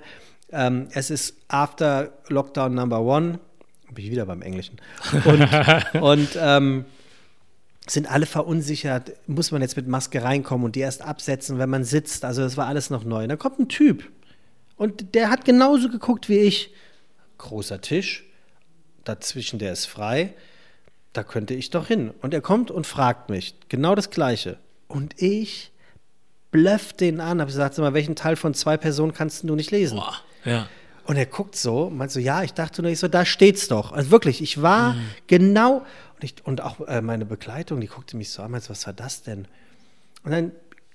Ähm, 0.51 0.87
es 0.93 1.11
ist 1.11 1.35
after 1.47 2.11
Lockdown 2.27 2.73
Number 2.73 3.01
One. 3.01 3.37
Bin 3.91 4.03
ich 4.03 4.09
wieder 4.09 4.25
beim 4.25 4.41
Englischen. 4.41 4.81
Und, 5.23 5.47
und 6.01 6.29
ähm, 6.41 6.85
sind 7.85 8.11
alle 8.11 8.25
verunsichert. 8.25 9.11
Muss 9.27 9.51
man 9.51 9.61
jetzt 9.61 9.77
mit 9.77 9.87
Maske 9.87 10.23
reinkommen 10.23 10.65
und 10.65 10.75
die 10.75 10.79
erst 10.79 11.03
absetzen, 11.03 11.59
wenn 11.59 11.69
man 11.69 11.83
sitzt? 11.83 12.25
Also, 12.25 12.41
das 12.41 12.57
war 12.57 12.65
alles 12.65 12.89
noch 12.89 13.03
neu. 13.03 13.21
Und 13.21 13.29
da 13.29 13.35
kommt 13.35 13.59
ein 13.59 13.69
Typ. 13.69 14.09
Und 14.75 15.13
der 15.13 15.29
hat 15.29 15.45
genauso 15.45 15.87
geguckt 15.87 16.29
wie 16.29 16.39
ich. 16.39 16.73
Großer 17.37 17.81
Tisch. 17.81 18.23
Dazwischen, 19.03 19.59
der 19.59 19.73
ist 19.73 19.85
frei. 19.85 20.33
Da 21.13 21.23
könnte 21.23 21.53
ich 21.53 21.69
doch 21.69 21.87
hin. 21.87 22.11
Und 22.21 22.33
er 22.33 22.41
kommt 22.41 22.71
und 22.71 22.87
fragt 22.87 23.29
mich. 23.29 23.55
Genau 23.69 23.95
das 23.95 24.09
Gleiche. 24.09 24.57
Und 24.87 25.21
ich 25.21 25.71
blöff 26.51 26.93
den 26.93 27.19
an. 27.19 27.39
Hab 27.41 27.47
gesagt, 27.47 27.75
sag 27.75 27.83
mal, 27.83 27.93
welchen 27.93 28.15
Teil 28.15 28.35
von 28.35 28.53
zwei 28.53 28.77
Personen 28.77 29.13
kannst 29.13 29.43
du 29.43 29.55
nicht 29.55 29.71
lesen? 29.71 29.97
Boah, 29.97 30.15
ja. 30.43 30.67
Und 31.05 31.17
er 31.17 31.27
guckt 31.27 31.55
so, 31.55 31.91
meint 31.91 32.11
so, 32.11 32.19
ja, 32.19 32.41
ich 32.41 32.53
dachte 32.53 32.81
nur, 32.81 32.89
ich 32.89 32.99
so, 32.99 33.07
da 33.07 33.25
steht's 33.25 33.67
doch. 33.67 33.91
Also 33.91 34.09
wirklich, 34.09 34.41
ich 34.41 34.61
war 34.63 34.93
Mhm. 34.93 35.01
genau, 35.27 35.77
und, 36.15 36.23
ich, 36.23 36.35
und 36.45 36.61
auch 36.61 36.79
äh, 36.87 37.01
meine 37.01 37.25
Begleitung, 37.25 37.79
die 37.79 37.87
guckte 37.87 38.17
mich 38.17 38.31
so 38.31 38.41
an, 38.41 38.49
meinte, 38.51 38.69
was 38.69 38.87
war 38.87 38.93
das 38.93 39.21
denn? 39.21 39.47
Und 40.23 40.31
dann 40.31 40.51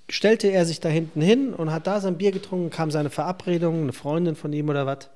stellte 0.08 0.48
er 0.48 0.66
sich 0.66 0.80
da 0.80 0.88
hinten 0.88 1.20
hin 1.20 1.54
und 1.54 1.70
hat 1.70 1.86
da 1.86 2.00
sein 2.00 2.18
Bier 2.18 2.32
getrunken, 2.32 2.70
kam 2.70 2.90
seine 2.90 3.10
Verabredung, 3.10 3.82
eine 3.82 3.92
Freundin 3.92 4.34
von 4.34 4.52
ihm 4.52 4.68
oder 4.68 4.84
was. 4.84 5.08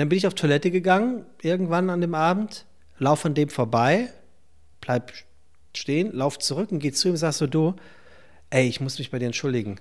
Dann 0.00 0.08
bin 0.08 0.16
ich 0.16 0.26
auf 0.26 0.32
Toilette 0.32 0.70
gegangen, 0.70 1.26
irgendwann 1.42 1.90
an 1.90 2.00
dem 2.00 2.14
Abend, 2.14 2.64
lauf 2.98 3.26
an 3.26 3.34
dem 3.34 3.50
vorbei, 3.50 4.08
bleib 4.80 5.12
stehen, 5.76 6.10
lauf 6.16 6.38
zurück 6.38 6.72
und 6.72 6.78
geh 6.78 6.90
zu 6.90 7.08
ihm 7.08 7.10
und 7.10 7.16
sag 7.18 7.34
so, 7.34 7.46
du, 7.46 7.74
ey, 8.48 8.66
ich 8.66 8.80
muss 8.80 8.98
mich 8.98 9.10
bei 9.10 9.18
dir 9.18 9.26
entschuldigen. 9.26 9.76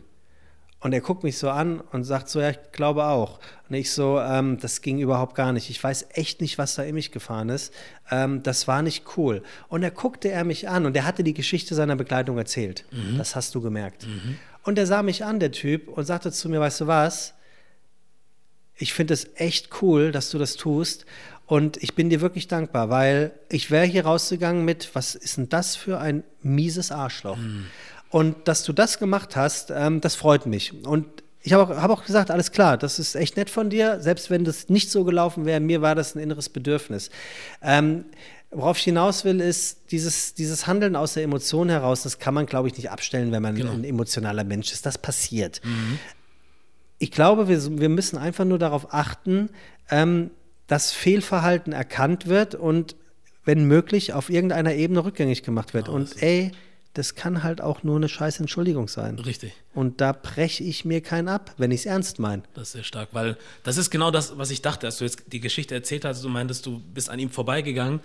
Und 0.81 0.91
er 0.91 0.99
guckt 0.99 1.23
mich 1.23 1.37
so 1.37 1.49
an 1.49 1.79
und 1.79 2.03
sagt 2.03 2.27
so, 2.27 2.41
ja, 2.41 2.49
ich 2.49 2.59
glaube 2.73 3.05
auch. 3.05 3.39
Und 3.69 3.75
ich 3.75 3.93
so, 3.93 4.19
ähm, 4.19 4.57
das 4.59 4.81
ging 4.81 4.99
überhaupt 4.99 5.35
gar 5.35 5.53
nicht. 5.53 5.69
Ich 5.69 5.81
weiß 5.81 6.07
echt 6.11 6.41
nicht, 6.41 6.57
was 6.57 6.75
da 6.75 6.83
in 6.83 6.95
mich 6.95 7.13
gefahren 7.13 7.47
ist. 7.47 7.73
Ähm, 8.11 8.43
das 8.43 8.67
war 8.67 8.81
nicht 8.81 9.05
cool. 9.15 9.41
Und 9.69 9.83
da 9.83 9.89
guckte 9.89 10.29
er 10.29 10.43
mich 10.43 10.67
an 10.67 10.85
und 10.85 10.97
er 10.97 11.05
hatte 11.05 11.23
die 11.23 11.33
Geschichte 11.33 11.75
seiner 11.75 11.95
Begleitung 11.95 12.37
erzählt. 12.37 12.83
Das 13.17 13.37
hast 13.37 13.55
du 13.55 13.61
gemerkt. 13.61 14.05
Und 14.63 14.77
er 14.77 14.85
sah 14.85 15.01
mich 15.01 15.23
an, 15.23 15.39
der 15.39 15.53
Typ, 15.53 15.87
und 15.87 16.03
sagte 16.03 16.29
zu 16.33 16.49
mir, 16.49 16.59
weißt 16.59 16.81
du 16.81 16.87
was? 16.87 17.35
Ich 18.79 18.93
finde 18.93 19.13
es 19.13 19.27
echt 19.35 19.81
cool, 19.81 20.11
dass 20.11 20.29
du 20.31 20.37
das 20.39 20.55
tust. 20.55 21.05
Und 21.45 21.77
ich 21.81 21.95
bin 21.95 22.09
dir 22.09 22.21
wirklich 22.21 22.47
dankbar, 22.47 22.89
weil 22.89 23.31
ich 23.49 23.71
wäre 23.71 23.85
hier 23.85 24.05
rausgegangen 24.05 24.65
mit, 24.65 24.89
was 24.93 25.15
ist 25.15 25.37
denn 25.37 25.49
das 25.49 25.75
für 25.75 25.99
ein 25.99 26.23
mieses 26.41 26.91
Arschloch? 26.91 27.37
Und 28.11 28.47
dass 28.47 28.63
du 28.63 28.73
das 28.73 28.99
gemacht 28.99 29.35
hast, 29.35 29.71
ähm, 29.71 29.99
das 30.01 30.15
freut 30.15 30.45
mich. 30.45 30.73
Und 30.85 31.05
ich 31.41 31.53
habe 31.53 31.63
auch, 31.75 31.81
hab 31.81 31.89
auch 31.91 32.05
gesagt, 32.05 32.31
alles 32.31 32.51
klar, 32.51 32.77
das 32.77 32.99
ist 32.99 33.15
echt 33.15 33.35
nett 33.37 33.49
von 33.49 33.69
dir. 33.69 33.99
Selbst 34.01 34.29
wenn 34.29 34.43
das 34.45 34.69
nicht 34.69 34.91
so 34.91 35.03
gelaufen 35.03 35.45
wäre, 35.45 35.59
mir 35.59 35.81
war 35.81 35.95
das 35.95 36.15
ein 36.15 36.19
inneres 36.19 36.49
Bedürfnis. 36.49 37.09
Ähm, 37.61 38.05
worauf 38.51 38.77
ich 38.77 38.83
hinaus 38.83 39.25
will, 39.25 39.39
ist 39.41 39.91
dieses, 39.91 40.33
dieses 40.33 40.67
Handeln 40.67 40.95
aus 40.95 41.13
der 41.13 41.23
Emotion 41.23 41.69
heraus, 41.69 42.03
das 42.03 42.19
kann 42.19 42.33
man, 42.33 42.45
glaube 42.45 42.67
ich, 42.67 42.77
nicht 42.77 42.91
abstellen, 42.91 43.31
wenn 43.31 43.41
man 43.41 43.55
Genau. 43.55 43.71
ein 43.71 43.83
emotionaler 43.83 44.43
Mensch 44.43 44.71
ist. 44.71 44.85
Das 44.85 44.97
passiert. 44.97 45.61
Ich 46.99 47.11
glaube, 47.11 47.47
wir, 47.47 47.79
wir 47.79 47.89
müssen 47.89 48.17
einfach 48.17 48.45
nur 48.45 48.59
darauf 48.59 48.93
achten, 48.93 49.49
ähm, 49.89 50.31
dass 50.67 50.91
Fehlverhalten 50.91 51.73
erkannt 51.73 52.27
wird 52.27 52.55
und 52.55 52.95
wenn 53.43 53.63
möglich 53.65 54.13
auf 54.13 54.29
irgendeiner 54.29 54.75
Ebene 54.75 55.03
rückgängig 55.03 55.41
gemacht 55.43 55.73
wird. 55.73 55.89
und 55.89 56.21
ey, 56.21 56.51
das 56.93 57.15
kann 57.15 57.43
halt 57.43 57.61
auch 57.61 57.83
nur 57.83 57.95
eine 57.95 58.09
scheiß 58.09 58.39
Entschuldigung 58.39 58.87
sein. 58.87 59.17
Richtig. 59.19 59.53
Und 59.73 60.01
da 60.01 60.11
breche 60.11 60.63
ich 60.63 60.85
mir 60.85 61.01
keinen 61.01 61.27
ab, 61.27 61.53
wenn 61.57 61.71
ich 61.71 61.81
es 61.81 61.85
ernst 61.85 62.19
meine. 62.19 62.43
Das 62.55 62.69
ist 62.69 62.71
sehr 62.73 62.83
stark, 62.83 63.09
weil 63.11 63.37
das 63.63 63.77
ist 63.77 63.89
genau 63.89 64.11
das, 64.11 64.37
was 64.37 64.49
ich 64.51 64.61
dachte, 64.61 64.87
als 64.87 64.97
du 64.97 65.05
jetzt 65.05 65.23
die 65.31 65.39
Geschichte 65.39 65.75
erzählt 65.75 66.03
hast, 66.03 66.23
du 66.23 66.29
meintest, 66.29 66.65
du 66.65 66.79
bist 66.79 67.09
an 67.09 67.19
ihm 67.19 67.29
vorbeigegangen. 67.29 68.01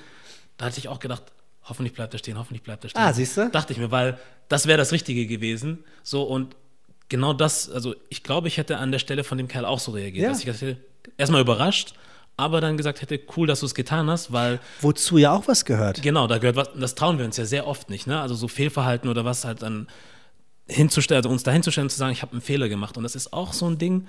Da 0.59 0.67
hatte 0.67 0.79
ich 0.79 0.89
auch 0.89 1.01
gedacht, 1.01 1.25
hoffentlich 1.65 1.95
bleibt 1.95 2.13
er 2.15 2.19
stehen, 2.19 2.39
hoffentlich 2.39 2.63
bleibt 2.63 2.85
er 2.85 2.91
stehen. 2.91 3.03
Ah, 3.03 3.13
siehst 3.13 3.37
du? 3.37 3.49
Dachte 3.51 3.73
ich 3.73 3.79
mir, 3.79 3.91
weil 3.91 4.19
das 4.49 4.67
wäre 4.67 4.79
das 4.79 4.93
Richtige 4.93 5.27
gewesen. 5.27 5.83
So 6.03 6.23
und 6.23 6.55
genau 7.09 7.33
das, 7.33 7.71
also 7.71 7.95
ich 8.09 8.23
glaube, 8.23 8.49
ich 8.49 8.57
hätte 8.57 8.79
an 8.79 8.93
der 8.93 8.99
Stelle 8.99 9.25
von 9.25 9.39
dem 9.39 9.49
Kerl 9.49 9.65
auch 9.65 9.79
so 9.79 9.93
reagiert, 9.93 10.25
Ja. 10.25 10.29
dass 10.31 10.41
ich 10.41 10.47
hätte 10.47 10.79
erstmal 11.19 11.41
überrascht, 11.41 11.95
aber 12.37 12.61
dann 12.61 12.77
gesagt 12.77 13.01
hätte, 13.03 13.21
cool, 13.37 13.47
dass 13.47 13.61
du 13.61 13.67
es 13.67 13.75
getan 13.75 14.11
hast, 14.11 14.33
weil 14.33 14.59
Wozu 14.81 15.19
ja 15.19 15.33
auch 15.33 15.47
was 15.47 15.65
gehört. 15.65 16.03
Genau, 16.03 16.27
da 16.27 16.39
gehört 16.39 16.57
was, 16.57 16.69
das 16.77 16.95
trauen 16.95 17.19
wir 17.19 17.25
uns 17.25 17.37
ja 17.37 17.45
sehr 17.45 17.67
oft 17.67 17.91
nicht, 17.91 18.07
ne? 18.07 18.21
Also 18.21 18.35
so 18.35 18.49
Fehlverhalten 18.49 19.09
oder 19.09 19.25
was 19.25 19.45
halt 19.45 19.63
dann 19.63 19.87
hinzustellen, 20.67 21.19
also 21.19 21.29
uns 21.29 21.43
da 21.43 21.53
hinzustellen 21.53 21.87
und 21.87 21.91
zu 21.91 21.99
sagen, 21.99 22.13
ich 22.13 22.23
habe 22.23 22.33
einen 22.33 22.41
Fehler 22.41 22.69
gemacht. 22.69 22.97
Und 22.97 23.03
das 23.03 23.15
ist 23.15 23.33
auch 23.33 23.53
so 23.53 23.69
ein 23.69 23.79
Ding, 23.79 24.07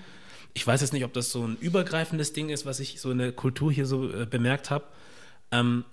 ich 0.54 0.66
weiß 0.66 0.80
jetzt 0.82 0.94
nicht, 0.94 1.04
ob 1.04 1.12
das 1.14 1.32
so 1.32 1.46
ein 1.46 1.58
übergreifendes 1.60 2.32
Ding 2.34 2.50
ist, 2.50 2.66
was 2.66 2.80
ich 2.80 3.02
so 3.02 3.12
in 3.12 3.18
der 3.18 3.34
Kultur 3.34 3.72
hier 3.72 3.86
so 3.86 4.10
äh, 4.10 4.26
bemerkt 4.26 4.70
habe, 4.72 4.86
ähm, 5.52 5.84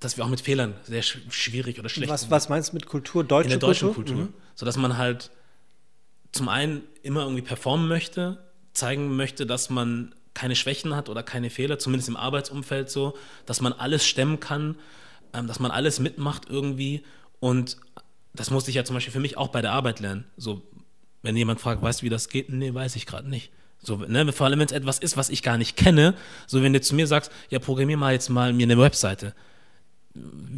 dass 0.00 0.16
wir 0.16 0.24
auch 0.24 0.28
mit 0.28 0.40
Fehlern 0.40 0.74
sehr 0.82 1.02
sch 1.02 1.18
schwierig 1.30 1.78
oder 1.78 1.88
schlecht 1.88 2.10
Was, 2.12 2.30
was 2.30 2.48
meinst 2.48 2.72
du 2.72 2.74
mit 2.76 2.86
Kultur? 2.86 3.22
Deutsche 3.24 3.54
in 3.54 3.60
der 3.60 3.68
deutschen 3.68 3.94
Kultur? 3.94 4.16
Kultur. 4.16 4.24
Mhm. 4.30 4.34
So 4.56 4.66
dass 4.66 4.76
man 4.76 4.98
halt 4.98 5.30
zum 6.36 6.48
einen 6.48 6.82
immer 7.02 7.22
irgendwie 7.22 7.42
performen 7.42 7.88
möchte, 7.88 8.38
zeigen 8.72 9.16
möchte, 9.16 9.46
dass 9.46 9.70
man 9.70 10.14
keine 10.34 10.54
Schwächen 10.54 10.94
hat 10.94 11.08
oder 11.08 11.22
keine 11.22 11.50
Fehler, 11.50 11.78
zumindest 11.78 12.08
im 12.08 12.16
Arbeitsumfeld 12.16 12.90
so, 12.90 13.16
dass 13.46 13.60
man 13.60 13.72
alles 13.72 14.06
stemmen 14.06 14.38
kann, 14.38 14.76
ähm, 15.32 15.46
dass 15.46 15.60
man 15.60 15.70
alles 15.70 15.98
mitmacht 15.98 16.42
irgendwie. 16.48 17.04
Und 17.40 17.78
das 18.34 18.50
musste 18.50 18.70
ich 18.70 18.76
ja 18.76 18.84
zum 18.84 18.94
Beispiel 18.94 19.12
für 19.12 19.20
mich 19.20 19.36
auch 19.38 19.48
bei 19.48 19.62
der 19.62 19.72
Arbeit 19.72 20.00
lernen. 20.00 20.24
So, 20.36 20.62
wenn 21.22 21.36
jemand 21.36 21.60
fragt, 21.60 21.82
weißt 21.82 22.02
du, 22.02 22.04
wie 22.04 22.10
das 22.10 22.28
geht? 22.28 22.50
Nee, 22.50 22.74
weiß 22.74 22.96
ich 22.96 23.06
gerade 23.06 23.28
nicht. 23.28 23.50
So, 23.78 23.96
ne, 23.96 24.30
vor 24.32 24.46
allem, 24.46 24.58
wenn 24.58 24.66
es 24.66 24.72
etwas 24.72 24.98
ist, 24.98 25.16
was 25.16 25.30
ich 25.30 25.42
gar 25.42 25.58
nicht 25.58 25.76
kenne. 25.76 26.14
So, 26.46 26.62
wenn 26.62 26.72
du 26.72 26.80
zu 26.80 26.94
mir 26.94 27.06
sagst, 27.06 27.32
ja, 27.50 27.58
programmier 27.58 27.96
mal 27.96 28.12
jetzt 28.12 28.28
mal 28.28 28.52
mir 28.52 28.64
eine 28.64 28.78
Webseite. 28.78 29.34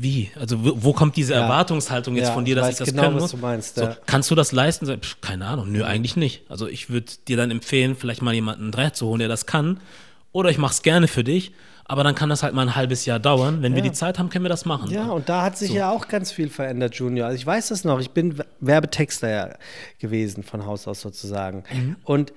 Wie? 0.01 0.31
Also, 0.39 0.65
wo, 0.65 0.73
wo 0.77 0.93
kommt 0.93 1.17
diese 1.17 1.33
Ja. 1.35 1.43
Erwartungshaltung 1.43 2.15
jetzt 2.17 2.29
Ja, 2.29 2.35
von 2.35 2.45
dir, 2.45 2.53
ich 2.53 2.57
dass 2.57 2.67
weiß 2.69 2.75
ich 2.75 2.79
das 2.79 2.89
genau, 2.91 3.03
können 3.03 3.15
was 3.17 3.23
muss? 3.23 3.31
du 3.33 3.37
meinst, 3.39 3.75
so, 3.77 3.83
ja. 3.83 3.97
Kannst 4.07 4.31
du 4.31 4.35
das 4.35 4.53
leisten? 4.53 4.87
So, 4.87 4.97
pff, 4.97 5.21
keine 5.21 5.47
Ahnung. 5.47 5.73
Nö, 5.73 5.85
eigentlich 5.85 6.17
nicht. 6.17 6.43
Also, 6.49 6.67
ich 6.69 6.89
würde 6.91 7.13
dir 7.27 7.37
dann 7.37 7.51
empfehlen, 7.51 7.97
vielleicht 7.97 8.23
mal 8.23 8.35
jemanden 8.35 8.71
Dreier 8.71 8.93
zu 8.93 9.07
holen, 9.07 9.19
der 9.19 9.29
das 9.29 9.47
kann. 9.47 9.81
Oder 10.33 10.51
ich 10.51 10.59
mache 10.59 10.73
es 10.75 10.83
gerne 10.83 11.09
für 11.09 11.25
dich. 11.25 11.53
Aber 11.91 12.05
dann 12.05 12.15
kann 12.15 12.29
das 12.29 12.43
halt 12.43 12.53
mal 12.53 12.63
ein 12.69 12.77
halbes 12.77 13.07
Jahr 13.07 13.19
dauern. 13.19 13.63
Wenn 13.63 13.75
wir 13.75 13.81
die 13.81 13.93
Zeit 13.93 14.19
haben, 14.19 14.29
können 14.29 14.45
wir 14.45 14.51
das 14.51 14.67
machen. 14.67 14.91
Ja, 14.91 15.07
und 15.07 15.31
da 15.31 15.43
hat 15.43 15.57
sich 15.57 15.71
ja 15.73 15.91
auch 15.91 16.07
ganz 16.07 16.31
viel 16.31 16.51
verändert, 16.51 16.95
Junior. 16.97 17.27
Also 17.29 17.39
ich 17.39 17.47
weiß 17.47 17.69
das 17.69 17.83
noch, 17.83 17.99
ich 17.99 18.11
bin 18.11 18.39
Werbetexter 18.61 19.29
ja 19.31 19.55
gewesen, 19.99 20.43
von 20.43 20.67
Haus 20.67 20.87
aus 20.87 21.01
sozusagen. 21.01 21.65
Und 22.05 22.35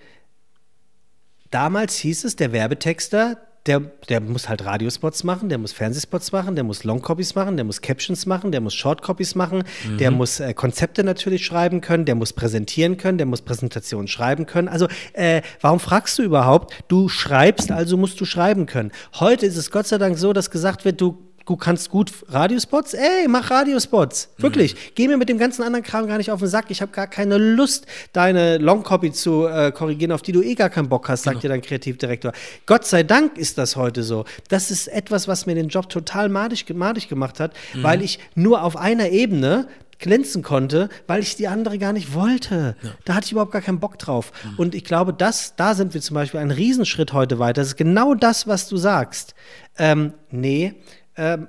damals 1.49 1.97
hieß 1.97 2.24
es, 2.24 2.38
der 2.38 2.53
Werbetexter, 2.53 3.38
der, 3.68 3.80
der 4.09 4.22
muss 4.22 4.49
halt 4.49 4.66
Radiospots 4.66 5.24
machen, 5.24 5.49
der 5.49 5.59
muss 5.59 5.72
Fernsehspots 5.72 6.32
machen, 6.32 6.55
der 6.55 6.64
muss 6.64 6.84
Longcopies 6.84 7.36
machen, 7.36 7.57
der 7.57 7.64
muss 7.64 7.82
Captions 7.82 8.26
machen, 8.26 8.51
der 8.51 8.59
muss 8.59 8.74
Shortcopies 8.74 9.36
machen, 9.36 9.64
der 9.99 10.09
muss 10.09 10.39
äh, 10.39 10.53
Konzepte 10.55 11.03
natürlich 11.03 11.45
schreiben 11.45 11.80
können, 11.80 12.05
der 12.05 12.16
muss 12.16 12.34
präsentieren 12.34 12.97
können, 12.97 13.20
der 13.20 13.28
muss 13.28 13.43
Präsentationen 13.43 14.07
schreiben 14.07 14.47
können. 14.47 14.68
Also, 14.68 14.88
äh, 15.14 15.41
warum 15.62 15.80
fragst 15.80 16.18
du 16.18 16.24
überhaupt? 16.24 16.74
Du 16.88 17.07
schreibst, 17.07 17.72
also 17.72 17.97
musst 17.97 18.20
du 18.20 18.26
schreiben 18.26 18.66
können. 18.66 18.91
Heute 19.20 19.45
ist 19.45 19.57
es 19.57 19.70
Gott 19.70 19.86
sei 19.86 19.99
Dank 19.99 20.18
so, 20.18 20.34
dass 20.34 20.49
gesagt 20.49 20.84
wird, 20.84 20.99
du 20.99 21.30
du 21.51 21.57
kannst 21.57 21.89
gut 21.89 22.13
Radiospots, 22.29 22.93
ey, 22.93 23.27
mach 23.27 23.51
Radiospots. 23.51 24.29
Wirklich. 24.37 24.95
Geh 24.95 25.09
mir 25.09 25.17
mit 25.17 25.27
dem 25.27 25.37
ganzen 25.37 25.63
anderen 25.63 25.83
Kram 25.83 26.07
gar 26.07 26.17
nicht 26.17 26.31
auf 26.31 26.39
den 26.39 26.47
Sack. 26.47 26.67
Ich 26.69 26.81
habe 26.81 26.93
gar 26.93 27.07
keine 27.07 27.37
Lust, 27.37 27.87
deine 28.13 28.57
Longcopy 28.57 29.11
zu 29.11 29.47
äh, 29.47 29.73
korrigieren, 29.73 30.13
auf 30.13 30.21
die 30.21 30.31
du 30.31 30.41
eh 30.41 30.55
gar 30.55 30.69
keinen 30.69 30.87
Bock 30.87 31.09
hast, 31.09 31.23
sagt 31.23 31.43
dir 31.43 31.49
dein 31.49 31.61
Kreativdirektor. 31.61 32.31
Gott 32.65 32.85
sei 32.85 33.03
Dank 33.03 33.37
ist 33.37 33.57
das 33.57 33.75
heute 33.75 34.03
so. 34.03 34.23
Das 34.47 34.71
ist 34.71 34.87
etwas, 34.87 35.27
was 35.27 35.45
mir 35.45 35.55
den 35.55 35.67
Job 35.67 35.89
total 35.89 36.29
madig, 36.29 36.73
madig 36.73 37.09
gemacht 37.09 37.41
hat, 37.41 37.51
weil 37.73 38.01
ich 38.01 38.19
nur 38.33 38.63
auf 38.63 38.77
einer 38.77 39.09
Ebene 39.09 39.67
glänzen 40.01 40.41
konnte, 40.41 40.89
weil 41.07 41.21
ich 41.21 41.35
die 41.35 41.47
andere 41.47 41.77
gar 41.77 41.93
nicht 41.93 42.13
wollte. 42.13 42.75
Da 43.05 43.13
hatte 43.13 43.25
ich 43.25 43.31
überhaupt 43.33 43.51
gar 43.51 43.61
keinen 43.61 43.79
Bock 43.79 43.99
drauf. 43.99 44.31
Und 44.57 44.75
ich 44.75 44.83
glaube, 44.83 45.13
das, 45.13 45.55
da 45.55 45.75
sind 45.75 45.93
wir 45.93 46.01
zum 46.01 46.15
Beispiel 46.15 46.39
einen 46.39 46.51
Riesenschritt 46.51 47.13
heute 47.13 47.39
weiter. 47.39 47.61
Das 47.61 47.67
ist 47.67 47.77
genau 47.77 48.15
das, 48.15 48.47
was 48.47 48.67
du 48.67 48.77
sagst. 48.77 49.35
Ähm, 49.77 50.13
nee, 50.31 50.73
ähm, 51.18 51.47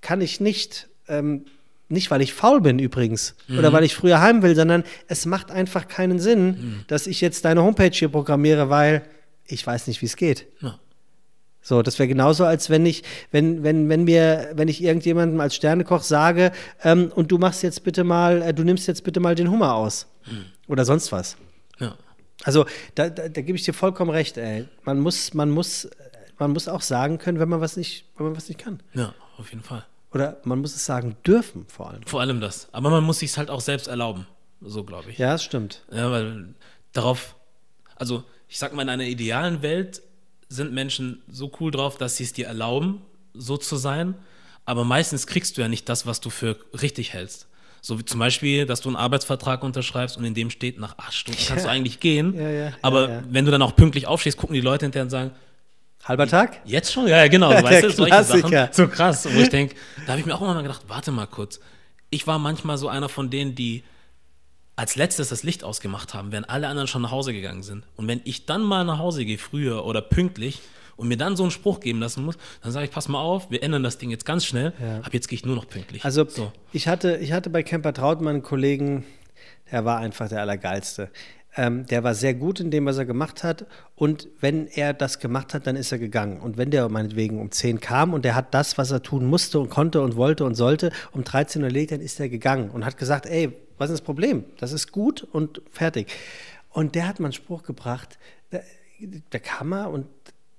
kann 0.00 0.20
ich 0.20 0.40
nicht. 0.40 0.88
Ähm, 1.08 1.46
nicht, 1.90 2.10
weil 2.10 2.22
ich 2.22 2.32
faul 2.32 2.62
bin 2.62 2.78
übrigens 2.78 3.34
oder 3.58 3.72
weil 3.74 3.84
ich 3.84 3.94
früher 3.94 4.20
heim 4.20 4.42
will, 4.42 4.56
sondern 4.56 4.84
es 5.06 5.26
macht 5.26 5.50
einfach 5.50 5.86
keinen 5.86 6.18
Sinn, 6.18 6.82
dass 6.88 7.06
ich 7.06 7.20
jetzt 7.20 7.44
deine 7.44 7.62
Homepage 7.62 7.90
hier 7.90 8.08
programmiere, 8.08 8.70
weil 8.70 9.02
ich 9.46 9.66
weiß 9.66 9.86
nicht, 9.86 10.00
wie 10.00 10.06
es 10.06 10.16
geht. 10.16 10.46
Ja. 10.62 10.78
So, 11.60 11.82
das 11.82 11.98
wäre 11.98 12.08
genauso, 12.08 12.44
als 12.44 12.68
wenn 12.68 12.84
ich, 12.84 13.04
wenn, 13.30 13.62
wenn, 13.62 13.88
wenn 13.88 14.04
mir, 14.04 14.50
wenn 14.54 14.68
ich 14.68 14.82
irgendjemandem 14.82 15.40
als 15.40 15.54
Sternekoch 15.54 16.02
sage, 16.02 16.52
ähm, 16.82 17.10
und 17.14 17.32
du 17.32 17.38
machst 17.38 17.62
jetzt 17.62 17.84
bitte 17.84 18.04
mal, 18.04 18.42
äh, 18.42 18.52
du 18.52 18.64
nimmst 18.64 18.86
jetzt 18.86 19.02
bitte 19.02 19.18
mal 19.20 19.34
den 19.34 19.50
Hummer 19.50 19.74
aus. 19.74 20.06
Oder 20.68 20.84
sonst 20.84 21.10
was. 21.12 21.36
Ja. 21.78 21.96
Also, 22.42 22.66
da, 22.94 23.08
da, 23.08 23.28
da 23.28 23.40
gebe 23.40 23.56
ich 23.56 23.64
dir 23.64 23.72
vollkommen 23.72 24.10
recht, 24.10 24.36
ey. 24.36 24.66
Man 24.84 25.00
muss, 25.00 25.32
man 25.32 25.50
muss, 25.50 25.88
man 26.44 26.52
muss 26.52 26.68
auch 26.68 26.82
sagen 26.82 27.18
können, 27.18 27.38
wenn 27.40 27.48
man 27.48 27.60
was 27.60 27.76
nicht, 27.76 28.04
wenn 28.16 28.26
man 28.26 28.36
was 28.36 28.48
nicht 28.48 28.58
kann. 28.58 28.80
ja, 28.94 29.14
auf 29.38 29.50
jeden 29.50 29.62
Fall. 29.62 29.84
Oder 30.12 30.36
man 30.44 30.60
muss 30.60 30.76
es 30.76 30.84
sagen 30.84 31.16
dürfen, 31.26 31.66
vor 31.68 31.90
allem. 31.90 32.02
Vor 32.06 32.20
allem 32.20 32.40
das. 32.40 32.68
Aber 32.70 32.90
man 32.90 33.02
muss 33.02 33.18
sich 33.18 33.36
halt 33.36 33.50
auch 33.50 33.60
selbst 33.60 33.88
erlauben. 33.88 34.26
So, 34.60 34.84
glaube 34.84 35.10
ich. 35.10 35.18
Ja, 35.18 35.32
das 35.32 35.42
stimmt. 35.42 35.82
Ja, 35.90 36.10
weil 36.10 36.54
darauf, 36.92 37.34
also 37.96 38.22
ich 38.48 38.58
sag 38.58 38.74
mal, 38.74 38.82
in 38.82 38.88
einer 38.90 39.04
idealen 39.04 39.62
Welt 39.62 40.02
sind 40.48 40.72
Menschen 40.72 41.22
so 41.28 41.50
cool 41.58 41.72
drauf, 41.72 41.98
dass 41.98 42.16
sie 42.16 42.24
es 42.24 42.32
dir 42.32 42.46
erlauben, 42.46 43.02
so 43.34 43.56
zu 43.56 43.76
sein. 43.76 44.14
Aber 44.64 44.84
meistens 44.84 45.26
kriegst 45.26 45.56
du 45.56 45.62
ja 45.62 45.68
nicht 45.68 45.88
das, 45.88 46.06
was 46.06 46.20
du 46.20 46.30
für 46.30 46.56
richtig 46.80 47.12
hältst. 47.12 47.48
So 47.80 47.98
wie 47.98 48.04
zum 48.04 48.20
Beispiel, 48.20 48.64
dass 48.64 48.80
du 48.80 48.88
einen 48.88 48.96
Arbeitsvertrag 48.96 49.62
unterschreibst 49.62 50.16
und 50.16 50.24
in 50.24 50.32
dem 50.32 50.48
steht, 50.48 50.78
nach 50.78 50.96
acht 50.96 51.12
Stunden 51.12 51.40
kannst 51.46 51.66
du 51.66 51.68
eigentlich 51.68 52.00
gehen. 52.00 52.34
Ja, 52.34 52.48
ja, 52.48 52.72
aber 52.80 53.08
ja, 53.08 53.14
ja. 53.16 53.22
wenn 53.28 53.44
du 53.44 53.50
dann 53.50 53.60
auch 53.60 53.76
pünktlich 53.76 54.06
aufstehst, 54.06 54.38
gucken 54.38 54.54
die 54.54 54.62
Leute 54.62 54.86
hinterher 54.86 55.04
und 55.04 55.10
sagen, 55.10 55.32
Halber 56.04 56.26
Tag? 56.26 56.60
Jetzt 56.64 56.92
schon? 56.92 57.06
Ja, 57.08 57.18
ja, 57.18 57.28
genau. 57.28 57.50
So, 57.50 57.62
weißt 57.62 57.84
du, 57.84 57.90
solche. 57.90 58.24
Sachen. 58.24 58.68
So 58.72 58.88
krass. 58.88 59.26
Wo 59.30 59.40
ich 59.40 59.48
denke, 59.48 59.74
da 60.04 60.12
habe 60.12 60.20
ich 60.20 60.26
mir 60.26 60.34
auch 60.34 60.42
immer 60.42 60.54
mal 60.54 60.62
gedacht, 60.62 60.82
warte 60.88 61.10
mal 61.10 61.26
kurz. 61.26 61.60
Ich 62.10 62.26
war 62.26 62.38
manchmal 62.38 62.76
so 62.76 62.88
einer 62.88 63.08
von 63.08 63.30
denen, 63.30 63.54
die 63.54 63.82
als 64.76 64.96
letztes 64.96 65.28
das 65.28 65.42
Licht 65.42 65.64
ausgemacht 65.64 66.14
haben, 66.14 66.32
während 66.32 66.50
alle 66.50 66.68
anderen 66.68 66.88
schon 66.88 67.02
nach 67.02 67.10
Hause 67.10 67.32
gegangen 67.32 67.62
sind. 67.62 67.84
Und 67.96 68.08
wenn 68.08 68.20
ich 68.24 68.44
dann 68.44 68.62
mal 68.62 68.84
nach 68.84 68.98
Hause 68.98 69.24
gehe, 69.24 69.38
früher 69.38 69.84
oder 69.84 70.02
pünktlich, 70.02 70.60
und 70.96 71.08
mir 71.08 71.16
dann 71.16 71.36
so 71.36 71.42
einen 71.42 71.50
Spruch 71.50 71.80
geben 71.80 72.00
lassen 72.00 72.24
muss, 72.24 72.36
dann 72.62 72.72
sage 72.72 72.86
ich, 72.86 72.92
pass 72.92 73.08
mal 73.08 73.20
auf, 73.20 73.50
wir 73.50 73.62
ändern 73.62 73.82
das 73.82 73.98
Ding 73.98 74.10
jetzt 74.10 74.24
ganz 74.24 74.44
schnell. 74.44 74.72
Ab 75.02 75.12
jetzt 75.12 75.28
gehe 75.28 75.36
ich 75.36 75.44
nur 75.44 75.56
noch 75.56 75.68
pünktlich. 75.68 76.04
Also 76.04 76.28
so. 76.28 76.52
ich, 76.72 76.88
hatte, 76.88 77.16
ich 77.16 77.32
hatte 77.32 77.50
bei 77.50 77.62
Camper 77.62 77.92
Trautmann 77.92 78.34
einen 78.34 78.42
Kollegen, 78.42 79.04
der 79.70 79.84
war 79.84 79.98
einfach 79.98 80.28
der 80.28 80.40
Allergeilste. 80.40 81.10
Ähm, 81.56 81.86
der 81.86 82.02
war 82.02 82.14
sehr 82.14 82.34
gut 82.34 82.58
in 82.58 82.70
dem, 82.70 82.86
was 82.86 82.98
er 82.98 83.04
gemacht 83.04 83.44
hat. 83.44 83.66
Und 83.94 84.28
wenn 84.40 84.66
er 84.66 84.92
das 84.92 85.20
gemacht 85.20 85.54
hat, 85.54 85.66
dann 85.66 85.76
ist 85.76 85.92
er 85.92 85.98
gegangen. 85.98 86.40
Und 86.40 86.56
wenn 86.56 86.70
der 86.70 86.88
meinetwegen 86.88 87.40
um 87.40 87.50
10 87.50 87.80
kam 87.80 88.12
und 88.12 88.24
der 88.24 88.34
hat 88.34 88.54
das, 88.54 88.76
was 88.76 88.90
er 88.90 89.02
tun 89.02 89.24
musste 89.24 89.60
und 89.60 89.70
konnte 89.70 90.00
und 90.00 90.16
wollte 90.16 90.44
und 90.44 90.54
sollte, 90.54 90.90
um 91.12 91.22
13 91.22 91.62
Uhr 91.62 91.70
legt, 91.70 91.92
dann 91.92 92.00
ist 92.00 92.18
er 92.18 92.28
gegangen 92.28 92.70
und 92.70 92.84
hat 92.84 92.98
gesagt, 92.98 93.26
ey, 93.26 93.52
was 93.78 93.90
ist 93.90 94.00
das 94.00 94.04
Problem? 94.04 94.44
Das 94.58 94.72
ist 94.72 94.92
gut 94.92 95.22
und 95.22 95.62
fertig. 95.70 96.12
Und 96.70 96.96
der 96.96 97.06
hat 97.06 97.20
mal 97.20 97.26
einen 97.26 97.32
Spruch 97.32 97.62
gebracht, 97.62 98.18
da, 98.50 98.58
da 99.30 99.38
kam 99.38 99.72
er 99.72 99.90
und 99.90 100.06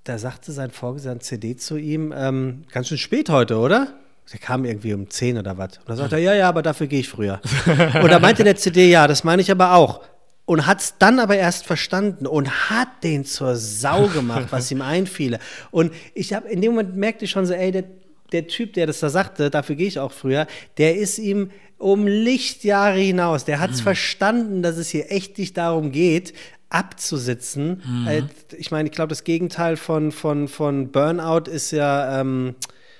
da 0.05 0.17
sagte 0.17 0.51
sein 0.51 0.71
Vorgesetzter 0.71 1.19
CD 1.19 1.55
zu 1.57 1.77
ihm, 1.77 2.13
ähm, 2.15 2.63
ganz 2.71 2.87
schön 2.87 2.97
spät 2.97 3.29
heute, 3.29 3.57
oder? 3.57 3.95
Der 4.31 4.39
kam 4.39 4.65
irgendwie 4.65 4.93
um 4.93 5.09
10 5.09 5.37
oder 5.37 5.57
was. 5.57 5.77
Und 5.79 5.89
da 5.89 5.95
sagte 5.95 6.15
er, 6.15 6.21
ja, 6.21 6.33
ja, 6.33 6.49
aber 6.49 6.61
dafür 6.61 6.87
gehe 6.87 6.99
ich 6.99 7.09
früher. 7.09 7.41
und 8.01 8.11
da 8.11 8.19
meinte 8.19 8.43
der 8.43 8.55
CD, 8.55 8.89
ja, 8.89 9.07
das 9.07 9.23
meine 9.23 9.41
ich 9.41 9.51
aber 9.51 9.73
auch. 9.73 10.01
Und 10.45 10.67
hat 10.67 10.79
es 10.79 10.95
dann 10.99 11.19
aber 11.19 11.37
erst 11.37 11.65
verstanden 11.65 12.27
und 12.27 12.69
hat 12.69 13.03
den 13.03 13.25
zur 13.25 13.55
Sau 13.55 14.07
gemacht, 14.07 14.47
was 14.51 14.69
ihm 14.71 14.81
einfiele. 14.83 15.39
Und 15.71 15.91
ich 16.13 16.33
habe 16.33 16.47
in 16.49 16.61
dem 16.61 16.73
Moment 16.73 16.95
merkte 16.95 17.25
ich 17.25 17.31
schon 17.31 17.47
so, 17.47 17.53
ey, 17.53 17.71
der, 17.71 17.85
der 18.31 18.47
Typ, 18.47 18.73
der 18.73 18.85
das 18.85 18.99
da 18.99 19.09
sagte, 19.09 19.49
dafür 19.49 19.75
gehe 19.75 19.87
ich 19.87 19.99
auch 19.99 20.11
früher, 20.11 20.45
der 20.77 20.97
ist 20.97 21.17
ihm 21.17 21.49
um 21.77 22.07
Lichtjahre 22.07 22.99
hinaus. 22.99 23.45
Der 23.45 23.59
hat 23.59 23.71
es 23.71 23.81
verstanden, 23.81 24.61
dass 24.61 24.77
es 24.77 24.89
hier 24.89 25.11
echt 25.11 25.37
nicht 25.37 25.57
darum 25.57 25.91
geht, 25.91 26.33
abzusitzen. 26.69 27.81
Äh, 28.07 28.23
ich 28.57 28.71
meine, 28.71 28.89
ich 28.89 28.95
glaube, 28.95 29.09
das 29.09 29.23
Gegenteil 29.23 29.77
von, 29.77 30.11
von, 30.11 30.47
von 30.47 30.91
Burnout 30.91 31.49
ist 31.49 31.71
ja, 31.71 32.21
ähm, 32.21 32.55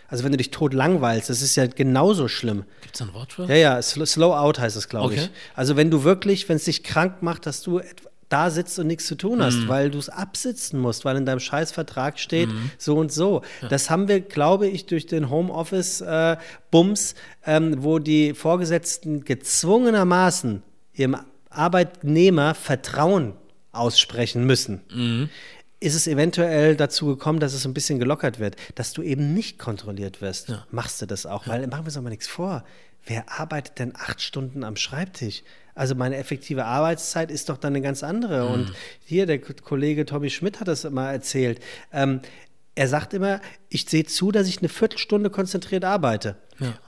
also 0.08 0.24
wenn 0.24 0.32
du 0.32 0.38
dich 0.38 0.51
tot 0.51 0.74
langweilst, 0.74 1.30
das 1.30 1.41
ist 1.41 1.56
ja 1.56 1.66
genauso 1.68 2.28
schlimm. 2.28 2.64
Gibt 2.82 2.95
es 2.95 3.01
ein 3.01 3.14
Wort 3.14 3.34
für? 3.34 3.45
Ja, 3.45 3.56
ja, 3.56 3.78
Sl- 3.80 4.06
Slow 4.06 4.34
Out 4.36 4.60
heißt 4.60 4.76
es, 4.78 4.88
glaube 4.89 5.08
Okay. 5.08 5.22
ich. 5.26 5.30
Also 5.56 5.76
wenn 5.76 5.89
du 5.91 6.03
wirklich, 6.03 6.47
wenn 6.49 6.58
es 6.58 6.66
dich 6.66 6.84
krank 6.84 7.22
macht, 7.22 7.45
dass 7.45 7.62
du 7.62 7.82
da 8.28 8.49
sitzt 8.49 8.80
und 8.80 8.88
nichts 8.88 9.06
zu 9.06 9.14
tun 9.16 9.41
hast, 9.43 9.68
weil 9.68 9.91
du 9.91 9.99
es 9.99 10.10
absitzen 10.10 10.80
musst, 10.80 11.06
weil 11.06 11.16
in 11.16 11.28
deinem 11.28 11.39
Scheißvertrag 11.39 12.18
steht, 12.20 12.49
so 12.80 12.95
und 12.97 13.12
so. 13.12 13.43
Das 13.70 13.91
haben 13.91 14.08
wir, 14.08 14.20
glaube 14.20 14.68
ich, 14.68 14.88
durch 14.88 15.06
den 15.06 15.30
Homeoffice-Bums, 15.30 17.16
ähm, 17.45 17.76
wo 17.84 17.99
die 17.99 18.34
Vorgesetzten 18.34 19.24
gezwungenermaßen 19.26 20.64
ihrem 20.93 21.18
Arbeitnehmer 21.49 22.56
Vertrauen 22.56 23.34
aussprechen 23.72 24.45
müssen 24.45 25.28
ist 25.80 25.95
es 25.95 26.07
eventuell 26.07 26.76
dazu 26.76 27.07
gekommen, 27.07 27.39
dass 27.39 27.53
es 27.53 27.65
ein 27.65 27.73
bisschen 27.73 27.99
gelockert 27.99 28.39
wird, 28.39 28.55
dass 28.76 28.93
du 28.93 29.01
eben 29.01 29.34
nicht 29.34 29.59
kontrolliert 29.59 30.21
wirst. 30.21 30.51
Machst 30.71 31.01
du 31.01 31.05
das 31.05 31.26
auch? 31.26 31.47
Weil 31.47 31.67
machen 31.67 31.84
wir 31.84 31.86
uns 31.86 31.93
doch 31.95 32.01
mal 32.01 32.09
nichts 32.09 32.28
vor. 32.28 32.63
Wer 33.05 33.39
arbeitet 33.39 33.78
denn 33.80 33.93
acht 33.95 34.21
Stunden 34.21 34.63
am 34.63 34.76
Schreibtisch? 34.78 35.43
Also 35.76 35.93
meine 35.93 36.15
effektive 36.15 36.65
Arbeitszeit 36.65 37.30
ist 37.30 37.49
doch 37.49 37.57
dann 37.57 37.73
eine 37.73 37.82
ganz 37.82 38.01
andere. 38.01 38.47
Und 38.47 38.73
hier, 39.03 39.26
der 39.26 39.39
Kollege 39.39 40.05
Tommy 40.05 40.30
Schmidt 40.30 40.59
hat 40.59 40.67
das 40.67 40.89
mal 40.89 41.11
erzählt. 41.11 41.59
Ähm, 41.91 42.21
er 42.76 42.88
sagt 42.89 43.13
immer, 43.13 43.39
ich 43.69 43.86
sehe 43.86 44.05
zu, 44.05 44.32
dass 44.32 44.47
ich 44.47 44.59
eine 44.59 44.69
Viertelstunde 44.69 45.30
konzentriert 45.30 45.86
arbeite. 45.86 46.36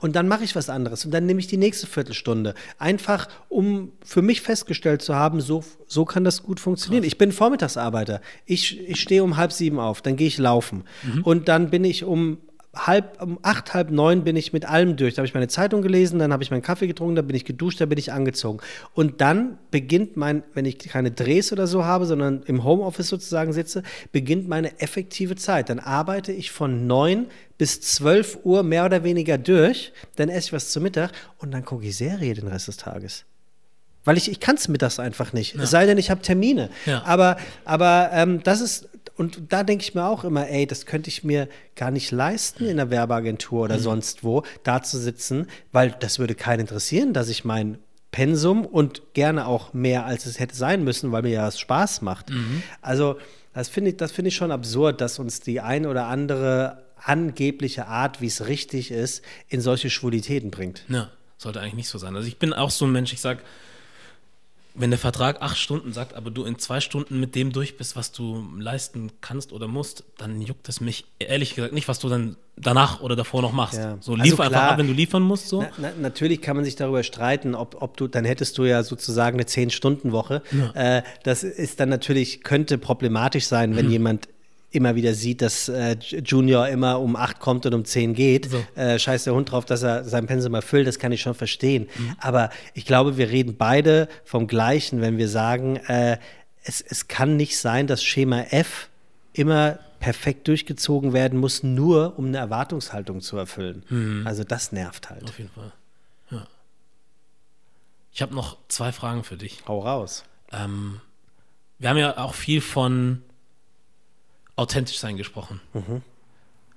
Und 0.00 0.16
dann 0.16 0.28
mache 0.28 0.44
ich 0.44 0.56
was 0.56 0.70
anderes. 0.70 1.04
Und 1.04 1.12
dann 1.12 1.26
nehme 1.26 1.40
ich 1.40 1.46
die 1.46 1.56
nächste 1.56 1.86
Viertelstunde. 1.86 2.54
Einfach, 2.78 3.28
um 3.48 3.92
für 4.04 4.22
mich 4.22 4.40
festgestellt 4.40 5.02
zu 5.02 5.14
haben, 5.14 5.40
so, 5.40 5.64
so 5.86 6.04
kann 6.04 6.24
das 6.24 6.42
gut 6.42 6.60
funktionieren. 6.60 7.04
Ich 7.04 7.18
bin 7.18 7.32
Vormittagsarbeiter. 7.32 8.20
Ich, 8.46 8.80
ich 8.80 9.00
stehe 9.00 9.22
um 9.22 9.36
halb 9.36 9.52
sieben 9.52 9.78
auf, 9.78 10.00
dann 10.00 10.16
gehe 10.16 10.26
ich 10.28 10.38
laufen. 10.38 10.84
Und 11.22 11.48
dann 11.48 11.70
bin 11.70 11.84
ich 11.84 12.04
um 12.04 12.38
halb, 12.86 13.20
um 13.22 13.38
acht, 13.42 13.74
halb 13.74 13.90
neun 13.90 14.24
bin 14.24 14.36
ich 14.36 14.52
mit 14.52 14.64
allem 14.64 14.96
durch. 14.96 15.14
Da 15.14 15.18
habe 15.20 15.26
ich 15.26 15.34
meine 15.34 15.48
Zeitung 15.48 15.82
gelesen, 15.82 16.18
dann 16.18 16.32
habe 16.32 16.42
ich 16.42 16.50
meinen 16.50 16.62
Kaffee 16.62 16.86
getrunken, 16.86 17.16
dann 17.16 17.26
bin 17.26 17.36
ich 17.36 17.44
geduscht, 17.44 17.80
dann 17.80 17.88
bin 17.88 17.98
ich 17.98 18.12
angezogen. 18.12 18.60
Und 18.94 19.20
dann 19.20 19.58
beginnt 19.70 20.16
mein, 20.16 20.42
wenn 20.54 20.64
ich 20.64 20.78
keine 20.78 21.10
Drehs 21.10 21.52
oder 21.52 21.66
so 21.66 21.84
habe, 21.84 22.06
sondern 22.06 22.42
im 22.46 22.64
Homeoffice 22.64 23.08
sozusagen 23.08 23.52
sitze, 23.52 23.82
beginnt 24.12 24.48
meine 24.48 24.80
effektive 24.80 25.36
Zeit. 25.36 25.68
Dann 25.68 25.78
arbeite 25.78 26.32
ich 26.32 26.50
von 26.50 26.86
neun 26.86 27.26
bis 27.58 27.80
zwölf 27.80 28.38
Uhr 28.44 28.62
mehr 28.62 28.84
oder 28.84 29.02
weniger 29.04 29.36
durch, 29.36 29.92
dann 30.16 30.28
esse 30.28 30.48
ich 30.48 30.52
was 30.52 30.70
zu 30.70 30.80
Mittag 30.80 31.10
und 31.38 31.50
dann 31.50 31.64
gucke 31.64 31.84
ich 31.86 31.96
Serie 31.96 32.34
den 32.34 32.46
Rest 32.46 32.68
des 32.68 32.76
Tages. 32.76 33.24
Weil 34.04 34.16
ich, 34.16 34.30
ich 34.30 34.40
kann 34.40 34.56
es 34.56 34.68
mittags 34.68 34.98
einfach 35.00 35.34
nicht. 35.34 35.54
Es 35.56 35.70
sei 35.70 35.84
denn, 35.84 35.98
ich 35.98 36.10
habe 36.10 36.22
Termine. 36.22 36.70
Ja. 36.86 37.02
Aber, 37.04 37.36
aber 37.66 38.08
ähm, 38.14 38.42
das 38.42 38.62
ist, 38.62 38.88
und 39.18 39.52
da 39.52 39.62
denke 39.64 39.82
ich 39.82 39.94
mir 39.94 40.06
auch 40.06 40.24
immer, 40.24 40.48
ey, 40.48 40.66
das 40.66 40.86
könnte 40.86 41.08
ich 41.08 41.24
mir 41.24 41.48
gar 41.76 41.90
nicht 41.90 42.10
leisten 42.12 42.64
in 42.64 42.78
einer 42.80 42.90
Werbeagentur 42.90 43.58
Mhm. 43.58 43.64
oder 43.64 43.78
sonst 43.78 44.24
wo, 44.24 44.44
da 44.62 44.82
zu 44.82 44.98
sitzen, 44.98 45.46
weil 45.72 45.94
das 46.00 46.18
würde 46.18 46.34
keinen 46.34 46.60
interessieren, 46.60 47.12
dass 47.12 47.28
ich 47.28 47.44
mein 47.44 47.78
Pensum 48.10 48.64
und 48.64 49.14
gerne 49.14 49.46
auch 49.46 49.74
mehr, 49.74 50.06
als 50.06 50.24
es 50.26 50.38
hätte 50.40 50.54
sein 50.56 50.82
müssen, 50.84 51.12
weil 51.12 51.22
mir 51.22 51.30
ja 51.32 51.44
das 51.44 51.58
Spaß 51.60 52.00
macht. 52.02 52.30
Mhm. 52.30 52.62
Also, 52.80 53.18
das 53.52 53.68
finde 53.68 53.90
ich, 53.90 53.96
das 53.96 54.12
finde 54.12 54.28
ich 54.28 54.36
schon 54.36 54.50
absurd, 54.52 55.00
dass 55.00 55.18
uns 55.18 55.40
die 55.40 55.60
ein 55.60 55.84
oder 55.84 56.06
andere 56.06 56.84
angebliche 57.02 57.86
Art, 57.86 58.20
wie 58.20 58.26
es 58.26 58.46
richtig 58.46 58.90
ist, 58.90 59.22
in 59.48 59.60
solche 59.60 59.90
Schwulitäten 59.90 60.50
bringt. 60.50 60.84
Ja, 60.88 61.10
sollte 61.36 61.60
eigentlich 61.60 61.74
nicht 61.74 61.88
so 61.88 61.98
sein. 61.98 62.16
Also 62.16 62.26
ich 62.28 62.38
bin 62.38 62.52
auch 62.52 62.70
so 62.70 62.86
ein 62.86 62.92
Mensch, 62.92 63.12
ich 63.12 63.20
sag, 63.20 63.38
wenn 64.78 64.90
der 64.90 64.98
Vertrag 64.98 65.42
acht 65.42 65.58
Stunden 65.58 65.92
sagt, 65.92 66.14
aber 66.14 66.30
du 66.30 66.44
in 66.44 66.58
zwei 66.58 66.80
Stunden 66.80 67.18
mit 67.18 67.34
dem 67.34 67.52
durch 67.52 67.76
bist, 67.76 67.96
was 67.96 68.12
du 68.12 68.48
leisten 68.56 69.10
kannst 69.20 69.52
oder 69.52 69.66
musst, 69.66 70.04
dann 70.16 70.40
juckt 70.40 70.68
es 70.68 70.80
mich 70.80 71.04
ehrlich 71.18 71.54
gesagt 71.54 71.74
nicht, 71.74 71.88
was 71.88 71.98
du 71.98 72.08
dann 72.08 72.36
danach 72.56 73.00
oder 73.00 73.16
davor 73.16 73.42
noch 73.42 73.52
machst. 73.52 73.78
Ja. 73.78 73.98
So 74.00 74.12
Also 74.12 74.14
liefer 74.14 74.44
einfach 74.44 74.58
klar. 74.58 74.72
ab, 74.72 74.78
wenn 74.78 74.86
du 74.86 74.92
liefern 74.92 75.22
musst. 75.22 75.48
So. 75.48 75.62
Na, 75.62 75.68
na, 75.78 75.90
natürlich 76.00 76.40
kann 76.40 76.56
man 76.56 76.64
sich 76.64 76.76
darüber 76.76 77.02
streiten, 77.02 77.54
ob, 77.54 77.82
ob 77.82 77.96
du, 77.96 78.06
dann 78.06 78.24
hättest 78.24 78.56
du 78.58 78.64
ja 78.64 78.82
sozusagen 78.82 79.36
eine 79.36 79.44
10-Stunden-Woche. 79.44 80.42
Äh, 80.74 81.02
das 81.24 81.42
ist 81.42 81.80
dann 81.80 81.88
natürlich, 81.88 82.42
könnte 82.42 82.78
problematisch 82.78 83.46
sein, 83.46 83.76
wenn 83.76 83.90
jemand 83.90 84.28
immer 84.70 84.94
wieder 84.94 85.14
sieht, 85.14 85.40
dass 85.40 85.68
äh, 85.68 85.96
Junior 85.98 86.68
immer 86.68 87.00
um 87.00 87.16
8 87.16 87.40
kommt 87.40 87.64
und 87.66 87.74
um 87.74 87.84
10 87.84 88.14
geht. 88.14 88.50
So. 88.50 88.64
Äh, 88.74 88.98
scheißt 88.98 89.26
der 89.26 89.34
Hund 89.34 89.50
drauf, 89.50 89.64
dass 89.64 89.82
er 89.82 90.04
sein 90.04 90.26
Pensum 90.26 90.54
erfüllt, 90.54 90.86
das 90.86 90.98
kann 90.98 91.12
ich 91.12 91.22
schon 91.22 91.34
verstehen. 91.34 91.88
Mhm. 91.96 92.16
Aber 92.20 92.50
ich 92.74 92.84
glaube, 92.84 93.16
wir 93.16 93.30
reden 93.30 93.56
beide 93.56 94.08
vom 94.24 94.46
Gleichen, 94.46 95.00
wenn 95.00 95.16
wir 95.16 95.28
sagen, 95.28 95.76
äh, 95.76 96.18
es, 96.64 96.82
es 96.82 97.08
kann 97.08 97.36
nicht 97.36 97.58
sein, 97.58 97.86
dass 97.86 98.02
Schema 98.02 98.42
F 98.50 98.88
immer 99.32 99.78
perfekt 100.00 100.46
durchgezogen 100.48 101.12
werden 101.12 101.38
muss, 101.38 101.62
nur 101.62 102.18
um 102.18 102.26
eine 102.26 102.38
Erwartungshaltung 102.38 103.20
zu 103.20 103.36
erfüllen. 103.36 103.84
Mhm. 103.88 104.26
Also 104.26 104.44
das 104.44 104.72
nervt 104.72 105.10
halt. 105.10 105.24
Auf 105.24 105.38
jeden 105.38 105.50
Fall. 105.50 105.72
Ja. 106.30 106.46
Ich 108.12 108.20
habe 108.20 108.34
noch 108.34 108.58
zwei 108.68 108.92
Fragen 108.92 109.24
für 109.24 109.36
dich. 109.36 109.62
Hau 109.66 109.80
raus. 109.80 110.24
Ähm, 110.52 111.00
wir 111.78 111.88
haben 111.88 111.96
ja 111.96 112.18
auch 112.18 112.34
viel 112.34 112.60
von 112.60 113.22
authentisch 114.58 114.98
sein 114.98 115.16
gesprochen. 115.16 115.60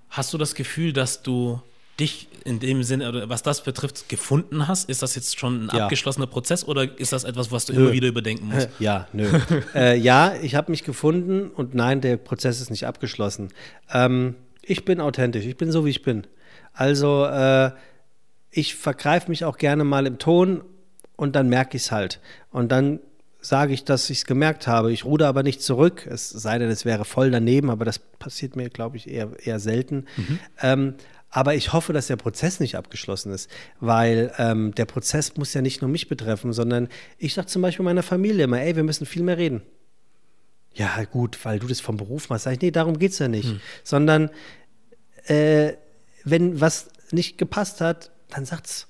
Hast 0.09 0.33
du 0.33 0.37
das 0.37 0.55
Gefühl, 0.55 0.93
dass 0.93 1.23
du 1.23 1.61
dich 1.99 2.27
in 2.45 2.59
dem 2.59 2.83
Sinne, 2.83 3.09
oder 3.09 3.29
was 3.29 3.43
das 3.43 3.63
betrifft, 3.63 4.09
gefunden 4.09 4.67
hast? 4.67 4.89
Ist 4.89 5.01
das 5.03 5.15
jetzt 5.15 5.39
schon 5.39 5.65
ein 5.67 5.75
Ja. 5.77 5.83
abgeschlossener 5.83 6.25
Prozess 6.27 6.63
oder 6.65 6.97
ist 6.99 7.11
das 7.11 7.23
etwas, 7.23 7.51
was 7.51 7.65
du 7.65 7.73
Nö. 7.73 7.81
immer 7.83 7.91
wieder 7.91 8.07
überdenken 8.07 8.47
musst? 8.47 8.69
Ja, 8.79 9.07
nö. 9.13 9.29
äh, 9.75 9.97
ja, 9.97 10.33
ich 10.41 10.55
habe 10.55 10.71
mich 10.71 10.83
gefunden 10.83 11.49
und 11.49 11.75
nein, 11.75 12.01
der 12.01 12.17
Prozess 12.17 12.59
ist 12.61 12.69
nicht 12.71 12.87
abgeschlossen. 12.87 13.49
Ähm, 13.91 14.35
ich 14.63 14.85
bin 14.85 14.99
authentisch, 15.01 15.45
ich 15.45 15.57
bin 15.57 15.71
so, 15.71 15.85
wie 15.85 15.89
ich 15.89 16.01
bin. 16.01 16.25
Also, 16.73 17.25
äh, 17.25 17.71
ich 18.49 18.75
vergreife 18.75 19.29
mich 19.29 19.45
auch 19.45 19.57
gerne 19.57 19.83
mal 19.83 20.07
im 20.07 20.17
Ton 20.17 20.63
und 21.17 21.35
dann 21.35 21.49
merke 21.49 21.77
ich 21.77 21.83
es 21.83 21.91
halt. 21.91 22.19
Und 22.51 22.71
dann 22.71 22.99
sage 23.41 23.73
ich, 23.73 23.83
dass 23.83 24.09
ich 24.09 24.19
es 24.19 24.25
gemerkt 24.25 24.67
habe. 24.67 24.91
Ich 24.93 25.03
ruder 25.03 25.27
aber 25.27 25.43
nicht 25.43 25.61
zurück, 25.61 26.07
es 26.09 26.29
sei 26.29 26.59
denn, 26.59 26.69
es 26.69 26.85
wäre 26.85 27.05
voll 27.05 27.31
daneben, 27.31 27.69
aber 27.69 27.85
das 27.85 27.99
passiert 27.99 28.55
mir, 28.55 28.69
glaube 28.69 28.97
ich, 28.97 29.09
eher, 29.09 29.31
eher 29.43 29.59
selten. 29.59 30.05
Ähm, 30.61 30.95
aber 31.29 31.55
ich 31.55 31.73
hoffe, 31.73 31.93
dass 31.93 32.07
der 32.07 32.17
Prozess 32.17 32.59
nicht 32.59 32.75
abgeschlossen 32.75 33.31
ist, 33.31 33.49
weil 33.79 34.33
ähm, 34.37 34.75
der 34.75 34.85
Prozess 34.85 35.37
muss 35.37 35.53
ja 35.53 35.61
nicht 35.61 35.81
nur 35.81 35.89
mich 35.89 36.07
betreffen, 36.09 36.53
sondern 36.53 36.89
ich 37.17 37.33
sage 37.33 37.47
zum 37.47 37.61
Beispiel 37.61 37.85
meiner 37.85 38.03
Familie 38.03 38.43
immer, 38.43 38.61
ey, 38.61 38.75
wir 38.75 38.83
müssen 38.83 39.05
viel 39.05 39.23
mehr 39.23 39.37
reden. 39.37 39.61
Ja, 40.73 41.03
gut, 41.05 41.43
weil 41.43 41.59
du 41.59 41.67
das 41.67 41.81
vom 41.81 41.97
Beruf 41.97 42.29
machst. 42.29 42.45
Sag 42.45 42.53
ich, 42.53 42.61
nee, 42.61 42.71
darum 42.71 42.99
geht 42.99 43.11
es 43.11 43.19
ja 43.19 43.27
nicht. 43.27 43.49
Sondern 43.83 44.29
äh, 45.25 45.73
wenn 46.23 46.61
was 46.61 46.89
nicht 47.11 47.37
gepasst 47.37 47.81
hat, 47.81 48.11
dann 48.29 48.45
sagt's. 48.45 48.87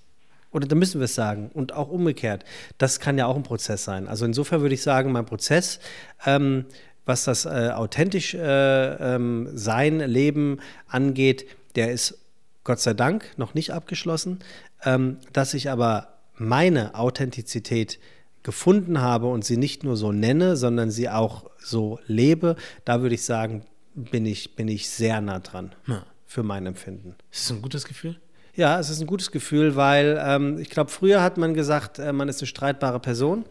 Oder 0.51 0.67
dann 0.67 0.79
müssen 0.79 0.99
wir 0.99 1.05
es 1.05 1.15
sagen. 1.15 1.49
Und 1.53 1.73
auch 1.73 1.89
umgekehrt. 1.89 2.43
Das 2.77 2.99
kann 2.99 3.17
ja 3.17 3.25
auch 3.25 3.35
ein 3.35 3.43
Prozess 3.43 3.83
sein. 3.83 4.07
Also 4.07 4.25
insofern 4.25 4.61
würde 4.61 4.75
ich 4.75 4.83
sagen, 4.83 5.11
mein 5.11 5.25
Prozess, 5.25 5.79
ähm, 6.25 6.65
was 7.05 7.23
das 7.23 7.45
äh, 7.45 7.71
authentisch 7.73 8.33
äh, 8.33 9.15
ähm, 9.15 9.49
sein, 9.53 9.99
Leben 9.99 10.59
angeht, 10.87 11.45
der 11.75 11.91
ist 11.91 12.17
Gott 12.63 12.79
sei 12.79 12.93
Dank 12.93 13.37
noch 13.37 13.53
nicht 13.53 13.71
abgeschlossen. 13.71 14.39
Ähm, 14.83 15.17
dass 15.33 15.53
ich 15.53 15.69
aber 15.69 16.09
meine 16.35 16.95
Authentizität 16.95 17.99
gefunden 18.43 19.01
habe 19.01 19.27
und 19.27 19.45
sie 19.45 19.57
nicht 19.57 19.83
nur 19.83 19.95
so 19.95 20.11
nenne, 20.11 20.55
sondern 20.57 20.89
sie 20.91 21.09
auch 21.09 21.49
so 21.59 21.99
lebe, 22.07 22.55
da 22.85 23.01
würde 23.01 23.15
ich 23.15 23.23
sagen, 23.23 23.63
bin 23.93 24.25
ich, 24.25 24.55
bin 24.55 24.67
ich 24.67 24.89
sehr 24.89 25.21
nah 25.21 25.39
dran 25.39 25.73
Ja. 25.87 26.03
für 26.25 26.41
mein 26.43 26.65
Empfinden. 26.65 27.15
Ist 27.31 27.49
das 27.49 27.57
ein 27.57 27.61
gutes 27.61 27.85
Gefühl? 27.85 28.19
Ja, 28.55 28.79
es 28.79 28.89
ist 28.89 28.99
ein 28.99 29.07
gutes 29.07 29.31
Gefühl, 29.31 29.75
weil 29.75 30.21
ähm, 30.23 30.57
ich 30.59 30.69
glaube, 30.69 30.89
früher 30.89 31.21
hat 31.21 31.37
man 31.37 31.53
gesagt, 31.53 31.99
äh, 31.99 32.11
man 32.11 32.27
ist 32.29 32.41
eine 32.41 32.47
streitbare 32.47 32.99
Person 32.99 33.45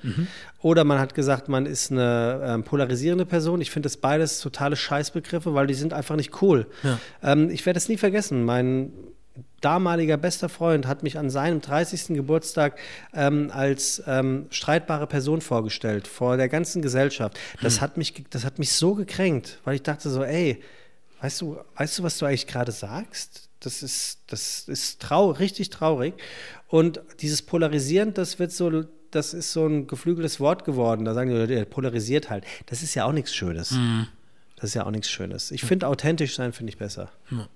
oder 0.60 0.84
man 0.84 0.98
hat 0.98 1.14
gesagt, 1.14 1.48
man 1.48 1.66
ist 1.66 1.90
eine 1.90 2.40
ähm, 2.44 2.62
polarisierende 2.64 3.24
Person. 3.24 3.60
Ich 3.60 3.70
finde 3.70 3.86
das 3.86 3.96
beides 3.96 4.40
totale 4.40 4.76
Scheißbegriffe, 4.76 5.54
weil 5.54 5.66
die 5.66 5.74
sind 5.74 5.92
einfach 5.92 6.16
nicht 6.16 6.42
cool. 6.42 6.66
Ja. 6.82 6.98
Ähm, 7.22 7.50
ich 7.50 7.64
werde 7.64 7.78
es 7.78 7.88
nie 7.88 7.96
vergessen. 7.96 8.44
Mein 8.44 8.92
damaliger 9.60 10.16
bester 10.16 10.48
Freund 10.48 10.86
hat 10.86 11.02
mich 11.02 11.18
an 11.18 11.30
seinem 11.30 11.60
30. 11.60 12.08
Geburtstag 12.08 12.78
ähm, 13.14 13.50
als 13.52 14.02
ähm, 14.06 14.46
streitbare 14.50 15.06
Person 15.06 15.40
vorgestellt, 15.40 16.08
vor 16.08 16.36
der 16.36 16.48
ganzen 16.48 16.82
Gesellschaft. 16.82 17.38
Das, 17.62 17.80
hat 17.80 17.96
mich, 17.96 18.24
das 18.30 18.44
hat 18.44 18.58
mich 18.58 18.72
so 18.72 18.94
gekränkt, 18.94 19.58
weil 19.64 19.76
ich 19.76 19.82
dachte 19.82 20.08
so, 20.10 20.24
ey, 20.24 20.62
weißt 21.20 21.40
du, 21.40 21.58
weißt 21.76 21.98
du, 21.98 22.02
was 22.02 22.18
du 22.18 22.26
eigentlich 22.26 22.46
gerade 22.46 22.72
sagst? 22.72 23.49
Das 23.60 23.82
ist, 23.82 24.20
das 24.26 24.68
ist 24.68 25.00
trau 25.00 25.30
richtig 25.30 25.70
traurig. 25.70 26.14
Und 26.68 27.00
dieses 27.20 27.42
Polarisieren, 27.42 28.14
das 28.14 28.38
wird 28.38 28.52
so, 28.52 28.84
das 29.10 29.34
ist 29.34 29.52
so 29.52 29.66
ein 29.66 29.86
geflügeltes 29.86 30.40
Wort 30.40 30.64
geworden. 30.64 31.04
Da 31.04 31.14
sagen 31.14 31.30
die 31.30 31.36
Leute, 31.36 31.54
der 31.54 31.64
polarisiert 31.66 32.30
halt. 32.30 32.44
Das 32.66 32.82
ist 32.82 32.94
ja 32.94 33.04
auch 33.04 33.12
nichts 33.12 33.34
Schönes. 33.34 33.74
Das 34.56 34.70
ist 34.70 34.74
ja 34.74 34.86
auch 34.86 34.90
nichts 34.90 35.10
Schönes. 35.10 35.50
Ich 35.50 35.62
finde, 35.62 35.88
authentisch 35.88 36.34
sein 36.34 36.52
finde 36.52 36.70
ich 36.70 36.78
besser. 36.78 37.10
Ja. 37.30 37.48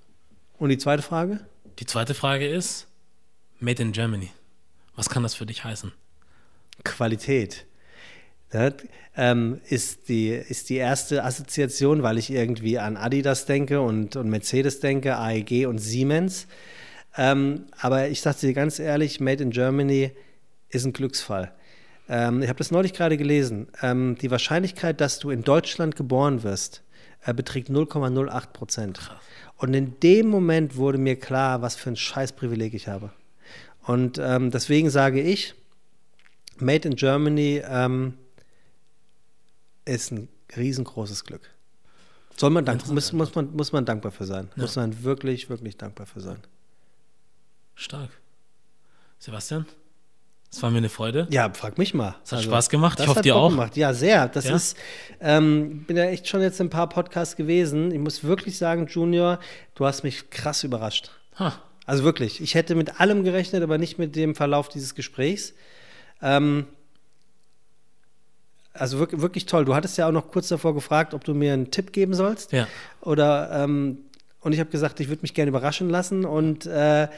Und 0.59 0.69
die 0.71 0.79
zweite 0.79 1.03
Frage? 1.03 1.41
Die 1.79 1.87
zweite 1.87 2.15
Frage 2.15 2.49
ist: 2.49 2.87
Made 3.61 3.83
in 3.83 3.93
Germany. 3.93 4.31
Was 4.97 5.09
kann 5.11 5.23
das 5.23 5.35
für 5.35 5.47
dich 5.47 5.65
heißen? 5.65 5.93
Qualität. 6.83 7.67
Das 8.55 8.75
ähm, 9.17 9.61
ist, 9.69 10.09
die, 10.09 10.29
ist 10.29 10.71
die 10.71 10.77
erste 10.77 11.25
Assoziation, 11.25 12.05
weil 12.05 12.19
ich 12.19 12.31
irgendwie 12.31 12.79
an 12.79 12.97
Adidas 12.97 13.47
denke 13.47 13.81
und, 13.81 14.15
und 14.15 14.31
Mercedes 14.31 14.79
denke, 14.79 15.17
AEG 15.17 15.67
und 15.67 15.79
Siemens. 15.79 16.47
Ähm, 17.17 17.65
aber 17.81 18.09
ich 18.09 18.21
sage 18.21 18.39
dir 18.43 18.55
ganz 18.55 18.79
ehrlich, 18.79 19.19
Made 19.19 19.43
in 19.43 19.51
Germany 19.51 20.13
ist 20.69 20.85
ein 20.85 20.93
Glücksfall. 20.93 21.53
Ähm, 22.09 22.43
ich 22.43 22.49
habe 22.49 22.59
das 22.59 22.71
neulich 22.71 22.93
gerade 22.93 23.17
gelesen. 23.17 23.67
Ähm, 23.83 24.17
die 24.21 24.31
Wahrscheinlichkeit, 24.31 25.01
dass 25.01 25.19
du 25.19 25.31
in 25.31 25.43
Deutschland 25.43 25.97
geboren 25.97 26.45
wirst, 26.45 26.85
äh, 27.25 27.35
beträgt 27.35 27.71
0,08 27.71 28.53
Prozent. 28.53 29.01
Und 29.57 29.75
in 29.75 29.99
dem 29.99 30.29
Moment 30.29 30.77
wurde 30.77 30.99
mir 30.99 31.17
klar, 31.19 31.61
was 31.61 31.75
für 31.75 31.91
ein 31.91 31.97
Scheißprivileg 31.97 32.73
ich 32.73 32.87
habe. 32.87 33.11
Und 33.85 34.21
ähm, 34.23 34.53
deswegen 34.53 34.91
sage 34.91 35.21
ich, 35.21 35.55
Made 36.61 36.89
in 36.89 36.95
Germany 36.95 37.61
ähm, 37.69 38.15
ist 39.85 40.13
ein 40.13 40.29
riesengroßes 40.57 41.25
Glück. 41.25 41.51
Soll 42.37 42.51
man 42.51 42.65
dank, 42.65 42.87
muss, 42.89 43.13
muss, 43.13 43.35
man, 43.35 43.55
muss 43.55 43.73
man 43.73 43.85
dankbar 43.85 44.11
für 44.13 44.25
sein. 44.25 44.51
Muss 44.57 44.77
man 44.77 45.05
wirklich, 45.05 45.49
wirklich 45.51 45.77
dankbar 45.77 46.07
für 46.07 46.21
sein. 46.21 46.39
Stark. 47.75 48.11
Sebastian, 49.19 49.67
es 50.51 50.63
war 50.63 50.71
mir 50.71 50.79
eine 50.79 50.89
Freude. 50.89 51.27
Ja, 51.31 51.53
frag 51.53 51.79
mich 51.79 51.95
mal. 51.95 52.15
Es 52.25 52.33
hat 52.33 52.43
Spaß 52.43 52.69
gemacht. 52.69 53.01
Ich 53.01 53.07
hoffe, 53.09 53.23
dir 53.23 53.35
auch. 53.37 53.51
Gemacht. 53.51 53.77
Ja, 53.77 53.93
sehr. 53.95 54.29
Das 54.29 54.45
Ja? 54.47 54.55
ist, 54.57 54.77
ähm, 55.21 55.85
bin 55.85 55.97
ja 55.97 56.05
echt 56.05 56.29
schon 56.29 56.43
jetzt 56.43 56.61
in 56.61 56.67
ein 56.67 56.71
paar 56.71 56.89
Podcasts 56.89 57.35
gewesen. 57.37 57.91
Ich 57.91 57.99
muss 57.99 58.23
wirklich 58.25 58.57
sagen, 58.59 58.87
Junior, 58.87 59.39
du 59.75 59.85
hast 59.87 60.05
mich 60.05 60.31
krass 60.31 60.63
überrascht. 60.63 61.11
Ha, 61.39 61.61
Also 61.87 62.05
wirklich, 62.05 62.41
ich 62.41 62.55
hätte 62.55 62.75
mit 62.77 63.01
allem 63.01 63.25
gerechnet, 63.25 63.63
aber 63.63 63.79
nicht 63.79 63.99
mit 63.99 64.15
dem 64.15 64.35
Verlauf 64.37 64.69
dieses 64.69 64.95
Gesprächs. 64.95 65.55
Ähm, 66.23 66.67
also 68.75 68.99
wirklich, 68.99 69.21
wirklich 69.21 69.47
toll. 69.47 69.65
Du 69.65 69.75
hattest 69.75 69.97
ja 69.97 70.09
auch 70.09 70.13
noch 70.13 70.31
kurz 70.31 70.49
davor 70.49 70.75
gefragt, 70.75 71.15
ob 71.15 71.25
du 71.25 71.33
mir 71.33 71.53
einen 71.53 71.71
Tipp 71.71 71.93
geben 71.93 72.15
sollst. 72.15 72.53
ja. 72.53 72.67
Oder 73.01 73.51
ähm, 73.53 73.99
und 74.41 74.53
ich 74.53 74.61
habe 74.61 74.71
gesagt, 74.71 75.01
ich 75.01 75.09
würde 75.09 75.23
mich 75.23 75.33
gerne 75.33 75.49
überraschen 75.49 75.89
lassen 75.89 76.27
und 76.27 76.67
äh, 76.67 77.09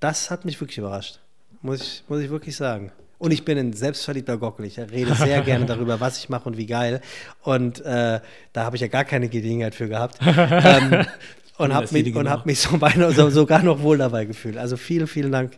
das 0.00 0.30
hat 0.30 0.44
mich 0.44 0.60
wirklich 0.60 0.78
überrascht. 0.78 1.20
Muss 1.60 1.80
ich, 1.80 2.04
muss 2.08 2.20
ich 2.20 2.28
wirklich 2.28 2.56
sagen. 2.56 2.90
Und 3.18 3.30
ich 3.30 3.44
bin 3.44 3.56
ein 3.56 3.72
selbstverliebter 3.72 4.36
Gockel. 4.36 4.66
Ich 4.66 4.80
rede 4.80 5.14
sehr 5.14 5.40
gerne 5.44 5.64
darüber, 5.64 6.00
was 6.00 6.18
ich 6.18 6.28
mache 6.28 6.48
und 6.48 6.56
wie 6.56 6.66
geil. 6.66 7.00
Und 7.42 7.80
äh, 7.82 8.18
da 8.52 8.64
habe 8.64 8.74
ich 8.74 8.82
ja 8.82 8.88
gar 8.88 9.04
keine 9.04 9.28
Gelegenheit 9.28 9.76
für 9.76 9.88
gehabt. 9.88 10.18
ähm, 10.26 11.06
und 11.56 11.72
habe 11.72 11.86
mich, 11.92 12.16
und 12.16 12.28
hab 12.28 12.46
mich 12.46 12.58
so 12.58 12.76
beinahe, 12.78 13.12
so, 13.12 13.30
sogar 13.30 13.62
noch 13.62 13.80
wohl 13.82 13.98
dabei 13.98 14.24
gefühlt. 14.24 14.56
Also 14.56 14.76
vielen, 14.76 15.06
vielen 15.06 15.30
Dank 15.30 15.56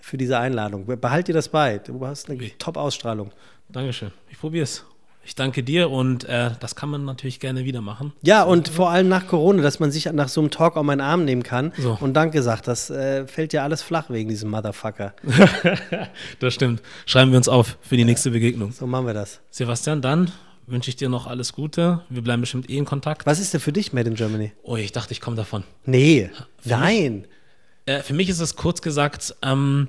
für 0.00 0.16
diese 0.16 0.40
Einladung. 0.40 0.86
Behalt 0.86 1.28
dir 1.28 1.34
das 1.34 1.48
bei. 1.48 1.78
Du 1.78 2.04
hast 2.04 2.28
eine 2.28 2.58
Top-Ausstrahlung. 2.58 3.30
Dankeschön. 3.68 4.10
Ich 4.28 4.40
probiere 4.40 4.64
es. 4.64 4.84
Ich 5.26 5.34
danke 5.34 5.62
dir 5.62 5.90
und 5.90 6.24
äh, 6.24 6.50
das 6.60 6.74
kann 6.74 6.88
man 6.88 7.04
natürlich 7.04 7.40
gerne 7.40 7.64
wieder 7.64 7.80
machen. 7.80 8.12
Ja, 8.22 8.42
und 8.42 8.68
vor 8.68 8.90
allem 8.90 9.08
nach 9.08 9.26
Corona, 9.26 9.62
dass 9.62 9.80
man 9.80 9.90
sich 9.90 10.10
nach 10.12 10.28
so 10.28 10.40
einem 10.40 10.50
Talk 10.50 10.76
auf 10.76 10.84
meinen 10.84 11.00
Arm 11.00 11.24
nehmen 11.24 11.42
kann 11.42 11.72
so. 11.78 11.96
und 12.00 12.14
Danke 12.14 12.42
sagt. 12.42 12.68
Das 12.68 12.90
äh, 12.90 13.26
fällt 13.26 13.52
ja 13.52 13.62
alles 13.62 13.82
flach 13.82 14.10
wegen 14.10 14.28
diesem 14.28 14.50
Motherfucker. 14.50 15.14
das 16.40 16.54
stimmt. 16.54 16.82
Schreiben 17.06 17.30
wir 17.30 17.38
uns 17.38 17.48
auf 17.48 17.78
für 17.80 17.96
die 17.96 18.04
nächste 18.04 18.30
Begegnung. 18.30 18.72
So 18.72 18.86
machen 18.86 19.06
wir 19.06 19.14
das. 19.14 19.40
Sebastian, 19.50 20.02
dann 20.02 20.30
wünsche 20.66 20.90
ich 20.90 20.96
dir 20.96 21.08
noch 21.08 21.26
alles 21.26 21.52
Gute. 21.52 22.02
Wir 22.08 22.22
bleiben 22.22 22.40
bestimmt 22.40 22.70
eh 22.70 22.76
in 22.76 22.84
Kontakt. 22.84 23.26
Was 23.26 23.40
ist 23.40 23.52
denn 23.52 23.60
für 23.60 23.72
dich 23.72 23.92
Made 23.92 24.08
in 24.08 24.14
Germany? 24.14 24.52
Oh, 24.62 24.76
ich 24.76 24.92
dachte, 24.92 25.12
ich 25.12 25.20
komme 25.20 25.36
davon. 25.36 25.64
Nee, 25.84 26.30
für 26.58 26.68
nein. 26.68 27.26
Mich, 27.86 27.94
äh, 27.94 28.02
für 28.02 28.14
mich 28.14 28.28
ist 28.28 28.40
es 28.40 28.56
kurz 28.56 28.82
gesagt, 28.82 29.34
ähm, 29.42 29.88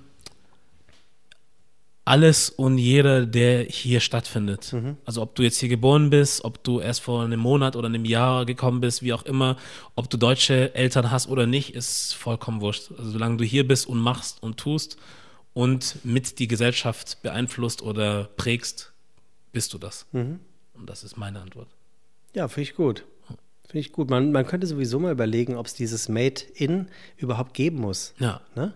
alles 2.06 2.52
und 2.52 2.78
jeder, 2.78 3.26
der 3.26 3.64
hier 3.64 4.00
stattfindet. 4.00 4.72
Mhm. 4.72 4.98
Also 5.06 5.24
ob 5.24 5.34
du 5.34 5.42
jetzt 5.42 5.58
hier 5.60 5.70
geboren 5.70 6.12
bist, 6.12 6.46
ob 6.46 6.64
du 6.64 6.80
erst 6.80 7.02
vor 7.02 7.24
einem 7.24 7.40
Monat 7.40 7.76
oder 7.76 7.88
einem 7.88 8.06
Jahr 8.06 8.46
gekommen 8.46 8.80
bist, 8.80 9.02
wie 9.02 9.12
auch 9.12 9.24
immer, 9.24 9.58
ob 9.96 10.10
du 10.10 10.18
deutsche 10.18 10.74
Eltern 10.76 11.10
hast 11.10 11.28
oder 11.28 11.48
nicht, 11.48 11.74
ist 11.74 12.14
vollkommen 12.14 12.62
wurscht. 12.62 12.92
Also 12.98 13.10
solange 13.10 13.38
du 13.38 13.44
hier 13.44 13.68
bist 13.68 13.88
und 13.88 13.98
machst 13.98 14.42
und 14.44 14.58
tust 14.58 14.98
und 15.54 15.98
mit 16.06 16.38
die 16.38 16.48
Gesellschaft 16.48 17.24
beeinflusst 17.24 17.82
oder 17.82 18.26
prägst, 18.38 18.94
bist 19.52 19.74
du 19.74 19.80
das. 19.80 20.06
Mhm. 20.12 20.40
Und 20.76 20.90
das 20.90 21.04
ist 21.04 21.18
meine 21.18 21.42
Antwort. 21.42 21.70
Ja, 22.36 22.48
finde 22.48 22.70
ich 22.70 22.76
gut. 22.76 23.04
Finde 23.68 23.80
ich 23.80 23.92
gut. 23.92 24.12
Man, 24.12 24.32
man 24.32 24.46
könnte 24.46 24.68
sowieso 24.68 25.00
mal 25.00 25.12
überlegen, 25.12 25.56
ob 25.56 25.66
es 25.66 25.74
dieses 25.74 26.08
Made 26.08 26.42
in 26.54 26.88
überhaupt 27.18 27.56
geben 27.56 27.80
muss. 27.80 28.14
Ja. 28.20 28.42
Ne? 28.56 28.74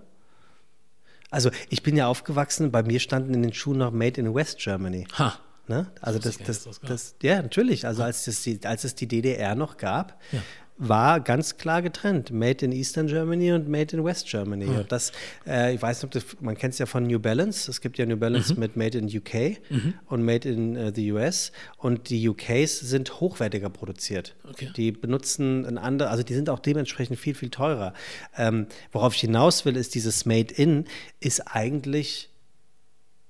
Also 1.32 1.52
ich 1.70 1.84
bin 1.84 1.96
ja 1.96 2.08
aufgewachsen, 2.08 2.72
bei 2.72 2.84
mir 2.84 3.00
standen 3.00 3.34
in 3.34 3.44
den 3.44 3.54
Schuhen 3.54 3.78
noch 3.78 3.92
Made 3.92 4.20
in 4.20 4.34
West 4.34 4.60
Germany. 4.60 5.06
Ha. 5.18 5.34
Ne? 5.68 5.92
Also 6.02 6.18
das, 6.18 6.38
das, 6.40 6.64
das, 6.64 6.80
das, 6.82 7.16
ja, 7.22 7.42
natürlich. 7.42 7.86
Also 7.86 8.02
als, 8.02 8.26
das, 8.26 8.48
als 8.66 8.84
es 8.84 8.96
die 8.96 9.08
DDR 9.08 9.54
noch 9.54 9.78
gab, 9.78 10.20
ja 10.32 10.42
war 10.80 11.20
ganz 11.20 11.58
klar 11.58 11.82
getrennt. 11.82 12.32
Made 12.32 12.66
in 12.66 12.72
Eastern 12.72 13.08
Germany 13.08 13.52
und 13.52 13.68
Made 13.68 13.96
in 13.96 14.04
West 14.04 14.28
Germany. 14.28 14.66
Mhm. 14.66 14.78
Und 14.78 14.92
das, 14.92 15.12
äh, 15.46 15.76
ich 15.76 15.82
weiß 15.82 16.02
nicht, 16.04 16.16
das, 16.16 16.24
man 16.40 16.58
kennt 16.58 16.74
es 16.74 16.80
ja 16.80 16.86
von 16.86 17.06
New 17.06 17.20
Balance. 17.20 17.70
Es 17.70 17.82
gibt 17.82 17.98
ja 17.98 18.06
New 18.06 18.16
Balance 18.16 18.54
mhm. 18.54 18.60
mit 18.62 18.78
Made 18.78 18.98
in 18.98 19.06
UK 19.06 19.60
mhm. 19.70 19.94
und 20.08 20.24
Made 20.24 20.50
in 20.50 20.78
uh, 20.78 20.92
the 20.96 21.12
US. 21.12 21.52
Und 21.78 22.10
die 22.10 22.28
UKs 22.28 22.80
sind 22.80 23.20
hochwertiger 23.20 23.70
produziert. 23.70 24.36
Okay. 24.48 24.72
Die 24.76 24.92
benutzen 24.94 25.66
ein 25.66 25.78
anderes, 25.78 26.12
also 26.12 26.24
die 26.24 26.34
sind 26.34 26.50
auch 26.50 26.60
dementsprechend 26.60 27.20
viel, 27.20 27.36
viel 27.36 27.50
teurer. 27.50 27.94
Ähm, 28.38 28.68
worauf 28.94 29.14
ich 29.14 29.22
hinaus 29.22 29.66
will, 29.66 29.76
ist 29.76 29.96
dieses 29.96 30.26
Made 30.26 30.54
in 30.54 30.86
ist 31.20 31.42
eigentlich, 31.42 32.30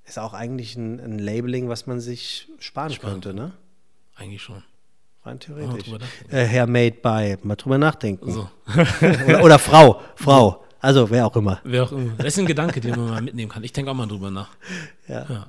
ist 0.05 0.19
auch 0.19 0.34
eigentlich 0.34 0.76
ein, 0.76 0.99
ein 0.99 1.17
Labeling, 1.17 1.67
was 1.67 1.88
man 1.88 1.99
sich 1.99 2.47
sparen, 2.59 2.93
sparen. 2.93 3.13
könnte, 3.13 3.34
ne? 3.34 3.53
Eigentlich 4.15 4.43
schon. 4.43 4.63
Rein 5.23 5.39
theoretisch. 5.39 5.91
Äh, 6.29 6.43
Herr 6.45 6.67
Made 6.67 6.97
by. 7.01 7.37
Mal 7.43 7.55
drüber 7.55 7.77
nachdenken. 7.77 8.31
So. 8.31 8.49
oder, 9.27 9.43
oder, 9.43 9.59
Frau. 9.59 10.01
Frau. 10.15 10.65
Also 10.79 11.09
wer 11.09 11.25
auch 11.25 11.35
immer. 11.35 11.59
Wer 11.63 11.83
auch 11.83 11.91
immer. 11.91 12.13
Das 12.17 12.27
ist 12.27 12.39
ein 12.39 12.45
Gedanke, 12.45 12.79
den 12.79 12.91
man 12.91 13.09
mal 13.09 13.21
mitnehmen 13.21 13.51
kann. 13.51 13.63
Ich 13.63 13.73
denke 13.73 13.91
auch 13.91 13.95
mal 13.95 14.07
drüber 14.07 14.31
nach. 14.31 14.49
Ja. 15.07 15.25
ja. 15.29 15.47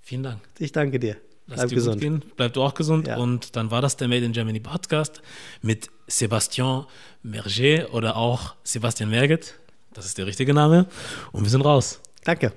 Vielen 0.00 0.22
Dank. 0.22 0.40
Ich 0.58 0.72
danke 0.72 0.98
dir. 0.98 1.16
Lass 1.46 1.60
Bleib 1.60 1.68
dir 1.68 1.74
gesund. 1.74 2.00
Gehen. 2.00 2.22
Bleib 2.36 2.52
du 2.54 2.62
auch 2.62 2.74
gesund. 2.74 3.06
Ja. 3.06 3.16
Und 3.18 3.56
dann 3.56 3.70
war 3.70 3.82
das 3.82 3.96
der 3.96 4.08
Made 4.08 4.24
in 4.24 4.32
Germany 4.32 4.60
Podcast 4.60 5.22
mit 5.60 5.90
Sebastian 6.06 6.86
Merger 7.22 7.92
oder 7.92 8.16
auch 8.16 8.54
Sebastian 8.64 9.10
Merget. 9.10 9.54
Das 9.92 10.06
ist 10.06 10.16
der 10.16 10.26
richtige 10.26 10.54
Name. 10.54 10.86
Und 11.32 11.42
wir 11.42 11.50
sind 11.50 11.62
raus. 11.62 12.00
Danke. 12.24 12.52